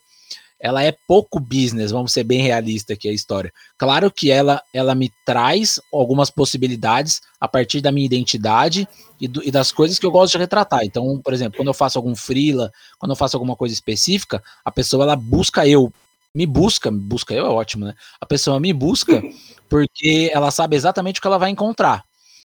ela 0.59 0.83
é 0.83 0.93
pouco 1.07 1.39
business, 1.39 1.91
vamos 1.91 2.11
ser 2.11 2.25
bem 2.25 2.41
realistas 2.41 2.95
aqui 2.95 3.07
a 3.07 3.13
história. 3.13 3.53
Claro 3.77 4.11
que 4.11 4.29
ela, 4.29 4.61
ela 4.73 4.93
me 4.93 5.11
traz 5.25 5.79
algumas 5.93 6.29
possibilidades 6.29 7.21
a 7.39 7.47
partir 7.47 7.79
da 7.79 7.91
minha 7.91 8.05
identidade 8.05 8.85
e, 9.19 9.29
do, 9.29 9.41
e, 9.43 9.49
das 9.49 9.71
coisas 9.71 9.97
que 9.97 10.05
eu 10.05 10.11
gosto 10.11 10.33
de 10.33 10.39
retratar. 10.39 10.83
Então, 10.83 11.21
por 11.23 11.33
exemplo, 11.33 11.57
quando 11.57 11.69
eu 11.69 11.73
faço 11.73 11.97
algum 11.97 12.15
freela, 12.15 12.69
quando 12.99 13.11
eu 13.11 13.15
faço 13.15 13.37
alguma 13.37 13.55
coisa 13.55 13.73
específica, 13.73 14.43
a 14.63 14.71
pessoa 14.71 15.03
ela 15.03 15.15
busca 15.15 15.65
eu, 15.65 15.91
me 16.35 16.45
busca, 16.45 16.91
busca 16.91 17.33
eu 17.33 17.45
é 17.45 17.49
ótimo, 17.49 17.85
né? 17.85 17.93
A 18.19 18.25
pessoa 18.25 18.59
me 18.59 18.73
busca 18.73 19.21
porque 19.69 20.29
ela 20.33 20.51
sabe 20.51 20.75
exatamente 20.75 21.19
o 21.19 21.21
que 21.21 21.27
ela 21.27 21.37
vai 21.37 21.49
encontrar. 21.49 22.03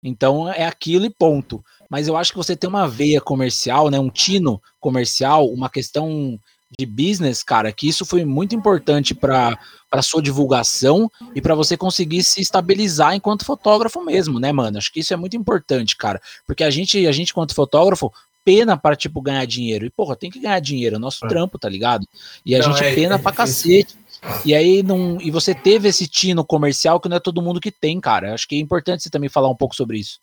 Então 0.04 0.52
é 0.52 0.66
aquilo 0.66 1.06
e 1.06 1.10
ponto. 1.10 1.64
Mas 1.94 2.08
eu 2.08 2.18
acho 2.18 2.32
que 2.32 2.38
você 2.38 2.56
tem 2.56 2.68
uma 2.68 2.88
veia 2.88 3.22
comercial, 3.22 3.92
né? 3.92 4.00
Um 4.00 4.10
tino 4.10 4.60
comercial, 4.80 5.48
uma 5.48 5.70
questão 5.70 6.40
de 6.76 6.88
business, 6.88 7.44
cara, 7.44 7.72
que 7.72 7.88
isso 7.88 8.04
foi 8.04 8.26
muito 8.26 8.56
importante 8.56 9.14
para 9.14 9.56
a 9.92 10.02
sua 10.02 10.20
divulgação 10.20 11.08
e 11.36 11.40
para 11.40 11.54
você 11.54 11.78
conseguir 11.78 12.24
se 12.24 12.42
estabilizar 12.42 13.14
enquanto 13.14 13.46
fotógrafo 13.46 14.04
mesmo, 14.04 14.40
né, 14.40 14.52
mano? 14.52 14.80
Acho 14.80 14.92
que 14.92 15.02
isso 15.02 15.14
é 15.14 15.16
muito 15.16 15.38
importante, 15.38 15.96
cara, 15.96 16.20
porque 16.48 16.64
a 16.64 16.72
gente, 16.72 17.06
a 17.06 17.12
gente 17.12 17.30
enquanto 17.30 17.54
fotógrafo, 17.54 18.12
pena 18.44 18.76
para 18.76 18.96
tipo 18.96 19.22
ganhar 19.22 19.46
dinheiro. 19.46 19.86
E 19.86 19.92
porra, 19.92 20.16
tem 20.16 20.32
que 20.32 20.40
ganhar 20.40 20.60
dinheiro, 20.62 20.96
é 20.96 21.00
nosso 21.00 21.24
é. 21.24 21.28
trampo, 21.28 21.60
tá 21.60 21.70
ligado? 21.70 22.08
E 22.44 22.56
a 22.56 22.58
não, 22.58 22.72
gente 22.72 22.84
é, 22.84 22.96
pena 22.96 23.16
é 23.16 23.18
pra 23.20 23.32
cacete. 23.32 23.96
E 24.44 24.56
aí 24.56 24.82
não, 24.82 25.22
e 25.22 25.30
você 25.30 25.54
teve 25.54 25.90
esse 25.90 26.08
tino 26.08 26.44
comercial 26.44 27.00
que 27.00 27.08
não 27.08 27.18
é 27.18 27.20
todo 27.20 27.40
mundo 27.40 27.62
que 27.62 27.72
tem, 27.72 28.02
cara. 28.02 28.34
Acho 28.34 28.48
que 28.48 28.56
é 28.56 28.58
importante 28.58 29.04
você 29.04 29.12
também 29.12 29.30
falar 29.30 29.48
um 29.48 29.56
pouco 29.56 29.76
sobre 29.76 30.00
isso. 30.00 30.18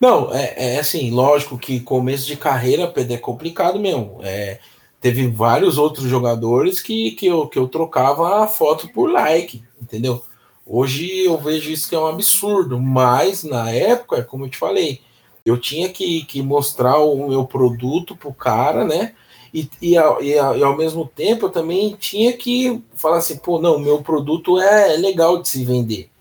Não, 0.00 0.32
é, 0.34 0.74
é 0.74 0.78
assim, 0.78 1.10
lógico 1.10 1.58
que 1.58 1.80
começo 1.80 2.26
de 2.26 2.36
carreira, 2.36 2.88
Pedro, 2.88 3.14
é 3.14 3.18
complicado 3.18 3.78
mesmo. 3.78 4.18
É, 4.22 4.58
teve 5.00 5.26
vários 5.28 5.78
outros 5.78 6.06
jogadores 6.06 6.80
que, 6.80 7.12
que, 7.12 7.26
eu, 7.26 7.46
que 7.46 7.58
eu 7.58 7.68
trocava 7.68 8.44
a 8.44 8.46
foto 8.46 8.88
por 8.88 9.10
like, 9.10 9.62
entendeu? 9.80 10.22
Hoje 10.64 11.24
eu 11.24 11.36
vejo 11.38 11.70
isso 11.70 11.88
que 11.88 11.94
é 11.94 11.98
um 11.98 12.06
absurdo, 12.06 12.80
mas 12.80 13.42
na 13.42 13.70
época, 13.70 14.22
como 14.22 14.44
eu 14.44 14.50
te 14.50 14.56
falei, 14.56 15.00
eu 15.44 15.58
tinha 15.58 15.88
que, 15.88 16.24
que 16.24 16.40
mostrar 16.40 16.98
o 16.98 17.28
meu 17.28 17.44
produto 17.44 18.16
pro 18.16 18.32
cara, 18.32 18.84
né? 18.84 19.14
E, 19.52 19.68
e, 19.82 19.94
e, 19.96 20.30
e, 20.30 20.38
ao 20.38 20.76
mesmo 20.76 21.04
tempo 21.04 21.46
eu 21.46 21.50
também 21.50 21.94
tinha 21.98 22.32
que 22.32 22.80
falar 22.94 23.18
assim, 23.18 23.36
pô, 23.36 23.58
não, 23.58 23.78
meu 23.78 24.02
produto 24.02 24.58
é 24.58 24.96
legal 24.96 25.42
de 25.42 25.48
se 25.48 25.64
vender. 25.64 26.11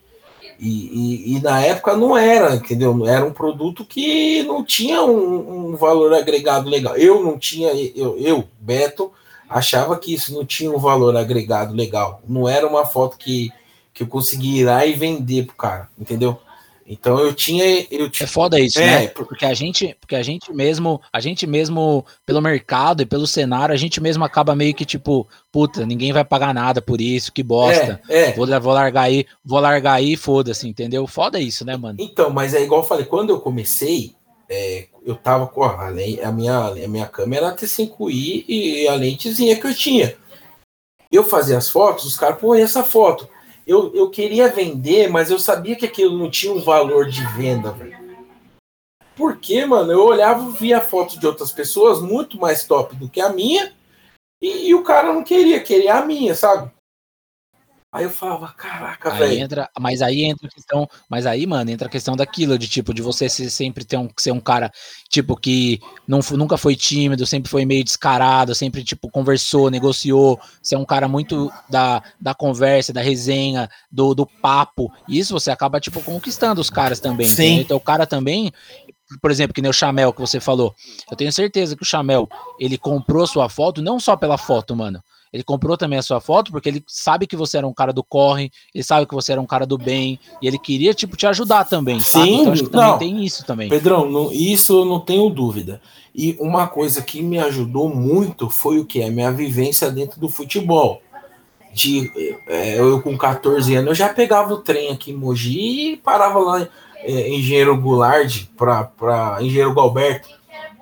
E, 0.61 0.67
e, 0.69 1.37
e, 1.37 1.41
na 1.41 1.59
época 1.59 1.97
não 1.97 2.15
era, 2.15 2.53
entendeu? 2.53 3.07
Era 3.07 3.25
um 3.25 3.33
produto 3.33 3.83
que 3.83 4.43
não 4.43 4.63
tinha 4.63 5.01
um, 5.01 5.71
um 5.71 5.75
valor 5.75 6.13
agregado 6.13 6.69
legal. 6.69 6.95
Eu 6.95 7.23
não 7.23 7.39
tinha, 7.39 7.73
eu, 7.95 8.15
eu, 8.19 8.47
Beto, 8.59 9.11
achava 9.49 9.97
que 9.97 10.13
isso 10.13 10.31
não 10.35 10.45
tinha 10.45 10.71
um 10.71 10.77
valor 10.77 11.17
agregado 11.17 11.73
legal. 11.73 12.21
Não 12.27 12.47
era 12.47 12.67
uma 12.67 12.85
foto 12.85 13.17
que, 13.17 13.51
que 13.91 14.03
eu 14.03 14.07
conseguia 14.07 14.61
ir 14.61 14.65
lá 14.65 14.85
e 14.85 14.93
vender 14.93 15.47
pro 15.47 15.55
cara, 15.55 15.89
entendeu? 15.99 16.39
Então 16.85 17.19
eu 17.19 17.33
tinha. 17.33 17.85
Eu 17.89 18.09
tinha... 18.09 18.25
É 18.25 18.27
foda 18.27 18.59
isso, 18.59 18.79
é, 18.79 18.85
né? 18.85 19.07
Porque 19.07 19.45
a 19.45 19.53
gente, 19.53 19.95
porque 19.99 20.15
a 20.15 20.23
gente 20.23 20.51
mesmo, 20.51 21.01
a 21.11 21.19
gente 21.19 21.47
mesmo, 21.47 22.05
pelo 22.25 22.41
mercado 22.41 23.01
e 23.01 23.05
pelo 23.05 23.27
cenário, 23.27 23.73
a 23.73 23.77
gente 23.77 24.01
mesmo 24.01 24.23
acaba 24.23 24.55
meio 24.55 24.73
que 24.73 24.85
tipo, 24.85 25.27
puta, 25.51 25.85
ninguém 25.85 26.11
vai 26.11 26.25
pagar 26.25 26.53
nada 26.53 26.81
por 26.81 26.99
isso, 26.99 27.31
que 27.31 27.43
bosta. 27.43 28.01
É, 28.09 28.29
é. 28.29 28.33
Vou, 28.33 28.47
vou 28.59 28.73
largar 28.73 29.03
aí, 29.03 29.25
vou 29.43 29.59
largar 29.59 29.93
aí, 29.93 30.17
foda-se, 30.17 30.67
entendeu? 30.67 31.07
Foda 31.07 31.39
isso, 31.39 31.63
né, 31.65 31.77
mano? 31.77 31.97
Então, 31.99 32.29
mas 32.29 32.53
é 32.53 32.61
igual 32.61 32.81
eu 32.81 32.87
falei, 32.87 33.05
quando 33.05 33.29
eu 33.29 33.39
comecei, 33.39 34.15
é, 34.49 34.87
eu 35.05 35.15
tava 35.15 35.47
com 35.47 35.63
a, 35.63 35.87
a, 35.87 35.91
minha, 36.31 36.57
a 36.57 36.87
minha 36.87 37.07
câmera 37.07 37.55
T5i 37.55 38.45
e 38.47 38.87
a 38.87 38.95
lentezinha 38.95 39.55
que 39.55 39.65
eu 39.65 39.73
tinha. 39.73 40.15
Eu 41.11 41.23
fazia 41.23 41.57
as 41.57 41.69
fotos, 41.69 42.05
os 42.05 42.17
caras, 42.17 42.39
pô, 42.39 42.55
e 42.55 42.61
essa 42.61 42.83
foto? 42.83 43.27
Eu, 43.65 43.93
eu 43.93 44.09
queria 44.09 44.49
vender, 44.49 45.09
mas 45.09 45.29
eu 45.29 45.39
sabia 45.39 45.75
que 45.75 45.85
aquilo 45.85 46.17
não 46.17 46.29
tinha 46.29 46.53
um 46.53 46.61
valor 46.61 47.07
de 47.07 47.25
venda, 47.35 47.71
velho. 47.71 47.99
Porque, 49.15 49.65
mano, 49.65 49.91
eu 49.91 50.03
olhava 50.03 50.49
via 50.51 50.81
fotos 50.81 51.19
de 51.19 51.27
outras 51.27 51.51
pessoas 51.51 52.01
muito 52.01 52.39
mais 52.39 52.65
top 52.65 52.95
do 52.95 53.09
que 53.09 53.21
a 53.21 53.29
minha, 53.29 53.73
e, 54.41 54.69
e 54.69 54.75
o 54.75 54.83
cara 54.83 55.13
não 55.13 55.23
queria, 55.23 55.59
queria 55.59 55.95
a 55.95 56.05
minha, 56.05 56.33
sabe? 56.33 56.71
Aí 57.93 58.05
eu 58.05 58.09
falava, 58.09 58.47
caraca, 58.53 59.09
velho. 59.09 59.49
Mas 59.77 60.01
aí 60.01 60.23
entra 60.23 60.47
a 60.47 60.49
questão, 60.49 60.89
mas 61.09 61.25
aí, 61.25 61.45
mano, 61.45 61.71
entra 61.71 61.89
a 61.89 61.91
questão 61.91 62.15
daquilo, 62.15 62.57
de 62.57 62.65
tipo, 62.65 62.93
de 62.93 63.01
você 63.01 63.27
sempre 63.27 63.83
ter 63.83 63.97
um, 63.97 64.07
ser 64.17 64.31
um 64.31 64.39
cara, 64.39 64.71
tipo, 65.09 65.35
que 65.35 65.77
não, 66.07 66.21
nunca 66.37 66.55
foi 66.55 66.73
tímido, 66.73 67.25
sempre 67.25 67.51
foi 67.51 67.65
meio 67.65 67.83
descarado, 67.83 68.55
sempre, 68.55 68.81
tipo, 68.81 69.09
conversou, 69.09 69.69
negociou, 69.69 70.39
ser 70.63 70.77
um 70.77 70.85
cara 70.85 71.09
muito 71.09 71.51
da, 71.69 72.01
da 72.17 72.33
conversa, 72.33 72.93
da 72.93 73.01
resenha, 73.01 73.69
do, 73.91 74.15
do 74.15 74.25
papo. 74.25 74.89
E 75.05 75.19
isso 75.19 75.33
você 75.33 75.51
acaba, 75.51 75.77
tipo, 75.81 76.01
conquistando 76.01 76.61
os 76.61 76.69
caras 76.69 77.01
também. 77.01 77.27
Sim. 77.27 77.59
Então 77.59 77.75
o 77.75 77.81
cara 77.81 78.07
também, 78.07 78.53
por 79.21 79.31
exemplo, 79.31 79.53
que 79.53 79.61
nem 79.61 79.69
o 79.69 79.73
Chamel 79.73 80.13
que 80.13 80.21
você 80.21 80.39
falou. 80.39 80.73
Eu 81.09 81.17
tenho 81.17 81.31
certeza 81.33 81.75
que 81.75 81.83
o 81.83 81.85
Chamel, 81.85 82.29
ele 82.57 82.77
comprou 82.77 83.27
sua 83.27 83.49
foto 83.49 83.81
não 83.81 83.99
só 83.99 84.15
pela 84.15 84.37
foto, 84.37 84.73
mano. 84.77 85.03
Ele 85.31 85.43
comprou 85.43 85.77
também 85.77 85.97
a 85.97 86.01
sua 86.01 86.19
foto 86.19 86.51
porque 86.51 86.67
ele 86.67 86.83
sabe 86.87 87.25
que 87.25 87.35
você 87.35 87.57
era 87.57 87.67
um 87.67 87.73
cara 87.73 87.93
do 87.93 88.03
corre, 88.03 88.51
ele 88.73 88.83
sabe 88.83 89.05
que 89.05 89.13
você 89.13 89.31
era 89.31 89.41
um 89.41 89.45
cara 89.45 89.65
do 89.65 89.77
bem, 89.77 90.19
e 90.41 90.47
ele 90.47 90.59
queria, 90.59 90.93
tipo, 90.93 91.15
te 91.15 91.25
ajudar 91.25 91.65
também, 91.65 91.99
Sim, 91.99 92.03
sabe? 92.03 92.31
Então 92.31 92.53
acho 92.53 92.63
que 92.63 92.69
também 92.69 92.97
tem 92.97 93.23
isso 93.23 93.45
também. 93.45 93.69
Pedrão, 93.69 94.09
não, 94.09 94.31
isso 94.31 94.79
eu 94.79 94.85
não 94.85 94.99
tenho 94.99 95.29
dúvida. 95.29 95.81
E 96.13 96.35
uma 96.39 96.67
coisa 96.67 97.01
que 97.01 97.21
me 97.21 97.39
ajudou 97.39 97.93
muito 97.93 98.49
foi 98.49 98.79
o 98.79 98.85
que? 98.85 99.01
A 99.01 99.09
minha 99.09 99.31
vivência 99.31 99.89
dentro 99.89 100.19
do 100.19 100.27
futebol. 100.27 101.01
De, 101.73 102.11
é, 102.47 102.77
eu 102.77 103.01
com 103.01 103.17
14 103.17 103.73
anos, 103.75 103.87
eu 103.87 103.95
já 103.95 104.09
pegava 104.09 104.53
o 104.53 104.57
trem 104.57 104.91
aqui 104.91 105.11
em 105.11 105.15
Mogi 105.15 105.93
e 105.93 105.97
parava 105.97 106.37
lá 106.39 106.67
é, 106.97 107.29
Engenheiro 107.29 107.79
Goulart 107.79 108.45
para 108.57 109.37
Engenheiro 109.39 109.73
Galberto 109.73 110.40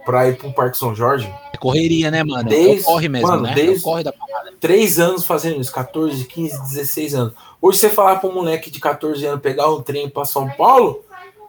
para 0.09 0.27
ir 0.27 0.37
para 0.37 0.47
o 0.47 0.53
Parque 0.53 0.75
São 0.75 0.95
Jorge 0.95 1.31
correria, 1.59 2.09
né, 2.09 2.23
mano? 2.23 2.49
Desde, 2.49 2.83
corre 2.83 3.09
mesmo, 3.09 3.27
mano, 3.27 3.43
né? 3.43 3.53
Desde 3.53 3.83
corre 3.83 4.03
da 4.03 4.13
parada. 4.13 4.53
Três 4.59 4.97
anos 4.97 5.25
fazendo 5.25 5.61
isso, 5.61 5.71
14, 5.71 6.25
15, 6.25 6.61
16 6.61 7.15
anos. 7.15 7.33
Hoje 7.61 7.77
você 7.77 7.89
falar 7.89 8.15
para 8.15 8.29
um 8.29 8.33
moleque 8.33 8.71
de 8.71 8.79
14 8.79 9.23
anos 9.25 9.41
pegar 9.41 9.69
um 9.69 9.83
trem 9.83 10.09
para 10.09 10.25
São 10.25 10.49
Paulo, 10.49 11.03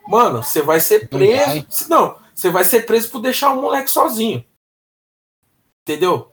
mano, 0.06 0.42
você 0.42 0.60
vai 0.60 0.80
ser 0.80 1.08
preso. 1.08 1.64
Não, 1.88 2.16
você 2.34 2.50
vai 2.50 2.64
ser 2.64 2.84
preso 2.84 3.10
por 3.10 3.20
deixar 3.20 3.52
o 3.52 3.62
moleque 3.62 3.90
sozinho. 3.90 4.44
Entendeu? 5.86 6.32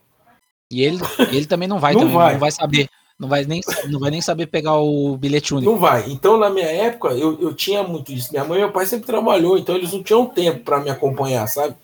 E 0.70 0.82
ele, 0.82 0.98
ele 1.30 1.46
também 1.46 1.68
não 1.68 1.78
vai, 1.78 1.94
não, 1.94 2.00
também, 2.00 2.16
vai. 2.16 2.32
não 2.32 2.40
vai 2.40 2.50
saber. 2.50 2.88
Não 3.18 3.28
vai, 3.28 3.44
nem, 3.44 3.60
não 3.88 3.98
vai 3.98 4.12
nem 4.12 4.20
saber 4.20 4.46
pegar 4.46 4.76
o 4.76 5.16
bilhete 5.16 5.52
único. 5.52 5.72
Não 5.72 5.76
vai. 5.76 6.08
Então, 6.08 6.38
na 6.38 6.48
minha 6.48 6.68
época, 6.68 7.08
eu, 7.08 7.36
eu 7.40 7.52
tinha 7.52 7.82
muito 7.82 8.12
isso. 8.12 8.30
Minha 8.30 8.44
mãe 8.44 8.58
e 8.58 8.60
meu 8.60 8.70
pai 8.70 8.86
sempre 8.86 9.06
trabalhou, 9.06 9.58
então 9.58 9.74
eles 9.74 9.92
não 9.92 10.04
tinham 10.04 10.24
tempo 10.24 10.60
para 10.60 10.78
me 10.78 10.88
acompanhar, 10.88 11.44
sabe? 11.48 11.74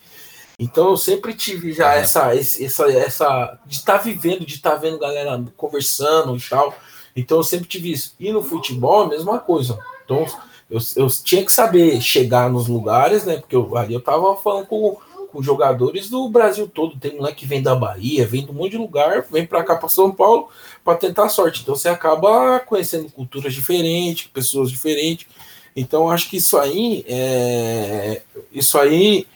Então 0.57 0.89
eu 0.89 0.97
sempre 0.97 1.33
tive 1.33 1.73
já 1.73 1.93
essa, 1.95 2.33
essa, 2.35 2.91
essa 2.91 3.59
de 3.65 3.75
estar 3.75 3.97
tá 3.97 4.03
vivendo, 4.03 4.45
de 4.45 4.55
estar 4.55 4.71
tá 4.71 4.77
vendo 4.77 4.99
galera 4.99 5.43
conversando 5.57 6.35
e 6.37 6.41
tal. 6.41 6.73
Então 7.15 7.37
eu 7.37 7.43
sempre 7.43 7.67
tive 7.67 7.91
isso. 7.91 8.15
E 8.19 8.31
no 8.31 8.43
futebol 8.43 9.03
a 9.03 9.07
mesma 9.07 9.39
coisa. 9.39 9.77
Então 10.03 10.25
eu, 10.69 10.79
eu 10.95 11.07
tinha 11.23 11.45
que 11.45 11.51
saber 11.51 12.01
chegar 12.01 12.49
nos 12.49 12.67
lugares, 12.67 13.25
né? 13.25 13.37
Porque 13.37 13.55
eu, 13.55 13.75
ali 13.77 13.93
eu 13.93 14.01
tava 14.01 14.35
falando 14.37 14.65
com, 14.67 14.97
com 15.31 15.43
jogadores 15.43 16.09
do 16.09 16.29
Brasil 16.29 16.67
todo. 16.67 16.97
Tem 16.97 17.17
moleque 17.17 17.39
que 17.39 17.45
vem 17.45 17.61
da 17.61 17.75
Bahia, 17.75 18.25
vem 18.25 18.45
de 18.45 18.51
um 18.51 18.53
monte 18.53 18.71
de 18.71 18.77
lugar, 18.77 19.25
vem 19.29 19.45
para 19.45 19.63
cá 19.63 19.75
para 19.75 19.89
São 19.89 20.11
Paulo 20.11 20.49
para 20.83 20.97
tentar 20.97 21.25
a 21.25 21.29
sorte. 21.29 21.61
Então 21.61 21.75
você 21.75 21.89
acaba 21.89 22.59
conhecendo 22.61 23.11
culturas 23.11 23.53
diferentes, 23.53 24.27
pessoas 24.27 24.71
diferentes. 24.71 25.27
Então 25.75 26.09
acho 26.09 26.29
que 26.29 26.37
isso 26.37 26.57
aí 26.57 27.03
é 27.07 28.21
isso 28.53 28.77
aí 28.77 29.27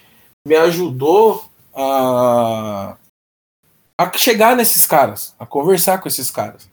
me 0.50 0.56
ajudou 0.56 1.46
a, 1.76 2.98
a 3.96 4.18
chegar 4.18 4.56
nesses 4.56 4.84
caras, 4.84 5.36
a 5.38 5.46
conversar 5.46 6.00
com 6.00 6.08
esses 6.08 6.32
caras. 6.32 6.68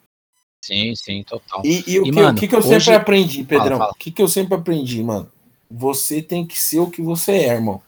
Sim, 0.65 0.95
sim, 0.97 1.23
total. 1.23 1.61
E, 1.63 1.85
e 1.87 2.01
o, 2.01 2.07
e, 2.07 2.11
que, 2.11 2.13
mano, 2.13 2.31
o 2.31 2.41
que, 2.41 2.49
que 2.49 2.55
eu 2.55 2.61
hoje... 2.61 2.69
sempre 2.69 2.95
aprendi, 2.95 3.45
Pedrão? 3.45 3.79
O 3.79 3.95
que, 3.95 4.11
que 4.11 4.23
eu 4.23 4.29
sempre 4.29 4.55
aprendi, 4.55 5.03
mano? 5.03 5.31
Você 5.71 6.23
tem 6.23 6.47
que 6.47 6.59
ser 6.59 6.79
o 6.79 6.91
que 6.91 7.03
você 7.03 7.33
é, 7.33 7.53
irmão. 7.53 7.83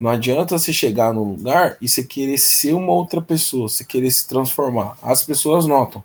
Não 0.00 0.10
adianta 0.10 0.58
você 0.58 0.72
chegar 0.72 1.14
no 1.14 1.22
lugar 1.22 1.76
e 1.80 1.88
você 1.88 2.02
querer 2.02 2.38
ser 2.38 2.72
uma 2.72 2.92
outra 2.92 3.22
pessoa, 3.22 3.68
você 3.68 3.84
querer 3.84 4.10
se 4.10 4.26
transformar. 4.26 4.98
As 5.00 5.22
pessoas 5.22 5.66
notam. 5.66 6.02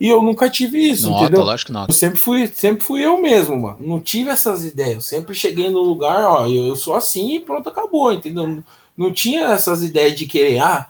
E 0.00 0.08
eu 0.08 0.20
nunca 0.22 0.50
tive 0.50 0.78
isso, 0.78 1.10
nota, 1.10 1.24
entendeu? 1.24 1.44
Lógico 1.44 1.68
que 1.68 1.72
nota. 1.72 1.90
Eu 1.90 1.94
sempre 1.94 2.18
fui, 2.18 2.46
sempre 2.48 2.84
fui 2.84 3.04
eu 3.04 3.20
mesmo, 3.20 3.56
mano. 3.56 3.78
Não 3.80 4.00
tive 4.00 4.30
essas 4.30 4.64
ideias. 4.64 4.94
Eu 4.94 5.00
sempre 5.00 5.34
cheguei 5.34 5.70
no 5.70 5.80
lugar, 5.80 6.24
ó, 6.24 6.46
eu 6.46 6.74
sou 6.76 6.94
assim 6.94 7.36
e 7.36 7.40
pronto, 7.40 7.68
acabou, 7.68 8.12
entendeu? 8.12 8.46
Não, 8.46 8.64
não 8.96 9.12
tinha 9.12 9.46
essas 9.48 9.82
ideias 9.82 10.16
de 10.16 10.26
querer, 10.26 10.58
ah, 10.58 10.88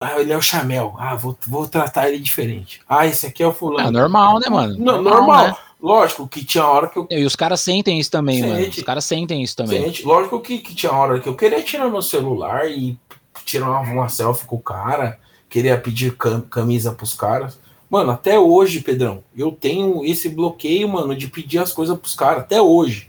ah, 0.00 0.20
ele 0.20 0.32
é 0.32 0.36
o 0.36 0.42
Chamel, 0.42 0.94
ah, 0.98 1.14
vou, 1.14 1.36
vou 1.46 1.66
tratar 1.66 2.08
ele 2.08 2.18
diferente. 2.18 2.80
Ah, 2.88 3.06
esse 3.06 3.26
aqui 3.26 3.42
é 3.42 3.46
o 3.46 3.54
fulano. 3.54 3.88
É 3.88 3.90
normal, 3.90 4.38
né, 4.38 4.48
mano? 4.50 4.76
Normal. 4.76 5.02
normal. 5.02 5.46
Né? 5.48 5.56
Lógico 5.80 6.26
que 6.26 6.44
tinha 6.44 6.66
hora 6.66 6.88
que 6.88 6.98
eu. 6.98 7.06
E 7.10 7.24
os 7.24 7.36
caras 7.36 7.60
sentem 7.60 7.98
isso 7.98 8.10
também, 8.10 8.40
Sente. 8.40 8.48
mano. 8.48 8.68
Os 8.68 8.82
caras 8.82 9.04
sentem 9.04 9.42
isso 9.42 9.56
também. 9.56 9.82
Sente. 9.82 10.04
Lógico 10.04 10.40
que, 10.40 10.58
que 10.58 10.74
tinha 10.74 10.92
hora 10.92 11.20
que 11.20 11.28
eu 11.28 11.34
queria 11.34 11.62
tirar 11.62 11.88
meu 11.90 12.02
celular 12.02 12.70
e 12.70 12.98
tirar 13.44 13.70
uma, 13.70 13.80
uma 13.80 14.08
selfie 14.08 14.46
com 14.46 14.56
o 14.56 14.62
cara, 14.62 15.18
queria 15.48 15.78
pedir 15.78 16.16
cam 16.16 16.40
camisa 16.40 16.92
pros 16.92 17.14
caras. 17.14 17.58
Mano, 17.94 18.10
até 18.10 18.36
hoje, 18.36 18.80
Pedrão, 18.80 19.22
eu 19.36 19.52
tenho 19.52 20.04
esse 20.04 20.28
bloqueio, 20.28 20.88
mano, 20.88 21.14
de 21.14 21.28
pedir 21.28 21.58
as 21.58 21.72
coisas 21.72 21.96
pros 21.96 22.16
caras. 22.16 22.42
Até 22.42 22.60
hoje. 22.60 23.08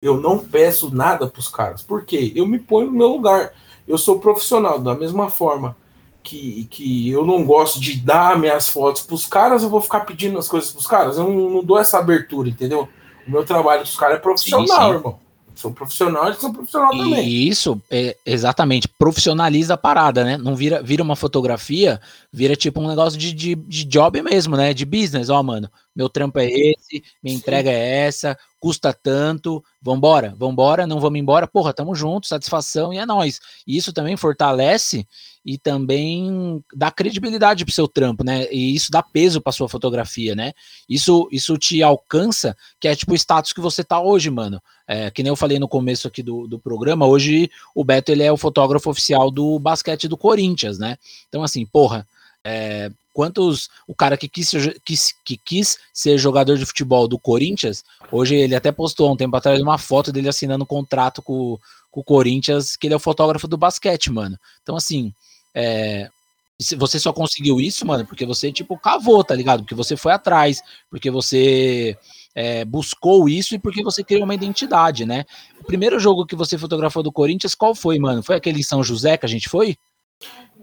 Eu 0.00 0.20
não 0.20 0.38
peço 0.38 0.94
nada 0.94 1.26
pros 1.26 1.48
caras. 1.48 1.82
Por 1.82 2.04
quê? 2.04 2.32
Eu 2.32 2.46
me 2.46 2.60
ponho 2.60 2.86
no 2.86 2.96
meu 2.96 3.08
lugar. 3.08 3.52
Eu 3.88 3.98
sou 3.98 4.20
profissional, 4.20 4.78
da 4.78 4.94
mesma 4.94 5.28
forma 5.30 5.76
que, 6.22 6.68
que 6.70 7.10
eu 7.10 7.26
não 7.26 7.44
gosto 7.44 7.80
de 7.80 7.96
dar 7.96 8.38
minhas 8.38 8.68
fotos 8.68 9.02
pros 9.02 9.26
caras, 9.26 9.64
eu 9.64 9.68
vou 9.68 9.80
ficar 9.80 10.02
pedindo 10.02 10.38
as 10.38 10.46
coisas 10.46 10.70
pros 10.70 10.86
caras. 10.86 11.18
Eu 11.18 11.24
não, 11.24 11.50
não 11.50 11.64
dou 11.64 11.76
essa 11.76 11.98
abertura, 11.98 12.48
entendeu? 12.48 12.88
O 13.26 13.30
meu 13.32 13.44
trabalho 13.44 13.82
dos 13.82 13.96
caras 13.96 14.18
é 14.18 14.20
profissional, 14.20 14.68
sim, 14.68 14.74
sim. 14.74 14.90
irmão 14.92 15.23
sou 15.64 15.72
profissional, 15.72 16.26
eles 16.26 16.38
são 16.38 16.52
profissional 16.52 16.94
e 16.94 16.98
também. 16.98 17.26
E 17.26 17.48
isso, 17.48 17.80
é, 17.90 18.16
exatamente, 18.26 18.86
profissionaliza 18.86 19.74
a 19.74 19.78
parada, 19.78 20.22
né? 20.22 20.36
Não 20.36 20.54
vira, 20.54 20.82
vira 20.82 21.02
uma 21.02 21.16
fotografia, 21.16 22.00
vira 22.30 22.54
tipo 22.54 22.80
um 22.80 22.88
negócio 22.88 23.18
de, 23.18 23.32
de, 23.32 23.54
de 23.54 23.84
job 23.84 24.20
mesmo, 24.20 24.56
né? 24.56 24.74
De 24.74 24.84
business, 24.84 25.30
ó, 25.30 25.42
mano. 25.42 25.70
Meu 25.96 26.08
trampo 26.08 26.38
é 26.38 26.46
esse, 26.46 27.02
minha 27.22 27.34
Sim. 27.34 27.40
entrega 27.40 27.70
é 27.70 28.06
essa, 28.06 28.36
custa 28.64 28.94
tanto, 28.94 29.62
vambora, 29.78 30.34
vambora, 30.38 30.86
não 30.86 30.98
vamos 30.98 31.20
embora, 31.20 31.46
porra, 31.46 31.74
tamo 31.74 31.94
junto, 31.94 32.26
satisfação 32.26 32.94
e 32.94 32.96
é 32.96 33.04
nós. 33.04 33.38
E 33.66 33.76
isso 33.76 33.92
também 33.92 34.16
fortalece 34.16 35.06
e 35.44 35.58
também 35.58 36.64
dá 36.74 36.90
credibilidade 36.90 37.62
pro 37.62 37.74
seu 37.74 37.86
trampo, 37.86 38.24
né? 38.24 38.50
E 38.50 38.74
isso 38.74 38.90
dá 38.90 39.02
peso 39.02 39.38
pra 39.38 39.52
sua 39.52 39.68
fotografia, 39.68 40.34
né? 40.34 40.54
Isso, 40.88 41.28
isso 41.30 41.58
te 41.58 41.82
alcança, 41.82 42.56
que 42.80 42.88
é 42.88 42.96
tipo 42.96 43.12
o 43.12 43.14
status 43.14 43.52
que 43.52 43.60
você 43.60 43.84
tá 43.84 44.00
hoje, 44.00 44.30
mano. 44.30 44.62
É, 44.88 45.10
que 45.10 45.22
nem 45.22 45.28
eu 45.28 45.36
falei 45.36 45.58
no 45.58 45.68
começo 45.68 46.08
aqui 46.08 46.22
do, 46.22 46.46
do 46.46 46.58
programa, 46.58 47.06
hoje 47.06 47.50
o 47.74 47.84
Beto 47.84 48.12
ele 48.12 48.22
é 48.22 48.32
o 48.32 48.38
fotógrafo 48.38 48.88
oficial 48.88 49.30
do 49.30 49.58
basquete 49.58 50.08
do 50.08 50.16
Corinthians, 50.16 50.78
né? 50.78 50.96
Então, 51.28 51.42
assim, 51.42 51.66
porra, 51.66 52.06
é, 52.44 52.90
quantos 53.12 53.70
o 53.86 53.94
cara 53.94 54.16
que 54.16 54.28
quis, 54.28 54.52
quis, 54.84 55.14
que 55.24 55.36
quis 55.36 55.78
ser 55.92 56.18
jogador 56.18 56.58
de 56.58 56.66
futebol 56.66 57.08
do 57.08 57.18
Corinthians, 57.18 57.82
hoje 58.12 58.34
ele 58.34 58.54
até 58.54 58.70
postou 58.70 59.12
um 59.12 59.16
tempo 59.16 59.36
atrás 59.36 59.60
uma 59.62 59.78
foto 59.78 60.12
dele 60.12 60.28
assinando 60.28 60.64
um 60.64 60.66
contrato 60.66 61.22
com, 61.22 61.58
com 61.90 62.00
o 62.00 62.04
Corinthians, 62.04 62.76
que 62.76 62.86
ele 62.86 62.94
é 62.94 62.96
o 62.96 63.00
fotógrafo 63.00 63.48
do 63.48 63.56
basquete, 63.56 64.10
mano. 64.10 64.38
Então, 64.62 64.76
assim, 64.76 65.12
é, 65.54 66.10
você 66.76 66.98
só 67.00 67.12
conseguiu 67.12 67.60
isso, 67.60 67.86
mano, 67.86 68.06
porque 68.06 68.26
você, 68.26 68.52
tipo, 68.52 68.76
cavou, 68.78 69.24
tá 69.24 69.34
ligado? 69.34 69.60
Porque 69.60 69.74
você 69.74 69.96
foi 69.96 70.12
atrás, 70.12 70.60
porque 70.90 71.10
você 71.10 71.96
é, 72.34 72.64
buscou 72.64 73.28
isso 73.28 73.54
e 73.54 73.58
porque 73.58 73.82
você 73.82 74.04
criou 74.04 74.24
uma 74.24 74.34
identidade, 74.34 75.06
né? 75.06 75.24
O 75.60 75.64
primeiro 75.64 75.98
jogo 75.98 76.26
que 76.26 76.36
você 76.36 76.58
fotografou 76.58 77.02
do 77.02 77.12
Corinthians, 77.12 77.54
qual 77.54 77.74
foi, 77.74 77.98
mano? 77.98 78.22
Foi 78.22 78.36
aquele 78.36 78.60
em 78.60 78.64
São 78.64 78.84
José 78.84 79.16
que 79.16 79.26
a 79.26 79.28
gente 79.28 79.48
foi? 79.48 79.76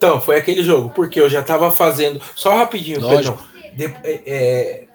Então, 0.01 0.19
foi 0.19 0.35
aquele 0.35 0.63
jogo, 0.63 0.89
porque 0.95 1.19
eu 1.19 1.29
já 1.29 1.43
tava 1.43 1.71
fazendo. 1.71 2.19
Só 2.35 2.55
rapidinho, 2.55 2.99
Lógico. 2.99 3.37
De, 3.75 3.85
é, 4.03 4.21
é, 4.25 4.87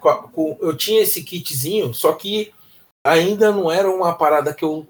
eu 0.59 0.75
tinha 0.75 1.01
esse 1.01 1.23
kitzinho, 1.23 1.93
só 1.93 2.11
que 2.11 2.51
ainda 3.01 3.49
não 3.53 3.71
era 3.71 3.89
uma 3.89 4.11
parada 4.11 4.53
que 4.53 4.65
eu 4.65 4.85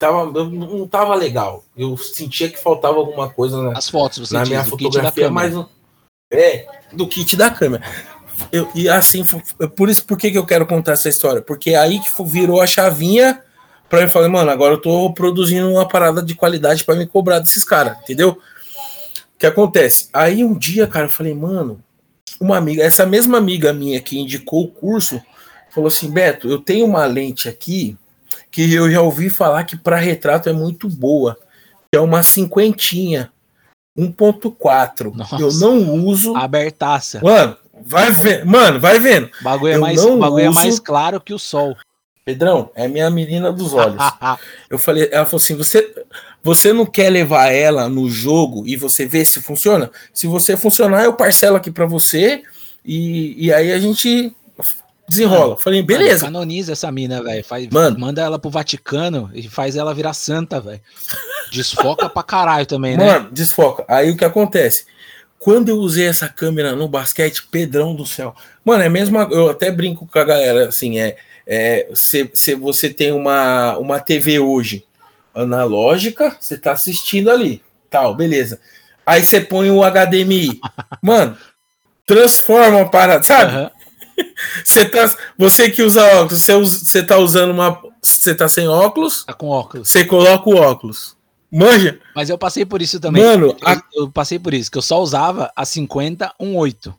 tava, 0.00 0.36
eu 0.36 0.46
não 0.46 0.84
tava 0.88 1.14
legal. 1.14 1.62
Eu 1.76 1.96
sentia 1.96 2.50
que 2.50 2.58
faltava 2.58 2.96
alguma 2.96 3.30
coisa 3.30 3.62
na, 3.62 3.78
As 3.78 3.88
fotos, 3.88 4.18
você 4.18 4.34
na 4.34 4.44
minha 4.44 4.64
fotografia, 4.64 5.30
mas 5.30 5.54
é 6.32 6.66
do 6.92 7.06
kit 7.06 7.36
da 7.36 7.48
câmera. 7.48 7.84
Eu, 8.50 8.68
e 8.74 8.88
assim, 8.88 9.22
fo- 9.22 9.40
por 9.76 9.88
isso, 9.88 10.04
por 10.04 10.18
que, 10.18 10.32
que 10.32 10.38
eu 10.38 10.44
quero 10.44 10.66
contar 10.66 10.94
essa 10.94 11.08
história? 11.08 11.40
Porque 11.40 11.76
aí 11.76 12.00
que 12.00 12.10
virou 12.24 12.60
a 12.60 12.66
chavinha 12.66 13.40
pra 13.88 14.00
eu 14.00 14.08
falar, 14.08 14.28
mano, 14.28 14.50
agora 14.50 14.74
eu 14.74 14.80
tô 14.80 15.12
produzindo 15.14 15.70
uma 15.70 15.86
parada 15.86 16.20
de 16.20 16.34
qualidade 16.34 16.82
pra 16.84 16.96
me 16.96 17.06
cobrar 17.06 17.38
desses 17.38 17.62
caras, 17.62 17.96
entendeu? 18.00 18.36
O 19.42 19.44
que 19.44 19.46
acontece? 19.48 20.08
Aí 20.12 20.44
um 20.44 20.56
dia, 20.56 20.86
cara, 20.86 21.06
eu 21.06 21.10
falei, 21.10 21.34
mano, 21.34 21.82
uma 22.40 22.56
amiga, 22.56 22.80
essa 22.84 23.04
mesma 23.04 23.38
amiga 23.38 23.72
minha 23.72 24.00
que 24.00 24.16
indicou 24.16 24.62
o 24.62 24.68
curso, 24.68 25.20
falou 25.68 25.88
assim: 25.88 26.08
Beto, 26.08 26.48
eu 26.48 26.60
tenho 26.60 26.86
uma 26.86 27.04
lente 27.06 27.48
aqui 27.48 27.98
que 28.52 28.72
eu 28.72 28.88
já 28.88 29.02
ouvi 29.02 29.28
falar 29.28 29.64
que 29.64 29.76
para 29.76 29.96
retrato 29.96 30.48
é 30.48 30.52
muito 30.52 30.88
boa, 30.88 31.36
que 31.90 31.98
é 31.98 32.00
uma 32.00 32.22
cinquentinha, 32.22 33.32
1.4. 33.98 35.12
Nossa. 35.12 35.34
Eu 35.34 35.52
não 35.54 36.04
uso. 36.04 36.36
Abertaça. 36.36 37.20
Mano, 37.20 37.56
vai 37.84 38.12
vendo, 38.12 38.46
mano, 38.46 38.78
vai 38.78 39.00
vendo. 39.00 39.28
O 39.40 39.42
bagulho, 39.42 39.72
é 39.72 39.78
mais, 39.78 40.04
bagulho 40.04 40.44
é 40.44 40.50
mais 40.50 40.78
claro 40.78 41.20
que 41.20 41.34
o 41.34 41.38
sol. 41.38 41.76
Pedrão, 42.24 42.70
é 42.74 42.86
minha 42.86 43.10
menina 43.10 43.52
dos 43.52 43.74
olhos. 43.74 44.00
Eu 44.70 44.78
falei, 44.78 45.08
ela 45.10 45.26
falou 45.26 45.42
assim: 45.42 45.56
você, 45.56 45.92
você 46.42 46.72
não 46.72 46.86
quer 46.86 47.10
levar 47.10 47.48
ela 47.48 47.88
no 47.88 48.08
jogo 48.08 48.62
e 48.66 48.76
você 48.76 49.04
ver 49.06 49.24
se 49.24 49.42
funciona? 49.42 49.90
Se 50.12 50.26
você 50.26 50.56
funcionar, 50.56 51.04
eu 51.04 51.14
parcelo 51.14 51.56
aqui 51.56 51.70
para 51.70 51.86
você 51.86 52.42
e, 52.84 53.46
e 53.46 53.52
aí 53.52 53.72
a 53.72 53.78
gente 53.78 54.34
desenrola. 55.08 55.56
Falei, 55.56 55.80
Mano, 55.80 55.86
beleza. 55.88 56.24
canoniza 56.26 56.72
essa 56.72 56.90
mina, 56.90 57.22
velho. 57.22 57.44
Mano. 57.70 57.98
Manda 57.98 58.22
ela 58.22 58.38
pro 58.38 58.50
Vaticano 58.50 59.30
e 59.34 59.48
faz 59.48 59.76
ela 59.76 59.94
virar 59.94 60.14
santa, 60.14 60.60
velho. 60.60 60.80
Desfoca 61.52 62.08
pra 62.08 62.22
caralho 62.22 62.66
também, 62.66 62.96
né? 62.96 63.04
Mano, 63.04 63.30
desfoca. 63.30 63.84
Aí 63.88 64.10
o 64.10 64.16
que 64.16 64.24
acontece? 64.24 64.86
Quando 65.38 65.68
eu 65.68 65.76
usei 65.76 66.06
essa 66.06 66.28
câmera 66.28 66.74
no 66.74 66.88
basquete, 66.88 67.46
Pedrão 67.50 67.94
do 67.94 68.06
céu. 68.06 68.34
Mano, 68.64 68.84
é 68.84 68.88
mesmo. 68.88 69.18
Eu 69.18 69.50
até 69.50 69.70
brinco 69.70 70.06
com 70.06 70.18
a 70.18 70.24
galera, 70.24 70.68
assim, 70.68 70.98
é. 70.98 71.16
É 71.46 71.88
se, 71.94 72.30
se 72.34 72.54
você 72.54 72.88
tem 72.88 73.12
uma, 73.12 73.76
uma 73.78 73.98
TV 74.00 74.38
hoje 74.38 74.84
analógica, 75.34 76.36
você 76.40 76.56
tá 76.56 76.72
assistindo 76.72 77.30
ali. 77.30 77.62
Tal, 77.90 78.14
beleza. 78.14 78.60
Aí 79.04 79.22
você 79.24 79.40
põe 79.40 79.70
o 79.70 79.82
HDMI. 79.82 80.60
Mano, 81.02 81.36
transforma 82.06 82.82
a 82.82 82.88
parada, 82.88 83.22
sabe? 83.24 83.52
Aham. 83.52 83.70
Você, 84.62 84.84
tá, 84.84 85.10
você 85.38 85.70
que 85.70 85.82
usa 85.82 86.04
óculos, 86.20 86.42
você, 86.42 86.54
você 86.54 87.02
tá 87.02 87.16
usando 87.16 87.50
uma. 87.50 87.80
Você 88.02 88.34
tá 88.34 88.46
sem 88.46 88.68
óculos, 88.68 89.24
Tá 89.24 89.32
com 89.32 89.48
óculos. 89.48 89.88
você 89.88 90.04
coloca 90.04 90.50
o 90.50 90.56
óculos. 90.56 91.16
Manja? 91.50 91.98
Mas 92.14 92.28
eu 92.28 92.36
passei 92.36 92.66
por 92.66 92.82
isso 92.82 93.00
também. 93.00 93.22
Mano, 93.24 93.56
a- 93.64 93.72
Eu, 93.94 94.02
eu 94.02 94.10
passei 94.12 94.38
por 94.38 94.52
isso, 94.52 94.70
que 94.70 94.76
eu 94.76 94.82
só 94.82 95.00
usava 95.00 95.50
a 95.56 95.64
50 95.64 96.32
1.8. 96.38 96.94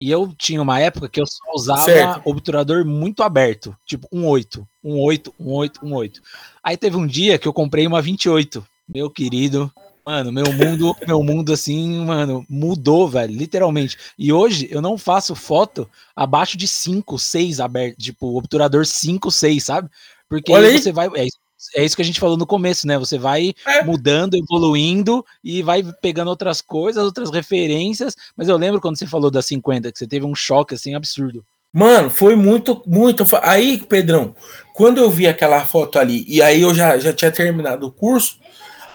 E 0.00 0.10
eu 0.10 0.32
tinha 0.38 0.62
uma 0.62 0.80
época 0.80 1.08
que 1.08 1.20
eu 1.20 1.26
só 1.26 1.42
usava 1.54 1.84
Certo. 1.84 2.22
obturador 2.24 2.84
muito 2.86 3.22
aberto, 3.22 3.76
tipo 3.84 4.08
1.8, 4.10 4.66
1.8, 4.82 5.32
1.8, 5.38 5.72
1.8. 5.82 6.20
Aí 6.64 6.76
teve 6.76 6.96
um 6.96 7.06
dia 7.06 7.38
que 7.38 7.46
eu 7.46 7.52
comprei 7.52 7.86
uma 7.86 8.00
28. 8.00 8.66
Meu 8.88 9.10
querido, 9.10 9.70
mano, 10.04 10.32
meu 10.32 10.50
mundo, 10.52 10.96
meu 11.06 11.22
mundo 11.22 11.52
assim, 11.52 12.04
mano, 12.04 12.46
mudou, 12.48 13.08
velho, 13.08 13.32
literalmente. 13.34 13.98
E 14.18 14.32
hoje 14.32 14.66
eu 14.70 14.80
não 14.80 14.96
faço 14.96 15.34
foto 15.34 15.88
abaixo 16.16 16.56
de 16.56 16.66
5, 16.66 17.18
6 17.18 17.60
aberto, 17.60 17.98
tipo 17.98 18.38
obturador 18.38 18.86
5, 18.86 19.30
6, 19.30 19.62
sabe? 19.64 19.90
Porque 20.30 20.52
Olha 20.52 20.68
aí 20.68 20.74
aí. 20.76 20.80
você 20.82 20.92
vai, 20.92 21.08
é, 21.14 21.24
isso- 21.26 21.38
é 21.76 21.84
isso 21.84 21.96
que 21.96 22.02
a 22.02 22.04
gente 22.04 22.20
falou 22.20 22.36
no 22.36 22.46
começo, 22.46 22.86
né? 22.86 22.98
Você 22.98 23.18
vai 23.18 23.54
É. 23.66 23.82
mudando, 23.84 24.34
evoluindo 24.36 25.24
e 25.44 25.62
vai 25.62 25.82
pegando 26.00 26.28
outras 26.28 26.60
coisas, 26.60 27.02
outras 27.04 27.30
referências. 27.30 28.14
Mas 28.36 28.48
eu 28.48 28.56
lembro 28.56 28.80
quando 28.80 28.98
você 28.98 29.06
falou 29.06 29.30
da 29.30 29.42
50, 29.42 29.90
que 29.92 29.98
você 29.98 30.06
teve 30.06 30.24
um 30.26 30.34
choque 30.34 30.74
assim 30.74 30.94
absurdo. 30.94 31.44
Mano, 31.72 32.10
foi 32.10 32.34
muito, 32.34 32.82
muito. 32.86 33.24
Aí, 33.42 33.78
Pedrão, 33.78 34.34
quando 34.74 34.98
eu 34.98 35.08
vi 35.10 35.26
aquela 35.28 35.60
foto 35.64 35.98
ali, 35.98 36.24
e 36.26 36.42
aí 36.42 36.62
eu 36.62 36.74
já, 36.74 36.98
já 36.98 37.12
tinha 37.12 37.30
terminado 37.30 37.86
o 37.86 37.92
curso, 37.92 38.38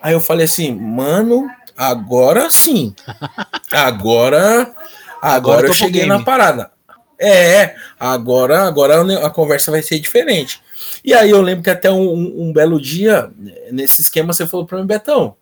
aí 0.01 0.13
eu 0.13 0.19
falei 0.19 0.45
assim, 0.45 0.73
mano, 0.75 1.47
agora 1.77 2.49
sim. 2.49 2.93
Agora. 3.71 4.73
Agora 5.21 5.35
Agora 5.37 5.67
eu 5.67 5.73
cheguei 5.73 6.01
game. 6.01 6.09
na 6.09 6.23
parada. 6.23 6.71
É, 7.19 7.75
agora, 7.99 8.63
agora 8.63 9.25
a 9.25 9.29
conversa 9.29 9.71
vai 9.71 9.81
ser 9.81 9.99
diferente. 9.99 10.61
E 11.03 11.13
aí 11.13 11.29
eu 11.29 11.41
lembro 11.41 11.63
que 11.63 11.69
até 11.69 11.89
um, 11.91 12.01
um- 12.13 12.41
um 12.49 12.53
belo 12.53 12.79
dia, 12.81 13.31
nesse 13.71 14.01
esquema, 14.01 14.33
você 14.33 14.45
falou 14.47 14.65
pra 14.65 14.79
mim, 14.79 14.85
Betão. 14.85 15.35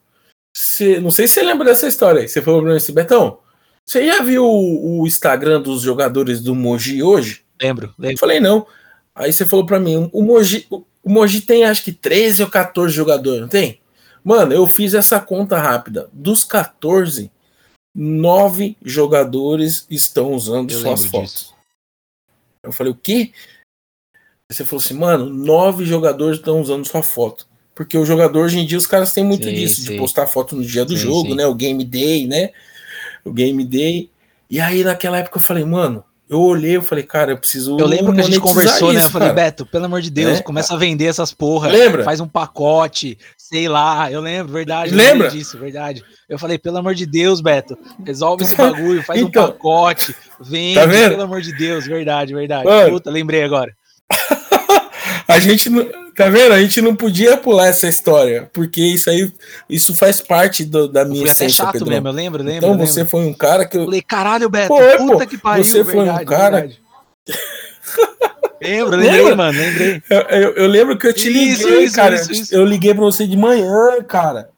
Você, 0.55 0.99
não 0.99 1.09
sei 1.11 1.27
se 1.27 1.35
você 1.35 1.43
lembra 1.43 1.65
dessa 1.65 1.87
história 1.87 2.21
aí. 2.21 2.27
Você 2.27 2.41
falou 2.41 2.61
pra 2.61 2.71
mim 2.71 2.77
assim, 2.77 2.93
Betão, 2.93 3.39
você 3.85 4.05
já 4.05 4.21
viu 4.21 4.45
o, 4.45 5.01
o 5.01 5.07
Instagram 5.07 5.61
dos 5.61 5.81
jogadores 5.81 6.41
do 6.41 6.53
Mogi 6.53 7.01
hoje? 7.01 7.43
Lembro, 7.61 7.87
Eu 7.87 7.93
lembro. 8.03 8.17
falei, 8.19 8.39
não. 8.39 8.67
Aí 9.15 9.31
você 9.33 9.45
falou 9.45 9.65
pra 9.65 9.79
mim, 9.79 10.09
o 10.13 10.21
Mogi, 10.21 10.65
o 10.69 10.83
o 11.05 11.09
Mogi 11.11 11.41
tem 11.41 11.65
acho 11.65 11.83
que 11.83 11.91
13 11.91 12.43
ou 12.43 12.49
14 12.49 12.95
jogadores, 12.95 13.41
não 13.41 13.49
tem? 13.49 13.81
Mano, 14.23 14.53
eu 14.53 14.65
fiz 14.65 14.93
essa 14.93 15.19
conta 15.19 15.57
rápida. 15.59 16.09
Dos 16.13 16.45
14, 16.45 17.29
9 17.93 18.77
jogadores 18.81 19.85
estão 19.89 20.31
usando 20.31 20.71
Eu 20.71 20.79
suas 20.79 21.03
fotos. 21.05 21.31
disso. 21.33 21.55
Eu 22.63 22.71
falei, 22.71 22.93
o 22.93 22.95
quê? 22.95 23.33
Você 24.53 24.63
falou 24.65 24.79
assim, 24.83 24.93
mano, 24.93 25.25
9 25.29 25.85
jogadores 25.85 26.37
estão 26.37 26.61
usando 26.61 26.85
sua 26.87 27.01
foto. 27.03 27.47
Porque 27.75 27.97
o 27.97 28.05
jogador, 28.05 28.45
hoje 28.45 28.59
em 28.59 28.65
dia, 28.65 28.77
os 28.77 28.85
caras 28.85 29.11
têm 29.13 29.23
muito 29.23 29.45
Sei, 29.45 29.53
disso, 29.55 29.81
sei. 29.81 29.93
de 29.95 29.97
postar 29.99 30.27
foto 30.27 30.55
no 30.55 30.63
dia 30.63 30.85
do 30.85 30.95
Sim, 30.95 31.03
jogo, 31.03 31.29
sim. 31.29 31.35
né? 31.35 31.47
O 31.47 31.55
game 31.55 31.83
day, 31.83 32.27
né? 32.27 32.49
O 33.25 33.33
game 33.33 33.65
day. 33.65 34.11
E 34.49 34.59
aí, 34.59 34.83
naquela 34.83 35.17
época, 35.17 35.37
eu 35.39 35.41
falei, 35.41 35.65
mano, 35.65 36.03
eu 36.29 36.39
olhei, 36.39 36.77
eu 36.77 36.83
falei, 36.83 37.03
cara, 37.03 37.31
eu 37.31 37.37
preciso. 37.37 37.75
Eu 37.79 37.87
lembro 37.87 38.13
que 38.13 38.21
a 38.21 38.23
gente 38.23 38.39
conversou, 38.39 38.93
né? 38.93 38.99
isso, 38.99 39.07
Eu 39.07 39.11
falei, 39.11 39.29
cara. 39.29 39.41
Beto, 39.41 39.65
pelo 39.65 39.85
amor 39.85 40.01
de 40.01 40.11
Deus, 40.11 40.37
É. 40.37 40.41
começa 40.43 40.75
a 40.75 40.77
vender 40.77 41.05
essas 41.05 41.33
porra. 41.33 41.69
Lembra? 41.69 42.03
Faz 42.03 42.19
um 42.19 42.27
pacote, 42.27 43.17
sei 43.37 43.67
lá. 43.67 44.11
Eu 44.11 44.21
lembro, 44.21 44.53
verdade. 44.53 44.91
eu 44.91 44.97
Lembra? 44.97 45.29
disso, 45.29 45.57
verdade. 45.57 46.03
Eu 46.29 46.37
falei, 46.37 46.59
pelo 46.59 46.77
amor 46.77 46.93
de 46.93 47.07
Deus, 47.07 47.41
Beto, 47.41 47.75
resolve 48.05 48.43
esse 48.43 48.53
bagulho, 48.57 49.01
faz 49.01 49.21
um 49.21 49.27
então, 49.27 49.47
pacote, 49.47 50.15
vende, 50.39 50.75
tá 50.79 50.87
pelo 50.87 51.23
amor 51.23 51.41
de 51.41 51.53
Deus, 51.57 51.87
verdade, 51.87 52.35
verdade. 52.35 52.65
Mano. 52.65 52.91
Puta, 52.91 53.09
lembrei 53.09 53.43
agora. 53.43 53.73
A 55.33 55.39
gente 55.39 55.69
não. 55.69 56.03
Tá 56.15 56.29
vendo? 56.29 56.51
A 56.53 56.61
gente 56.61 56.79
não 56.79 56.95
podia 56.95 57.35
pular 57.37 57.69
essa 57.69 57.87
história, 57.87 58.47
porque 58.53 58.79
isso 58.79 59.09
aí, 59.09 59.33
isso 59.67 59.95
faz 59.95 60.21
parte 60.21 60.63
do- 60.63 60.87
da 60.87 61.03
minha 61.03 61.25
essência, 61.25 61.63
chato 61.65 61.71
Pedrão. 61.73 61.89
mesmo, 61.89 62.07
eu 62.07 62.11
lembro, 62.13 62.43
lembro. 62.43 62.57
então 62.57 62.71
lembro. 62.73 62.85
você 62.85 63.03
foi 63.03 63.21
um 63.21 63.33
cara 63.33 63.65
que 63.67 63.75
Eu 63.77 63.85
falei, 63.85 64.01
caralho, 64.03 64.47
Beto, 64.47 64.67
Foi, 64.67 64.97
puta 64.97 65.17
pô. 65.23 65.27
que 65.27 65.37
pariu, 65.39 65.63
Você 65.63 65.83
foi 65.83 65.95
um 65.95 66.03
verdade, 66.03 66.25
cara- 66.25 66.57
verdade. 66.57 66.79
Lembro, 68.61 68.95
lembrei, 68.95 69.21
Lembra? 69.21 69.35
mano, 69.35 69.59
lembrei. 69.59 70.03
Eu, 70.09 70.19
eu- 70.21 70.53
eu 70.53 70.67
lembro 70.67 70.97
que 70.97 71.07
eu 71.07 71.13
te 71.13 71.27
Isso, 71.29 71.67
liguei, 71.67 71.83
isso, 71.85 71.95
cara. 71.95 72.15
isso. 72.15 72.55
Eu 72.55 72.63
liguei 72.63 72.93
pra 72.93 73.03
você 73.03 73.27
de 73.27 73.35
manhã, 73.35 74.01
cara. 74.07 74.49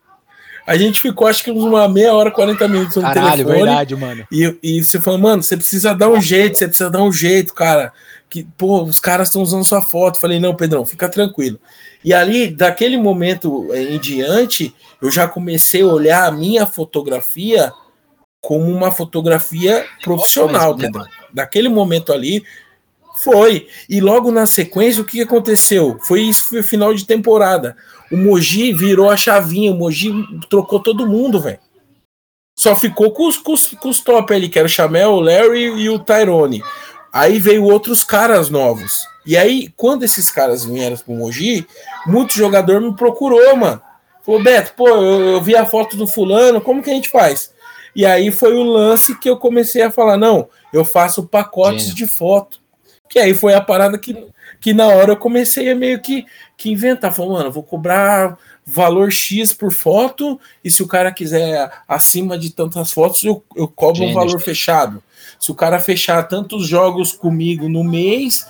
A 0.67 0.76
gente 0.78 0.99
ficou 1.01 1.28
acho 1.28 1.43
que 1.43 1.51
uns 1.51 1.63
uma 1.63 1.88
meia 1.88 2.13
hora, 2.13 2.30
40 2.32 2.67
minutos 2.67 2.95
no 2.97 3.01
Caralho, 3.03 3.38
telefone. 3.45 3.57
verdade, 3.65 3.95
mano. 3.95 4.28
E, 4.32 4.57
e 4.61 4.84
você 4.84 4.99
falou, 4.99 5.19
mano, 5.19 5.41
você 5.41 5.55
precisa 5.55 5.93
dar 5.95 6.09
um 6.09 6.19
jeito, 6.21 6.57
você 6.57 6.67
precisa 6.67 6.89
dar 6.89 7.01
um 7.03 7.11
jeito, 7.11 7.53
cara. 7.53 7.93
Que, 8.30 8.43
pô, 8.57 8.84
os 8.84 8.99
caras 8.99 9.28
estão 9.28 9.41
usando 9.41 9.63
sua 9.63 9.82
foto. 9.82 10.19
Falei, 10.19 10.39
não, 10.39 10.55
Pedrão, 10.55 10.86
fica 10.86 11.07
tranquilo. 11.07 11.59
E 12.03 12.13
ali, 12.13 12.47
daquele 12.47 12.97
momento 12.97 13.73
em 13.73 13.99
diante, 13.99 14.76
eu 15.01 15.09
já 15.09 15.28
comecei 15.28 15.82
a 15.82 15.88
olhar 15.88 16.26
a 16.26 16.32
minha 16.32 16.65
fotografia 16.65 17.71
como 18.41 18.71
uma 18.71 18.91
fotografia 18.91 19.86
profissional, 20.03 20.76
Pedrão. 20.76 21.05
Daquele 21.34 21.69
momento 21.69 22.13
ali, 22.13 22.43
foi. 23.15 23.67
E 23.89 23.99
logo 24.01 24.32
na 24.32 24.45
sequência, 24.45 25.01
o 25.01 25.05
que 25.05 25.21
aconteceu? 25.21 25.97
Foi 26.03 26.21
isso, 26.21 26.49
foi 26.49 26.59
o 26.59 26.63
final 26.63 26.93
de 26.93 27.05
temporada. 27.05 27.76
O 28.11 28.17
Mogi 28.17 28.73
virou 28.73 29.09
a 29.09 29.17
chavinha, 29.17 29.71
o 29.71 29.76
Mogi 29.76 30.11
trocou 30.49 30.80
todo 30.80 31.07
mundo, 31.07 31.39
velho. 31.39 31.59
Só 32.57 32.76
ficou 32.76 33.11
com 33.11 33.28
os, 33.28 33.38
com, 33.38 33.53
os, 33.53 33.67
com 33.67 33.89
os 33.89 33.99
top 33.99 34.34
ali, 34.34 34.47
que 34.47 34.57
era 34.57 34.65
o 34.65 34.69
Chamel, 34.69 35.11
o 35.11 35.19
Larry 35.19 35.63
e 35.82 35.89
o 35.89 35.99
Tyrone. 35.99 36.63
Aí 37.16 37.39
veio 37.39 37.63
outros 37.63 38.03
caras 38.03 38.49
novos. 38.49 39.07
E 39.26 39.38
aí, 39.38 39.74
quando 39.78 40.03
esses 40.03 40.30
caras 40.30 40.66
vieram 40.66 40.97
pro 40.97 41.13
Mogi, 41.13 41.66
muito 42.05 42.34
jogador 42.34 42.82
me 42.82 42.93
procurou, 42.93 43.55
mano. 43.55 43.82
Falou, 44.22 44.43
Beto, 44.43 44.74
pô, 44.76 44.86
eu, 44.89 45.22
eu 45.22 45.41
vi 45.41 45.55
a 45.55 45.66
foto 45.66 45.95
do 45.95 46.05
fulano, 46.05 46.59
como 46.59 46.84
que 46.84 46.89
a 46.89 46.93
gente 46.93 47.07
faz? 47.07 47.53
E 47.95 48.05
aí 48.05 48.34
foi 48.34 48.53
o 48.53 48.63
lance 48.63 49.18
que 49.18 49.30
eu 49.30 49.38
comecei 49.38 49.82
a 49.82 49.89
falar, 49.89 50.18
não, 50.18 50.49
eu 50.74 50.84
faço 50.84 51.26
pacotes 51.26 51.95
de 51.95 52.05
foto. 52.05 52.59
Que 53.09 53.18
aí 53.18 53.34
foi 53.34 53.53
a 53.53 53.61
parada 53.61 53.97
que, 53.97 54.28
que 54.59 54.74
na 54.74 54.88
hora 54.88 55.13
eu 55.13 55.18
comecei 55.18 55.72
a 55.72 55.76
meio 55.76 56.01
que, 56.01 56.26
que 56.57 56.70
inventar. 56.70 57.13
Falei, 57.13 57.32
mano, 57.32 57.49
vou 57.49 57.63
cobrar 57.63 58.38
valor 58.66 59.09
X 59.09 59.53
por 59.53 59.72
foto, 59.72 60.38
e 60.61 60.70
se 60.70 60.84
o 60.84 60.88
cara 60.88 61.13
quiser 61.13 61.72
acima 61.88 62.38
de 62.38 62.51
tantas 62.51 62.91
fotos, 62.91 63.24
eu, 63.24 63.41
eu 63.55 63.70
cobro 63.70 63.99
Gênio, 63.99 64.11
um 64.11 64.20
valor 64.20 64.41
fechado. 64.41 65.01
Se 65.39 65.51
o 65.51 65.55
cara 65.55 65.79
fechar 65.79 66.23
tantos 66.23 66.67
jogos 66.67 67.11
comigo 67.11 67.69
no 67.69 67.83
mês, 67.83 68.45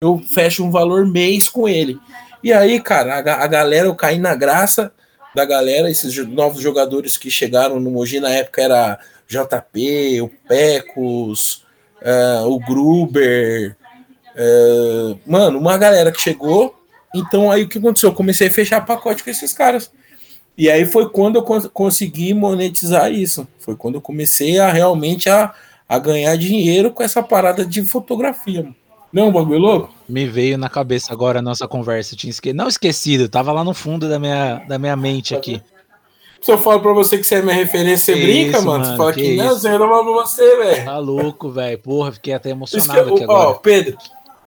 eu 0.00 0.18
fecho 0.18 0.64
um 0.64 0.70
valor 0.70 1.06
mês 1.06 1.48
com 1.48 1.68
ele. 1.68 1.98
E 2.42 2.52
aí, 2.52 2.80
cara, 2.80 3.16
a, 3.16 3.44
a 3.44 3.46
galera, 3.46 3.86
eu 3.86 3.94
caí 3.94 4.18
na 4.18 4.34
graça 4.34 4.92
da 5.34 5.44
galera, 5.44 5.90
esses 5.90 6.16
novos 6.28 6.62
jogadores 6.62 7.16
que 7.16 7.30
chegaram 7.30 7.78
no 7.78 7.90
Mogi 7.90 8.20
na 8.20 8.30
época 8.30 8.62
era 8.62 8.98
JP, 9.28 10.22
o 10.22 10.30
Pecos, 10.48 11.64
uh, 12.00 12.46
o 12.46 12.58
Gruber, 12.58 13.76
uh, 14.34 15.18
mano, 15.26 15.58
uma 15.58 15.76
galera 15.76 16.12
que 16.12 16.20
chegou. 16.20 16.74
Então 17.14 17.50
aí 17.50 17.64
o 17.64 17.68
que 17.68 17.78
aconteceu? 17.78 18.10
Eu 18.10 18.14
comecei 18.14 18.48
a 18.48 18.50
fechar 18.50 18.84
pacote 18.86 19.22
com 19.22 19.30
esses 19.30 19.52
caras. 19.52 19.90
E 20.56 20.70
aí 20.70 20.86
foi 20.86 21.10
quando 21.10 21.36
eu 21.36 21.42
cons 21.42 21.68
consegui 21.72 22.32
monetizar 22.32 23.12
isso. 23.12 23.46
Foi 23.58 23.76
quando 23.76 23.96
eu 23.96 24.00
comecei 24.00 24.58
a 24.58 24.72
realmente 24.72 25.28
a, 25.28 25.52
a 25.88 25.98
ganhar 25.98 26.36
dinheiro 26.36 26.90
com 26.90 27.02
essa 27.02 27.22
parada 27.22 27.64
de 27.64 27.82
fotografia. 27.84 28.62
Mano. 28.62 28.74
Não, 29.12 29.32
bagulho 29.32 29.58
louco? 29.58 29.94
Me 30.08 30.26
veio 30.26 30.58
na 30.58 30.68
cabeça 30.68 31.12
agora 31.12 31.38
a 31.38 31.42
nossa 31.42 31.66
conversa. 31.66 32.16
tinha 32.16 32.30
esque... 32.30 32.52
Não 32.52 32.68
esquecido, 32.68 33.28
tava 33.28 33.52
lá 33.52 33.64
no 33.64 33.72
fundo 33.72 34.08
da 34.08 34.18
minha, 34.18 34.56
da 34.68 34.78
minha 34.78 34.96
mente 34.96 35.34
aqui. 35.34 35.62
Se 36.40 36.52
eu 36.52 36.58
falo 36.58 36.80
pra 36.80 36.92
você 36.92 37.16
que 37.16 37.24
você 37.24 37.36
é 37.36 37.42
minha 37.42 37.54
referência, 37.54 38.14
você 38.14 38.20
brinca, 38.20 38.58
isso, 38.58 38.66
mano? 38.66 38.84
Você 38.84 38.96
fala 38.96 39.12
que, 39.12 39.22
que 39.22 39.36
não, 39.36 39.48
você 39.48 39.78
não 39.78 39.88
pra 39.88 40.02
você, 40.02 40.56
velho. 40.56 40.84
Tá 40.84 40.98
louco, 40.98 41.50
velho. 41.50 41.78
Porra, 41.78 42.12
fiquei 42.12 42.34
até 42.34 42.50
emocionado 42.50 43.04
que, 43.06 43.14
aqui 43.14 43.22
ó, 43.22 43.24
agora. 43.24 43.48
Ó, 43.48 43.54
Pedro, 43.54 43.96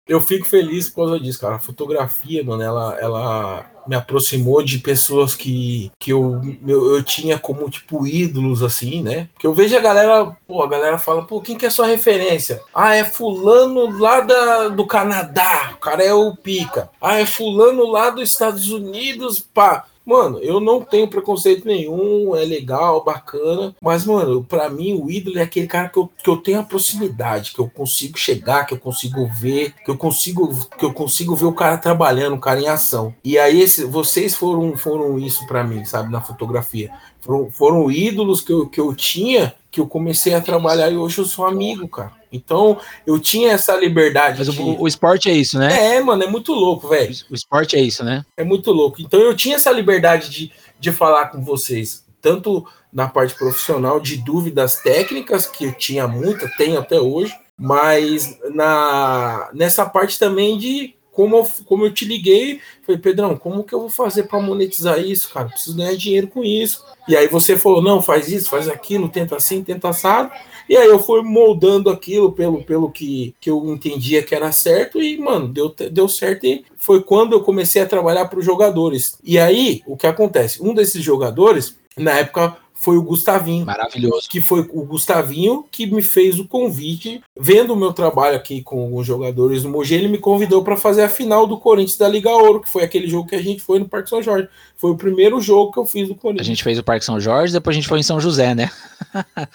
eu 0.08 0.20
fico 0.20 0.46
feliz 0.46 0.90
por 0.90 1.06
causa 1.06 1.20
disso, 1.20 1.40
cara. 1.40 1.56
A 1.56 1.60
fotografia, 1.60 2.44
mano, 2.44 2.62
ela, 2.62 2.98
ela 3.00 3.66
me 3.88 3.96
aproximou 3.96 4.64
de 4.64 4.80
pessoas 4.80 5.36
que, 5.36 5.92
que 5.98 6.12
eu, 6.12 6.42
eu, 6.68 6.96
eu 6.96 7.04
tinha 7.04 7.40
como, 7.40 7.70
tipo, 7.70 8.06
ídolos, 8.06 8.62
assim, 8.62 9.02
né? 9.02 9.30
Porque 9.34 9.48
eu 9.48 9.54
vejo 9.54 9.76
a 9.78 9.82
galera, 9.82 10.36
pô, 10.48 10.62
a 10.62 10.68
galera 10.68 10.98
fala, 10.98 11.24
pô, 11.24 11.42
quem 11.42 11.58
que 11.58 11.66
é 11.66 11.70
sua 11.70 11.88
referência? 11.88 12.62
Ah, 12.74 12.96
é 12.96 13.06
fulano 13.06 13.98
lá 13.98 14.22
da, 14.22 14.68
do 14.70 14.86
Canadá, 14.86 15.72
o 15.74 15.78
cara 15.78 16.04
é 16.04 16.14
o 16.14 16.36
pica. 16.36 16.90
Ah, 17.02 17.20
é 17.20 17.26
fulano 17.26 17.90
lá 17.90 18.10
dos 18.10 18.30
Estados 18.30 18.70
Unidos, 18.70 19.40
pá. 19.40 19.86
Mano, 20.06 20.40
eu 20.40 20.60
não 20.60 20.82
tenho 20.82 21.08
preconceito 21.08 21.66
nenhum, 21.66 22.36
é 22.36 22.44
legal, 22.44 23.04
bacana, 23.04 23.74
mas, 23.82 24.06
mano, 24.06 24.44
para 24.44 24.70
mim 24.70 24.94
o 24.94 25.10
ídolo 25.10 25.40
é 25.40 25.44
aquele 25.44 25.68
cara 25.68 25.88
que 25.88 25.98
eu, 25.98 26.10
que 26.22 26.30
eu 26.30 26.38
tenho 26.38 26.60
a 26.60 26.64
proximidade, 26.64 27.54
que 27.54 27.60
eu 27.60 27.70
consigo 27.70 28.18
chegar, 28.18 28.66
que 28.66 28.74
eu 28.74 28.80
consigo 28.80 29.26
ver, 29.28 29.74
que 29.84 29.90
eu 29.90 29.98
consigo, 29.98 30.54
que 30.78 30.84
eu 30.84 30.94
consigo 30.94 31.36
ver 31.36 31.46
o 31.46 31.54
cara 31.54 31.78
trabalhando, 31.78 32.36
o 32.36 32.40
cara 32.40 32.60
em 32.60 32.68
ação. 32.68 33.16
E 33.24 33.38
aí, 33.38 33.62
esse, 33.62 33.86
vocês 33.86 34.36
foram, 34.36 34.76
foram 34.76 35.18
isso 35.18 35.48
para 35.48 35.64
mim, 35.64 35.86
sabe, 35.86 36.12
na 36.12 36.20
fotografia. 36.20 36.92
Foram, 37.22 37.50
foram 37.50 37.90
ídolos 37.90 38.42
que 38.42 38.52
eu, 38.52 38.68
que 38.68 38.82
eu 38.82 38.94
tinha, 38.94 39.56
que 39.74 39.82
eu 39.82 39.88
comecei 39.88 40.36
a 40.36 40.40
trabalhar 40.40 40.92
e 40.92 40.96
hoje 40.96 41.18
eu 41.18 41.26
sou 41.26 41.48
amigo, 41.48 41.88
cara. 41.88 42.12
Então, 42.32 42.80
eu 43.08 43.20
tinha 43.20 43.54
essa 43.54 43.76
liberdade. 43.76 44.38
Mas 44.38 44.54
de... 44.54 44.62
o, 44.62 44.82
o, 44.82 44.88
esporte 44.88 45.32
é 45.32 45.34
isso, 45.34 45.58
né? 45.58 45.96
É, 45.96 46.00
mano, 46.00 46.22
é 46.22 46.28
muito 46.28 46.54
louco, 46.54 46.88
velho. 46.88 47.12
O 47.28 47.34
esporte 47.34 47.76
é 47.76 47.82
isso, 47.82 48.04
né? 48.04 48.24
É 48.38 48.44
muito 48.44 48.72
louco. 48.72 49.02
Então, 49.02 49.20
eu 49.20 49.36
tinha 49.36 49.56
essa 49.56 49.72
liberdade 49.72 50.30
de, 50.30 50.52
de 50.80 50.92
falar 50.92 51.30
com 51.30 51.44
vocês, 51.44 52.06
tanto 52.22 52.68
na 52.94 53.08
parte 53.08 53.34
profissional, 53.34 54.00
de 54.00 54.18
dúvidas 54.18 54.76
técnicas, 54.76 55.48
que 55.48 55.66
eu 55.66 55.74
tinha 55.74 56.08
muita, 56.08 56.48
tenho 56.56 56.78
até 56.78 57.00
hoje, 57.00 57.34
mas 57.58 58.38
na 58.54 59.50
nessa 59.54 59.88
parte 59.88 60.20
também 60.20 60.56
de 60.60 60.94
como 61.14 61.38
eu, 61.38 61.48
como 61.66 61.86
eu 61.86 61.94
te 61.94 62.06
liguei, 62.06 62.60
falei, 62.82 63.00
Pedrão, 63.00 63.38
como 63.38 63.64
que 63.64 63.74
eu 63.74 63.80
vou 63.80 63.90
fazer 63.90 64.24
para 64.24 64.42
monetizar 64.42 65.00
isso, 65.00 65.32
cara? 65.32 65.48
Preciso 65.48 65.78
ganhar 65.78 65.96
dinheiro 65.96 66.28
com 66.28 66.44
isso. 66.44 66.84
E 67.08 67.16
aí 67.16 67.28
você 67.28 67.58
falou, 67.58 67.82
não, 67.82 68.02
faz 68.02 68.30
isso, 68.30 68.50
faz 68.50 68.68
aquilo, 68.68 69.08
tenta 69.08 69.36
assim, 69.36 69.64
tenta 69.64 69.90
assado. 69.90 70.32
E 70.68 70.76
aí 70.76 70.88
eu 70.88 70.98
fui 70.98 71.22
moldando 71.22 71.90
aquilo 71.90 72.32
pelo, 72.32 72.64
pelo 72.64 72.90
que, 72.90 73.36
que 73.40 73.50
eu 73.50 73.64
entendia 73.68 74.24
que 74.24 74.34
era 74.34 74.52
certo 74.52 75.02
e, 75.02 75.18
mano, 75.18 75.48
deu, 75.48 75.74
deu 75.92 76.08
certo 76.08 76.46
e 76.46 76.66
foi 76.78 77.04
quando 77.04 77.34
eu 77.34 77.42
comecei 77.42 77.82
a 77.82 77.88
trabalhar 77.88 78.26
para 78.26 78.40
os 78.40 78.46
jogadores. 78.46 79.18
E 79.24 79.38
aí, 79.38 79.84
o 79.86 79.96
que 79.96 80.08
acontece? 80.08 80.64
Um 80.64 80.74
desses 80.74 81.04
jogadores, 81.04 81.78
na 81.96 82.12
época, 82.18 82.58
foi 82.84 82.98
o 82.98 83.02
Gustavinho. 83.02 83.66
Maravilhoso. 83.66 84.28
Que 84.30 84.42
foi 84.42 84.60
o 84.60 84.84
Gustavinho 84.84 85.66
que 85.72 85.86
me 85.86 86.02
fez 86.02 86.38
o 86.38 86.46
convite, 86.46 87.24
vendo 87.40 87.74
o 87.74 87.78
meu 87.78 87.94
trabalho 87.94 88.36
aqui 88.36 88.62
com 88.62 88.94
os 88.94 89.08
jogadores 89.08 89.64
do 89.64 89.70
Mogi, 89.70 89.96
ele 89.96 90.10
me 90.10 90.18
convidou 90.18 90.62
para 90.66 90.76
fazer 90.76 91.04
a 91.04 91.10
final 91.10 91.48
do 91.48 91.58
Corinthians 91.58 91.98
da 91.98 92.10
Liga 92.10 92.30
Ouro, 92.30 92.60
que 92.60 92.68
foi 92.68 92.84
aquele 92.84 93.08
jogo 93.08 93.30
que 93.30 93.36
a 93.36 93.42
gente 93.42 93.62
foi 93.62 93.80
no 93.80 93.88
Parque 93.88 94.10
São 94.10 94.22
Jorge. 94.22 94.50
Foi 94.76 94.92
o 94.92 94.98
primeiro 94.98 95.40
jogo 95.40 95.72
que 95.72 95.80
eu 95.80 95.86
fiz 95.86 96.10
do 96.10 96.16
Corinthians. 96.16 96.46
A 96.46 96.50
gente 96.50 96.62
fez 96.62 96.78
o 96.78 96.84
Parque 96.84 97.06
São 97.06 97.22
Jorge, 97.22 97.54
depois 97.54 97.74
a 97.74 97.80
gente 97.80 97.88
foi 97.88 98.00
em 98.00 98.04
São 98.04 98.20
José, 98.20 98.54
né? 98.54 98.70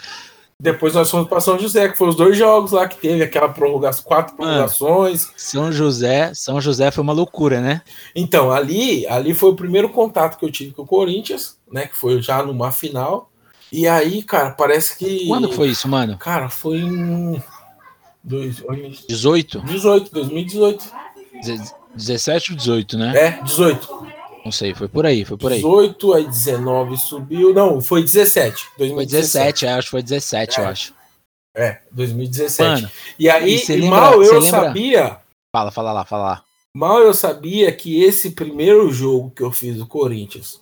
Depois 0.61 0.93
nós 0.93 1.09
fomos 1.09 1.29
para 1.29 1.39
São 1.39 1.57
José, 1.57 1.87
que 1.87 1.97
foi 1.97 2.09
os 2.09 2.15
dois 2.15 2.37
jogos 2.37 2.73
lá 2.73 2.85
que 2.85 2.97
teve 2.97 3.23
aquela 3.23 3.47
prorrogação, 3.47 4.03
quatro 4.03 4.35
prorrogações. 4.35 5.23
Mano, 5.23 5.33
São 5.37 5.71
José, 5.71 6.33
São 6.33 6.59
José 6.59 6.91
foi 6.91 7.01
uma 7.01 7.13
loucura, 7.13 7.61
né? 7.61 7.81
Então, 8.13 8.51
ali, 8.51 9.07
ali 9.07 9.33
foi 9.33 9.51
o 9.51 9.55
primeiro 9.55 9.87
contato 9.87 10.37
que 10.37 10.43
eu 10.43 10.51
tive 10.51 10.73
com 10.73 10.81
o 10.81 10.85
Corinthians, 10.87 11.57
né, 11.71 11.87
que 11.87 11.95
foi 11.95 12.21
já 12.21 12.43
numa 12.43 12.73
final. 12.73 13.31
E 13.71 13.87
aí, 13.87 14.21
cara, 14.21 14.51
parece 14.51 14.97
que 14.97 15.27
Quando 15.27 15.49
foi 15.53 15.69
isso, 15.69 15.87
mano? 15.87 16.17
Cara, 16.17 16.49
foi 16.49 16.79
em 16.79 17.41
dois, 18.21 18.61
18? 19.07 19.61
18, 19.61 20.11
2018. 20.11 20.91
17 21.95 22.51
ou 22.51 22.57
18, 22.57 22.97
né? 22.97 23.13
É, 23.15 23.43
18. 23.43 24.18
Não 24.49 24.51
sei, 24.51 24.73
foi 24.73 24.87
por 24.87 25.05
aí, 25.05 25.23
foi 25.23 25.37
por 25.37 25.51
aí. 25.51 25.59
18, 25.59 26.13
aí 26.13 26.25
19 26.25 26.97
subiu. 26.97 27.53
Não, 27.53 27.79
foi 27.79 28.01
17. 28.01 28.65
2017. 28.79 28.95
Foi 28.95 29.05
17, 29.05 29.65
é, 29.67 29.73
acho 29.73 29.85
que 29.85 29.91
foi 29.91 30.01
17, 30.01 30.59
é. 30.59 30.63
eu 30.63 30.67
acho. 30.67 30.93
É, 31.55 31.81
2017. 31.91 32.81
Mano, 32.81 32.91
e 33.19 33.29
aí, 33.29 33.63
e 33.63 33.75
lembra, 33.75 33.89
mal 33.89 34.23
eu 34.23 34.39
lembra... 34.39 34.61
sabia. 34.61 35.17
Fala, 35.55 35.69
fala 35.69 35.93
lá, 35.93 36.03
fala 36.03 36.23
lá. 36.23 36.43
Mal 36.75 36.99
eu 36.99 37.13
sabia 37.13 37.71
que 37.71 38.01
esse 38.01 38.31
primeiro 38.31 38.91
jogo 38.91 39.29
que 39.29 39.43
eu 39.43 39.51
fiz 39.51 39.77
do 39.77 39.85
Corinthians, 39.85 40.59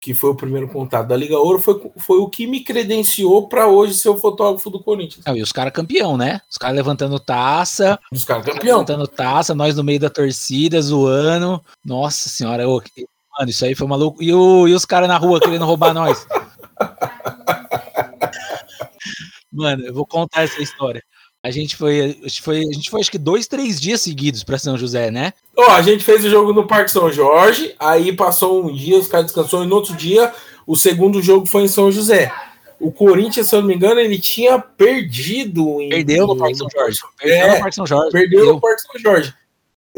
que 0.00 0.14
foi 0.14 0.30
o 0.30 0.34
primeiro 0.34 0.68
contato 0.68 1.06
da 1.06 1.16
Liga 1.16 1.38
Ouro, 1.38 1.60
foi, 1.60 1.80
foi 1.96 2.18
o 2.18 2.28
que 2.28 2.44
me 2.44 2.64
credenciou 2.64 3.48
para 3.48 3.68
hoje 3.68 3.94
ser 3.94 4.08
o 4.08 4.18
fotógrafo 4.18 4.68
do 4.68 4.82
Corinthians. 4.82 5.24
Não, 5.24 5.36
e 5.36 5.42
os 5.42 5.52
caras 5.52 5.72
campeão, 5.72 6.16
né? 6.16 6.40
Os 6.50 6.56
caras 6.56 6.76
levantando 6.76 7.20
taça. 7.20 8.00
Os 8.10 8.24
caras 8.24 8.44
campeão. 8.44 8.78
Levantando 8.78 9.06
taça, 9.06 9.54
nós 9.54 9.76
no 9.76 9.84
meio 9.84 10.00
da 10.00 10.10
torcida, 10.10 10.80
zoando. 10.80 11.62
Nossa 11.84 12.28
senhora, 12.28 12.62
eu, 12.62 12.82
Mano, 13.38 13.50
isso 13.50 13.64
aí 13.64 13.74
foi 13.74 13.86
maluco. 13.86 14.20
E, 14.20 14.34
o, 14.34 14.66
e 14.66 14.74
os 14.74 14.84
caras 14.84 15.08
na 15.08 15.16
rua 15.16 15.40
querendo 15.40 15.64
roubar 15.64 15.94
nós? 15.94 16.26
Mano, 19.52 19.86
eu 19.86 19.94
vou 19.94 20.04
contar 20.04 20.42
essa 20.42 20.60
história. 20.60 21.02
A 21.40 21.52
gente 21.52 21.76
foi, 21.76 22.00
a 22.00 22.28
gente 22.28 22.42
foi, 22.42 22.58
a 22.58 22.72
gente 22.72 22.90
foi 22.90 23.00
acho 23.00 23.10
que 23.12 23.18
dois, 23.18 23.46
três 23.46 23.80
dias 23.80 24.00
seguidos 24.00 24.42
para 24.42 24.58
São 24.58 24.76
José, 24.76 25.12
né? 25.12 25.32
Ó, 25.56 25.66
oh, 25.66 25.70
a 25.70 25.82
gente 25.82 26.02
fez 26.02 26.24
o 26.24 26.28
jogo 26.28 26.52
no 26.52 26.66
Parque 26.66 26.90
São 26.90 27.12
Jorge, 27.12 27.76
aí 27.78 28.12
passou 28.12 28.66
um 28.66 28.74
dia, 28.74 28.98
os 28.98 29.06
caras 29.06 29.26
descansou, 29.26 29.62
e 29.62 29.66
no 29.66 29.76
outro 29.76 29.94
dia 29.94 30.34
o 30.66 30.74
segundo 30.74 31.22
jogo 31.22 31.46
foi 31.46 31.62
em 31.62 31.68
São 31.68 31.92
José. 31.92 32.32
O 32.80 32.90
Corinthians, 32.90 33.48
se 33.48 33.54
eu 33.54 33.60
não 33.60 33.68
me 33.68 33.74
engano, 33.74 34.00
ele 34.00 34.18
tinha 34.18 34.58
perdido 34.58 35.80
em. 35.80 35.88
Perdeu 35.88 36.26
no 36.26 36.36
Parque 36.36 36.56
São 36.56 36.68
Jorge. 36.70 36.98
Perdeu 37.16 37.36
é, 37.36 37.54
no 37.54 37.60
Parque 37.60 37.74
São 37.74 37.86
Jorge. 37.86 38.10
Perdeu 38.10 38.46
no 38.46 38.60
Parque 38.60 38.82
São 38.82 39.00
Jorge. 39.00 39.34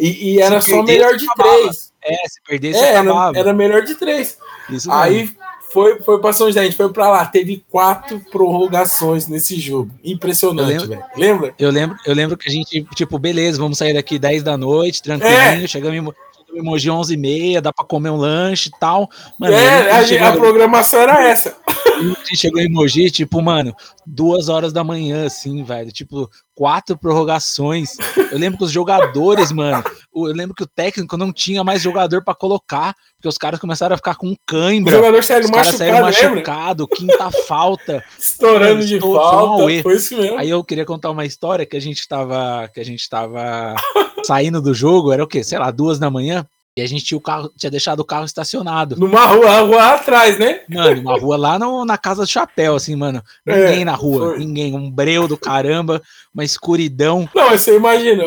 E, 0.01 0.35
e 0.35 0.41
era 0.41 0.61
só 0.61 0.83
melhor 0.83 1.17
de 1.17 1.27
três. 1.35 1.93
É, 2.03 2.15
se 2.29 2.41
perdesse, 2.47 2.79
é, 2.79 2.95
era, 2.95 3.33
era, 3.35 3.53
melhor 3.53 3.83
de 3.83 3.95
três. 3.95 4.39
Isso 4.71 4.91
Aí 4.91 5.19
mesmo. 5.19 5.37
foi, 5.71 6.01
foi 6.01 6.19
pra 6.19 6.33
São 6.33 6.47
José, 6.47 6.61
a 6.61 6.65
gente 6.65 6.77
foi 6.77 6.91
pra 6.91 7.11
lá. 7.11 7.27
Teve 7.27 7.63
quatro 7.69 8.19
prorrogações 8.31 9.27
nesse 9.27 9.61
jogo. 9.61 9.91
Impressionante, 10.03 10.87
velho. 10.87 11.05
Lembra? 11.15 11.55
Eu 11.59 11.71
lembro, 11.71 11.97
eu 12.07 12.15
lembro 12.15 12.39
que 12.39 12.49
a 12.49 12.53
gente, 12.53 12.87
tipo, 12.95 13.19
beleza, 13.19 13.59
vamos 13.59 13.77
sair 13.77 13.93
daqui 13.93 14.19
10 14.19 14.43
da 14.43 14.57
noite, 14.57 15.03
tranquilinho, 15.03 15.65
é. 15.65 15.67
chegamos 15.67 15.99
em. 15.99 16.15
Emoji 16.59 16.91
11 16.91 17.15
e 17.15 17.17
meia, 17.17 17.63
dá 17.63 17.73
pra 17.73 17.85
comer 17.85 18.11
um 18.11 18.17
lanche 18.17 18.69
e 18.69 18.79
tal. 18.79 19.09
Mano, 19.39 19.55
é, 19.55 19.91
a, 19.91 20.27
a, 20.27 20.29
a, 20.31 20.33
programação 20.33 21.01
era 21.01 21.29
essa. 21.29 21.57
A 21.67 22.03
gente 22.03 22.37
chegou 22.37 22.61
em 22.61 22.67
Emoji, 22.67 23.11
tipo, 23.11 23.41
mano, 23.41 23.75
duas 24.07 24.49
horas 24.49 24.73
da 24.73 24.83
manhã, 24.83 25.27
assim, 25.27 25.63
velho. 25.63 25.93
Tipo, 25.93 26.29
quatro 26.61 26.97
prorrogações. 26.97 27.97
Eu 28.31 28.39
lembro 28.39 28.59
que 28.59 28.65
os 28.65 28.71
jogadores, 28.71 29.51
mano, 29.51 29.83
eu 30.15 30.25
lembro 30.25 30.55
que 30.55 30.63
o 30.63 30.67
técnico 30.67 31.17
não 31.17 31.33
tinha 31.33 31.65
mais 31.65 31.81
jogador 31.81 32.23
para 32.23 32.35
colocar, 32.35 32.95
porque 33.17 33.29
os 33.29 33.39
caras 33.39 33.59
começaram 33.59 33.95
a 33.95 33.97
ficar 33.97 34.17
com 34.17 34.37
cãibra. 34.47 34.93
O 34.93 34.97
jogador 34.97 35.25
saiu 35.25 35.49
machucado, 35.49 35.77
saíram 35.79 36.01
machucado, 36.03 36.89
quinta 36.89 37.31
falta. 37.47 38.05
Estourando 38.19 38.85
de 38.85 39.01
falta, 39.01 39.83
foi 39.83 39.97
isso 39.97 40.17
mesmo. 40.17 40.39
Aí 40.39 40.51
eu 40.51 40.63
queria 40.63 40.85
contar 40.85 41.11
uma 41.11 41.25
história 41.25 41.65
que 41.65 41.77
a 41.77 41.81
gente 41.81 42.07
tava, 42.07 42.69
que 42.75 42.81
a 42.81 42.85
gente 42.85 43.09
tava 43.09 43.75
saindo 44.25 44.61
do 44.61 44.75
jogo, 44.75 45.13
era 45.13 45.23
o 45.23 45.27
quê? 45.27 45.43
Sei 45.43 45.59
lá, 45.59 45.71
duas 45.71 45.99
da 45.99 46.11
manhã. 46.11 46.47
E 46.77 46.83
a 46.83 46.87
gente 46.87 47.05
tinha, 47.05 47.19
o 47.19 47.21
carro, 47.21 47.51
tinha 47.57 47.71
deixado 47.71 48.01
o 48.01 48.05
carro 48.05 48.25
estacionado. 48.25 48.97
Numa 48.97 49.27
rua, 49.27 49.61
rua 49.61 49.95
atrás, 49.95 50.39
né? 50.39 50.61
Mano, 50.69 51.01
uma 51.01 51.19
rua 51.19 51.37
lá 51.37 51.59
no, 51.59 51.85
na 51.85 51.99
casa 51.99 52.23
do 52.23 52.29
chapéu, 52.29 52.77
assim, 52.77 52.95
mano. 52.95 53.23
Ninguém 53.45 53.83
é, 53.83 53.85
na 53.85 53.95
rua, 53.95 54.31
foi. 54.31 54.39
ninguém. 54.39 54.75
Um 54.75 54.91
breu 54.91 55.27
do 55.27 55.37
caramba, 55.37 56.01
uma 56.33 56.45
escuridão. 56.45 57.29
Não, 57.35 57.51
você 57.51 57.77
imagina, 57.77 58.25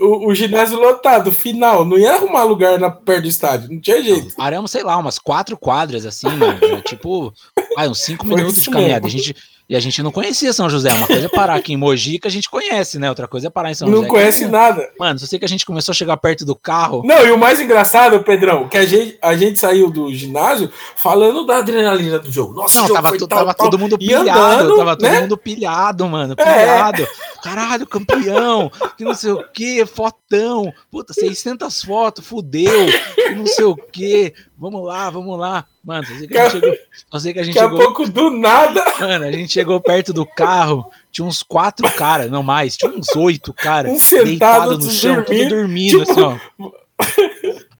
o, 0.00 0.28
o, 0.28 0.34
ginásio 0.34 0.78
lotado, 0.78 1.32
final, 1.32 1.84
não 1.84 1.98
ia 1.98 2.14
arrumar 2.14 2.44
lugar 2.44 2.78
na, 2.78 2.90
perto 2.90 3.22
do 3.22 3.28
estádio, 3.28 3.70
não 3.70 3.80
tinha 3.80 4.02
jeito. 4.02 4.34
Paramos, 4.36 4.70
sei 4.70 4.82
lá, 4.82 4.96
umas 4.96 5.18
quatro 5.18 5.56
quadras 5.56 6.06
assim, 6.06 6.28
mano. 6.28 6.80
tipo, 6.82 7.32
vai, 7.74 7.88
uns 7.88 8.00
cinco 8.00 8.26
minutos 8.26 8.62
de 8.62 8.70
caminhada. 8.70 9.06
A 9.06 9.10
gente, 9.10 9.34
e 9.68 9.74
a 9.74 9.80
gente 9.80 10.00
não 10.00 10.12
conhecia 10.12 10.52
São 10.52 10.70
José. 10.70 10.92
Uma 10.92 11.08
coisa 11.08 11.26
é 11.26 11.28
parar 11.28 11.56
aqui 11.56 11.72
em 11.72 11.76
Mogi, 11.76 12.20
que 12.20 12.28
a 12.28 12.30
gente 12.30 12.48
conhece, 12.48 12.98
né? 13.00 13.08
Outra 13.08 13.26
coisa 13.26 13.48
é 13.48 13.50
parar 13.50 13.70
em 13.70 13.74
São 13.74 13.88
não 13.88 13.96
José. 13.96 14.06
Não 14.06 14.14
conhece 14.14 14.46
nada. 14.46 14.88
Mano, 14.98 15.18
só 15.18 15.26
sei 15.26 15.40
que 15.40 15.44
a 15.44 15.48
gente 15.48 15.66
começou 15.66 15.92
a 15.92 15.94
chegar 15.94 16.16
perto 16.18 16.44
do 16.44 16.54
carro. 16.54 17.02
Não, 17.04 17.26
e 17.26 17.32
o 17.32 17.38
mais 17.38 17.60
engraçado, 17.60 18.22
Pedrão, 18.22 18.68
que 18.68 18.78
a 18.78 18.86
gente, 18.86 19.18
a 19.20 19.36
gente 19.36 19.58
saiu 19.58 19.90
do 19.90 20.14
ginásio 20.14 20.70
falando 20.94 21.44
da 21.44 21.58
adrenalina 21.58 22.18
do 22.20 22.30
jogo. 22.30 22.54
Nossa, 22.54 22.82
não, 22.82 22.94
tava, 22.94 23.18
tal, 23.18 23.28
tava 23.28 23.54
tal, 23.54 23.70
todo 23.70 23.78
mundo 23.78 23.98
pilhado. 23.98 24.30
Andando, 24.30 24.76
tava 24.76 24.96
todo 24.96 25.10
né? 25.10 25.20
mundo 25.20 25.36
pilhado, 25.36 26.06
mano. 26.06 26.34
É. 26.38 26.44
Pilhado. 26.44 27.02
É. 27.02 27.08
Caralho, 27.42 27.86
campeão. 27.86 28.70
Que 28.96 29.04
não 29.04 29.14
sei 29.14 29.32
o 29.32 29.42
que, 29.52 29.84
fotão. 29.84 30.72
Puta, 30.90 31.12
600 31.12 31.82
fotos, 31.82 32.24
fudeu. 32.24 32.86
Que 33.14 33.34
não 33.34 33.46
sei 33.46 33.64
o 33.64 33.74
que. 33.74 34.32
Vamos 34.58 34.86
lá, 34.86 35.10
vamos 35.10 35.38
lá. 35.38 35.66
Mano, 35.84 36.06
só 36.06 36.14
sei 36.16 36.26
que 36.26 36.38
a 36.38 36.48
gente 36.48 36.60
chegou. 36.60 36.76
Só 37.10 37.18
sei 37.18 37.32
que 37.32 37.38
a 37.38 37.42
gente 37.42 37.54
Daqui 37.54 37.68
chegou. 37.68 37.80
a 37.80 37.84
pouco 37.84 38.08
do 38.08 38.30
nada. 38.30 38.82
Mano, 38.98 39.26
a 39.26 39.32
gente 39.32 39.52
chegou 39.52 39.80
perto 39.80 40.12
do 40.12 40.24
carro, 40.24 40.90
tinha 41.12 41.26
uns 41.26 41.42
quatro 41.42 41.90
caras, 41.94 42.30
não 42.30 42.42
mais, 42.42 42.76
tinha 42.76 42.90
uns 42.90 43.14
oito 43.14 43.52
caras. 43.52 43.92
Um 43.92 43.98
sentado 43.98 44.78
no 44.78 44.90
chão, 44.90 45.16
dormir, 45.16 45.26
tudo 45.26 45.48
dormindo, 45.48 46.04
tipo... 46.04 46.12
assim, 46.12 46.22
ó. 46.22 46.86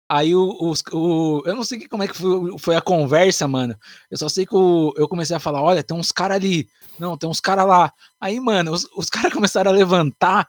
Aí 0.09 0.37
o, 0.37 0.43
o, 0.61 0.73
o, 0.97 1.43
Eu 1.45 1.57
não 1.57 1.65
sei 1.65 1.89
como 1.89 2.03
é 2.03 2.09
que 2.09 2.17
foi, 2.17 2.59
foi, 2.59 2.77
a 2.77 2.81
conversa, 2.81 3.49
mano. 3.49 3.77
Eu 4.11 4.17
só 4.17 4.29
sei 4.29 4.47
que 4.47 4.55
o, 4.55 4.95
eu 4.97 5.09
comecei 5.09 5.35
a 5.35 5.41
falar: 5.41 5.63
olha, 5.63 5.83
tem 5.83 5.97
uns 5.97 6.13
caras 6.13 6.37
ali. 6.37 6.69
Não, 6.99 7.17
tem 7.17 7.29
uns 7.29 7.41
caras 7.41 7.67
lá. 7.67 7.93
Aí, 8.21 8.39
mano, 8.39 8.73
os, 8.73 8.89
os 8.97 9.11
caras 9.11 9.33
começaram 9.33 9.71
a 9.71 9.75
levantar. 9.75 10.49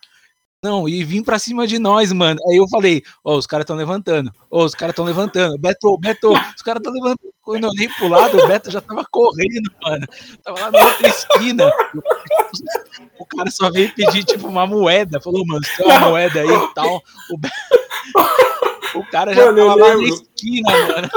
Não, 0.67 0.89
e 0.89 1.01
vim 1.01 1.23
pra 1.23 1.39
cima 1.39 1.65
de 1.65 1.79
nós, 1.79 2.11
mano. 2.11 2.41
Aí 2.49 2.57
eu 2.57 2.67
falei, 2.67 3.01
ó, 3.23 3.35
oh, 3.35 3.37
os 3.37 3.47
caras 3.47 3.63
estão 3.63 3.77
levantando. 3.77 4.29
Ó, 4.51 4.63
oh, 4.63 4.65
os 4.65 4.75
caras 4.75 4.91
estão 4.91 5.05
levantando. 5.05 5.57
Beto, 5.57 5.97
Beto, 5.97 6.33
os 6.33 6.61
caras 6.61 6.81
estão 6.81 6.91
levantando. 6.91 7.33
Quando 7.41 7.63
eu 7.63 7.69
olhei 7.69 7.87
pro 7.87 8.09
lado, 8.09 8.37
o 8.37 8.47
Beto 8.47 8.69
já 8.69 8.81
tava 8.81 9.05
correndo, 9.09 9.71
mano. 9.81 10.05
Tava 10.43 10.59
lá 10.59 10.71
na 10.71 10.85
outra 10.85 11.07
esquina. 11.07 11.71
O 13.17 13.25
cara 13.25 13.49
só 13.49 13.71
veio 13.71 13.95
pedir, 13.95 14.25
tipo, 14.25 14.45
uma 14.49 14.67
moeda. 14.67 15.21
Falou, 15.21 15.45
mano, 15.47 15.61
tem 15.77 15.85
uma 15.85 15.99
moeda 16.01 16.41
aí 16.41 16.49
e 16.49 16.73
tal. 16.73 17.01
O, 17.31 17.37
Beto... 17.37 17.55
o 18.95 19.05
cara 19.09 19.33
já 19.33 19.45
mano, 19.45 19.67
tava 19.69 19.75
lá 19.75 19.95
na 19.95 20.03
esquina, 20.03 20.69
mano. 20.69 21.09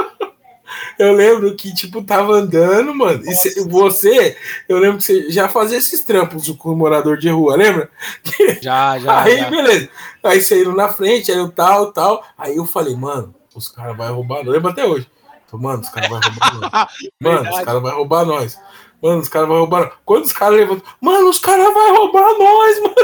Eu 0.97 1.13
lembro 1.13 1.55
que, 1.55 1.73
tipo, 1.73 2.03
tava 2.03 2.33
andando, 2.33 2.93
mano. 2.93 3.23
E 3.25 3.35
cê, 3.35 3.63
você, 3.67 4.37
eu 4.67 4.77
lembro 4.79 4.97
que 4.97 5.03
você 5.03 5.31
já 5.31 5.47
fazia 5.49 5.77
esses 5.77 6.01
trampos 6.01 6.49
com 6.49 6.69
o 6.71 6.75
morador 6.75 7.17
de 7.17 7.29
rua, 7.29 7.55
lembra? 7.55 7.89
Já, 8.61 8.99
já. 8.99 9.23
Aí, 9.23 9.37
já. 9.37 9.49
beleza. 9.49 9.89
Aí 10.23 10.41
saíram 10.41 10.75
na 10.75 10.89
frente, 10.89 11.31
aí 11.31 11.37
eu 11.37 11.49
tal, 11.49 11.91
tal. 11.91 12.23
Aí 12.37 12.55
eu 12.57 12.65
falei, 12.65 12.95
mano, 12.95 13.33
os 13.55 13.69
caras 13.69 13.97
vão 13.97 14.15
roubar. 14.15 14.45
Eu 14.45 14.51
lembro 14.51 14.69
até 14.69 14.85
hoje. 14.85 15.07
Mano, 15.53 15.81
os 15.81 15.89
caras 15.89 16.09
vão 16.09 16.19
roubar 16.19 16.55
nós. 16.59 16.87
Mano, 17.19 17.49
os 17.49 17.59
caras 17.59 17.81
vão 17.81 17.95
roubar 17.95 18.25
nós. 18.25 18.59
Mano, 19.01 19.19
os 19.19 19.29
caras 19.29 19.47
vão 19.47 19.57
roubar 19.57 19.79
nós. 19.81 19.93
Quando 20.05 20.23
os 20.25 20.33
caras 20.33 20.57
levantam, 20.57 20.93
mano, 21.01 21.29
os 21.29 21.39
caras 21.39 21.73
vão 21.73 21.95
roubar 21.95 22.37
nós, 22.37 22.81
mano. 22.81 22.95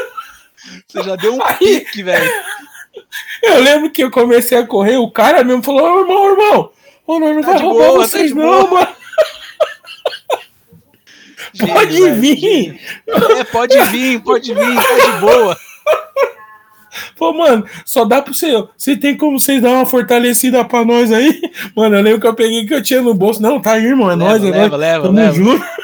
Você 0.87 1.03
já 1.03 1.15
deu 1.15 1.35
um 1.35 1.43
Aí, 1.43 1.57
pique, 1.57 2.03
velho. 2.03 2.31
Eu 3.43 3.61
lembro 3.61 3.91
que 3.91 4.03
eu 4.03 4.09
comecei 4.09 4.57
a 4.57 4.65
correr, 4.65 4.97
o 4.97 5.11
cara 5.11 5.43
mesmo 5.43 5.61
falou, 5.61 5.99
irmão, 5.99 6.31
irmão, 6.31 6.71
Ô, 7.07 7.19
não, 7.19 7.33
não 7.33 7.41
tá 7.41 7.53
vai 7.53 7.61
roubar 7.61 7.87
boa, 7.87 8.01
tá 8.01 8.07
vocês, 8.07 8.31
tá 8.31 8.37
não, 8.37 8.69
mano. 8.69 8.87
pode 11.73 12.11
vir. 12.11 12.79
É, 13.07 13.43
pode 13.45 13.81
vir, 13.85 14.19
pode 14.21 14.53
vir, 14.53 14.75
tá 14.75 15.11
de 15.11 15.19
boa. 15.19 15.57
Pô, 17.15 17.33
mano, 17.33 17.65
só 17.85 18.05
dá 18.05 18.21
pro 18.21 18.33
senhor. 18.33 18.69
Você 18.77 18.95
tem 18.95 19.15
como 19.15 19.39
vocês 19.39 19.61
dar 19.61 19.69
uma 19.69 19.85
fortalecida 19.85 20.63
pra 20.65 20.83
nós 20.83 21.11
aí? 21.11 21.41
Mano, 21.75 21.95
eu 21.95 22.01
lembro 22.01 22.21
que 22.21 22.27
eu 22.27 22.33
peguei 22.33 22.65
que 22.65 22.73
eu 22.73 22.83
tinha 22.83 23.01
no 23.01 23.13
bolso. 23.13 23.41
Não, 23.41 23.59
tá 23.59 23.73
aí, 23.73 23.85
irmão, 23.85 24.11
é 24.11 24.15
leva, 24.15 24.31
nós, 24.31 24.43
é 24.43 24.49
leva, 24.49 24.69
nós. 24.69 24.79
Leva, 24.79 25.03
Tamo 25.03 25.15
leva. 25.15 25.33
junto. 25.33 25.65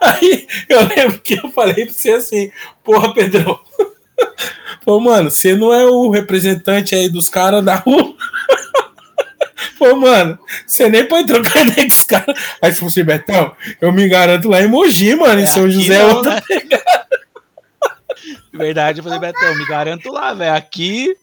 Aí 0.00 0.46
eu 0.68 0.80
lembro 0.88 1.20
que 1.20 1.34
eu 1.34 1.50
falei 1.50 1.86
pra 1.86 1.94
você 1.94 2.12
assim, 2.12 2.50
porra, 2.84 3.12
Pedrão. 3.14 3.58
Pô, 4.84 4.98
mano, 5.00 5.30
você 5.30 5.54
não 5.54 5.72
é 5.72 5.84
o 5.84 6.10
representante 6.10 6.94
aí 6.94 7.08
dos 7.08 7.28
caras 7.28 7.64
da 7.64 7.76
rua. 7.76 8.14
Pô, 9.82 9.96
mano, 9.96 10.38
você 10.64 10.88
nem 10.88 11.04
pode 11.04 11.26
trocar 11.26 11.62
ideia 11.66 11.88
com 11.88 11.92
os 11.92 12.04
caras. 12.04 12.40
Aí 12.62 12.72
se 12.72 12.78
fosse 12.78 13.02
Betão, 13.02 13.50
eu 13.80 13.90
me 13.90 14.08
garanto 14.08 14.48
lá 14.48 14.62
em 14.62 14.68
Mogi, 14.68 15.12
mano, 15.16 15.40
em 15.40 15.42
é 15.42 15.46
São 15.46 15.68
José. 15.68 15.96
É 15.96 16.06
não, 16.06 16.22
né? 16.22 16.40
Verdade, 18.54 19.00
eu 19.00 19.02
falei, 19.02 19.18
Betão, 19.18 19.56
me 19.56 19.66
garanto 19.66 20.12
lá, 20.12 20.32
velho. 20.34 20.54
Aqui. 20.54 21.16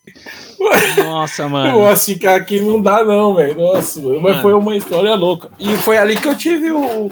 Nossa, 0.97 1.47
mano. 1.47 1.71
Pô, 1.71 1.87
assim, 1.87 2.19
aqui 2.27 2.59
não 2.59 2.81
dá, 2.81 3.01
não, 3.01 3.33
velho. 3.33 3.55
Nossa, 3.55 4.01
mano. 4.01 4.19
mas 4.19 4.41
foi 4.41 4.53
uma 4.53 4.75
história 4.75 5.15
louca. 5.15 5.49
E 5.57 5.77
foi 5.77 5.97
ali 5.97 6.17
que 6.17 6.27
eu 6.27 6.35
tive 6.35 6.69
o, 6.69 7.09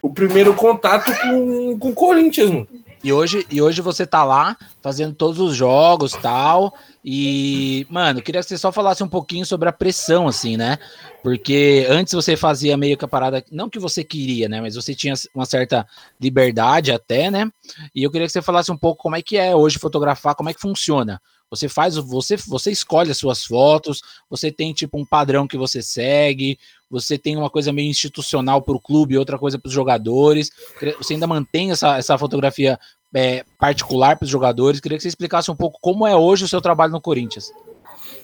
o 0.00 0.10
primeiro 0.10 0.54
contato 0.54 1.12
com, 1.20 1.76
com 1.80 1.88
o 1.88 1.94
Corinthians, 1.94 2.48
mano. 2.48 2.68
E 3.02 3.12
hoje, 3.12 3.44
e 3.50 3.60
hoje 3.60 3.82
você 3.82 4.06
tá 4.06 4.22
lá 4.22 4.56
fazendo 4.82 5.14
todos 5.14 5.38
os 5.38 5.54
jogos 5.54 6.12
tal. 6.12 6.74
E, 7.04 7.86
mano, 7.90 8.22
queria 8.22 8.40
que 8.40 8.48
você 8.48 8.58
só 8.58 8.72
falasse 8.72 9.02
um 9.02 9.08
pouquinho 9.08 9.44
sobre 9.46 9.68
a 9.68 9.72
pressão, 9.72 10.28
assim, 10.28 10.56
né? 10.56 10.78
Porque 11.22 11.86
antes 11.88 12.12
você 12.12 12.36
fazia 12.36 12.76
meio 12.76 12.96
que 12.96 13.04
a 13.04 13.08
parada, 13.08 13.44
não 13.50 13.68
que 13.68 13.78
você 13.78 14.02
queria, 14.02 14.48
né? 14.48 14.60
Mas 14.60 14.74
você 14.74 14.94
tinha 14.94 15.14
uma 15.34 15.46
certa 15.46 15.86
liberdade 16.20 16.92
até, 16.92 17.30
né? 17.30 17.50
E 17.94 18.02
eu 18.02 18.10
queria 18.10 18.26
que 18.26 18.32
você 18.32 18.42
falasse 18.42 18.70
um 18.72 18.76
pouco 18.76 19.02
como 19.02 19.16
é 19.16 19.22
que 19.22 19.36
é 19.36 19.54
hoje 19.54 19.78
fotografar, 19.78 20.34
como 20.34 20.48
é 20.48 20.54
que 20.54 20.60
funciona. 20.60 21.20
Você 21.50 21.68
faz, 21.68 21.96
você, 21.96 22.36
você 22.36 22.70
escolhe 22.70 23.10
as 23.10 23.18
suas 23.18 23.44
fotos, 23.44 24.00
você 24.30 24.52
tem 24.52 24.72
tipo 24.72 24.96
um 24.96 25.04
padrão 25.04 25.48
que 25.48 25.58
você 25.58 25.82
segue, 25.82 26.56
você 26.88 27.18
tem 27.18 27.36
uma 27.36 27.50
coisa 27.50 27.72
meio 27.72 27.90
institucional 27.90 28.62
para 28.62 28.74
o 28.74 28.80
clube, 28.80 29.18
outra 29.18 29.36
coisa 29.36 29.58
para 29.58 29.66
os 29.66 29.74
jogadores. 29.74 30.50
Você 30.98 31.14
ainda 31.14 31.26
mantém 31.26 31.72
essa, 31.72 31.96
essa 31.96 32.16
fotografia 32.16 32.78
é, 33.14 33.44
particular 33.58 34.16
para 34.16 34.24
os 34.24 34.30
jogadores. 34.30 34.80
Queria 34.80 34.98
que 34.98 35.02
você 35.02 35.08
explicasse 35.08 35.50
um 35.50 35.56
pouco 35.56 35.78
como 35.80 36.06
é 36.06 36.16
hoje 36.16 36.44
o 36.44 36.48
seu 36.48 36.60
trabalho 36.60 36.92
no 36.92 37.00
Corinthians. 37.00 37.52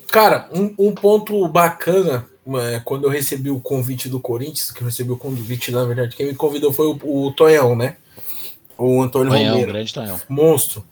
Cara, 0.08 0.48
um, 0.52 0.74
um 0.78 0.92
ponto 0.92 1.46
bacana 1.48 2.26
é, 2.60 2.80
quando 2.84 3.04
eu 3.04 3.10
recebi 3.10 3.50
o 3.50 3.60
convite 3.60 4.08
do 4.08 4.20
Corinthians, 4.20 4.70
que 4.70 4.80
eu 4.80 4.86
recebi 4.86 5.10
o 5.10 5.16
convite, 5.16 5.72
na 5.72 5.84
verdade, 5.84 6.14
quem 6.14 6.26
me 6.26 6.34
convidou 6.34 6.72
foi 6.72 6.86
o, 6.86 7.26
o 7.26 7.32
Tonhão, 7.32 7.74
né? 7.74 7.96
O 8.78 9.02
Antônio 9.02 9.32
Tonhão, 9.32 9.54
Romero. 9.54 9.72
grande 9.72 9.92
Tonhão. 9.92 10.20
Monstro. 10.28 10.84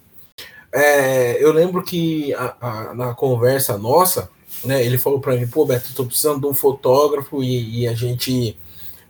É, 0.72 1.42
eu 1.42 1.52
lembro 1.52 1.84
que 1.84 2.34
a, 2.34 2.56
a, 2.60 2.94
na 2.94 3.14
conversa 3.14 3.78
nossa, 3.78 4.28
né, 4.64 4.84
ele 4.84 4.98
falou 4.98 5.20
para 5.20 5.36
mim, 5.36 5.46
pô, 5.46 5.64
Beto, 5.64 5.94
tô 5.94 6.04
precisando 6.04 6.40
de 6.40 6.46
um 6.46 6.54
fotógrafo 6.54 7.44
e, 7.44 7.82
e 7.82 7.88
a 7.88 7.94
gente 7.94 8.58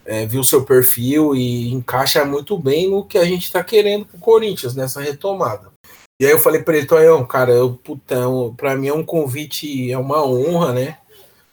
é, 0.04 0.26
viu 0.26 0.42
seu 0.44 0.64
perfil 0.64 1.34
e 1.34 1.72
encaixa 1.72 2.24
muito 2.24 2.58
bem 2.58 2.90
no 2.90 3.04
que 3.04 3.18
a 3.18 3.24
gente 3.24 3.44
está 3.44 3.62
querendo 3.62 4.06
pro 4.06 4.18
Corinthians 4.18 4.74
nessa 4.74 5.00
retomada. 5.00 5.72
E 6.20 6.26
aí 6.26 6.32
eu 6.32 6.38
falei 6.38 6.62
para 6.62 6.76
ele, 6.76 6.86
Tonhão, 6.86 7.24
cara, 7.26 7.52
eu, 7.52 7.74
putão, 7.74 8.54
para 8.56 8.76
mim 8.76 8.88
é 8.88 8.94
um 8.94 9.04
convite, 9.04 9.90
é 9.90 9.98
uma 9.98 10.24
honra, 10.24 10.72
né? 10.72 10.98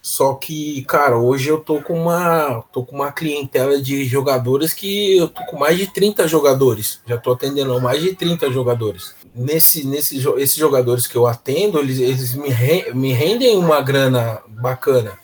Só 0.02 0.34
que, 0.34 0.84
cara, 0.86 1.18
hoje 1.18 1.50
eu 1.50 1.60
tô 1.60 1.80
com 1.82 1.94
uma, 1.94 2.64
tô 2.74 2.84
com 2.84 2.96
uma 2.96 3.12
clientela 3.12 3.80
de 3.80 4.04
jogadores 4.06 4.74
que 4.74 5.18
eu 5.18 5.28
tô 5.28 5.46
com 5.46 5.58
mais 5.58 5.78
de 5.78 5.88
30 5.88 6.28
jogadores. 6.28 7.02
Já 7.06 7.18
tô 7.18 7.32
atendendo 7.32 7.80
mais 7.80 8.02
de 8.02 8.16
30 8.16 8.52
jogadores. 8.52 9.14
Nesse, 9.34 9.86
nesse, 9.86 10.18
esses 10.38 10.56
jogadores 10.56 11.06
que 11.06 11.16
eu 11.16 11.28
atendo, 11.28 11.80
eles, 11.80 12.00
eles 12.00 12.34
me, 12.34 12.50
re, 12.50 12.92
me 12.94 13.14
rendem 13.14 13.58
uma 13.58 13.80
grana 13.82 14.42
bacana. 14.48 15.20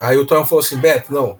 Aí 0.00 0.18
o 0.18 0.26
Tom 0.26 0.44
falou 0.44 0.64
assim, 0.64 0.78
Beto, 0.78 1.12
não, 1.12 1.38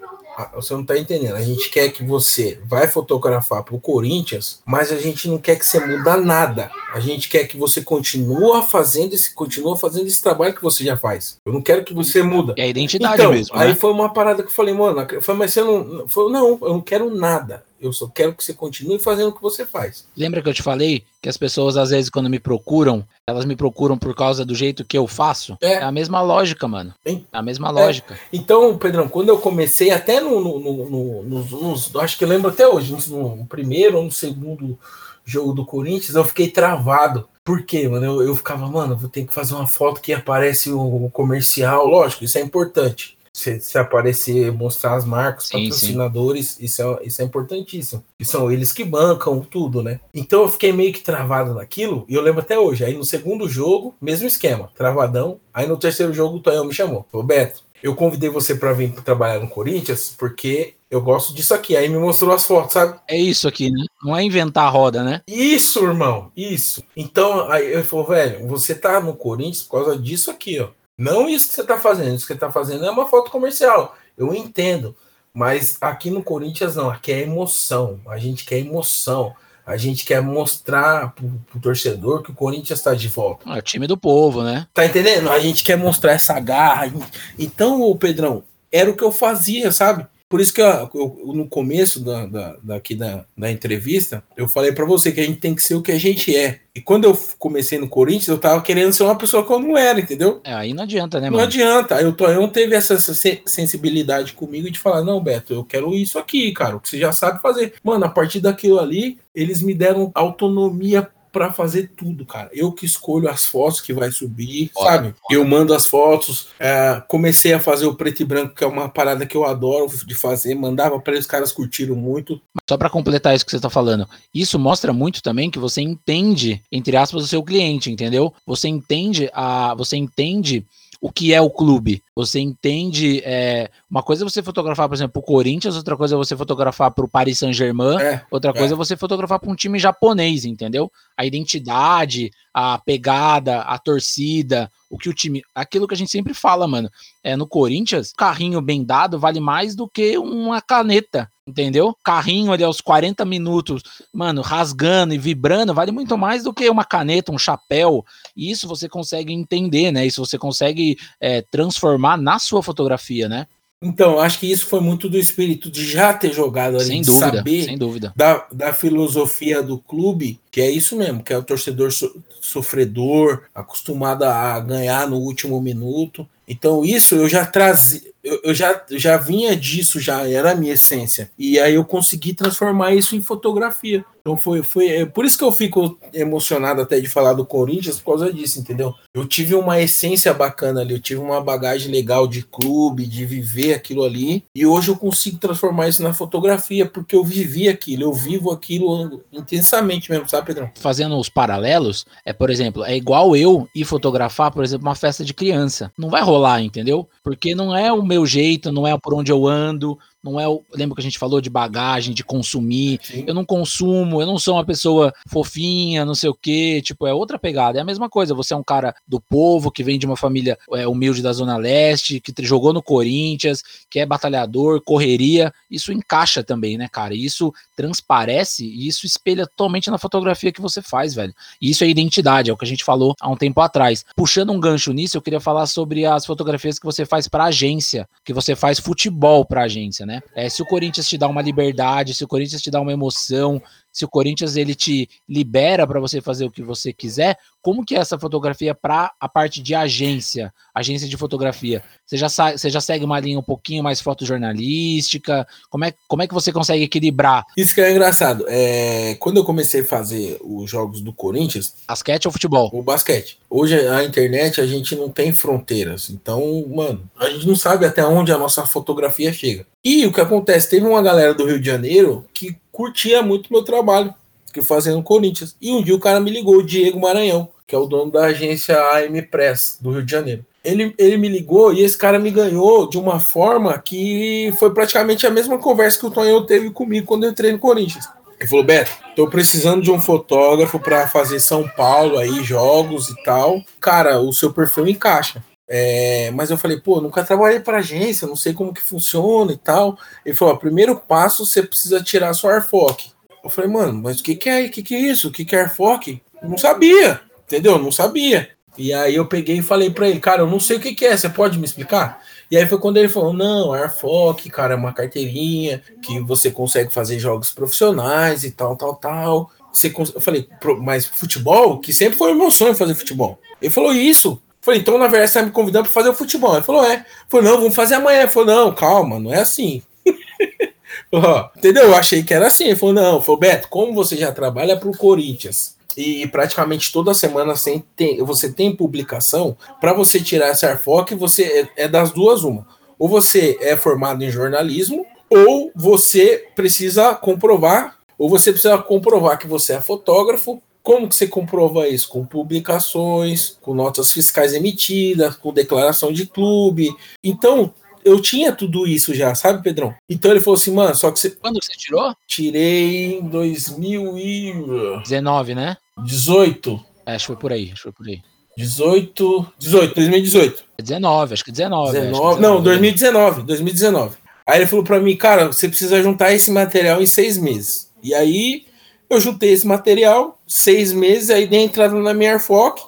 você 0.55 0.75
não 0.75 0.85
tá 0.85 0.99
entendendo. 0.99 1.37
A 1.37 1.43
gente 1.43 1.71
quer 1.71 1.91
que 1.91 2.05
você 2.05 2.59
vai 2.65 2.89
fotografar 2.89 3.63
pro 3.63 3.79
Corinthians, 3.79 4.61
mas 4.65 4.91
a 4.93 4.97
gente 4.97 5.29
não 5.29 5.39
quer 5.39 5.57
que 5.57 5.67
você 5.67 5.85
muda 5.85 6.17
nada. 6.17 6.71
A 6.93 7.01
gente 7.01 7.29
quer 7.29 7.47
que 7.47 7.57
você 7.57 7.83
continue 7.83 8.63
fazendo 8.63 9.15
esse, 9.15 9.35
continua 9.35 9.77
fazendo 9.77 10.07
esse 10.07 10.23
trabalho 10.23 10.55
que 10.55 10.63
você 10.63 10.85
já 10.85 10.97
faz. 10.97 11.37
Eu 11.45 11.53
não 11.53 11.63
quero 11.63 11.85
que 11.85 11.95
você 11.95 12.23
muda. 12.23 12.55
É 12.57 12.63
a 12.63 12.69
identidade 12.69 13.15
então, 13.15 13.33
mesmo. 13.33 13.57
Aí 13.57 13.69
né? 13.69 13.75
foi 13.75 13.91
uma 13.91 14.13
parada 14.13 14.43
que 14.43 14.49
eu 14.49 14.55
falei, 14.55 14.75
mano, 14.75 15.07
foi, 15.21 15.35
mas 15.35 15.53
você 15.53 15.63
não. 15.63 16.09
Foi, 16.09 16.31
não, 16.33 16.59
eu 16.61 16.69
não 16.75 16.81
quero 16.81 17.15
nada. 17.15 17.65
Eu 17.83 17.93
só 17.93 18.07
quero 18.07 18.33
que 18.33 18.45
você 18.45 18.55
continue 18.55 19.01
fazendo 19.01 19.31
o 19.31 19.33
que 19.33 19.43
você 19.43 19.67
faz. 19.67 20.07
Lembra 20.17 20.41
que 20.41 20.49
eu 20.49 20.55
te 20.55 20.63
falei 20.63 21.03
que 21.21 21.29
as 21.29 21.37
pessoas, 21.37 21.77
às 21.77 21.91
vezes, 21.91 22.09
quando 22.09 22.31
me 22.31 22.39
procuram, 22.39 23.05
elas 23.27 23.45
me 23.45 23.57
procuram 23.57 23.99
por 23.99 24.15
causa 24.15 24.45
do 24.45 24.55
jeito 24.55 24.85
que 24.85 24.97
eu 24.97 25.09
faço? 25.09 25.59
É, 25.61 25.75
é 25.75 25.83
a 25.83 25.91
mesma 25.91 26.23
lógica, 26.23 26.69
mano. 26.69 26.95
É 27.05 27.19
a 27.33 27.43
mesma 27.43 27.71
é. 27.71 27.73
lógica. 27.73 28.17
Então, 28.33 28.79
Pedrão, 28.79 29.09
quando 29.09 29.31
eu 29.31 29.39
comecei, 29.39 29.91
até 29.91 30.21
no. 30.21 30.41
no, 30.41 30.61
no, 30.61 31.23
no 31.25 31.43
nos, 31.43 31.95
acho 31.97 32.17
que 32.17 32.23
eu 32.23 32.29
lembro 32.29 32.51
até 32.51 32.69
hoje, 32.69 32.95
no 33.11 33.45
primeiro 33.47 33.99
ou 33.99 34.05
no 34.05 34.13
segundo 34.13 34.79
jogo 35.25 35.53
do 35.53 35.67
Corinthians, 35.67 36.15
eu 36.15 36.25
fiquei 36.25 36.49
travado. 36.49 37.29
Por 37.45 37.63
quê, 37.65 37.89
mano? 37.89 38.07
Eu, 38.07 38.23
eu 38.23 38.37
ficava, 38.37 38.69
mano, 38.69 38.97
vou 38.97 39.11
ter 39.11 39.27
que 39.27 39.35
fazer 39.35 39.55
uma 39.55 39.67
foto 39.67 40.01
que 40.01 40.13
aparece 40.13 40.71
o, 40.71 41.07
o 41.07 41.11
comercial. 41.11 41.85
Lógico, 41.87 42.23
isso 42.23 42.39
é 42.39 42.41
importante. 42.41 43.19
Se, 43.33 43.61
se 43.61 43.79
aparecer, 43.79 44.53
mostrar 44.53 44.95
as 44.95 45.05
marcas, 45.05 45.47
sim, 45.49 45.65
patrocinadores, 45.65 46.51
sim. 46.53 46.65
Isso, 46.65 46.83
é, 46.83 47.07
isso 47.07 47.23
é 47.23 47.25
importantíssimo. 47.25 48.05
E 48.19 48.25
são 48.25 48.53
eles 48.53 48.73
que 48.73 48.85
bancam 48.85 49.41
tudo, 49.41 49.83
né? 49.83 50.01
Então 50.13 50.43
eu 50.43 50.49
fiquei 50.49 50.73
meio 50.73 50.93
que 50.93 51.01
travado 51.01 51.55
naquilo, 51.55 52.05
e 52.09 52.15
eu 52.15 52.23
lembro 52.23 52.41
até 52.41 52.59
hoje. 52.59 52.85
Aí 52.85 52.95
no 52.95 53.05
segundo 53.05 53.49
jogo, 53.49 53.95
mesmo 54.01 54.27
esquema, 54.27 54.71
travadão. 54.77 55.41
Aí 55.53 55.67
no 55.67 55.77
terceiro 55.77 56.13
jogo, 56.13 56.37
o 56.37 56.41
Tonhão 56.41 56.65
me 56.65 56.75
chamou. 56.75 57.07
Roberto, 57.13 57.63
eu 57.83 57.97
convidei 57.97 58.31
você 58.31 58.55
para 58.55 58.73
vir 58.73 58.93
trabalhar 59.03 59.41
no 59.41 59.49
Corinthians 59.49 60.15
porque 60.17 60.75
eu 60.91 61.01
gosto 61.01 61.35
disso 61.35 61.55
aqui. 61.55 61.75
Aí 61.75 61.89
me 61.89 61.99
mostrou 61.99 62.33
as 62.33 62.47
fotos, 62.47 62.75
sabe? 62.75 63.01
É 63.09 63.17
isso 63.17 63.49
aqui, 63.49 63.71
né? 63.71 63.85
Não 64.03 64.17
é 64.17 64.23
inventar 64.23 64.67
a 64.67 64.71
roda, 64.71 65.03
né? 65.03 65.23
Isso, 65.27 65.83
irmão, 65.83 66.31
isso. 66.37 66.85
Então, 66.97 67.51
aí 67.51 67.73
ele 67.73 67.83
falou, 67.83 68.07
velho, 68.07 68.47
você 68.47 68.75
tá 68.75 69.01
no 69.01 69.15
Corinthians 69.15 69.63
por 69.63 69.85
causa 69.85 69.99
disso 69.99 70.31
aqui, 70.31 70.61
ó. 70.61 70.69
Não 71.03 71.29
isso 71.29 71.49
que 71.49 71.55
você 71.55 71.65
tá 71.65 71.81
fazendo. 71.81 72.15
Isso 72.15 72.27
que 72.27 72.33
você 72.33 72.39
tá 72.39 72.53
fazendo 72.53 72.87
é 72.87 72.91
uma 72.91 73.09
foto 73.09 73.31
comercial. 73.31 73.97
Eu 74.17 74.33
entendo. 74.33 74.95
Mas 75.35 75.77
aqui 75.81 76.11
no 76.11 76.23
Corinthians, 76.23 76.77
não. 76.77 76.89
Aqui 76.89 77.11
é 77.11 77.23
emoção. 77.23 78.01
A 78.07 78.19
gente 78.19 78.45
quer 78.45 78.59
emoção. 78.59 79.35
A 79.67 79.77
gente 79.77 80.05
quer 80.05 80.23
mostrar 80.23 81.13
pro, 81.13 81.29
pro 81.51 81.61
torcedor 81.61 82.23
que 82.23 82.31
o 82.31 82.35
Corinthians 82.35 82.79
está 82.79 82.95
de 82.95 83.09
volta. 83.09 83.51
É 83.51 83.59
o 83.59 83.63
time 83.63 83.87
do 83.89 83.97
povo, 83.97 84.43
né? 84.45 84.67
Tá 84.73 84.87
entendendo? 84.87 85.29
A 85.31 85.41
gente 85.41 85.65
quer 85.65 85.77
mostrar 85.77 86.13
essa 86.13 86.39
garra. 86.39 86.93
Então, 87.37 87.81
o 87.83 87.97
Pedrão, 87.97 88.45
era 88.71 88.91
o 88.91 88.97
que 88.97 89.03
eu 89.03 89.13
fazia, 89.13 89.73
sabe? 89.73 90.07
Por 90.33 90.41
isso 90.41 90.55
que 90.55 90.63
eu, 90.63 90.89
eu, 90.95 91.33
no 91.35 91.47
começo 91.47 92.03
da, 92.03 92.25
da, 92.25 92.57
daqui 92.63 92.95
da, 92.95 93.27
da 93.37 93.53
entrevista, 93.53 94.25
eu 94.35 94.49
falei 94.49 94.73
para 94.73 94.87
você 94.87 95.13
que 95.13 95.21
a 95.21 95.27
gente 95.27 95.39
tem 95.39 95.55
que 95.55 95.63
ser 95.63 95.75
o 95.75 95.83
que 95.83 95.93
a 95.93 95.99
gente 95.99 96.35
é. 96.35 96.61
E 96.75 96.81
quando 96.81 97.05
eu 97.05 97.15
comecei 97.39 97.79
no 97.79 97.87
Corinthians, 97.87 98.29
eu 98.29 98.39
tava 98.39 98.63
querendo 98.63 98.95
ser 98.95 99.03
uma 99.03 99.15
pessoa 99.15 99.45
que 99.45 99.53
eu 99.53 99.59
não 99.59 99.77
era, 99.77 100.01
entendeu? 100.01 100.41
É, 100.43 100.55
aí 100.55 100.73
não 100.73 100.85
adianta, 100.85 101.21
né, 101.21 101.27
mano? 101.27 101.37
Não 101.37 101.45
adianta. 101.45 101.97
Aí 101.97 102.07
o 102.07 102.15
Tonhão 102.15 102.49
teve 102.49 102.75
essa 102.75 102.99
sensibilidade 102.99 104.33
comigo 104.33 104.71
de 104.71 104.79
falar: 104.79 105.05
não, 105.05 105.23
Beto, 105.23 105.53
eu 105.53 105.65
quero 105.65 105.95
isso 105.95 106.19
aqui, 106.19 106.51
cara, 106.53 106.77
o 106.77 106.81
que 106.81 106.89
você 106.89 106.99
já 106.99 107.13
sabe 107.13 107.39
fazer. 107.43 107.75
Mano, 107.85 108.07
a 108.07 108.09
partir 108.09 108.41
daquilo 108.41 108.81
ali, 108.81 109.19
eles 109.35 109.61
me 109.61 109.75
deram 109.75 110.11
autonomia 110.15 111.11
para 111.33 111.53
fazer 111.53 111.91
tudo, 111.97 112.27
cara. 112.27 112.51
Eu 112.53 112.71
que 112.71 112.85
escolho 112.85 113.29
as 113.29 113.47
fotos 113.47 113.81
que 113.81 113.93
vai 113.93 114.13
subir, 114.13 114.71
sabe? 114.77 115.15
Eu 115.31 115.45
mando 115.45 115.75
as 115.75 115.87
fotos. 115.87 116.49
É, 116.61 117.03
comecei 117.09 117.55
a 117.55 117.61
fazer 117.61 117.87
o 117.87 117.95
preto 117.95 118.21
e 118.21 118.25
branco, 118.25 118.55
que 118.55 118.63
é 118.63 118.67
uma 118.67 118.89
parada 118.89 119.27
que 119.27 119.37
eu 119.37 119.45
adoro 119.45 119.91
de 120.07 120.15
fazer. 120.15 120.55
Mandava 120.55 121.01
para 121.01 121.15
eles, 121.15 121.27
caras 121.27 121.51
curtiram 121.51 121.97
muito. 121.97 122.41
Só 122.69 122.77
para 122.77 122.91
completar 122.91 123.35
isso 123.35 123.45
que 123.45 123.51
você 123.51 123.61
tá 123.61 123.71
falando, 123.71 124.07
isso 124.35 124.59
mostra 124.59 124.93
muito 124.93 125.23
também 125.23 125.51
que 125.51 125.59
você 125.59 125.81
entende, 125.81 126.63
entre 126.71 126.97
aspas, 126.97 127.25
o 127.25 127.27
seu 127.27 127.43
cliente, 127.43 127.91
entendeu? 127.91 128.33
Você 128.47 128.69
entende 128.69 129.31
a, 129.33 129.75
você 129.75 129.97
entende 129.97 130.67
o 131.03 131.11
que 131.11 131.35
é 131.35 131.41
o 131.41 131.51
clube. 131.51 132.01
Você 132.15 132.41
entende. 132.41 133.23
É, 133.25 133.71
uma 133.91 134.03
coisa 134.03 134.23
é 134.23 134.29
você 134.29 134.43
fotografar, 134.43 134.89
por 134.89 134.95
exemplo, 134.95 135.21
o 135.21 135.25
Corinthians, 135.25 135.77
outra 135.77 135.97
coisa 135.97 136.15
é 136.15 136.19
você 136.19 136.37
fotografar 136.37 136.91
para 136.91 137.05
o 137.05 137.09
Paris 137.09 137.39
Saint-Germain, 137.39 138.01
é, 138.01 138.23
outra 138.31 138.53
coisa 138.53 138.75
é. 138.75 138.75
é 138.75 138.77
você 138.77 138.97
fotografar 138.97 139.39
para 139.39 139.51
um 139.51 139.55
time 139.55 139.79
japonês, 139.79 140.45
entendeu? 140.45 140.93
A 141.17 141.25
identidade, 141.25 142.31
a 142.53 142.79
pegada, 142.79 143.61
a 143.61 143.79
torcida, 143.79 144.71
o 144.91 144.99
que 144.99 145.09
o 145.09 145.15
time. 145.15 145.43
Aquilo 145.55 145.89
que 145.89 145.95
a 145.95 145.97
gente 145.97 146.11
sempre 146.11 146.35
fala, 146.35 146.69
mano. 146.69 146.91
É, 147.25 147.35
no 147.35 147.47
Corinthians, 147.47 148.13
carrinho 148.13 148.61
bem 148.61 148.85
dado 148.85 149.19
vale 149.19 149.41
mais 149.41 149.75
do 149.75 149.89
que 149.89 150.19
uma 150.19 150.61
caneta. 150.61 151.31
Entendeu? 151.45 151.97
Carrinho 152.05 152.53
ali 152.53 152.63
aos 152.63 152.81
40 152.81 153.25
minutos, 153.25 153.83
mano, 154.13 154.43
rasgando 154.43 155.13
e 155.13 155.19
vibrando, 155.19 155.75
vale 155.75 155.91
muito 155.91 156.17
mais 156.17 156.45
do 156.45 156.55
que 156.55 156.71
uma 156.71 156.85
caneta, 156.85 157.33
um 157.33 157.39
chapéu. 157.39 158.05
E 158.37 158.49
isso 158.49 158.69
você 158.69 158.89
consegue 158.89 159.33
entender, 159.33 159.91
né? 159.91 160.07
Isso 160.07 160.25
você 160.25 160.39
consegue 160.39 160.97
é, 161.21 161.43
transformar 161.43 162.02
na 162.17 162.39
sua 162.39 162.63
fotografia, 162.63 163.29
né? 163.29 163.47
Então, 163.83 164.21
acho 164.21 164.39
que 164.39 164.51
isso 164.51 164.67
foi 164.67 164.81
muito 164.81 165.09
do 165.09 165.19
espírito 165.19 165.69
de 165.69 165.85
já 165.85 166.15
ter 166.15 166.33
jogado 166.33 166.77
ali, 166.77 166.85
sem 166.85 167.03
dúvida, 167.03 167.37
saber 167.39 167.65
sem 167.65 167.77
dúvida. 167.77 168.13
Da, 168.15 168.47
da 168.53 168.73
filosofia 168.73 169.61
do 169.61 169.77
clube, 169.77 170.39
que 170.53 170.61
é 170.61 170.71
isso 170.71 170.97
mesmo, 170.97 171.23
que 171.23 171.33
é 171.33 171.37
o 171.37 171.43
torcedor 171.43 171.91
so, 171.91 172.23
sofredor, 172.41 173.43
acostumado 173.53 174.23
a 174.23 174.61
ganhar 174.61 175.09
no 175.09 175.17
último 175.17 175.61
minuto. 175.61 176.29
Então, 176.47 176.85
isso 176.85 177.17
eu 177.17 177.29
já 177.29 177.45
trazia, 177.45 178.12
eu, 178.23 178.41
eu, 178.45 178.55
já, 178.55 178.85
já 178.91 179.17
vinha 179.17 179.57
disso, 179.57 180.01
já 180.01 180.29
era 180.29 180.53
a 180.53 180.55
minha 180.55 180.75
essência. 180.75 181.31
E 181.39 181.59
aí 181.59 181.75
eu 181.75 181.85
consegui 181.85 182.35
transformar 182.35 182.95
isso 182.95 183.17
em 183.17 183.23
fotografia. 183.23 184.05
Então 184.23 184.37
foi, 184.37 184.63
foi 184.63 184.89
é 184.89 185.05
por 185.05 185.25
isso 185.25 185.37
que 185.37 185.43
eu 185.43 185.51
fico 185.51 185.99
emocionado 186.15 186.81
até 186.81 187.01
de 187.01 187.09
falar 187.09 187.33
do 187.33 187.45
Corinthians 187.45 187.99
por 187.99 188.13
causa 188.13 188.33
disso, 188.33 188.61
entendeu? 188.61 188.95
Eu 189.13 189.27
tive 189.27 189.55
uma 189.57 189.81
essência 189.81 190.33
bacana 190.33 190.81
ali, 190.81 190.95
eu 190.95 191.01
tive 191.01 191.21
uma 191.21 191.41
bagagem 191.41 191.91
legal 191.91 192.29
de 192.29 192.43
clube, 192.43 193.05
de 193.05 193.27
viver 193.27 193.75
aquilo 193.75 194.05
ali, 194.05 194.45
e 194.55 194.65
hoje 194.65 194.91
eu 194.91 194.97
consigo 194.97 195.39
transformar 195.39 195.89
isso 195.89 196.03
na 196.05 196.15
fotografia 196.15 196.87
porque 196.87 197.17
eu 197.17 197.25
vivi 197.25 197.69
aquilo, 197.69 198.05
eu 198.05 198.13
vivo 198.13 198.53
aquilo 198.53 199.21
intensamente 199.33 200.09
mesmo, 200.09 200.29
sabe, 200.29 200.47
Pedrão? 200.47 200.71
Fazendo 200.77 201.19
os 201.19 201.29
paralelos, 201.29 202.07
é 202.25 202.33
por 202.33 202.49
exemplo, 202.49 202.85
é 202.85 202.97
igual 202.97 203.35
eu 203.35 203.69
ir 203.75 203.85
fotografar, 203.85 204.53
por 204.53 204.63
exemplo, 204.63 204.87
uma 204.87 204.95
festa 204.95 205.25
de 205.25 205.35
criança. 205.35 205.91
Não 205.99 206.09
vai 206.09 206.23
rolar, 206.23 206.63
entendeu? 206.63 207.09
Porque 207.25 207.57
não 207.57 207.77
é 207.77 207.93
o 207.93 208.03
meu 208.13 208.27
jeito, 208.27 208.71
não 208.71 208.87
é 208.87 208.97
por 208.99 209.15
onde 209.15 209.33
eu 209.33 209.47
ando, 209.47 209.99
não 210.23 210.39
é 210.39 210.49
o. 210.49 210.63
Lembra 210.73 210.95
que 210.95 211.01
a 211.01 211.05
gente 211.05 211.19
falou 211.19 211.41
de 211.41 211.51
bagagem, 211.51 212.15
de 212.15 212.23
consumir? 212.23 213.01
Sim. 213.03 213.25
Eu 213.27 213.35
não 213.35 213.45
consumo, 213.45 214.21
eu 214.23 214.27
não 214.27 214.39
sou 214.39 214.55
uma 214.55 214.65
pessoa 214.65 215.13
fofinha, 215.27 216.05
não 216.05 216.15
sei 216.15 216.31
o 216.31 216.35
quê. 216.35 216.81
Tipo, 216.83 217.07
é 217.07 217.13
outra 217.13 217.39
pegada. 217.39 217.79
É 217.79 217.83
a 217.83 217.85
mesma 217.85 218.09
coisa. 218.09 218.35
Você 218.35 218.55
é 218.55 218.57
um 218.57 218.63
cara 218.63 218.95
do 219.07 219.21
povo, 219.21 219.71
que 219.71 219.83
vem 219.83 219.99
de 219.99 220.07
uma 220.07 220.17
família 220.17 220.57
é, 220.75 220.87
humilde 220.87 221.23
da 221.23 221.33
Zona 221.33 221.57
Leste, 221.57 222.21
que 222.21 222.33
jogou 222.45 222.73
no 222.73 222.83
Corinthians, 222.83 223.63
que 223.91 223.99
é 223.99 224.07
batalhador, 224.07 224.81
correria. 224.83 225.53
Isso 225.71 225.93
encaixa 225.93 226.43
também, 226.43 226.79
né, 226.79 226.89
cara? 226.89 227.15
Isso 227.15 227.53
transparece 227.77 228.65
e 228.65 228.87
isso 228.87 229.07
espelha 229.07 229.47
totalmente 229.47 229.91
na 229.91 229.99
fotografia 229.99 230.53
que 230.53 230.61
você 230.61 230.81
faz, 230.81 231.15
velho. 231.15 231.35
E 231.61 231.71
isso 231.71 231.83
é 231.83 231.89
identidade, 231.89 232.51
é 232.51 232.53
o 232.53 232.57
que 232.57 232.65
a 232.65 232.69
gente 232.69 232.85
falou 232.85 233.15
há 233.21 233.29
um 233.29 233.37
tempo 233.37 233.61
atrás. 233.61 234.05
Puxando 234.15 234.53
um 234.53 234.61
gancho 234.61 234.93
nisso, 234.93 235.17
eu 235.17 235.23
queria 235.23 235.41
falar 235.41 235.67
sobre 235.67 236.05
as 236.05 236.25
fotografias 236.25 236.79
que 236.79 236.85
você 236.85 237.05
faz 237.05 237.27
para 237.27 237.45
agência, 237.45 238.09
que 238.25 238.33
você 238.33 238.55
faz 238.55 238.79
futebol 238.79 239.45
para 239.45 239.65
agência, 239.65 240.07
né? 240.07 240.12
Né? 240.13 240.23
É, 240.35 240.49
se 240.49 240.61
o 240.61 240.67
Corinthians 240.67 241.09
te 241.09 241.17
dá 241.17 241.27
uma 241.27 241.41
liberdade, 241.41 242.13
se 242.13 242.23
o 242.23 242.29
Corinthians 242.29 242.61
te 242.61 242.71
dá 242.71 242.81
uma 242.81 242.93
emoção, 242.93 243.63
se 243.93 244.05
o 244.05 244.09
Corinthians 244.09 244.57
ele 244.57 244.75
te 244.75 245.09
libera 245.29 245.87
para 245.87 246.01
você 246.01 246.21
fazer 246.21 246.45
o 246.45 246.51
que 246.51 246.63
você 246.63 246.93
quiser, 246.93 247.37
como 247.61 247.85
que 247.85 247.95
é 247.95 247.99
essa 247.99 248.19
fotografia 248.19 248.75
para 248.75 249.13
a 249.21 249.29
parte 249.29 249.63
de 249.63 249.75
agência, 249.75 250.53
agência 250.75 251.09
de 251.09 251.17
fotografia? 251.17 251.83
Você 252.05 252.17
já, 252.17 252.29
você 252.29 252.69
já 252.69 252.81
segue 252.81 253.05
uma 253.05 253.21
linha 253.21 253.39
um 253.39 253.43
pouquinho 253.43 253.85
mais 253.85 254.01
fotojornalística? 254.01 255.47
Como 255.71 255.85
é, 255.85 255.95
como 256.09 256.23
é 256.23 256.27
que 256.27 256.35
você 256.35 256.53
consegue 256.53 256.83
equilibrar? 256.83 257.45
Isso 257.57 257.75
que 257.75 257.81
é 257.81 257.93
engraçado. 257.93 258.45
É, 258.49 259.15
quando 259.21 259.37
eu 259.37 259.45
comecei 259.45 259.83
a 259.83 259.85
fazer 259.85 260.39
os 260.43 260.69
jogos 260.69 261.01
do 261.01 261.13
Corinthians... 261.13 261.75
Basquete 261.87 262.27
ou 262.27 262.33
futebol? 262.33 262.71
O 262.73 262.83
basquete. 262.83 263.39
Hoje 263.49 263.77
a 263.89 264.03
internet 264.03 264.61
a 264.61 264.67
gente 264.67 264.97
não 264.97 265.09
tem 265.09 265.33
fronteiras. 265.33 266.11
Então, 266.11 266.67
mano, 266.69 267.09
a 267.17 267.29
gente 267.31 267.47
não 267.47 267.55
sabe 267.55 267.87
até 267.87 268.05
onde 268.05 268.33
a 268.33 268.39
nossa 268.39 268.67
fotografia 268.67 269.33
chega. 269.33 269.67
E 269.85 270.07
o 270.07 270.13
que 270.13 270.21
acontece? 270.21 270.71
Teve 270.71 270.87
uma 270.87 271.03
galera 271.03 271.35
do 271.35 271.47
Rio 271.47 271.61
de 271.61 271.67
Janeiro 271.67 272.25
que 272.33 272.57
curtia 272.73 273.23
muito 273.23 273.53
meu 273.53 273.63
trabalho 273.63 274.13
que 274.53 274.63
fazia 274.63 274.93
no 274.93 275.03
Corinthians. 275.03 275.57
E 275.61 275.71
um 275.71 275.83
dia 275.83 275.95
o 275.95 276.01
cara 276.01 276.21
me 276.21 276.31
ligou, 276.31 276.57
o 276.57 276.63
Diego 276.63 277.01
Maranhão, 277.01 277.49
que 277.67 277.75
é 277.75 277.79
o 277.79 277.87
dono 277.87 278.11
da 278.11 278.25
agência 278.25 278.77
AM 278.95 279.23
Press 279.23 279.79
do 279.81 279.93
Rio 279.93 280.05
de 280.05 280.11
Janeiro. 280.11 280.45
Ele, 280.65 280.95
ele 280.97 281.17
me 281.17 281.29
ligou 281.29 281.73
e 281.73 281.83
esse 281.83 281.99
cara 281.99 282.19
me 282.19 282.31
ganhou 282.31 282.89
de 282.89 282.97
uma 282.97 283.19
forma 283.19 283.77
que 283.79 284.53
foi 284.59 284.73
praticamente 284.73 285.27
a 285.27 285.31
mesma 285.31 285.59
conversa 285.59 285.99
que 285.99 286.07
o 286.07 286.11
Tonhão 286.11 286.47
teve 286.47 286.71
comigo 286.71 287.07
quando 287.07 287.25
eu 287.25 287.31
entrei 287.31 287.51
no 287.53 287.59
Corinthians. 287.59 288.09
Ele 288.39 288.49
falou: 288.49 288.65
Beto, 288.65 288.93
tô 289.17 289.29
precisando 289.29 289.83
de 289.83 289.91
um 289.91 290.01
fotógrafo 290.01 290.79
para 290.79 291.09
fazer 291.09 291.41
São 291.41 291.69
Paulo 291.69 292.19
aí, 292.19 292.45
jogos 292.45 293.09
e 293.09 293.25
tal. 293.25 293.61
Cara, 293.81 294.21
o 294.21 294.33
seu 294.33 294.53
perfil 294.53 294.87
encaixa. 294.87 295.43
É, 295.75 296.31
mas 296.33 296.51
eu 296.51 296.59
falei, 296.59 296.79
pô, 296.79 297.01
nunca 297.01 297.25
trabalhei 297.25 297.59
para 297.59 297.79
agência, 297.79 298.29
não 298.29 298.37
sei 298.37 298.53
como 298.53 298.75
que 298.75 298.83
funciona 298.83 299.53
e 299.53 299.57
tal. 299.57 299.97
Ele 300.23 300.37
falou: 300.37 300.59
primeiro 300.59 300.95
passo, 300.95 301.47
você 301.47 301.63
precisa 301.63 302.03
tirar 302.03 302.35
sua 302.35 302.53
Airfoc. 302.53 303.11
Eu 303.43 303.49
falei, 303.49 303.71
mano, 303.71 303.95
mas 303.95 304.21
o 304.21 304.23
que, 304.23 304.37
que 304.37 304.51
é? 304.51 304.69
Que, 304.69 304.83
que 304.83 304.95
é 304.95 304.99
isso? 304.99 305.29
O 305.29 305.33
que, 305.33 305.47
que 305.47 305.57
é 305.57 305.61
Airfoc? 305.61 306.21
Não 306.43 306.59
sabia, 306.59 307.23
entendeu? 307.47 307.79
Não 307.79 307.91
sabia. 307.91 308.51
E 308.77 308.93
aí 308.93 309.15
eu 309.15 309.25
peguei 309.25 309.57
e 309.57 309.63
falei 309.63 309.89
para 309.89 310.11
ele, 310.11 310.21
cara, 310.21 310.43
eu 310.43 310.47
não 310.47 310.61
sei 310.61 310.77
o 310.77 310.81
que, 310.81 310.95
que 310.95 311.07
é, 311.07 311.17
você 311.17 311.31
pode 311.31 311.59
me 311.59 311.65
explicar? 311.65 312.23
E 312.51 312.57
aí 312.59 312.67
foi 312.67 312.79
quando 312.79 312.99
ele 312.99 313.09
falou, 313.09 313.33
não, 313.33 313.73
Airfoc, 313.73 314.51
cara, 314.51 314.75
é 314.75 314.77
uma 314.77 314.93
carteirinha 314.93 315.83
que 316.03 316.21
você 316.21 316.51
consegue 316.51 316.93
fazer 316.93 317.19
jogos 317.19 317.51
profissionais 317.51 318.45
e 318.45 318.51
tal, 318.51 318.77
tal, 318.77 318.95
tal. 318.95 319.51
Você, 319.73 319.91
eu 320.15 320.21
falei, 320.21 320.47
mas 320.83 321.07
futebol? 321.07 321.81
Que 321.81 321.95
sempre 321.95 322.19
foi 322.19 322.33
o 322.33 322.37
meu 322.37 322.51
sonho 322.51 322.75
fazer 322.75 322.95
futebol. 322.95 323.39
Ele 323.59 323.71
falou 323.71 323.95
isso. 323.95 324.39
Falei, 324.63 324.81
então 324.81 324.97
na 324.97 325.09
verdade 325.09 325.33
você 325.33 325.41
tá 325.41 325.45
me 325.45 325.51
convidando 325.51 325.85
para 325.85 325.93
fazer 325.93 326.09
o 326.09 326.15
futebol. 326.15 326.55
Ele 326.55 326.63
falou, 326.63 326.85
é. 326.85 327.05
Falei, 327.29 327.51
não, 327.51 327.59
vamos 327.59 327.75
fazer 327.75 327.97
amanhã. 327.97 328.21
Ele 328.21 328.31
falou, 328.31 328.47
não, 328.47 328.73
calma, 328.75 329.19
não 329.19 329.35
é 329.35 329.41
assim. 329.41 329.83
entendeu? 331.57 331.83
Eu 331.85 331.97
achei 331.97 332.23
que 332.23 332.33
era 332.33 332.47
assim. 332.47 332.67
Ele 332.67 332.77
falou, 332.77 332.95
não, 332.95 333.21
falou, 333.21 333.41
Beto, 333.41 333.69
como 333.69 333.93
você 333.93 334.17
já 334.17 334.31
trabalha 334.33 334.79
para 334.79 334.89
o 334.89 334.97
Corinthians 334.97 335.77
e 335.97 336.27
praticamente 336.29 336.93
toda 336.93 337.13
semana 337.13 337.55
tem, 337.97 338.19
você 338.25 338.51
tem 338.53 338.75
publicação, 338.75 339.57
para 339.81 339.93
você 339.93 340.21
tirar 340.21 340.49
essa 340.49 340.69
AirFoc, 340.69 341.15
você 341.15 341.69
é, 341.77 341.85
é 341.85 341.89
das 341.89 342.13
duas 342.13 342.45
uma. 342.45 342.67
ou 342.99 343.09
você 343.09 343.59
é 343.61 343.77
formado 343.77 344.23
em 344.23 344.31
jornalismo, 344.31 345.05
ou 345.29 345.71
você 345.75 346.47
precisa 346.55 347.15
comprovar, 347.15 347.99
ou 348.19 348.29
você 348.29 348.53
precisa 348.53 348.79
comprovar 348.79 349.39
que 349.39 349.47
você 349.47 349.75
é 349.75 349.81
fotógrafo. 349.81 350.63
Como 350.83 351.09
que 351.09 351.15
você 351.15 351.29
comprova 351.29 351.89
isso? 351.89 352.09
Com 352.09 352.27
publicações, 352.27 353.57
com 353.61 353.75
notas 353.75 354.13
fiscais 354.13 354.53
emitidas, 354.53 355.37
com 355.37 355.53
declaração 355.53 356.13
de 356.13 356.27
clube. 356.27 356.93
Então, 357.23 357.73
eu 358.05 358.21
tinha 358.21 358.53
tudo 358.53 358.85
isso 358.87 359.15
já, 359.15 359.35
sabe, 359.35 359.63
Pedrão? 359.63 359.95
Então 360.09 360.31
ele 360.31 360.41
falou 360.41 360.57
assim, 360.57 360.73
mano, 360.73 360.95
só 360.95 361.11
que 361.11 361.21
você. 361.21 361.31
Quando 361.31 361.63
você 361.63 361.73
tirou? 361.73 362.15
Tirei 362.27 363.19
em 363.19 363.29
2019, 363.29 365.55
né? 365.55 365.77
18. 366.05 366.81
É, 367.07 367.15
acho 367.15 367.27
que 367.27 367.33
foi 367.33 367.37
por 367.37 367.53
aí, 367.53 367.67
acho 367.67 367.75
que 367.75 367.83
foi 367.83 367.93
por 367.93 368.09
aí. 368.09 368.23
18, 368.57 369.53
18, 369.59 369.95
2018. 369.95 370.65
19, 370.83 371.33
acho 371.33 371.45
que 371.45 371.53
19. 371.53 371.93
19, 371.93 371.99
acho 371.99 372.05
que 372.05 372.11
19 372.17 372.41
não, 372.41 372.63
2019, 372.63 373.43
2019. 373.45 374.17
Aí 374.47 374.59
ele 374.59 374.67
falou 374.67 374.85
para 374.85 375.01
mim, 375.01 375.17
cara, 375.17 375.47
você 375.47 375.69
precisa 375.69 376.03
juntar 376.03 376.33
esse 376.33 376.51
material 376.51 377.01
em 377.01 377.07
seis 377.07 377.39
meses. 377.39 377.91
E 378.03 378.13
aí 378.13 378.67
eu 379.15 379.21
juntei 379.21 379.53
esse 379.53 379.67
material, 379.67 380.39
seis 380.47 380.93
meses, 380.93 381.31
aí 381.31 381.47
dei 381.47 381.61
entrada 381.61 381.95
na 381.95 382.15
minha 382.15 382.33
Airfoc, 382.33 382.81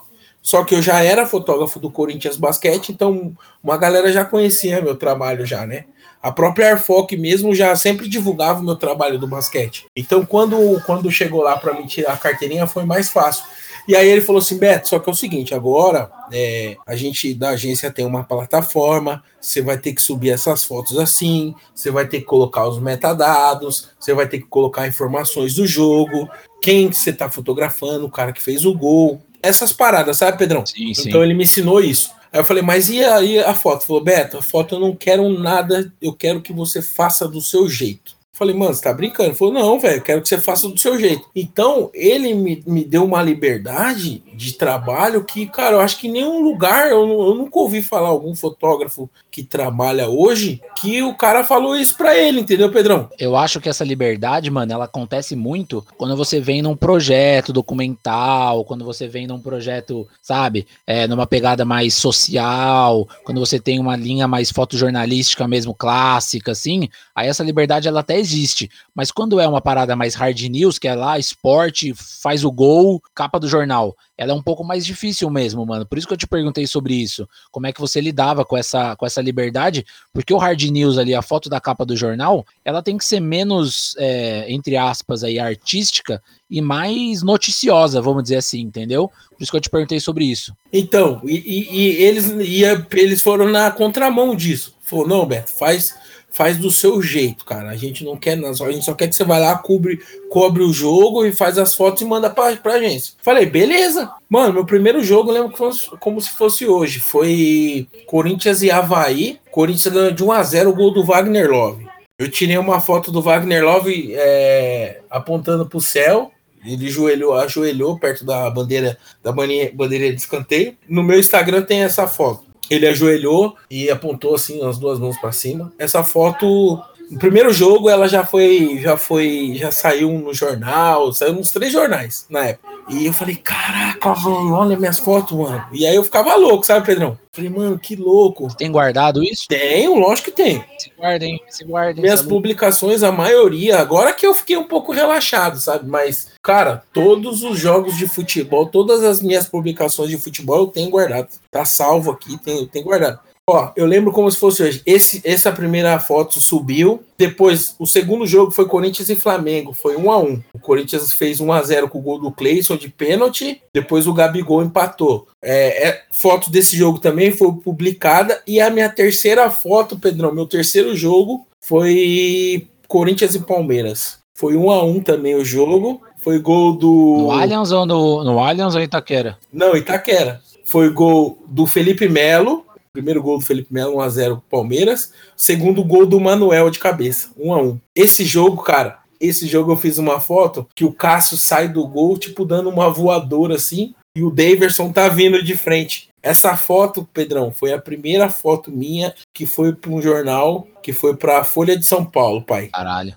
só 0.43 0.65
que 0.65 0.75
eu 0.75 0.83
já 0.83 1.03
era 1.03 1.27
fotógrafo 1.27 1.79
do 1.79 1.91
Corinthians 1.91 2.37
Basquete, 2.37 2.91
então 2.91 3.33
uma 3.63 3.77
galera 3.77 4.13
já 4.13 4.25
conhecia 4.25 4.83
meu 4.83 4.95
trabalho 4.95 5.47
já, 5.47 5.67
né? 5.67 5.85
A 6.23 6.33
própria 6.33 6.69
Airfoc 6.69 7.15
mesmo 7.19 7.55
já 7.55 7.77
sempre 7.77 8.09
divulgava 8.09 8.61
o 8.61 8.65
meu 8.65 8.77
trabalho 8.77 9.19
do 9.19 9.27
basquete. 9.27 9.85
Então 9.95 10.25
quando, 10.25 10.81
quando 10.87 11.11
chegou 11.11 11.43
lá 11.43 11.59
para 11.59 11.75
me 11.75 11.87
tirar 11.87 12.15
a 12.15 12.17
carteirinha 12.17 12.67
foi 12.67 12.85
mais 12.85 13.11
fácil. 13.11 13.45
E 13.87 13.95
aí 13.95 14.09
ele 14.09 14.23
falou 14.23 14.41
assim, 14.41 14.59
Beto, 14.59 14.89
só 14.89 14.99
que 14.99 15.09
é 15.09 15.13
o 15.13 15.17
seguinte, 15.17 15.55
agora 15.55 16.11
é, 16.33 16.77
a 16.87 16.97
gente 16.97 17.35
da 17.35 17.51
agência 17.51 17.91
tem 17.91 18.07
uma 18.07 18.25
plataforma, 18.25 19.23
você 19.41 19.61
vai 19.61 19.79
ter 19.79 19.93
que 19.93 20.01
subir 20.01 20.31
essas 20.31 20.65
fotos 20.65 20.99
assim, 20.99 21.55
você 21.75 21.91
vai 21.91 22.07
ter 22.07 22.21
que 22.21 22.25
colocar 22.25 22.67
os 22.67 22.81
metadados, 22.81 23.91
você 23.99 24.15
vai 24.15 24.27
ter 24.27 24.39
que 24.39 24.47
colocar 24.47 24.89
informações 24.89 25.55
do 25.55 25.67
jogo, 25.67 26.29
quem 26.63 26.91
você 26.91 27.11
está 27.11 27.31
fotografando, 27.31 28.07
o 28.07 28.11
cara 28.11 28.33
que 28.33 28.43
fez 28.43 28.65
o 28.65 28.73
gol, 28.73 29.21
essas 29.43 29.73
paradas, 29.73 30.17
sabe, 30.17 30.39
Pedrão? 30.39 30.65
Sim, 30.65 30.95
sim. 30.95 31.09
Então 31.09 31.23
ele 31.23 31.35
me 31.35 31.45
ensinou 31.45 31.81
isso. 31.81 32.11
Aí 32.33 32.41
eu 32.41 32.45
falei, 32.45 32.63
mas 32.63 32.89
e 32.89 33.05
aí 33.05 33.39
a 33.39 33.55
foto? 33.55 33.87
Falou, 33.87 34.03
Beto, 34.03 34.39
a 34.39 34.43
foto 34.43 34.75
eu 34.75 34.81
não 34.81 34.97
quero 34.97 35.29
nada, 35.29 35.93
eu 36.01 36.13
quero 36.13 36.41
que 36.41 36.53
você 36.53 36.81
faça 36.81 37.29
do 37.29 37.41
seu 37.41 37.69
jeito. 37.69 38.14
Falei, 38.35 38.53
mano, 38.53 38.75
você 38.75 38.83
tá 38.83 38.93
brincando? 38.93 39.29
Ele 39.29 39.37
falou, 39.37 39.55
não, 39.55 39.79
velho, 39.79 40.03
quero 40.03 40.21
que 40.21 40.29
você 40.29 40.41
faça 40.41 40.69
do 40.69 40.77
seu 40.77 40.99
jeito. 40.99 41.31
Então, 41.37 41.89
ele 41.95 42.35
me, 42.35 42.65
me 42.67 42.85
deu 42.85 43.05
uma 43.05 43.23
liberdade 43.23 44.25
de 44.35 44.55
trabalho 44.55 45.23
que, 45.23 45.47
cara, 45.47 45.77
eu 45.77 45.81
acho 45.81 46.01
que 46.01 46.09
em 46.09 46.13
nenhum 46.13 46.43
lugar, 46.43 46.91
eu, 46.91 47.09
eu 47.09 47.35
nunca 47.37 47.57
ouvi 47.61 47.81
falar 47.81 48.09
algum 48.09 48.35
fotógrafo 48.35 49.09
que 49.35 49.43
trabalha 49.43 50.09
hoje 50.09 50.63
que 50.81 51.03
o 51.03 51.13
cara 51.13 51.43
falou 51.43 51.77
isso 51.77 51.97
pra 51.97 52.17
ele, 52.17 52.39
entendeu, 52.39 52.71
Pedrão? 52.71 53.11
Eu 53.19 53.35
acho 53.35 53.61
que 53.61 53.69
essa 53.69 53.83
liberdade, 53.83 54.49
mano, 54.49 54.73
ela 54.73 54.85
acontece 54.85 55.35
muito 55.35 55.85
quando 55.99 56.17
você 56.17 56.39
vem 56.39 56.63
num 56.63 56.77
projeto 56.77 57.53
documental, 57.53 58.65
quando 58.65 58.85
você 58.85 59.09
vem 59.09 59.27
num 59.27 59.41
projeto, 59.41 60.07
sabe, 60.23 60.69
é, 60.87 61.09
numa 61.09 61.27
pegada 61.27 61.65
mais 61.65 61.95
social, 61.95 63.09
quando 63.25 63.41
você 63.41 63.59
tem 63.59 63.81
uma 63.81 63.97
linha 63.97 64.29
mais 64.29 64.53
fotojornalística 64.53 65.49
mesmo, 65.49 65.75
clássica, 65.75 66.53
assim, 66.53 66.89
aí 67.13 67.27
essa 67.27 67.43
liberdade 67.43 67.89
ela 67.89 68.01
até 68.01 68.17
existe. 68.17 68.71
Mas 68.95 69.11
quando 69.11 69.41
é 69.41 69.49
uma 69.49 69.61
parada 69.61 69.97
mais 69.97 70.15
hard 70.15 70.41
news, 70.43 70.79
que 70.79 70.87
é 70.87 70.95
lá, 70.95 71.19
esporte, 71.19 71.93
faz 71.93 72.45
o 72.45 72.53
gol, 72.53 73.03
capa 73.13 73.41
do 73.41 73.49
jornal, 73.49 73.97
ela 74.17 74.33
é 74.33 74.35
um 74.35 74.43
pouco 74.43 74.63
mais 74.65 74.87
difícil 74.87 75.29
mesmo, 75.29 75.65
mano. 75.67 75.85
Por 75.85 75.99
isso 75.99 76.07
que 76.07 76.13
eu 76.13 76.19
te 76.19 76.27
perguntei 76.27 76.67
sobre 76.67 76.95
isso. 76.95 77.29
Como 77.51 77.67
é 77.67 77.73
que 77.73 77.81
você 77.81 78.01
lidava 78.01 78.45
com 78.45 78.57
essa, 78.57 78.95
com 78.97 79.05
essa 79.05 79.21
liberdade? 79.21 79.85
Porque 80.13 80.33
o 80.33 80.39
hard 80.39 80.63
news 80.63 80.99
ali, 80.99 81.15
a 81.15 81.23
foto 81.23 81.49
da 81.49 81.61
capa 81.61 81.85
do 81.85 81.97
jornal, 81.97 82.47
ela 82.65 82.83
tem 82.83 82.97
que 82.97 83.05
ser 83.05 83.21
menos, 83.21 83.95
é, 83.99 84.47
entre 84.49 84.77
aspas, 84.77 85.25
aí, 85.25 85.39
artística 85.39 86.23
e 86.49 86.61
mais 86.61 87.23
noticiosa, 87.23 88.01
vamos 88.01 88.23
dizer 88.23 88.37
assim, 88.37 88.61
entendeu? 88.61 89.11
Por 89.31 89.43
isso 89.43 89.51
que 89.51 89.57
eu 89.57 89.61
te 89.61 89.71
perguntei 89.71 89.99
sobre 89.99 90.25
isso. 90.25 90.55
Então, 90.73 91.21
e, 91.25 91.35
e, 91.35 91.77
e 91.77 92.03
eles, 92.03 92.29
e 92.29 92.63
eles 92.99 93.21
foram 93.21 93.51
na 93.51 93.71
contramão 93.71 94.37
disso. 94.37 94.75
Falou, 94.81 95.09
não, 95.09 95.27
Beto, 95.27 95.51
faz 95.51 95.95
faz 96.35 96.59
do 96.59 96.69
seu 96.69 97.01
jeito, 97.01 97.45
cara. 97.45 97.71
A 97.71 97.77
gente 97.77 98.05
não 98.05 98.17
quer, 98.17 98.37
a 98.37 98.73
gente 98.73 98.85
só 98.85 98.93
quer 98.93 99.07
que 99.07 99.15
você 99.15 99.23
vá 99.23 99.39
lá, 99.39 99.57
cobre, 99.57 100.01
cobre 100.29 100.65
o 100.65 100.73
jogo 100.73 101.25
e 101.25 101.33
faz 101.33 101.57
as 101.59 101.77
fotos 101.77 102.03
e 102.03 102.05
manda 102.05 102.29
pra, 102.29 102.57
pra 102.57 102.75
agência. 102.75 103.15
Falei, 103.23 103.47
beleza. 103.47 104.11
Mano, 104.29 104.53
meu 104.53 104.67
primeiro 104.67 105.01
jogo, 105.03 105.31
eu 105.31 105.35
lembro 105.35 105.57
como 106.01 106.21
se 106.21 106.31
fosse 106.31 106.67
hoje. 106.67 106.99
Foi 106.99 107.87
Corinthians 108.07 108.63
e 108.63 108.71
Havaí. 108.71 109.39
Corinthians 109.53 109.95
ganhou 109.95 110.11
de 110.11 110.25
1 110.25 110.33
a 110.33 110.43
0 110.43 110.71
o 110.71 110.75
gol 110.75 110.93
do 110.93 111.05
Wagner 111.05 111.49
Love. 111.49 111.87
Eu 112.19 112.29
tirei 112.29 112.59
uma 112.59 112.81
foto 112.81 113.13
do 113.13 113.23
Wagner 113.23 113.65
Love 113.65 114.13
é, 114.17 115.03
apontando 115.09 115.67
pro 115.67 115.81
céu. 115.81 116.33
Ele 116.67 116.89
ajoelhou, 116.89 117.35
ajoelhou 117.35 117.97
perto 117.97 118.25
da 118.25 118.51
bandeira 118.51 118.99
da 119.23 119.31
bandeira 119.31 120.11
de 120.11 120.17
escanteio. 120.17 120.77
No 120.89 121.05
meu 121.05 121.21
Instagram 121.21 121.63
tem 121.63 121.83
essa 121.85 122.09
foto. 122.09 122.54
Ele 122.71 122.87
ajoelhou 122.87 123.57
e 123.71 123.91
apontou 123.91 124.35
assim 124.35 124.65
as 124.65 124.79
duas 124.79 124.99
mãos 124.99 125.17
para 125.19 125.33
cima. 125.33 125.73
Essa 125.79 126.03
foto, 126.03 126.83
no 127.15 127.21
primeiro 127.21 127.53
jogo, 127.53 127.89
ela 127.89 128.09
já 128.09 128.27
foi, 128.27 128.79
já 128.81 128.97
foi, 128.97 129.55
já 129.55 129.71
saiu 129.71 130.11
no 130.19 130.35
jornal, 130.35 131.13
saiu 131.13 131.33
nos 131.33 131.53
três 131.53 131.73
jornais 131.73 132.27
na 132.29 132.47
época. 132.47 132.75
E 132.89 133.07
eu 133.07 133.13
falei, 133.13 133.37
caraca, 133.37 134.13
velho, 134.15 134.53
olha 134.53 134.77
minhas 134.77 134.99
fotos, 134.99 135.37
mano. 135.39 135.65
E 135.73 135.87
aí 135.87 135.95
eu 135.95 136.03
ficava 136.05 136.35
louco, 136.35 136.67
sabe, 136.67 136.85
Pedrão? 136.85 137.17
Falei, 137.33 137.49
mano, 137.49 137.79
que 137.79 137.95
louco. 137.97 138.51
Você 138.51 138.57
tem 138.57 138.71
guardado 138.71 139.23
isso? 139.23 139.47
Tenho, 139.49 139.95
lógico 139.95 140.31
que 140.31 140.37
tem. 140.37 140.65
Se 140.77 140.93
guardem, 140.99 141.41
se 141.49 141.65
guardem. 141.65 142.03
Minhas 142.03 142.21
sabe? 142.21 142.31
publicações, 142.31 143.03
a 143.03 143.13
maioria, 143.13 143.79
agora 143.79 144.13
que 144.13 144.27
eu 144.27 144.35
fiquei 144.35 144.57
um 144.57 144.65
pouco 144.65 144.93
relaxado, 144.93 145.59
sabe? 145.61 145.89
Mas, 145.89 146.33
cara, 146.43 146.83
todos 146.93 147.45
os 147.45 147.59
jogos 147.59 147.97
de 147.97 148.09
futebol, 148.09 148.67
todas 148.67 149.05
as 149.05 149.23
minhas 149.23 149.49
publicações 149.49 150.11
de 150.11 150.19
futebol 150.19 150.59
eu 150.59 150.67
tenho 150.67 150.91
guardado. 150.91 151.29
Tá 151.51 151.65
salvo 151.65 152.11
aqui, 152.11 152.37
tenho, 152.39 152.67
tenho 152.67 152.85
guardado. 152.85 153.21
Ó, 153.47 153.73
eu 153.77 153.85
lembro 153.85 154.11
como 154.11 154.31
se 154.31 154.39
fosse 154.39 154.63
hoje. 154.63 154.83
Esse, 154.87 155.21
essa 155.23 155.53
primeira 155.53 155.99
foto 156.01 156.41
subiu. 156.41 157.03
Depois, 157.19 157.77
o 157.79 157.87
segundo 157.87 158.27
jogo 158.27 158.51
foi 158.51 158.67
Corinthians 158.67 159.11
e 159.11 159.17
Flamengo. 159.17 159.75
Foi 159.75 159.97
1 159.97 160.11
a 160.11 160.19
1 160.19 160.43
O 160.55 160.59
Corinthians 160.59 161.13
fez 161.13 161.41
1 161.41 161.53
a 161.53 161.63
0 161.63 161.89
com 161.91 161.99
o 161.99 162.03
gol 162.03 162.19
do 162.19 162.33
Cleison 162.33 162.75
de 162.77 162.89
pênalti. 162.89 163.61
Depois 163.73 164.07
o 164.07 164.15
Gabigol 164.15 164.63
empatou. 164.63 165.29
É, 165.43 165.89
é, 165.89 166.03
foto 166.11 166.51
desse 166.51 166.75
jogo 166.75 166.99
também 166.99 167.33
foi 167.33 167.53
publicada. 167.53 168.41
E 168.47 168.63
a 168.63 168.71
minha 168.71 168.89
terceira 168.89 169.51
foto, 169.51 169.99
Pedrão, 169.99 170.33
meu 170.33 170.47
terceiro 170.47 170.97
jogo 170.97 171.47
foi 171.61 172.67
Corinthians 172.89 173.35
e 173.35 173.41
Palmeiras. 173.41 174.21
Foi 174.35 174.57
1 174.57 174.71
a 174.71 174.83
1 174.83 175.03
também 175.03 175.35
o 175.35 175.45
jogo. 175.45 176.01
Foi 176.17 176.39
gol 176.39 176.73
do. 176.73 177.19
No 177.19 177.31
Allianz 177.31 177.71
ou 177.73 177.85
no, 177.85 178.25
no 178.25 178.39
Allianz 178.39 178.75
ou 178.75 178.81
Itaquera? 178.81 179.37
Não, 179.53 179.77
Itaquera. 179.77 180.41
Foi 180.65 180.89
gol 180.89 181.39
do 181.47 181.67
Felipe 181.67 182.09
Melo 182.09 182.65
Primeiro 182.95 183.21
gol 183.21 183.39
do 183.39 183.45
Felipe 183.45 183.75
Melo, 183.75 183.97
1x0 183.97 184.41
Palmeiras. 184.49 185.13
Segundo 185.37 185.83
gol 185.83 186.07
do 186.07 186.21
Manuel 186.21 186.71
de 186.71 186.79
cabeça, 186.79 187.33
1x1. 187.37 187.81
Esse 187.93 188.25
jogo, 188.25 188.63
cara, 188.63 189.01
esse 189.21 189.49
jogo 189.49 189.73
eu 189.73 189.77
fiz 189.77 189.99
uma 189.99 190.21
foto 190.21 190.65
que 190.77 190.85
o 190.85 190.93
Cássio 190.93 191.37
sai 191.37 191.67
do 191.67 191.85
gol, 191.89 192.17
tipo, 192.17 192.45
dando 192.45 192.71
uma 192.71 192.89
voadora 192.89 193.57
assim, 193.57 193.97
e 194.17 194.23
o 194.23 194.31
Daverson 194.31 194.93
tá 194.93 195.09
vindo 195.09 195.43
de 195.43 195.57
frente. 195.57 196.09
Essa 196.23 196.57
foto, 196.57 197.09
Pedrão, 197.13 197.51
foi 197.51 197.73
a 197.73 197.81
primeira 197.81 198.31
foto 198.31 198.71
minha 198.71 199.13
que 199.35 199.45
foi 199.45 199.75
para 199.75 199.91
um 199.91 200.01
jornal, 200.01 200.65
que 200.81 200.93
foi 200.93 201.17
para 201.17 201.41
a 201.41 201.45
Folha 201.45 201.77
de 201.77 201.85
São 201.85 202.05
Paulo, 202.05 202.43
pai. 202.43 202.69
Caralho. 202.69 203.17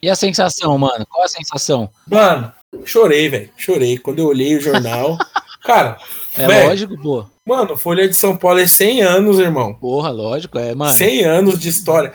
E 0.00 0.08
a 0.08 0.14
sensação, 0.14 0.78
mano? 0.78 1.04
Qual 1.10 1.24
a 1.24 1.28
sensação? 1.28 1.90
Mano, 2.08 2.52
chorei, 2.84 3.28
velho. 3.28 3.50
Chorei. 3.56 3.98
Quando 3.98 4.20
eu 4.20 4.28
olhei 4.28 4.56
o 4.56 4.60
jornal. 4.60 5.18
cara. 5.60 5.98
É 6.36 6.46
véio, 6.46 6.68
lógico, 6.68 7.02
pô. 7.02 7.26
Mano, 7.50 7.76
Folha 7.76 8.06
de 8.06 8.14
São 8.14 8.36
Paulo 8.36 8.60
é 8.60 8.66
100 8.68 9.02
anos, 9.02 9.40
irmão. 9.40 9.74
Porra, 9.74 10.10
lógico, 10.10 10.56
é, 10.56 10.72
mano. 10.72 10.92
100 10.92 11.24
anos 11.24 11.58
de 11.58 11.68
história. 11.68 12.12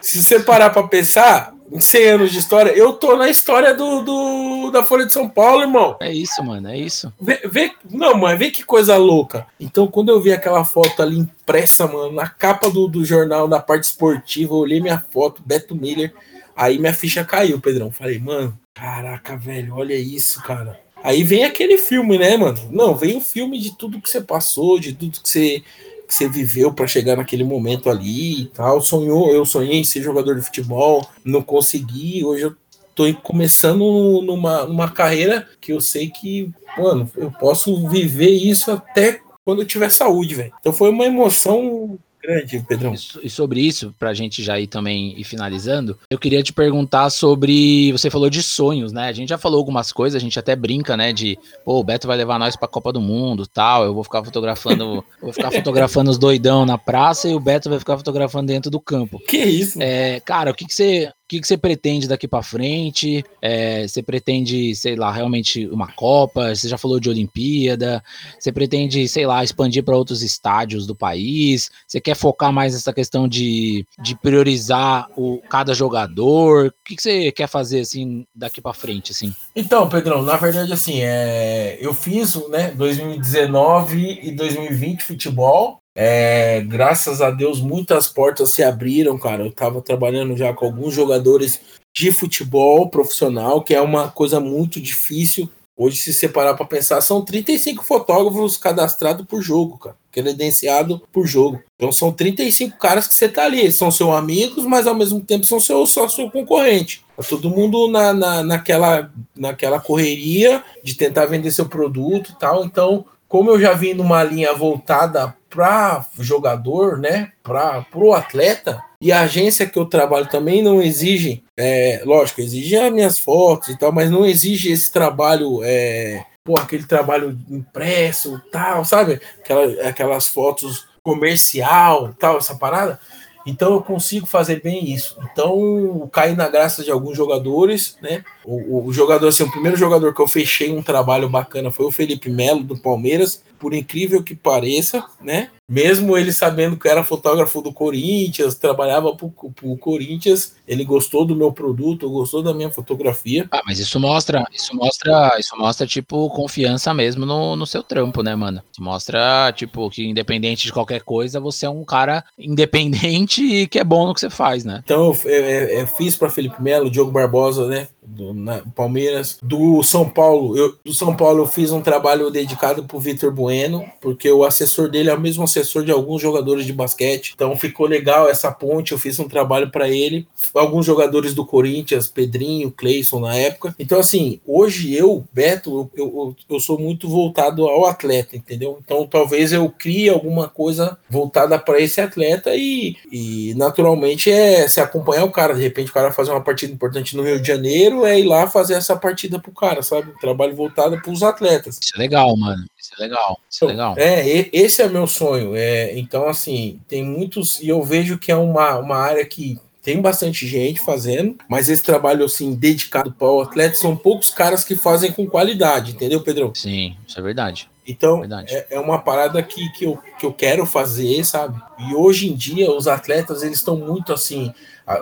Se 0.00 0.22
você 0.22 0.40
parar 0.40 0.70
pra 0.70 0.82
pensar, 0.82 1.52
em 1.70 1.78
100 1.78 2.06
anos 2.08 2.32
de 2.32 2.38
história, 2.38 2.70
eu 2.70 2.94
tô 2.94 3.14
na 3.14 3.28
história 3.28 3.74
do, 3.74 4.00
do 4.00 4.70
da 4.70 4.82
Folha 4.82 5.04
de 5.04 5.12
São 5.12 5.28
Paulo, 5.28 5.60
irmão. 5.60 5.98
É 6.00 6.10
isso, 6.10 6.42
mano, 6.42 6.68
é 6.68 6.78
isso. 6.78 7.12
Vê, 7.20 7.38
vê, 7.44 7.70
não, 7.90 8.16
mano, 8.16 8.38
vê 8.38 8.50
que 8.50 8.64
coisa 8.64 8.96
louca. 8.96 9.46
Então, 9.60 9.86
quando 9.86 10.08
eu 10.08 10.22
vi 10.22 10.32
aquela 10.32 10.64
foto 10.64 11.02
ali 11.02 11.18
impressa, 11.18 11.86
mano, 11.86 12.12
na 12.12 12.26
capa 12.26 12.70
do, 12.70 12.88
do 12.88 13.04
jornal, 13.04 13.46
na 13.46 13.60
parte 13.60 13.84
esportiva, 13.84 14.54
eu 14.54 14.58
olhei 14.58 14.80
minha 14.80 15.04
foto, 15.10 15.42
Beto 15.44 15.74
Miller, 15.74 16.14
aí 16.56 16.78
minha 16.78 16.94
ficha 16.94 17.22
caiu, 17.26 17.60
Pedrão. 17.60 17.90
Falei, 17.90 18.18
mano, 18.18 18.58
caraca, 18.72 19.36
velho, 19.36 19.74
olha 19.74 19.92
isso, 19.92 20.42
cara. 20.42 20.80
Aí 21.02 21.22
vem 21.22 21.44
aquele 21.44 21.78
filme, 21.78 22.18
né, 22.18 22.36
mano? 22.36 22.58
Não, 22.70 22.94
vem 22.94 23.16
o 23.16 23.20
filme 23.20 23.58
de 23.58 23.76
tudo 23.76 24.00
que 24.00 24.10
você 24.10 24.20
passou, 24.20 24.78
de 24.78 24.92
tudo 24.92 25.20
que 25.20 25.28
você, 25.28 25.62
que 26.06 26.14
você 26.14 26.28
viveu 26.28 26.72
para 26.72 26.86
chegar 26.86 27.16
naquele 27.16 27.44
momento 27.44 27.88
ali 27.88 28.42
e 28.42 28.46
tal. 28.46 28.80
Sonhou, 28.80 29.30
eu 29.32 29.44
sonhei 29.44 29.78
em 29.78 29.84
ser 29.84 30.02
jogador 30.02 30.34
de 30.34 30.42
futebol, 30.42 31.08
não 31.24 31.42
consegui. 31.42 32.24
Hoje 32.24 32.44
eu 32.44 32.56
tô 32.94 33.04
começando 33.22 34.22
numa, 34.22 34.64
numa 34.64 34.90
carreira 34.90 35.48
que 35.60 35.72
eu 35.72 35.80
sei 35.80 36.10
que, 36.10 36.50
mano, 36.76 37.08
eu 37.16 37.30
posso 37.30 37.88
viver 37.88 38.30
isso 38.30 38.72
até 38.72 39.20
quando 39.44 39.62
eu 39.62 39.66
tiver 39.66 39.90
saúde, 39.90 40.34
velho. 40.34 40.52
Então 40.60 40.72
foi 40.72 40.90
uma 40.90 41.06
emoção 41.06 41.98
grande, 42.28 42.60
Pedrão. 42.60 42.94
E 43.22 43.30
sobre 43.30 43.60
isso, 43.60 43.94
para 43.98 44.10
a 44.10 44.14
gente 44.14 44.42
já 44.42 44.60
ir 44.60 44.66
também 44.66 45.14
e 45.16 45.24
finalizando, 45.24 45.98
eu 46.10 46.18
queria 46.18 46.42
te 46.42 46.52
perguntar 46.52 47.08
sobre. 47.08 47.90
Você 47.92 48.10
falou 48.10 48.28
de 48.28 48.42
sonhos, 48.42 48.92
né? 48.92 49.08
A 49.08 49.12
gente 49.12 49.30
já 49.30 49.38
falou 49.38 49.58
algumas 49.58 49.90
coisas, 49.90 50.20
a 50.20 50.22
gente 50.22 50.38
até 50.38 50.54
brinca, 50.54 50.96
né? 50.96 51.12
De, 51.12 51.38
pô, 51.64 51.80
o 51.80 51.84
Beto 51.84 52.06
vai 52.06 52.16
levar 52.16 52.38
nós 52.38 52.54
para 52.54 52.66
a 52.66 52.70
Copa 52.70 52.92
do 52.92 53.00
Mundo 53.00 53.46
tal. 53.46 53.84
Eu 53.84 53.94
vou 53.94 54.04
ficar 54.04 54.22
fotografando, 54.22 55.02
vou 55.22 55.32
ficar 55.32 55.50
fotografando 55.50 56.10
os 56.10 56.18
doidão 56.18 56.66
na 56.66 56.76
praça 56.76 57.28
e 57.28 57.34
o 57.34 57.40
Beto 57.40 57.70
vai 57.70 57.78
ficar 57.78 57.96
fotografando 57.96 58.46
dentro 58.46 58.70
do 58.70 58.80
campo. 58.80 59.18
Que 59.26 59.38
isso? 59.38 59.80
É, 59.80 60.20
cara, 60.20 60.50
o 60.50 60.54
que, 60.54 60.66
que 60.66 60.74
você 60.74 61.10
que, 61.28 61.40
que 61.40 61.46
você 61.46 61.58
pretende 61.58 62.08
daqui 62.08 62.26
para 62.26 62.42
frente? 62.42 63.22
É, 63.42 63.86
você 63.86 64.02
pretende, 64.02 64.74
sei 64.74 64.96
lá, 64.96 65.12
realmente 65.12 65.66
uma 65.68 65.92
Copa? 65.92 66.54
Você 66.54 66.68
já 66.68 66.78
falou 66.78 66.98
de 66.98 67.10
Olimpíada? 67.10 68.02
Você 68.38 68.50
pretende, 68.50 69.06
sei 69.06 69.26
lá, 69.26 69.44
expandir 69.44 69.84
para 69.84 69.96
outros 69.96 70.22
estádios 70.22 70.86
do 70.86 70.96
país? 70.96 71.70
Você 71.86 72.00
quer 72.00 72.16
focar 72.16 72.50
mais 72.50 72.72
nessa 72.72 72.94
questão 72.94 73.28
de, 73.28 73.86
de 74.02 74.16
priorizar 74.16 75.08
o, 75.16 75.42
cada 75.50 75.74
jogador? 75.74 76.68
O 76.68 76.84
que, 76.84 76.96
que 76.96 77.02
você 77.02 77.30
quer 77.30 77.46
fazer 77.46 77.80
assim 77.80 78.26
daqui 78.34 78.62
para 78.62 78.72
frente, 78.72 79.12
assim? 79.12 79.34
Então, 79.54 79.86
Pedrão, 79.88 80.22
na 80.22 80.36
verdade, 80.36 80.72
assim, 80.72 81.00
é, 81.02 81.76
eu 81.78 81.92
fiz, 81.92 82.36
né, 82.48 82.70
2019 82.70 84.20
e 84.22 84.32
2020 84.32 85.04
futebol. 85.04 85.82
É, 86.00 86.60
graças 86.60 87.20
a 87.20 87.28
Deus, 87.28 87.60
muitas 87.60 88.06
portas 88.06 88.50
se 88.50 88.62
abriram, 88.62 89.18
cara. 89.18 89.42
Eu 89.42 89.48
estava 89.48 89.82
trabalhando 89.82 90.36
já 90.36 90.54
com 90.54 90.64
alguns 90.64 90.94
jogadores 90.94 91.60
de 91.92 92.12
futebol 92.12 92.88
profissional, 92.88 93.64
que 93.64 93.74
é 93.74 93.80
uma 93.80 94.08
coisa 94.08 94.38
muito 94.38 94.80
difícil. 94.80 95.50
Hoje, 95.76 95.96
se 95.96 96.14
separar 96.14 96.54
para 96.54 96.64
pensar, 96.64 97.00
são 97.00 97.24
35 97.24 97.82
fotógrafos 97.82 98.56
cadastrados 98.56 99.26
por 99.26 99.42
jogo, 99.42 99.76
cara. 99.76 99.96
Credenciado 100.12 101.02
por 101.12 101.26
jogo. 101.26 101.60
Então 101.74 101.90
são 101.90 102.12
35 102.12 102.78
caras 102.78 103.08
que 103.08 103.14
você 103.14 103.28
tá 103.28 103.46
ali. 103.46 103.58
Eles 103.58 103.74
são 103.74 103.90
seus 103.90 104.14
amigos, 104.14 104.64
mas 104.64 104.86
ao 104.86 104.94
mesmo 104.94 105.20
tempo 105.20 105.46
são 105.46 105.58
seu, 105.58 105.84
só 105.84 106.08
seu 106.08 106.30
concorrente. 106.30 107.04
Tá 107.16 107.24
todo 107.24 107.50
mundo 107.50 107.88
na, 107.88 108.12
na, 108.12 108.44
naquela, 108.44 109.10
naquela 109.34 109.80
correria 109.80 110.62
de 110.80 110.94
tentar 110.94 111.26
vender 111.26 111.50
seu 111.50 111.68
produto 111.68 112.30
e 112.30 112.38
tal. 112.38 112.64
Então, 112.64 113.04
como 113.26 113.50
eu 113.50 113.60
já 113.60 113.72
vim 113.72 113.94
numa 113.94 114.22
linha 114.22 114.54
voltada 114.54 115.36
para 115.48 116.04
jogador, 116.18 116.98
né, 116.98 117.32
para 117.42 117.86
o 117.94 118.12
atleta, 118.12 118.82
e 119.00 119.12
a 119.12 119.22
agência 119.22 119.66
que 119.66 119.78
eu 119.78 119.86
trabalho 119.86 120.28
também 120.28 120.62
não 120.62 120.82
exige, 120.82 121.44
é, 121.56 122.02
lógico, 122.04 122.40
exige 122.40 122.76
as 122.76 122.92
minhas 122.92 123.18
fotos 123.18 123.68
e 123.68 123.78
tal, 123.78 123.92
mas 123.92 124.10
não 124.10 124.26
exige 124.26 124.72
esse 124.72 124.90
trabalho, 124.92 125.60
é, 125.62 126.24
pô, 126.44 126.58
aquele 126.58 126.84
trabalho 126.84 127.38
impresso, 127.48 128.40
tal, 128.50 128.84
sabe? 128.84 129.20
Aquela, 129.38 129.88
aquelas 129.88 130.28
fotos 130.28 130.86
comercial, 131.02 132.12
tal, 132.18 132.38
essa 132.38 132.56
parada. 132.56 132.98
Então 133.46 133.72
eu 133.72 133.80
consigo 133.80 134.26
fazer 134.26 134.60
bem 134.60 134.92
isso. 134.92 135.16
Então 135.32 136.08
caí 136.12 136.36
na 136.36 136.48
graça 136.48 136.84
de 136.84 136.90
alguns 136.90 137.16
jogadores, 137.16 137.96
né? 138.02 138.22
O, 138.44 138.86
o, 138.86 138.92
jogador, 138.92 139.28
assim, 139.28 139.42
o 139.42 139.50
primeiro 139.50 139.76
jogador 139.76 140.12
que 140.12 140.20
eu 140.20 140.28
fechei 140.28 140.70
um 140.70 140.82
trabalho 140.82 141.30
bacana 141.30 141.70
foi 141.70 141.86
o 141.86 141.90
Felipe 141.90 142.28
Melo 142.28 142.62
do 142.62 142.76
Palmeiras, 142.76 143.42
por 143.58 143.74
incrível 143.74 144.22
que 144.22 144.34
pareça, 144.34 145.04
né? 145.20 145.50
Mesmo 145.70 146.16
ele 146.16 146.32
sabendo 146.32 146.78
que 146.78 146.88
era 146.88 147.04
fotógrafo 147.04 147.60
do 147.60 147.72
Corinthians, 147.72 148.54
trabalhava 148.54 149.14
para 149.14 149.26
o 149.26 149.76
Corinthians, 149.76 150.56
ele 150.66 150.82
gostou 150.82 151.26
do 151.26 151.36
meu 151.36 151.52
produto, 151.52 152.08
gostou 152.08 152.42
da 152.42 152.54
minha 152.54 152.70
fotografia. 152.70 153.46
Ah, 153.50 153.60
mas 153.66 153.78
isso 153.78 154.00
mostra, 154.00 154.46
isso 154.50 154.74
mostra, 154.74 155.36
isso 155.38 155.54
mostra 155.58 155.86
tipo 155.86 156.30
confiança 156.30 156.94
mesmo 156.94 157.26
no, 157.26 157.54
no 157.54 157.66
seu 157.66 157.82
trampo, 157.82 158.22
né, 158.22 158.34
mano? 158.34 158.62
Isso 158.72 158.82
mostra 158.82 159.52
tipo 159.52 159.90
que 159.90 160.06
independente 160.06 160.64
de 160.64 160.72
qualquer 160.72 161.02
coisa, 161.02 161.38
você 161.38 161.66
é 161.66 161.70
um 161.70 161.84
cara 161.84 162.24
independente 162.38 163.42
e 163.42 163.66
que 163.66 163.78
é 163.78 163.84
bom 163.84 164.06
no 164.06 164.14
que 164.14 164.20
você 164.20 164.30
faz, 164.30 164.64
né? 164.64 164.80
Então 164.84 165.14
eu, 165.24 165.30
eu, 165.30 165.68
eu 165.80 165.86
fiz 165.86 166.16
para 166.16 166.30
Felipe 166.30 166.62
Melo, 166.62 166.90
Diogo 166.90 167.10
Barbosa, 167.10 167.66
né? 167.66 167.88
Do 168.08 168.32
na, 168.32 168.62
Palmeiras. 168.74 169.38
Do 169.42 169.82
São 169.82 170.08
Paulo, 170.08 170.56
eu, 170.56 170.74
do 170.84 170.94
São 170.94 171.14
Paulo 171.14 171.42
eu 171.42 171.46
fiz 171.46 171.70
um 171.70 171.82
trabalho 171.82 172.30
dedicado 172.30 172.84
pro 172.84 172.98
Vitor 172.98 173.30
Bueno, 173.30 173.84
porque 174.00 174.30
o 174.30 174.44
assessor 174.44 174.88
dele 174.90 175.10
é 175.10 175.14
o 175.14 175.20
mesmo 175.20 175.44
assessor 175.44 175.84
de 175.84 175.92
alguns 175.92 176.22
jogadores 176.22 176.64
de 176.64 176.72
basquete. 176.72 177.32
Então 177.34 177.56
ficou 177.56 177.86
legal 177.86 178.28
essa 178.28 178.50
ponte, 178.50 178.92
eu 178.92 178.98
fiz 178.98 179.18
um 179.18 179.28
trabalho 179.28 179.70
para 179.70 179.88
ele. 179.88 180.26
Alguns 180.54 180.86
jogadores 180.86 181.34
do 181.34 181.44
Corinthians, 181.44 182.08
Pedrinho, 182.08 182.70
Cleison 182.70 183.20
na 183.20 183.34
época. 183.34 183.74
Então 183.78 183.98
assim, 183.98 184.40
hoje 184.46 184.94
eu, 184.94 185.24
Beto, 185.32 185.90
eu, 185.94 186.04
eu, 186.04 186.36
eu 186.48 186.60
sou 186.60 186.78
muito 186.78 187.08
voltado 187.08 187.66
ao 187.66 187.86
atleta, 187.86 188.36
entendeu? 188.36 188.78
Então 188.82 189.06
talvez 189.06 189.52
eu 189.52 189.68
crie 189.68 190.08
alguma 190.08 190.48
coisa 190.48 190.96
voltada 191.10 191.58
para 191.58 191.80
esse 191.80 192.00
atleta 192.00 192.54
e, 192.54 192.96
e 193.12 193.54
naturalmente 193.56 194.30
é 194.30 194.66
se 194.66 194.80
acompanhar 194.80 195.24
o 195.24 195.30
cara. 195.30 195.54
De 195.54 195.62
repente 195.62 195.90
o 195.90 195.94
cara 195.94 196.12
fazer 196.12 196.30
uma 196.30 196.40
partida 196.40 196.72
importante 196.72 197.16
no 197.16 197.22
Rio 197.22 197.40
de 197.40 197.46
Janeiro 197.46 197.97
é 198.06 198.20
ir 198.20 198.24
lá 198.24 198.46
fazer 198.46 198.74
essa 198.74 198.96
partida 198.96 199.38
pro 199.38 199.52
cara, 199.52 199.82
sabe? 199.82 200.12
trabalho 200.20 200.54
voltado 200.54 201.00
para 201.00 201.12
os 201.12 201.22
atletas. 201.22 201.78
Isso 201.82 201.92
é 201.96 201.98
legal, 201.98 202.36
mano. 202.36 202.64
Isso 202.78 202.92
é 202.98 203.02
legal. 203.02 203.40
Isso 203.50 203.64
é 203.64 203.72
então, 203.72 203.92
legal. 203.92 203.94
É, 203.98 204.48
esse 204.52 204.82
é 204.82 204.88
meu 204.88 205.06
sonho. 205.06 205.54
É, 205.54 205.96
então, 205.98 206.28
assim, 206.28 206.80
tem 206.88 207.04
muitos. 207.04 207.60
E 207.60 207.68
eu 207.68 207.82
vejo 207.82 208.18
que 208.18 208.30
é 208.30 208.36
uma, 208.36 208.78
uma 208.78 208.96
área 208.96 209.24
que 209.24 209.58
tem 209.82 210.00
bastante 210.02 210.46
gente 210.46 210.80
fazendo, 210.80 211.36
mas 211.48 211.68
esse 211.68 211.82
trabalho 211.82 212.24
assim 212.24 212.54
dedicado 212.54 213.10
para 213.12 213.26
o 213.26 213.40
atleta 213.40 213.74
são 213.74 213.96
poucos 213.96 214.30
caras 214.30 214.62
que 214.62 214.76
fazem 214.76 215.12
com 215.12 215.26
qualidade, 215.26 215.92
entendeu, 215.92 216.20
Pedrão? 216.20 216.52
Sim, 216.54 216.94
isso 217.06 217.18
é 217.18 217.22
verdade. 217.22 217.70
Então, 217.86 218.22
é, 218.46 218.66
é, 218.72 218.78
uma 218.78 218.98
parada 218.98 219.42
que, 219.42 219.66
que, 219.70 219.86
eu, 219.86 219.98
que 220.18 220.26
eu 220.26 220.32
quero 220.32 220.66
fazer, 220.66 221.24
sabe? 221.24 221.58
E 221.78 221.94
hoje 221.94 222.28
em 222.28 222.34
dia, 222.36 222.70
os 222.70 222.86
atletas, 222.86 223.42
eles 223.42 223.56
estão 223.56 223.76
muito 223.76 224.12
assim. 224.12 224.52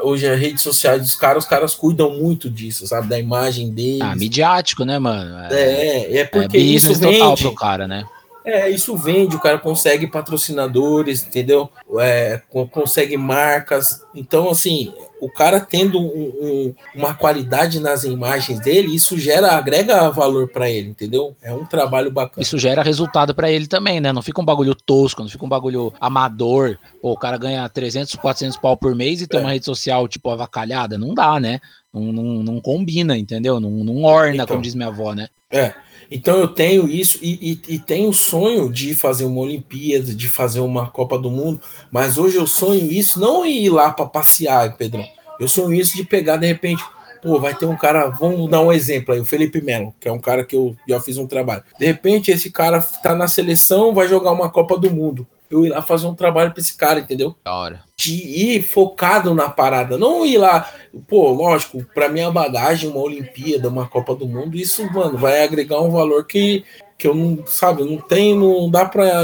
Hoje, 0.03 0.27
as 0.29 0.39
redes 0.39 0.63
sociais 0.63 1.01
dos 1.01 1.15
caras, 1.15 1.45
os 1.45 1.49
caras 1.49 1.75
cuidam 1.75 2.11
muito 2.11 2.51
disso, 2.51 2.87
sabe? 2.87 3.07
Da 3.07 3.19
imagem 3.19 3.71
deles. 3.71 4.01
Ah, 4.03 4.17
midiático, 4.17 4.85
né, 4.85 4.99
mano? 4.99 5.39
É, 5.53 5.55
é, 5.55 6.17
é 6.19 6.25
porque 6.25 6.57
é 6.57 6.61
isso 6.61 6.93
vende. 6.95 7.19
total 7.19 7.37
pro 7.37 7.55
cara, 7.55 7.87
né? 7.87 8.05
É, 8.45 8.71
isso 8.71 8.97
vende, 8.97 9.35
o 9.35 9.41
cara 9.41 9.59
consegue 9.59 10.07
patrocinadores, 10.07 11.25
entendeu? 11.25 11.69
É, 11.99 12.41
consegue 12.71 13.17
marcas. 13.17 14.05
Então, 14.15 14.49
assim, 14.51 14.95
o 15.21 15.31
cara 15.31 15.61
tendo 15.61 15.99
um, 15.99 16.05
um, 16.05 16.75
uma 16.95 17.15
qualidade 17.15 17.81
nas 17.81 18.05
imagens 18.05 18.61
dele, 18.61 18.95
isso 18.95 19.19
gera, 19.19 19.53
agrega 19.53 20.11
valor 20.11 20.49
para 20.49 20.69
ele, 20.69 20.91
entendeu? 20.91 21.35
É 21.43 21.53
um 21.53 21.65
trabalho 21.65 22.11
bacana. 22.11 22.43
Isso 22.43 22.59
gera 22.59 22.83
resultado 22.83 23.35
para 23.35 23.51
ele 23.51 23.67
também, 23.67 24.01
né? 24.01 24.13
Não 24.13 24.23
fica 24.23 24.41
um 24.41 24.45
bagulho 24.45 24.75
tosco, 24.75 25.23
não 25.23 25.29
fica 25.29 25.45
um 25.45 25.49
bagulho 25.49 25.93
amador. 26.01 26.79
Pô, 27.01 27.13
o 27.13 27.17
cara 27.17 27.39
ganha 27.39 27.69
300, 27.69 28.15
400 28.17 28.59
pau 28.59 28.77
por 28.77 28.95
mês 28.95 29.23
e 29.23 29.27
tem 29.27 29.41
é. 29.41 29.43
uma 29.43 29.53
rede 29.53 29.65
social, 29.65 30.07
tipo, 30.07 30.31
avacalhada. 30.31 30.99
Não 30.99 31.15
dá, 31.15 31.41
né? 31.41 31.61
Não, 31.93 32.13
não, 32.13 32.25
não 32.43 32.61
combina, 32.61 33.17
entendeu? 33.17 33.59
Não, 33.59 33.71
não 33.71 34.03
orna, 34.03 34.35
então, 34.35 34.47
como 34.47 34.63
diz 34.63 34.75
minha 34.75 34.89
avó, 34.89 35.15
né? 35.15 35.29
É. 35.51 35.73
Então 36.11 36.39
eu 36.39 36.49
tenho 36.49 36.89
isso 36.89 37.19
e, 37.23 37.61
e, 37.69 37.75
e, 37.75 37.79
tenho 37.79 38.09
o 38.09 38.15
sonho 38.15 38.71
de 38.71 38.95
fazer 38.95 39.25
uma 39.25 39.41
Olimpíada, 39.41 40.15
de 40.15 40.29
fazer 40.29 40.61
uma 40.61 40.89
Copa 40.89 41.19
do 41.19 41.31
Mundo, 41.31 41.61
mas 41.91 42.19
hoje 42.19 42.37
eu 42.37 42.47
sonho 42.47 42.91
isso 42.91 43.19
não 43.19 43.45
ir 43.45 43.71
lá 43.71 43.91
para 43.91 44.07
passear, 44.07 44.77
Pedrão. 44.77 45.05
Eu 45.39 45.49
sonho 45.49 45.75
isso 45.75 45.97
de 45.97 46.05
pegar 46.05 46.37
de 46.37 46.47
repente, 46.47 46.83
pô, 47.23 47.41
vai 47.41 47.55
ter 47.55 47.67
um 47.67 47.77
cara, 47.77 48.09
vamos 48.09 48.49
dar 48.49 48.61
um 48.61 48.73
exemplo 48.73 49.15
aí, 49.15 49.21
o 49.21 49.25
Felipe 49.25 49.61
Melo, 49.61 49.95
que 50.01 50.09
é 50.09 50.13
um 50.13 50.21
cara 50.21 50.45
que 50.45 50.57
eu 50.57 50.77
já 50.89 51.01
fiz 51.01 51.19
um 51.19 51.27
trabalho. 51.27 51.65
De 51.79 51.85
repente 51.85 52.31
esse 52.31 52.51
cara 52.51 52.81
tá 52.81 53.15
na 53.15 53.29
seleção, 53.29 53.95
vai 53.95 54.09
jogar 54.09 54.33
uma 54.33 54.51
Copa 54.51 54.79
do 54.79 54.91
Mundo 54.91 55.27
eu 55.51 55.65
ir 55.65 55.71
lá 55.71 55.83
fazer 55.83 56.07
um 56.07 56.15
trabalho 56.15 56.53
para 56.53 56.61
esse 56.61 56.77
cara, 56.77 57.01
entendeu? 57.01 57.35
Da 57.45 57.55
hora. 57.55 57.83
De 57.97 58.15
ir 58.15 58.63
focado 58.63 59.35
na 59.35 59.49
parada, 59.49 59.97
não 59.97 60.25
ir 60.25 60.39
lá, 60.39 60.73
pô, 61.09 61.31
lógico, 61.31 61.85
para 61.95 62.09
minha 62.09 62.31
bagagem, 62.31 62.91
uma 62.91 63.01
Olimpíada, 63.01 63.69
uma 63.69 63.87
Copa 63.87 64.15
do 64.15 64.27
Mundo, 64.27 64.57
isso, 64.57 64.91
mano, 64.93 65.17
vai 65.17 65.43
agregar 65.43 65.81
um 65.81 65.91
valor 65.91 66.27
que, 66.27 66.65
que 66.99 67.07
eu 67.07 67.15
não, 67.15 67.47
sabe, 67.47 67.85
não 67.85 67.99
tem, 67.99 68.37
não 68.37 68.71
dá 68.71 68.85
para 68.85 69.23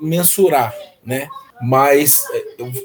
mensurar, 0.00 0.74
né? 1.04 1.28
Mas 1.60 2.24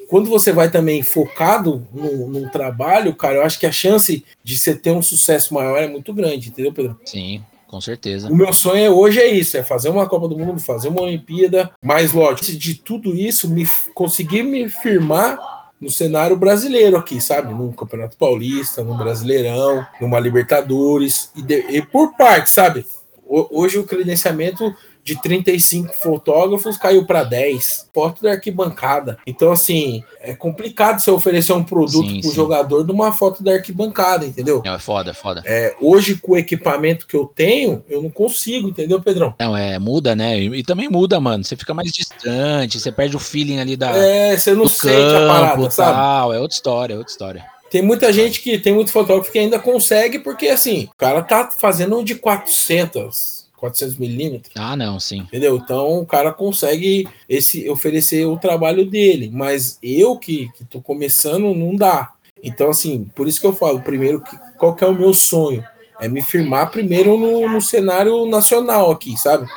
quando 0.07 0.29
você 0.29 0.53
vai 0.53 0.71
também 0.71 1.03
focado 1.03 1.85
no, 1.93 2.29
no, 2.29 2.49
trabalho, 2.49 3.13
cara, 3.13 3.35
eu 3.35 3.43
acho 3.43 3.59
que 3.59 3.65
a 3.65 3.71
chance 3.71 4.23
de 4.41 4.57
você 4.57 4.73
ter 4.73 4.91
um 4.91 5.01
sucesso 5.01 5.53
maior 5.53 5.77
é 5.77 5.87
muito 5.87 6.13
grande, 6.13 6.49
entendeu, 6.49 6.71
Pedro? 6.71 6.97
Sim, 7.03 7.43
com 7.71 7.79
certeza. 7.79 8.29
O 8.29 8.35
meu 8.35 8.51
sonho 8.53 8.91
hoje 8.91 9.21
é 9.21 9.27
isso: 9.27 9.55
é 9.55 9.63
fazer 9.63 9.87
uma 9.87 10.05
Copa 10.05 10.27
do 10.27 10.37
Mundo, 10.37 10.59
fazer 10.59 10.89
uma 10.89 11.03
Olimpíada, 11.03 11.71
mas 11.81 12.11
lógico, 12.11 12.51
de 12.51 12.75
tudo 12.75 13.15
isso, 13.15 13.49
me 13.49 13.65
conseguir 13.95 14.43
me 14.43 14.67
firmar 14.67 15.39
no 15.79 15.89
cenário 15.89 16.35
brasileiro 16.35 16.97
aqui, 16.97 17.21
sabe? 17.21 17.53
No 17.53 17.71
Campeonato 17.71 18.17
Paulista, 18.17 18.83
no 18.83 18.97
Brasileirão, 18.97 19.87
numa 20.01 20.19
Libertadores, 20.19 21.31
e, 21.33 21.41
de, 21.41 21.59
e 21.69 21.81
por 21.81 22.15
parte, 22.17 22.49
sabe? 22.49 22.85
Hoje 23.25 23.79
o 23.79 23.85
credenciamento 23.85 24.75
de 25.03 25.19
35 25.21 25.93
fotógrafos 25.95 26.77
caiu 26.77 27.05
para 27.05 27.23
10. 27.23 27.89
Foto 27.93 28.21
da 28.21 28.31
arquibancada. 28.31 29.17
Então, 29.25 29.51
assim, 29.51 30.03
é 30.19 30.33
complicado 30.33 30.99
você 30.99 31.11
oferecer 31.11 31.53
um 31.53 31.63
produto 31.63 32.21
para 32.21 32.29
o 32.29 32.33
jogador 32.33 32.83
de 32.83 32.91
uma 32.91 33.11
foto 33.11 33.43
da 33.43 33.53
arquibancada, 33.53 34.25
entendeu? 34.25 34.61
Não, 34.63 34.73
é 34.73 34.79
foda, 34.79 35.11
é 35.11 35.13
foda. 35.13 35.43
É, 35.45 35.75
hoje, 35.81 36.15
com 36.15 36.33
o 36.33 36.37
equipamento 36.37 37.07
que 37.07 37.15
eu 37.15 37.25
tenho, 37.25 37.83
eu 37.89 38.01
não 38.01 38.09
consigo, 38.09 38.69
entendeu, 38.69 39.01
Pedrão? 39.01 39.33
Não, 39.39 39.55
é, 39.55 39.79
muda, 39.79 40.15
né? 40.15 40.39
E, 40.39 40.59
e 40.59 40.63
também 40.63 40.89
muda, 40.89 41.19
mano. 41.19 41.43
Você 41.43 41.55
fica 41.55 41.73
mais 41.73 41.91
distante, 41.91 42.79
você 42.79 42.91
perde 42.91 43.15
o 43.15 43.19
feeling 43.19 43.59
ali 43.59 43.75
da. 43.75 43.91
É, 43.91 44.37
você 44.37 44.53
não 44.53 44.67
sente 44.67 44.95
campo, 44.95 45.23
a 45.23 45.27
parada, 45.27 45.71
sabe? 45.71 45.97
Tal, 45.97 46.33
é 46.33 46.39
outra 46.39 46.55
história, 46.55 46.93
é 46.93 46.97
outra 46.97 47.11
história. 47.11 47.45
Tem 47.71 47.81
muita 47.81 48.11
gente 48.11 48.41
que 48.41 48.59
tem 48.59 48.73
muito 48.73 48.91
fotógrafo 48.91 49.31
que 49.31 49.39
ainda 49.39 49.57
consegue, 49.57 50.19
porque 50.19 50.49
assim, 50.49 50.89
o 50.91 50.97
cara 50.97 51.21
tá 51.21 51.49
fazendo 51.57 51.97
um 51.97 52.03
de 52.03 52.15
400, 52.15 53.40
400 53.61 53.97
milímetros. 53.97 54.51
Ah, 54.57 54.75
não, 54.75 54.99
sim. 54.99 55.19
Entendeu? 55.19 55.55
Então 55.55 55.99
o 55.99 56.05
cara 56.05 56.33
consegue 56.33 57.07
esse 57.29 57.69
oferecer 57.69 58.25
o 58.25 58.37
trabalho 58.37 58.89
dele, 58.89 59.29
mas 59.31 59.77
eu 59.83 60.17
que, 60.17 60.49
que 60.57 60.65
tô 60.65 60.81
começando 60.81 61.53
não 61.53 61.75
dá. 61.75 62.11
Então 62.43 62.71
assim, 62.71 63.07
por 63.15 63.27
isso 63.27 63.39
que 63.39 63.45
eu 63.45 63.53
falo, 63.53 63.79
primeiro 63.81 64.19
que 64.19 64.35
qual 64.57 64.75
que 64.75 64.83
é 64.83 64.87
o 64.87 64.95
meu 64.95 65.13
sonho? 65.13 65.63
É 65.99 66.07
me 66.07 66.23
firmar 66.23 66.71
primeiro 66.71 67.15
no, 67.15 67.47
no 67.47 67.61
cenário 67.61 68.25
nacional 68.25 68.89
aqui, 68.89 69.15
sabe? 69.15 69.47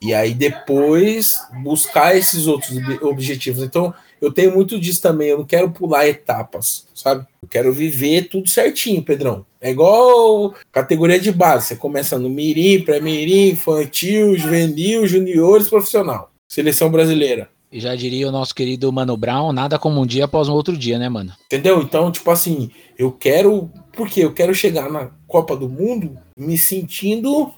E 0.00 0.12
aí 0.12 0.34
depois 0.34 1.40
buscar 1.62 2.16
esses 2.16 2.48
outros 2.48 2.76
objetivos. 3.00 3.62
Então, 3.62 3.94
eu 4.22 4.32
tenho 4.32 4.54
muito 4.54 4.78
disso 4.78 5.02
também. 5.02 5.30
Eu 5.30 5.38
não 5.38 5.44
quero 5.44 5.70
pular 5.72 6.06
etapas, 6.06 6.86
sabe? 6.94 7.26
Eu 7.42 7.48
quero 7.48 7.72
viver 7.72 8.28
tudo 8.28 8.48
certinho, 8.48 9.02
Pedrão. 9.02 9.44
É 9.60 9.70
igual 9.70 10.54
categoria 10.70 11.18
de 11.18 11.32
base. 11.32 11.66
Você 11.66 11.76
começa 11.76 12.18
no 12.18 12.30
mirim, 12.30 12.82
pré-mirim, 12.82 13.50
infantil, 13.50 14.38
juvenil, 14.38 15.06
juniores, 15.08 15.68
profissional. 15.68 16.30
Seleção 16.48 16.88
brasileira. 16.88 17.48
E 17.72 17.80
já 17.80 17.96
diria 17.96 18.28
o 18.28 18.32
nosso 18.32 18.54
querido 18.54 18.92
Mano 18.92 19.16
Brown, 19.16 19.50
nada 19.50 19.78
como 19.78 20.00
um 20.00 20.06
dia 20.06 20.26
após 20.26 20.48
um 20.48 20.52
outro 20.52 20.76
dia, 20.76 20.98
né, 20.98 21.08
mano? 21.08 21.32
Entendeu? 21.46 21.80
Então, 21.82 22.12
tipo 22.12 22.30
assim, 22.30 22.70
eu 22.96 23.10
quero. 23.10 23.70
Porque 23.92 24.20
eu 24.20 24.32
quero 24.32 24.54
chegar 24.54 24.90
na 24.90 25.10
Copa 25.26 25.56
do 25.56 25.68
Mundo 25.68 26.16
me 26.36 26.56
sentindo 26.56 27.52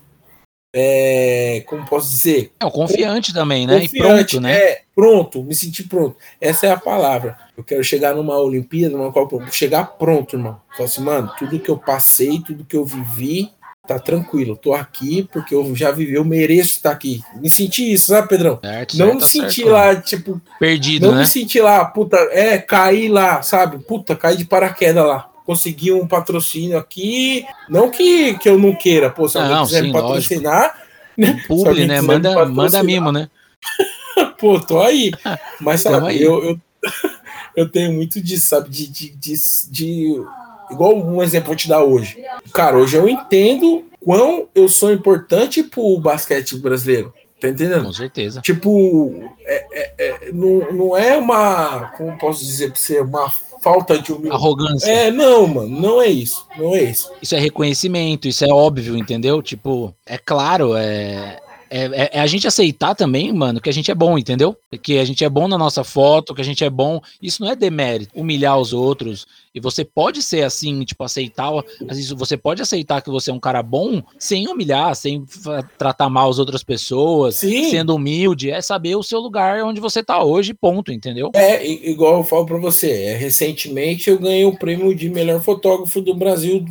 é, 0.77 1.63
como 1.67 1.87
posso 1.87 2.11
dizer? 2.11 2.53
É, 2.59 2.69
confiante 2.69 3.33
também, 3.33 3.65
né? 3.65 3.83
Confiante, 3.83 3.97
e 3.97 4.01
pronto, 4.01 4.41
né? 4.41 4.53
É, 4.57 4.83
pronto, 4.93 5.45
me 5.45 5.55
senti 5.55 5.85
pronto. 5.85 6.17
Essa 6.41 6.67
é 6.67 6.71
a 6.73 6.77
palavra. 6.77 7.39
Eu 7.57 7.63
quero 7.63 7.85
chegar 7.85 8.13
numa 8.13 8.37
Olimpíada, 8.41 8.97
numa 8.97 9.13
Copa, 9.13 9.41
chegar 9.53 9.85
pronto, 9.85 10.35
irmão. 10.35 10.61
Falar 10.77 10.89
assim, 10.89 11.03
mano, 11.03 11.31
tudo 11.39 11.61
que 11.61 11.71
eu 11.71 11.79
passei, 11.79 12.41
tudo 12.45 12.65
que 12.65 12.77
eu 12.77 12.85
vivi, 12.85 13.53
tá 13.87 14.01
tranquilo. 14.01 14.57
Tô 14.57 14.75
aqui 14.75 15.29
porque 15.33 15.55
eu 15.55 15.77
já 15.77 15.93
vivi, 15.93 16.15
eu 16.15 16.25
mereço 16.25 16.73
estar 16.73 16.91
aqui. 16.91 17.23
Me 17.37 17.49
senti 17.49 17.93
isso, 17.93 18.07
sabe, 18.07 18.29
Pedrão? 18.29 18.59
Certo, 18.61 18.99
não 18.99 19.07
certo, 19.07 19.15
me 19.15 19.21
tá 19.21 19.27
senti 19.29 19.63
certo, 19.63 19.71
lá, 19.71 19.95
tipo. 19.95 20.43
Perdido, 20.59 21.07
não 21.07 21.15
né? 21.15 21.21
me 21.21 21.27
senti 21.29 21.61
lá, 21.61 21.85
puta, 21.85 22.17
é, 22.33 22.59
caí 22.59 23.09
lá, 23.09 23.43
sabe? 23.43 23.79
Puta, 23.79 24.17
caí 24.17 24.37
de 24.37 24.45
paraquedas 24.45 25.07
lá 25.07 25.31
conseguir 25.45 25.93
um 25.93 26.07
patrocínio 26.07 26.79
aqui. 26.79 27.47
Não 27.69 27.91
que, 27.91 28.37
que 28.39 28.49
eu 28.49 28.59
não 28.59 28.75
queira, 28.75 29.11
pô, 29.11 29.29
se 29.29 29.39
alguém 29.39 29.63
quiser 29.65 29.81
sim, 29.83 29.87
me 29.89 29.93
patrocinar. 29.93 30.83
Né? 31.17 31.43
Publi, 31.47 31.87
né? 31.87 32.01
Manda, 32.01 32.45
manda 32.47 32.83
mimo, 32.83 33.13
né? 33.13 33.29
pô, 34.39 34.59
tô 34.59 34.81
aí. 34.81 35.13
Mas 35.61 35.83
sabe, 35.83 36.09
aí. 36.09 36.23
Eu, 36.23 36.43
eu, 36.43 36.61
eu, 37.57 37.69
tenho 37.69 37.93
muito 37.93 38.21
disso, 38.21 38.47
sabe? 38.47 38.69
De, 38.69 38.87
de, 38.89 39.11
de, 39.11 39.35
de, 39.71 40.25
Igual 40.71 40.97
um 40.97 41.23
exemplo 41.23 41.53
eu 41.53 41.57
te 41.57 41.69
dar 41.69 41.85
hoje. 41.85 42.17
Cara, 42.53 42.79
hoje 42.79 42.97
eu 42.97 43.09
entendo 43.09 43.85
quão 44.03 44.49
eu 44.55 44.69
sou 44.69 44.93
importante 44.93 45.63
pro 45.63 45.99
basquete 45.99 46.57
brasileiro. 46.57 47.13
Tá 47.41 47.49
entendendo? 47.51 47.85
Com 47.85 47.93
certeza. 47.93 48.41
Tipo, 48.41 49.31
é, 49.41 49.67
é, 49.73 49.95
é, 49.99 50.33
não, 50.33 50.73
não 50.73 50.97
é 50.97 51.17
uma. 51.17 51.93
Como 51.97 52.17
posso 52.17 52.43
dizer 52.43 52.71
pra 52.71 52.81
você? 52.81 53.01
Uma 53.01 53.31
falta 53.65 53.99
de 53.99 54.13
humildade. 54.13 54.37
Arrogância. 54.43 54.91
É, 54.91 55.11
não, 55.11 55.47
mano, 55.47 55.81
não 55.81 56.03
é 56.03 56.09
isso. 56.09 56.47
Não 56.57 56.77
é 56.77 56.83
isso. 56.83 57.11
Isso 57.23 57.35
é 57.35 57.39
reconhecimento, 57.39 58.29
isso 58.29 58.45
é 58.45 58.49
óbvio, 58.49 58.97
entendeu? 58.97 59.43
Tipo, 59.43 59.95
é 60.05 60.19
claro, 60.19 60.77
é. 60.77 61.41
É, 61.75 61.87
é, 61.87 62.11
é, 62.13 62.21
a 62.21 62.27
gente 62.29 62.47
aceitar 62.47 62.95
também, 62.95 63.33
mano, 63.33 63.61
que 63.61 63.69
a 63.69 63.73
gente 63.73 63.91
é 63.91 63.95
bom, 63.97 64.17
entendeu? 64.17 64.57
Que 64.81 64.97
a 64.99 65.05
gente 65.05 65.25
é 65.25 65.29
bom 65.29 65.49
na 65.49 65.59
nossa 65.59 65.83
foto, 65.83 66.33
que 66.33 66.41
a 66.41 66.45
gente 66.45 66.63
é 66.63 66.71
bom. 66.71 67.01
Isso 67.21 67.43
não 67.43 67.51
é 67.51 67.57
demérito, 67.57 68.13
humilhar 68.15 68.57
os 68.57 68.73
outros. 68.73 69.27
E 69.53 69.59
você 69.59 69.85
pode 69.85 70.23
ser 70.23 70.45
assim, 70.45 70.85
tipo, 70.85 71.03
aceitar. 71.03 71.51
Você 72.17 72.37
pode 72.37 72.63
aceitar 72.63 73.03
que 73.03 73.11
você 73.11 73.33
é 73.33 73.35
um 73.35 73.41
cara 73.41 73.61
bom 73.61 74.01
sem 74.21 74.47
humilhar, 74.47 74.95
sem 74.95 75.25
tratar 75.77 76.09
mal 76.09 76.31
as 76.31 76.39
outras 76.39 76.63
pessoas, 76.63 77.37
Sim. 77.37 77.69
sendo 77.71 77.97
humilde. 77.97 78.53
É 78.53 78.61
saber 78.61 78.95
o 78.95 79.03
seu 79.03 79.19
lugar 79.19 79.65
onde 79.65 79.81
você 79.81 80.01
tá 80.01 80.23
hoje, 80.23 80.55
ponto, 80.55 80.93
entendeu? 80.93 81.33
É, 81.35 81.67
igual 81.67 82.19
eu 82.19 82.25
falo 82.25 82.47
pra 82.47 82.59
você. 82.59 82.91
É, 83.03 83.17
recentemente 83.17 84.09
eu 84.09 84.19
ganhei 84.21 84.45
o 84.45 84.57
prêmio 84.57 84.95
de 84.95 85.11
melhor 85.11 85.41
fotógrafo 85.41 86.01
do 86.01 86.15
Brasil 86.15 86.65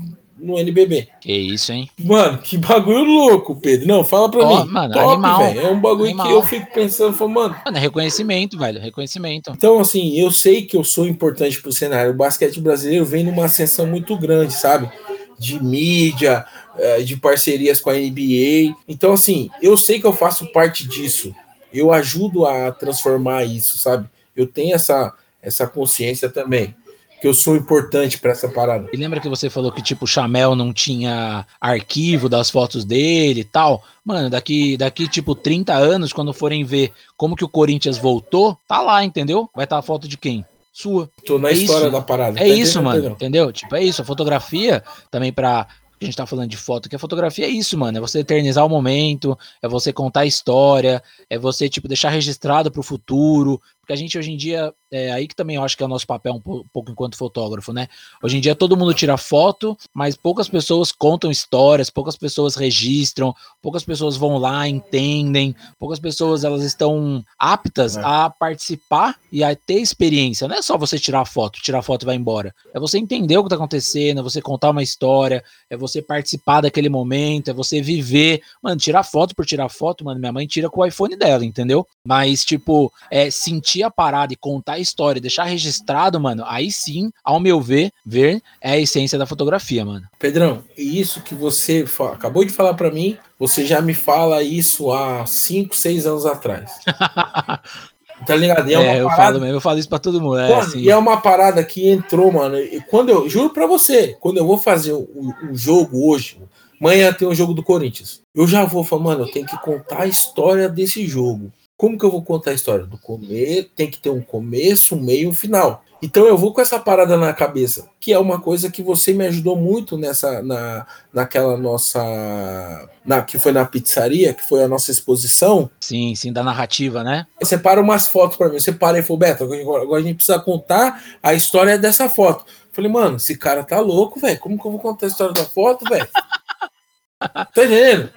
no 0.44 0.60
NBB. 0.60 1.08
Que 1.22 1.32
isso, 1.32 1.72
hein? 1.72 1.90
Mano, 1.98 2.38
que 2.38 2.58
bagulho 2.58 3.04
louco, 3.04 3.56
Pedro. 3.56 3.88
Não, 3.88 4.04
fala 4.04 4.30
pra 4.30 4.42
oh, 4.42 4.66
mim. 4.66 4.72
Mano, 4.72 4.94
Top, 4.94 5.12
animal. 5.14 5.44
É 5.44 5.68
um 5.70 5.80
bagulho 5.80 6.10
animal. 6.10 6.28
que 6.28 6.34
eu 6.34 6.44
fico 6.44 6.74
pensando, 6.74 7.16
falo, 7.16 7.32
mano. 7.32 7.56
Mano, 7.66 7.78
é 7.78 7.80
reconhecimento, 7.80 8.58
velho. 8.58 8.82
Reconhecimento. 8.82 9.52
Então, 9.56 9.80
assim, 9.80 10.20
eu 10.20 10.30
sei 10.32 10.64
que 10.64 10.76
eu 10.76 10.84
sou 10.84 11.08
importante 11.08 11.62
pro 11.62 11.72
cenário. 11.72 12.12
O 12.12 12.16
basquete 12.16 12.60
brasileiro 12.60 13.06
vem 13.06 13.24
numa 13.24 13.46
ascensão 13.46 13.88
muito 13.88 14.18
grande, 14.18 14.54
sabe? 14.54 14.92
De 15.40 15.64
mídia, 15.64 16.46
eh, 16.78 17.02
de 17.02 17.16
parcerias 17.16 17.80
com 17.80 17.90
a 17.90 17.94
NBA. 17.94 18.76
Então, 18.88 19.14
assim, 19.14 19.50
eu 19.62 19.78
sei 19.78 20.00
que 20.00 20.06
eu 20.06 20.14
faço 20.14 20.52
parte 20.52 20.86
disso. 20.88 21.34
Eu 21.74 21.92
ajudo 21.94 22.46
a 22.46 22.72
transformar 22.72 23.46
isso, 23.46 23.78
sabe? 23.78 24.08
Eu 24.36 24.46
tenho 24.46 24.76
essa, 24.76 25.14
essa 25.42 25.66
consciência 25.66 26.30
também 26.30 26.76
que 27.24 27.28
eu 27.30 27.34
sou 27.34 27.56
importante 27.56 28.20
para 28.20 28.32
essa 28.32 28.50
parada. 28.50 28.90
E 28.92 28.98
lembra 28.98 29.22
que 29.22 29.30
você 29.30 29.50
falou 29.50 29.72
que 29.72 29.82
tipo 29.82 30.04
o 30.04 30.08
Chamel 30.08 30.58
não 30.58 30.74
tinha 30.74 31.48
arquivo 31.62 32.28
das 32.28 32.50
fotos 32.50 32.84
dele 32.84 33.40
e 33.40 33.44
tal? 33.46 33.82
Mano, 34.04 34.30
daqui 34.30 34.76
daqui 34.76 35.08
tipo 35.08 35.34
30 35.34 35.74
anos 35.74 36.12
quando 36.12 36.34
forem 36.34 36.66
ver 36.66 36.92
como 37.16 37.38
que 37.38 37.46
o 37.46 37.48
Corinthians 37.48 37.98
voltou, 37.98 38.58
tá 38.68 38.82
lá, 38.82 39.06
entendeu? 39.06 39.50
Vai 39.56 39.64
estar 39.64 39.78
tá 39.78 39.80
a 39.80 39.82
foto 39.82 40.06
de 40.06 40.18
quem? 40.18 40.46
Sua. 40.74 41.10
Tô 41.26 41.40
na 41.40 41.52
é 41.52 41.54
história 41.54 41.86
isso. 41.86 41.94
da 41.94 42.02
parada. 42.02 42.38
É 42.38 42.46
tá 42.46 42.46
isso, 42.46 42.84
mano, 42.84 43.12
entendeu? 43.12 43.54
Tipo, 43.54 43.74
é 43.78 43.84
isso, 43.86 44.02
a 44.02 44.06
fotografia 44.06 44.84
também 45.10 45.32
para 45.32 45.66
a 46.02 46.06
gente 46.06 46.18
tá 46.18 46.26
falando 46.26 46.50
de 46.50 46.58
foto, 46.58 46.90
que 46.90 46.96
a 46.98 47.00
fotografia 47.00 47.46
é 47.46 47.50
isso, 47.50 47.78
mano. 47.78 47.98
É 47.98 48.02
você 48.02 48.20
eternizar 48.20 48.66
o 48.66 48.70
momento, 48.70 49.38
é 49.62 49.68
você 49.70 49.94
contar 49.94 50.22
a 50.22 50.26
história, 50.26 51.02
é 51.30 51.38
você, 51.38 51.70
tipo, 51.70 51.88
deixar 51.88 52.10
registrado 52.10 52.70
para 52.70 52.82
o 52.82 52.84
futuro. 52.84 53.62
Porque 53.84 53.92
a 53.92 53.98
gente 53.98 54.18
hoje 54.18 54.32
em 54.32 54.38
dia 54.38 54.74
é 54.90 55.12
aí 55.12 55.28
que 55.28 55.36
também 55.36 55.58
eu 55.58 55.64
acho 55.64 55.76
que 55.76 55.84
é 55.84 55.86
o 55.86 55.90
nosso 55.90 56.08
papel 56.08 56.36
um 56.36 56.40
pouco 56.40 56.90
enquanto 56.90 57.18
fotógrafo, 57.18 57.74
né? 57.74 57.90
Hoje 58.24 58.38
em 58.38 58.40
dia 58.40 58.56
todo 58.56 58.78
mundo 58.78 58.94
tira 58.94 59.18
foto, 59.18 59.78
mas 59.94 60.16
poucas 60.16 60.48
pessoas 60.48 60.90
contam 60.90 61.30
histórias, 61.30 61.90
poucas 61.90 62.16
pessoas 62.16 62.56
registram, 62.56 63.36
poucas 63.62 63.84
pessoas 63.84 64.16
vão 64.16 64.38
lá, 64.38 64.66
entendem, 64.70 65.54
poucas 65.78 66.00
pessoas 66.00 66.46
elas 66.46 66.64
estão 66.64 67.26
aptas 67.38 67.98
é. 67.98 68.02
a 68.02 68.30
participar 68.30 69.18
e 69.30 69.44
a 69.44 69.54
ter 69.54 69.82
experiência. 69.82 70.48
Não 70.48 70.56
é 70.56 70.62
só 70.62 70.78
você 70.78 70.98
tirar 70.98 71.26
foto, 71.26 71.62
tirar 71.62 71.82
foto 71.82 72.04
e 72.04 72.06
vai 72.06 72.16
embora. 72.16 72.56
É 72.74 72.80
você 72.80 72.98
entender 72.98 73.38
o 73.38 73.44
que 73.44 73.50
tá 73.50 73.56
acontecendo, 73.56 74.22
é 74.22 74.24
você 74.24 74.42
contar 74.42 74.70
uma 74.70 74.84
história, 74.84 75.44
é 75.70 75.76
você 75.76 76.02
participar 76.02 76.62
daquele 76.62 76.88
momento, 76.88 77.50
é 77.50 77.54
você 77.54 77.82
viver. 77.82 78.42
Mano, 78.62 78.78
tirar 78.78 79.04
foto 79.04 79.36
por 79.36 79.46
tirar 79.46 79.68
foto, 79.68 80.06
mano, 80.06 80.22
minha 80.22 80.32
mãe 80.32 80.48
tira 80.48 80.70
com 80.70 80.80
o 80.80 80.86
iPhone 80.86 81.18
dela, 81.18 81.44
entendeu? 81.44 81.86
Mas, 82.08 82.46
tipo, 82.46 82.94
é 83.12 83.30
sentir 83.30 83.83
a 83.84 83.92
parada 83.92 84.34
e 84.34 84.38
contar 84.38 84.80
história, 84.80 85.22
deixar 85.22 85.44
registrado, 85.44 86.20
mano, 86.20 86.44
aí 86.48 86.72
sim, 86.72 87.12
ao 87.24 87.40
meu 87.40 87.62
ver, 87.62 87.92
ver 88.06 88.42
é 88.62 88.72
a 88.72 88.80
essência 88.80 89.18
da 89.18 89.26
fotografia, 89.26 89.86
mano. 89.86 90.08
Pedrão, 90.18 90.64
e 90.78 91.00
isso 91.00 91.22
que 91.22 91.36
você 91.36 91.86
acabou 92.14 92.44
de 92.44 92.52
falar 92.52 92.74
para 92.74 92.92
mim, 92.92 93.18
você 93.38 93.66
já 93.66 93.82
me 93.82 93.94
fala 93.94 94.44
isso 94.44 94.92
há 94.92 95.26
5, 95.26 95.76
6 95.76 96.08
anos 96.08 96.26
atrás. 96.26 96.72
Tá 98.26 98.36
ligado? 98.36 98.70
E 98.70 98.74
é, 98.74 98.78
é 98.78 99.02
eu 99.02 99.08
parada... 99.08 99.24
falo 99.24 99.40
mesmo, 99.42 99.58
eu 99.58 99.62
falo 99.62 99.80
isso 99.80 99.90
pra 99.90 100.00
todo 100.00 100.22
mundo. 100.22 100.40
É, 100.40 100.54
assim. 100.56 100.80
E 100.80 100.90
é 100.90 100.96
uma 100.96 101.18
parada 101.18 101.64
que 101.64 101.90
entrou, 101.90 102.32
mano. 102.32 102.58
E 102.58 102.82
quando 102.82 103.10
eu 103.10 103.28
juro 103.30 103.50
pra 103.50 103.68
você, 103.68 104.16
quando 104.20 104.38
eu 104.38 104.46
vou 104.46 104.58
fazer 104.58 104.94
o, 104.94 105.34
o 105.52 105.56
jogo 105.56 106.10
hoje, 106.10 106.38
amanhã 106.80 107.12
tem 107.12 107.28
o 107.28 107.36
jogo 107.36 107.54
do 107.54 107.64
Corinthians. 107.64 108.22
Eu 108.34 108.48
já 108.48 108.66
vou 108.66 108.84
falar, 108.84 109.04
mano, 109.04 109.24
eu 109.24 109.32
tenho 109.32 109.46
que 109.46 109.58
contar 109.62 110.04
a 110.04 110.08
história 110.08 110.70
desse 110.70 111.06
jogo. 111.06 111.52
Como 111.76 111.98
que 111.98 112.06
eu 112.06 112.12
vou 112.12 112.24
contar 112.24 112.52
a 112.52 112.54
história? 112.54 112.86
Do 112.86 112.98
começo, 112.98 113.70
tem 113.76 113.90
que 113.90 113.98
ter 114.00 114.10
um 114.10 114.22
começo, 114.22 114.96
um 114.96 115.02
meio 115.02 115.24
e 115.24 115.28
um 115.28 115.34
final. 115.34 115.84
Então 116.04 116.26
eu 116.26 116.38
vou 116.38 116.54
com 116.54 116.60
essa 116.60 116.78
parada 116.78 117.16
na 117.16 117.32
cabeça, 117.32 117.88
que 117.98 118.12
é 118.12 118.20
uma 118.20 118.40
coisa 118.40 118.70
que 118.70 118.84
você 118.84 119.14
me 119.14 119.26
ajudou 119.26 119.56
muito 119.56 119.98
nessa 119.98 120.44
na, 120.44 120.86
naquela 121.14 121.56
nossa 121.56 122.90
na 123.06 123.22
que 123.22 123.40
foi 123.40 123.54
na 123.54 123.64
pizzaria, 123.64 124.34
que 124.34 124.44
foi 124.44 124.62
a 124.64 124.68
nossa 124.68 124.92
exposição. 124.92 125.70
Sim, 125.80 126.14
sim, 126.14 126.34
da 126.34 126.44
narrativa, 126.44 127.06
né? 127.06 127.26
Você 127.40 127.58
para 127.58 127.80
umas 127.80 128.06
fotos 128.06 128.36
para 128.36 128.50
mim, 128.50 128.60
você 128.60 128.74
para 128.74 129.00
e 129.00 129.02
falou, 129.02 129.20
Beto, 129.20 129.46
agora 129.46 130.02
a 130.02 130.04
gente 130.04 130.18
precisa 130.18 130.40
contar 130.40 131.02
a 131.24 131.34
história 131.34 131.78
dessa 131.78 132.10
foto. 132.10 132.46
falei, 132.74 132.92
mano, 132.92 133.16
esse 133.16 133.38
cara 133.38 133.64
tá 133.64 133.80
louco, 133.80 134.20
velho. 134.20 134.40
Como 134.40 134.60
que 134.60 134.68
eu 134.68 134.72
vou 134.72 134.82
contar 134.82 135.06
a 135.06 135.10
história 135.10 135.34
da 135.34 135.46
foto, 135.46 135.86
velho? 135.86 136.08
tá 137.18 137.48
entendendo? 137.50 138.10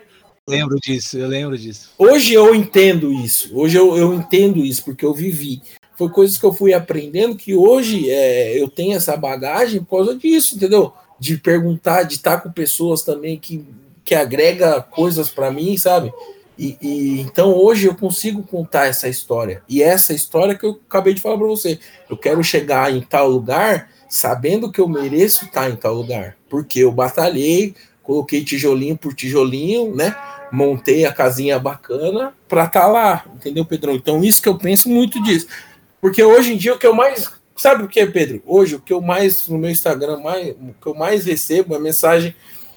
Lembro 0.48 0.78
disso, 0.80 1.18
eu 1.18 1.26
lembro 1.26 1.58
disso. 1.58 1.90
Hoje 1.98 2.32
eu 2.32 2.54
entendo 2.54 3.12
isso. 3.12 3.50
Hoje 3.52 3.76
eu, 3.76 3.96
eu 3.96 4.14
entendo 4.14 4.64
isso, 4.64 4.84
porque 4.84 5.04
eu 5.04 5.12
vivi. 5.12 5.60
Foi 5.96 6.08
coisas 6.08 6.38
que 6.38 6.44
eu 6.44 6.52
fui 6.52 6.72
aprendendo 6.72 7.36
que 7.36 7.54
hoje 7.54 8.10
é, 8.10 8.60
eu 8.60 8.68
tenho 8.68 8.94
essa 8.94 9.16
bagagem 9.16 9.82
por 9.82 9.96
causa 9.96 10.14
disso, 10.14 10.54
entendeu? 10.54 10.92
De 11.18 11.36
perguntar, 11.38 12.04
de 12.04 12.14
estar 12.14 12.40
com 12.40 12.52
pessoas 12.52 13.02
também 13.02 13.38
que, 13.38 13.64
que 14.04 14.14
agrega 14.14 14.80
coisas 14.80 15.28
para 15.28 15.50
mim, 15.50 15.76
sabe? 15.76 16.12
E, 16.58 16.76
e, 16.80 17.20
então 17.20 17.54
hoje 17.54 17.86
eu 17.86 17.94
consigo 17.94 18.42
contar 18.42 18.86
essa 18.86 19.08
história. 19.08 19.62
E 19.68 19.82
essa 19.82 20.14
história 20.14 20.54
que 20.54 20.64
eu 20.64 20.80
acabei 20.88 21.12
de 21.12 21.20
falar 21.20 21.38
para 21.38 21.46
você. 21.46 21.78
Eu 22.08 22.16
quero 22.16 22.42
chegar 22.44 22.94
em 22.94 23.00
tal 23.00 23.28
lugar 23.28 23.90
sabendo 24.08 24.70
que 24.70 24.80
eu 24.80 24.88
mereço 24.88 25.46
estar 25.46 25.68
em 25.68 25.76
tal 25.76 25.94
lugar. 25.94 26.36
Porque 26.48 26.80
eu 26.80 26.92
batalhei, 26.92 27.74
coloquei 28.02 28.44
tijolinho 28.44 28.96
por 28.96 29.12
tijolinho, 29.12 29.94
né? 29.94 30.14
Montei 30.50 31.04
a 31.04 31.12
casinha 31.12 31.58
bacana 31.58 32.32
para 32.48 32.64
estar 32.64 32.80
tá 32.82 32.86
lá, 32.86 33.24
entendeu, 33.34 33.64
Pedrão? 33.64 33.94
Então 33.94 34.22
isso 34.22 34.40
que 34.40 34.48
eu 34.48 34.56
penso 34.56 34.88
muito 34.88 35.22
disso. 35.22 35.46
Porque 36.00 36.22
hoje 36.22 36.54
em 36.54 36.56
dia 36.56 36.74
o 36.74 36.78
que 36.78 36.86
eu 36.86 36.94
mais 36.94 37.28
sabe 37.56 37.84
o 37.84 37.88
que 37.88 38.00
é, 38.00 38.06
Pedro? 38.06 38.42
Hoje 38.46 38.76
o 38.76 38.80
que 38.80 38.92
eu 38.92 39.00
mais 39.00 39.48
no 39.48 39.58
meu 39.58 39.70
Instagram, 39.70 40.18
mais, 40.18 40.50
o 40.50 40.74
que 40.80 40.86
eu 40.86 40.94
mais 40.94 41.24
recebo 41.24 41.74
é 41.74 41.78
mensagem, 41.78 42.34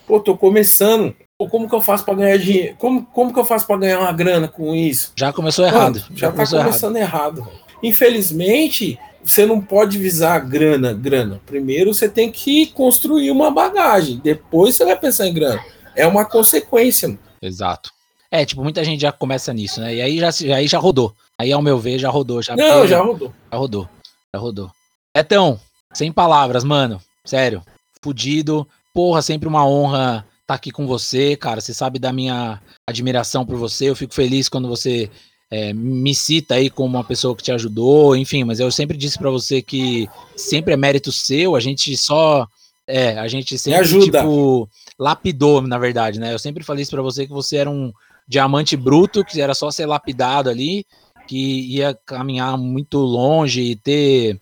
pô, 0.08 0.20
tô 0.20 0.36
começando, 0.36 1.14
como 1.50 1.70
que 1.70 1.76
eu 1.76 1.82
faço 1.82 2.06
para 2.06 2.16
ganhar 2.16 2.38
dinheiro? 2.38 2.76
Como, 2.78 3.06
como 3.06 3.34
que 3.34 3.40
eu 3.40 3.46
faço 3.46 3.68
para 3.68 3.78
ganhar 3.78 4.00
uma 4.00 4.12
grana 4.12 4.48
com 4.48 4.74
isso? 4.74 5.12
Já 5.16 5.32
começou 5.32 5.66
errado. 5.66 6.00
já, 6.12 6.28
já 6.28 6.32
tá 6.32 6.46
começando 6.46 6.96
errado. 6.96 7.40
errado. 7.40 7.52
Infelizmente, 7.84 9.00
você 9.24 9.46
não 9.46 9.62
pode 9.62 9.98
visar 9.98 10.40
grana, 10.40 10.94
grana. 10.94 11.41
Primeiro 11.46 11.94
você 11.94 12.10
tem 12.10 12.32
que 12.32 12.68
construir 12.68 13.32
uma 13.32 13.52
bagagem, 13.52 14.20
depois 14.24 14.76
você 14.76 14.86
vai 14.86 14.98
pensar 14.98 15.28
em 15.28 15.34
grana. 15.34 15.64
É 15.96 16.08
uma 16.08 16.26
consequência. 16.26 17.10
Mano. 17.10 17.20
Exato. 17.41 17.91
É, 18.32 18.45
tipo, 18.45 18.64
muita 18.64 18.84
gente 18.84 19.02
já 19.02 19.11
começa 19.11 19.52
nisso, 19.53 19.82
né? 19.82 19.95
E 19.95 20.02
aí 20.02 20.20
já, 20.20 20.30
aí 20.56 20.68
já 20.68 20.78
rodou. 20.78 21.14
Aí, 21.38 21.52
ao 21.52 21.61
meu 21.61 21.80
ver, 21.80 21.98
já 21.98 22.10
rodou. 22.10 22.41
Já 22.41 22.56
não, 22.56 22.88
já 22.88 23.02
rodou. 23.02 23.34
Já 23.52 23.57
rodou. 23.57 23.90
Já 24.34 24.40
rodou. 24.40 24.72
Então, 25.16 25.60
sem 25.94 26.11
palavras, 26.11 26.64
mano. 26.64 27.02
Sério. 27.26 27.64
Fudido. 28.02 28.68
Porra, 28.94 29.22
sempre 29.22 29.48
uma 29.48 29.66
honra 29.66 30.26
estar 30.41 30.45
tá 30.48 30.53
aqui 30.56 30.72
com 30.72 30.86
você, 30.86 31.36
cara. 31.36 31.61
Você 31.61 31.74
sabe 31.74 31.98
da 31.98 32.14
minha 32.14 32.61
admiração 32.88 33.45
por 33.45 33.57
você. 33.57 33.90
Eu 33.90 33.95
fico 33.95 34.14
feliz 34.14 34.48
quando 34.48 34.68
você 34.68 35.10
é, 35.52 35.74
me 35.74 36.14
cita 36.14 36.56
aí 36.56 36.70
como 36.70 36.98
uma 36.98 37.03
pessoa 37.03 37.36
que 37.36 37.44
te 37.44 37.52
ajudou, 37.52 38.16
enfim, 38.16 38.44
mas 38.44 38.60
eu 38.60 38.72
sempre 38.72 38.98
disse 38.98 39.18
para 39.18 39.32
você 39.32 39.61
que 39.61 40.07
sempre 40.36 40.74
é 40.74 40.78
mérito 40.78 41.11
seu, 41.11 41.56
a 41.56 41.60
gente 41.60 41.95
só 41.98 42.48
é, 42.88 43.18
a 43.18 43.28
gente 43.28 43.57
sempre 43.57 43.80
ajuda. 43.80 44.20
tipo 44.20 44.70
lapidou, 44.99 45.61
na 45.61 45.77
verdade, 45.77 46.19
né? 46.19 46.34
Eu 46.34 46.39
sempre 46.39 46.63
falei 46.63 46.84
isso 46.84 46.91
para 46.91 47.01
você 47.01 47.26
que 47.26 47.31
você 47.31 47.57
era 47.57 47.69
um 47.69 47.93
diamante 48.27 48.76
bruto, 48.76 49.23
que 49.23 49.41
era 49.41 49.55
só 49.55 49.71
ser 49.71 49.85
lapidado 49.85 50.49
ali, 50.49 50.85
que 51.26 51.76
ia 51.76 51.97
caminhar 52.05 52.57
muito 52.57 52.97
longe 52.97 53.61
e 53.61 53.76
ter 53.76 54.39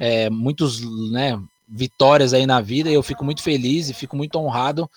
é, 0.00 0.28
muitos, 0.28 0.80
né, 1.10 1.40
vitórias 1.68 2.34
aí 2.34 2.46
na 2.46 2.60
vida, 2.60 2.90
e 2.90 2.94
eu 2.94 3.02
fico 3.02 3.24
muito 3.24 3.42
feliz 3.42 3.88
e 3.88 3.94
fico 3.94 4.16
muito 4.16 4.38
honrado 4.38 4.90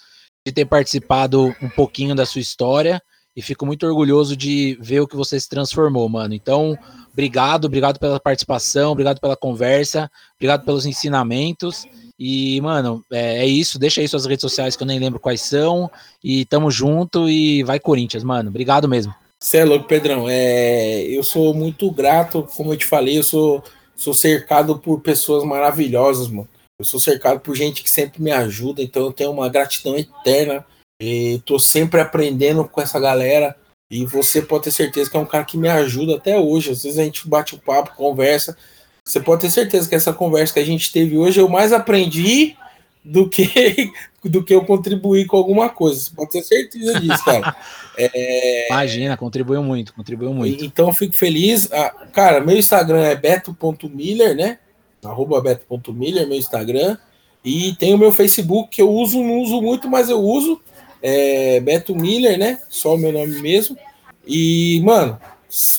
de 0.45 0.52
ter 0.52 0.65
participado 0.65 1.56
um 1.61 1.69
pouquinho 1.69 2.15
da 2.15 2.26
sua 2.26 2.41
história 2.41 3.02
e 3.36 3.41
fico 3.41 3.65
muito 3.65 3.86
orgulhoso 3.86 4.36
de 4.36 4.77
ver 4.80 5.02
o 5.02 5.07
que 5.07 5.15
você 5.15 5.40
se 5.40 5.49
transformou, 5.49 6.07
mano. 6.07 6.34
Então, 6.34 6.77
obrigado, 7.11 7.65
obrigado 7.65 7.99
pela 7.99 8.19
participação, 8.19 8.91
obrigado 8.91 9.19
pela 9.19 9.36
conversa, 9.36 10.10
obrigado 10.36 10.64
pelos 10.64 10.86
ensinamentos. 10.86 11.86
E, 12.18 12.60
mano, 12.62 13.04
é, 13.12 13.40
é, 13.40 13.46
isso. 13.46 13.78
Deixa 13.78 14.02
aí 14.02 14.08
suas 14.08 14.26
redes 14.26 14.42
sociais 14.42 14.76
que 14.76 14.84
eu 14.84 14.88
nem 14.88 15.00
lembro 15.00 15.20
quais 15.20 15.42
são. 15.42 15.90
E 16.24 16.46
tamo 16.46 16.72
junto 16.72 17.30
e 17.30 17.64
vai 17.64 17.80
Corinthians, 17.80 18.24
mano. 18.24 18.50
Obrigado 18.50 18.88
mesmo. 18.88 19.14
Você 19.40 19.58
é 19.58 19.66
louco, 19.66 19.88
Pedrão. 19.88 20.28
É, 20.30 21.02
eu 21.04 21.24
sou 21.24 21.54
muito 21.54 21.92
grato, 21.92 22.48
como 22.56 22.74
eu 22.74 22.78
te 22.78 22.86
falei, 22.86 23.18
eu 23.18 23.24
sou, 23.24 23.64
sou 23.96 24.14
cercado 24.14 24.80
por 24.80 25.02
pessoas 25.02 25.44
maravilhosas, 25.44 26.28
mano. 26.28 26.50
Eu 26.80 26.86
sou 26.86 27.00
cercado 27.00 27.40
por 27.40 27.56
gente 27.56 27.84
que 27.84 27.90
sempre 27.90 28.22
me 28.22 28.32
ajuda, 28.32 28.82
então 28.82 29.06
eu 29.06 29.14
tenho 29.14 29.32
uma 29.32 29.48
gratidão 29.48 29.96
eterna 29.96 30.66
e 31.00 31.42
tô 31.46 31.58
sempre 31.58 32.02
aprendendo 32.02 32.66
com 32.66 32.82
essa 32.82 33.00
galera. 33.00 33.56
E 33.90 34.06
você 34.06 34.42
pode 34.42 34.66
ter 34.66 34.72
certeza 34.72 35.10
que 35.10 35.16
é 35.16 35.20
um 35.20 35.26
cara 35.26 35.46
que 35.46 35.58
me 35.58 35.70
ajuda 35.70 36.16
até 36.16 36.40
hoje. 36.40 36.72
Às 36.72 36.84
vezes 36.84 36.98
a 36.98 37.04
gente 37.04 37.28
bate 37.28 37.54
o 37.54 37.58
um 37.58 37.62
papo, 37.62 37.96
conversa. 37.96 38.58
Você 39.06 39.19
pode 39.19 39.41
ter 39.41 39.52
certeza 39.52 39.88
que 39.88 39.94
essa 39.94 40.11
conversa 40.11 40.53
que 40.53 40.60
a 40.60 40.65
gente 40.65 40.91
teve 40.91 41.15
hoje 41.15 41.40
eu 41.40 41.48
mais 41.48 41.72
aprendi 41.72 42.57
do 43.03 43.30
que 43.30 43.94
do 44.26 44.44
que 44.44 44.56
eu 44.56 44.65
contribuí 44.65 45.26
com 45.26 45.38
alguma 45.38 45.69
coisa. 45.69 46.02
Você 46.02 46.11
pode 46.15 46.32
ter 46.32 46.41
certeza 46.41 46.99
disso, 46.99 47.23
cara. 47.23 47.56
É... 47.98 48.68
Imagina, 48.69 49.15
contribuiu 49.15 49.64
muito, 49.64 49.94
contribuiu 49.94 50.34
muito. 50.34 50.65
Então 50.65 50.90
eu 50.90 50.94
fico 50.94 51.14
feliz. 51.14 51.72
Ah, 51.72 51.94
cara, 52.11 52.41
meu 52.41 52.57
Instagram 52.57 53.02
é 53.02 53.15
beto.miller, 53.15 54.36
né? 54.36 54.60
Arroba 55.02 55.40
beto.miller, 55.40 56.27
meu 56.27 56.38
Instagram. 56.38 56.98
E 57.41 57.73
tem 57.76 57.94
o 57.94 57.98
meu 57.98 58.11
Facebook, 58.11 58.68
que 58.69 58.82
eu 58.82 58.91
uso, 58.91 59.23
não 59.23 59.40
uso 59.40 59.61
muito, 59.61 59.90
mas 59.90 60.10
eu 60.10 60.19
uso 60.19 60.60
é 61.02 61.60
Beto 61.60 61.95
Miller, 61.95 62.38
né? 62.38 62.60
Só 62.68 62.95
o 62.95 62.98
meu 62.98 63.11
nome 63.11 63.40
mesmo. 63.40 63.77
E, 64.26 64.82
mano, 64.84 65.19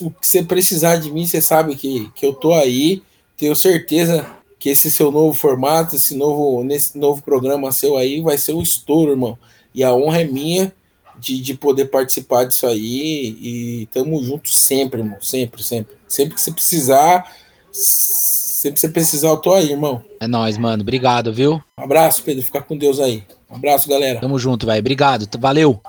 o 0.00 0.10
que 0.10 0.26
você 0.26 0.42
precisar 0.42 0.96
de 0.96 1.10
mim, 1.10 1.26
você 1.26 1.42
sabe 1.42 1.74
que, 1.74 2.08
que 2.14 2.24
eu 2.24 2.32
tô 2.32 2.54
aí. 2.54 3.02
Tenho 3.36 3.54
certeza 3.54 4.26
que 4.58 4.70
esse 4.70 4.90
seu 4.90 5.10
novo 5.10 5.34
formato, 5.34 5.96
esse 5.96 6.16
novo, 6.16 6.64
nesse 6.64 6.98
novo 6.98 7.22
programa 7.22 7.70
seu 7.72 7.96
aí, 7.96 8.20
vai 8.20 8.38
ser 8.38 8.54
um 8.54 8.62
estouro, 8.62 9.12
irmão. 9.12 9.38
E 9.74 9.84
a 9.84 9.94
honra 9.94 10.22
é 10.22 10.24
minha 10.24 10.72
de, 11.18 11.40
de 11.40 11.54
poder 11.54 11.86
participar 11.86 12.44
disso 12.44 12.66
aí. 12.66 13.36
E 13.40 13.88
tamo 13.92 14.22
junto 14.22 14.50
sempre, 14.50 15.00
irmão. 15.00 15.18
Sempre, 15.20 15.62
sempre. 15.62 15.96
Sempre 16.08 16.34
que 16.34 16.40
você 16.40 16.52
precisar, 16.52 17.30
sempre 17.70 18.74
que 18.74 18.80
você 18.80 18.88
precisar, 18.88 19.28
eu 19.28 19.36
tô 19.36 19.52
aí, 19.52 19.70
irmão. 19.70 20.02
É 20.18 20.26
nóis, 20.26 20.56
mano. 20.56 20.82
Obrigado, 20.82 21.32
viu? 21.32 21.62
Um 21.78 21.84
abraço, 21.84 22.22
Pedro. 22.22 22.42
Fica 22.42 22.62
com 22.62 22.76
Deus 22.76 22.98
aí. 22.98 23.22
Um 23.50 23.56
abraço, 23.56 23.88
galera. 23.88 24.20
Tamo 24.20 24.38
junto, 24.38 24.66
velho. 24.66 24.80
Obrigado. 24.80 25.28
Valeu. 25.38 25.80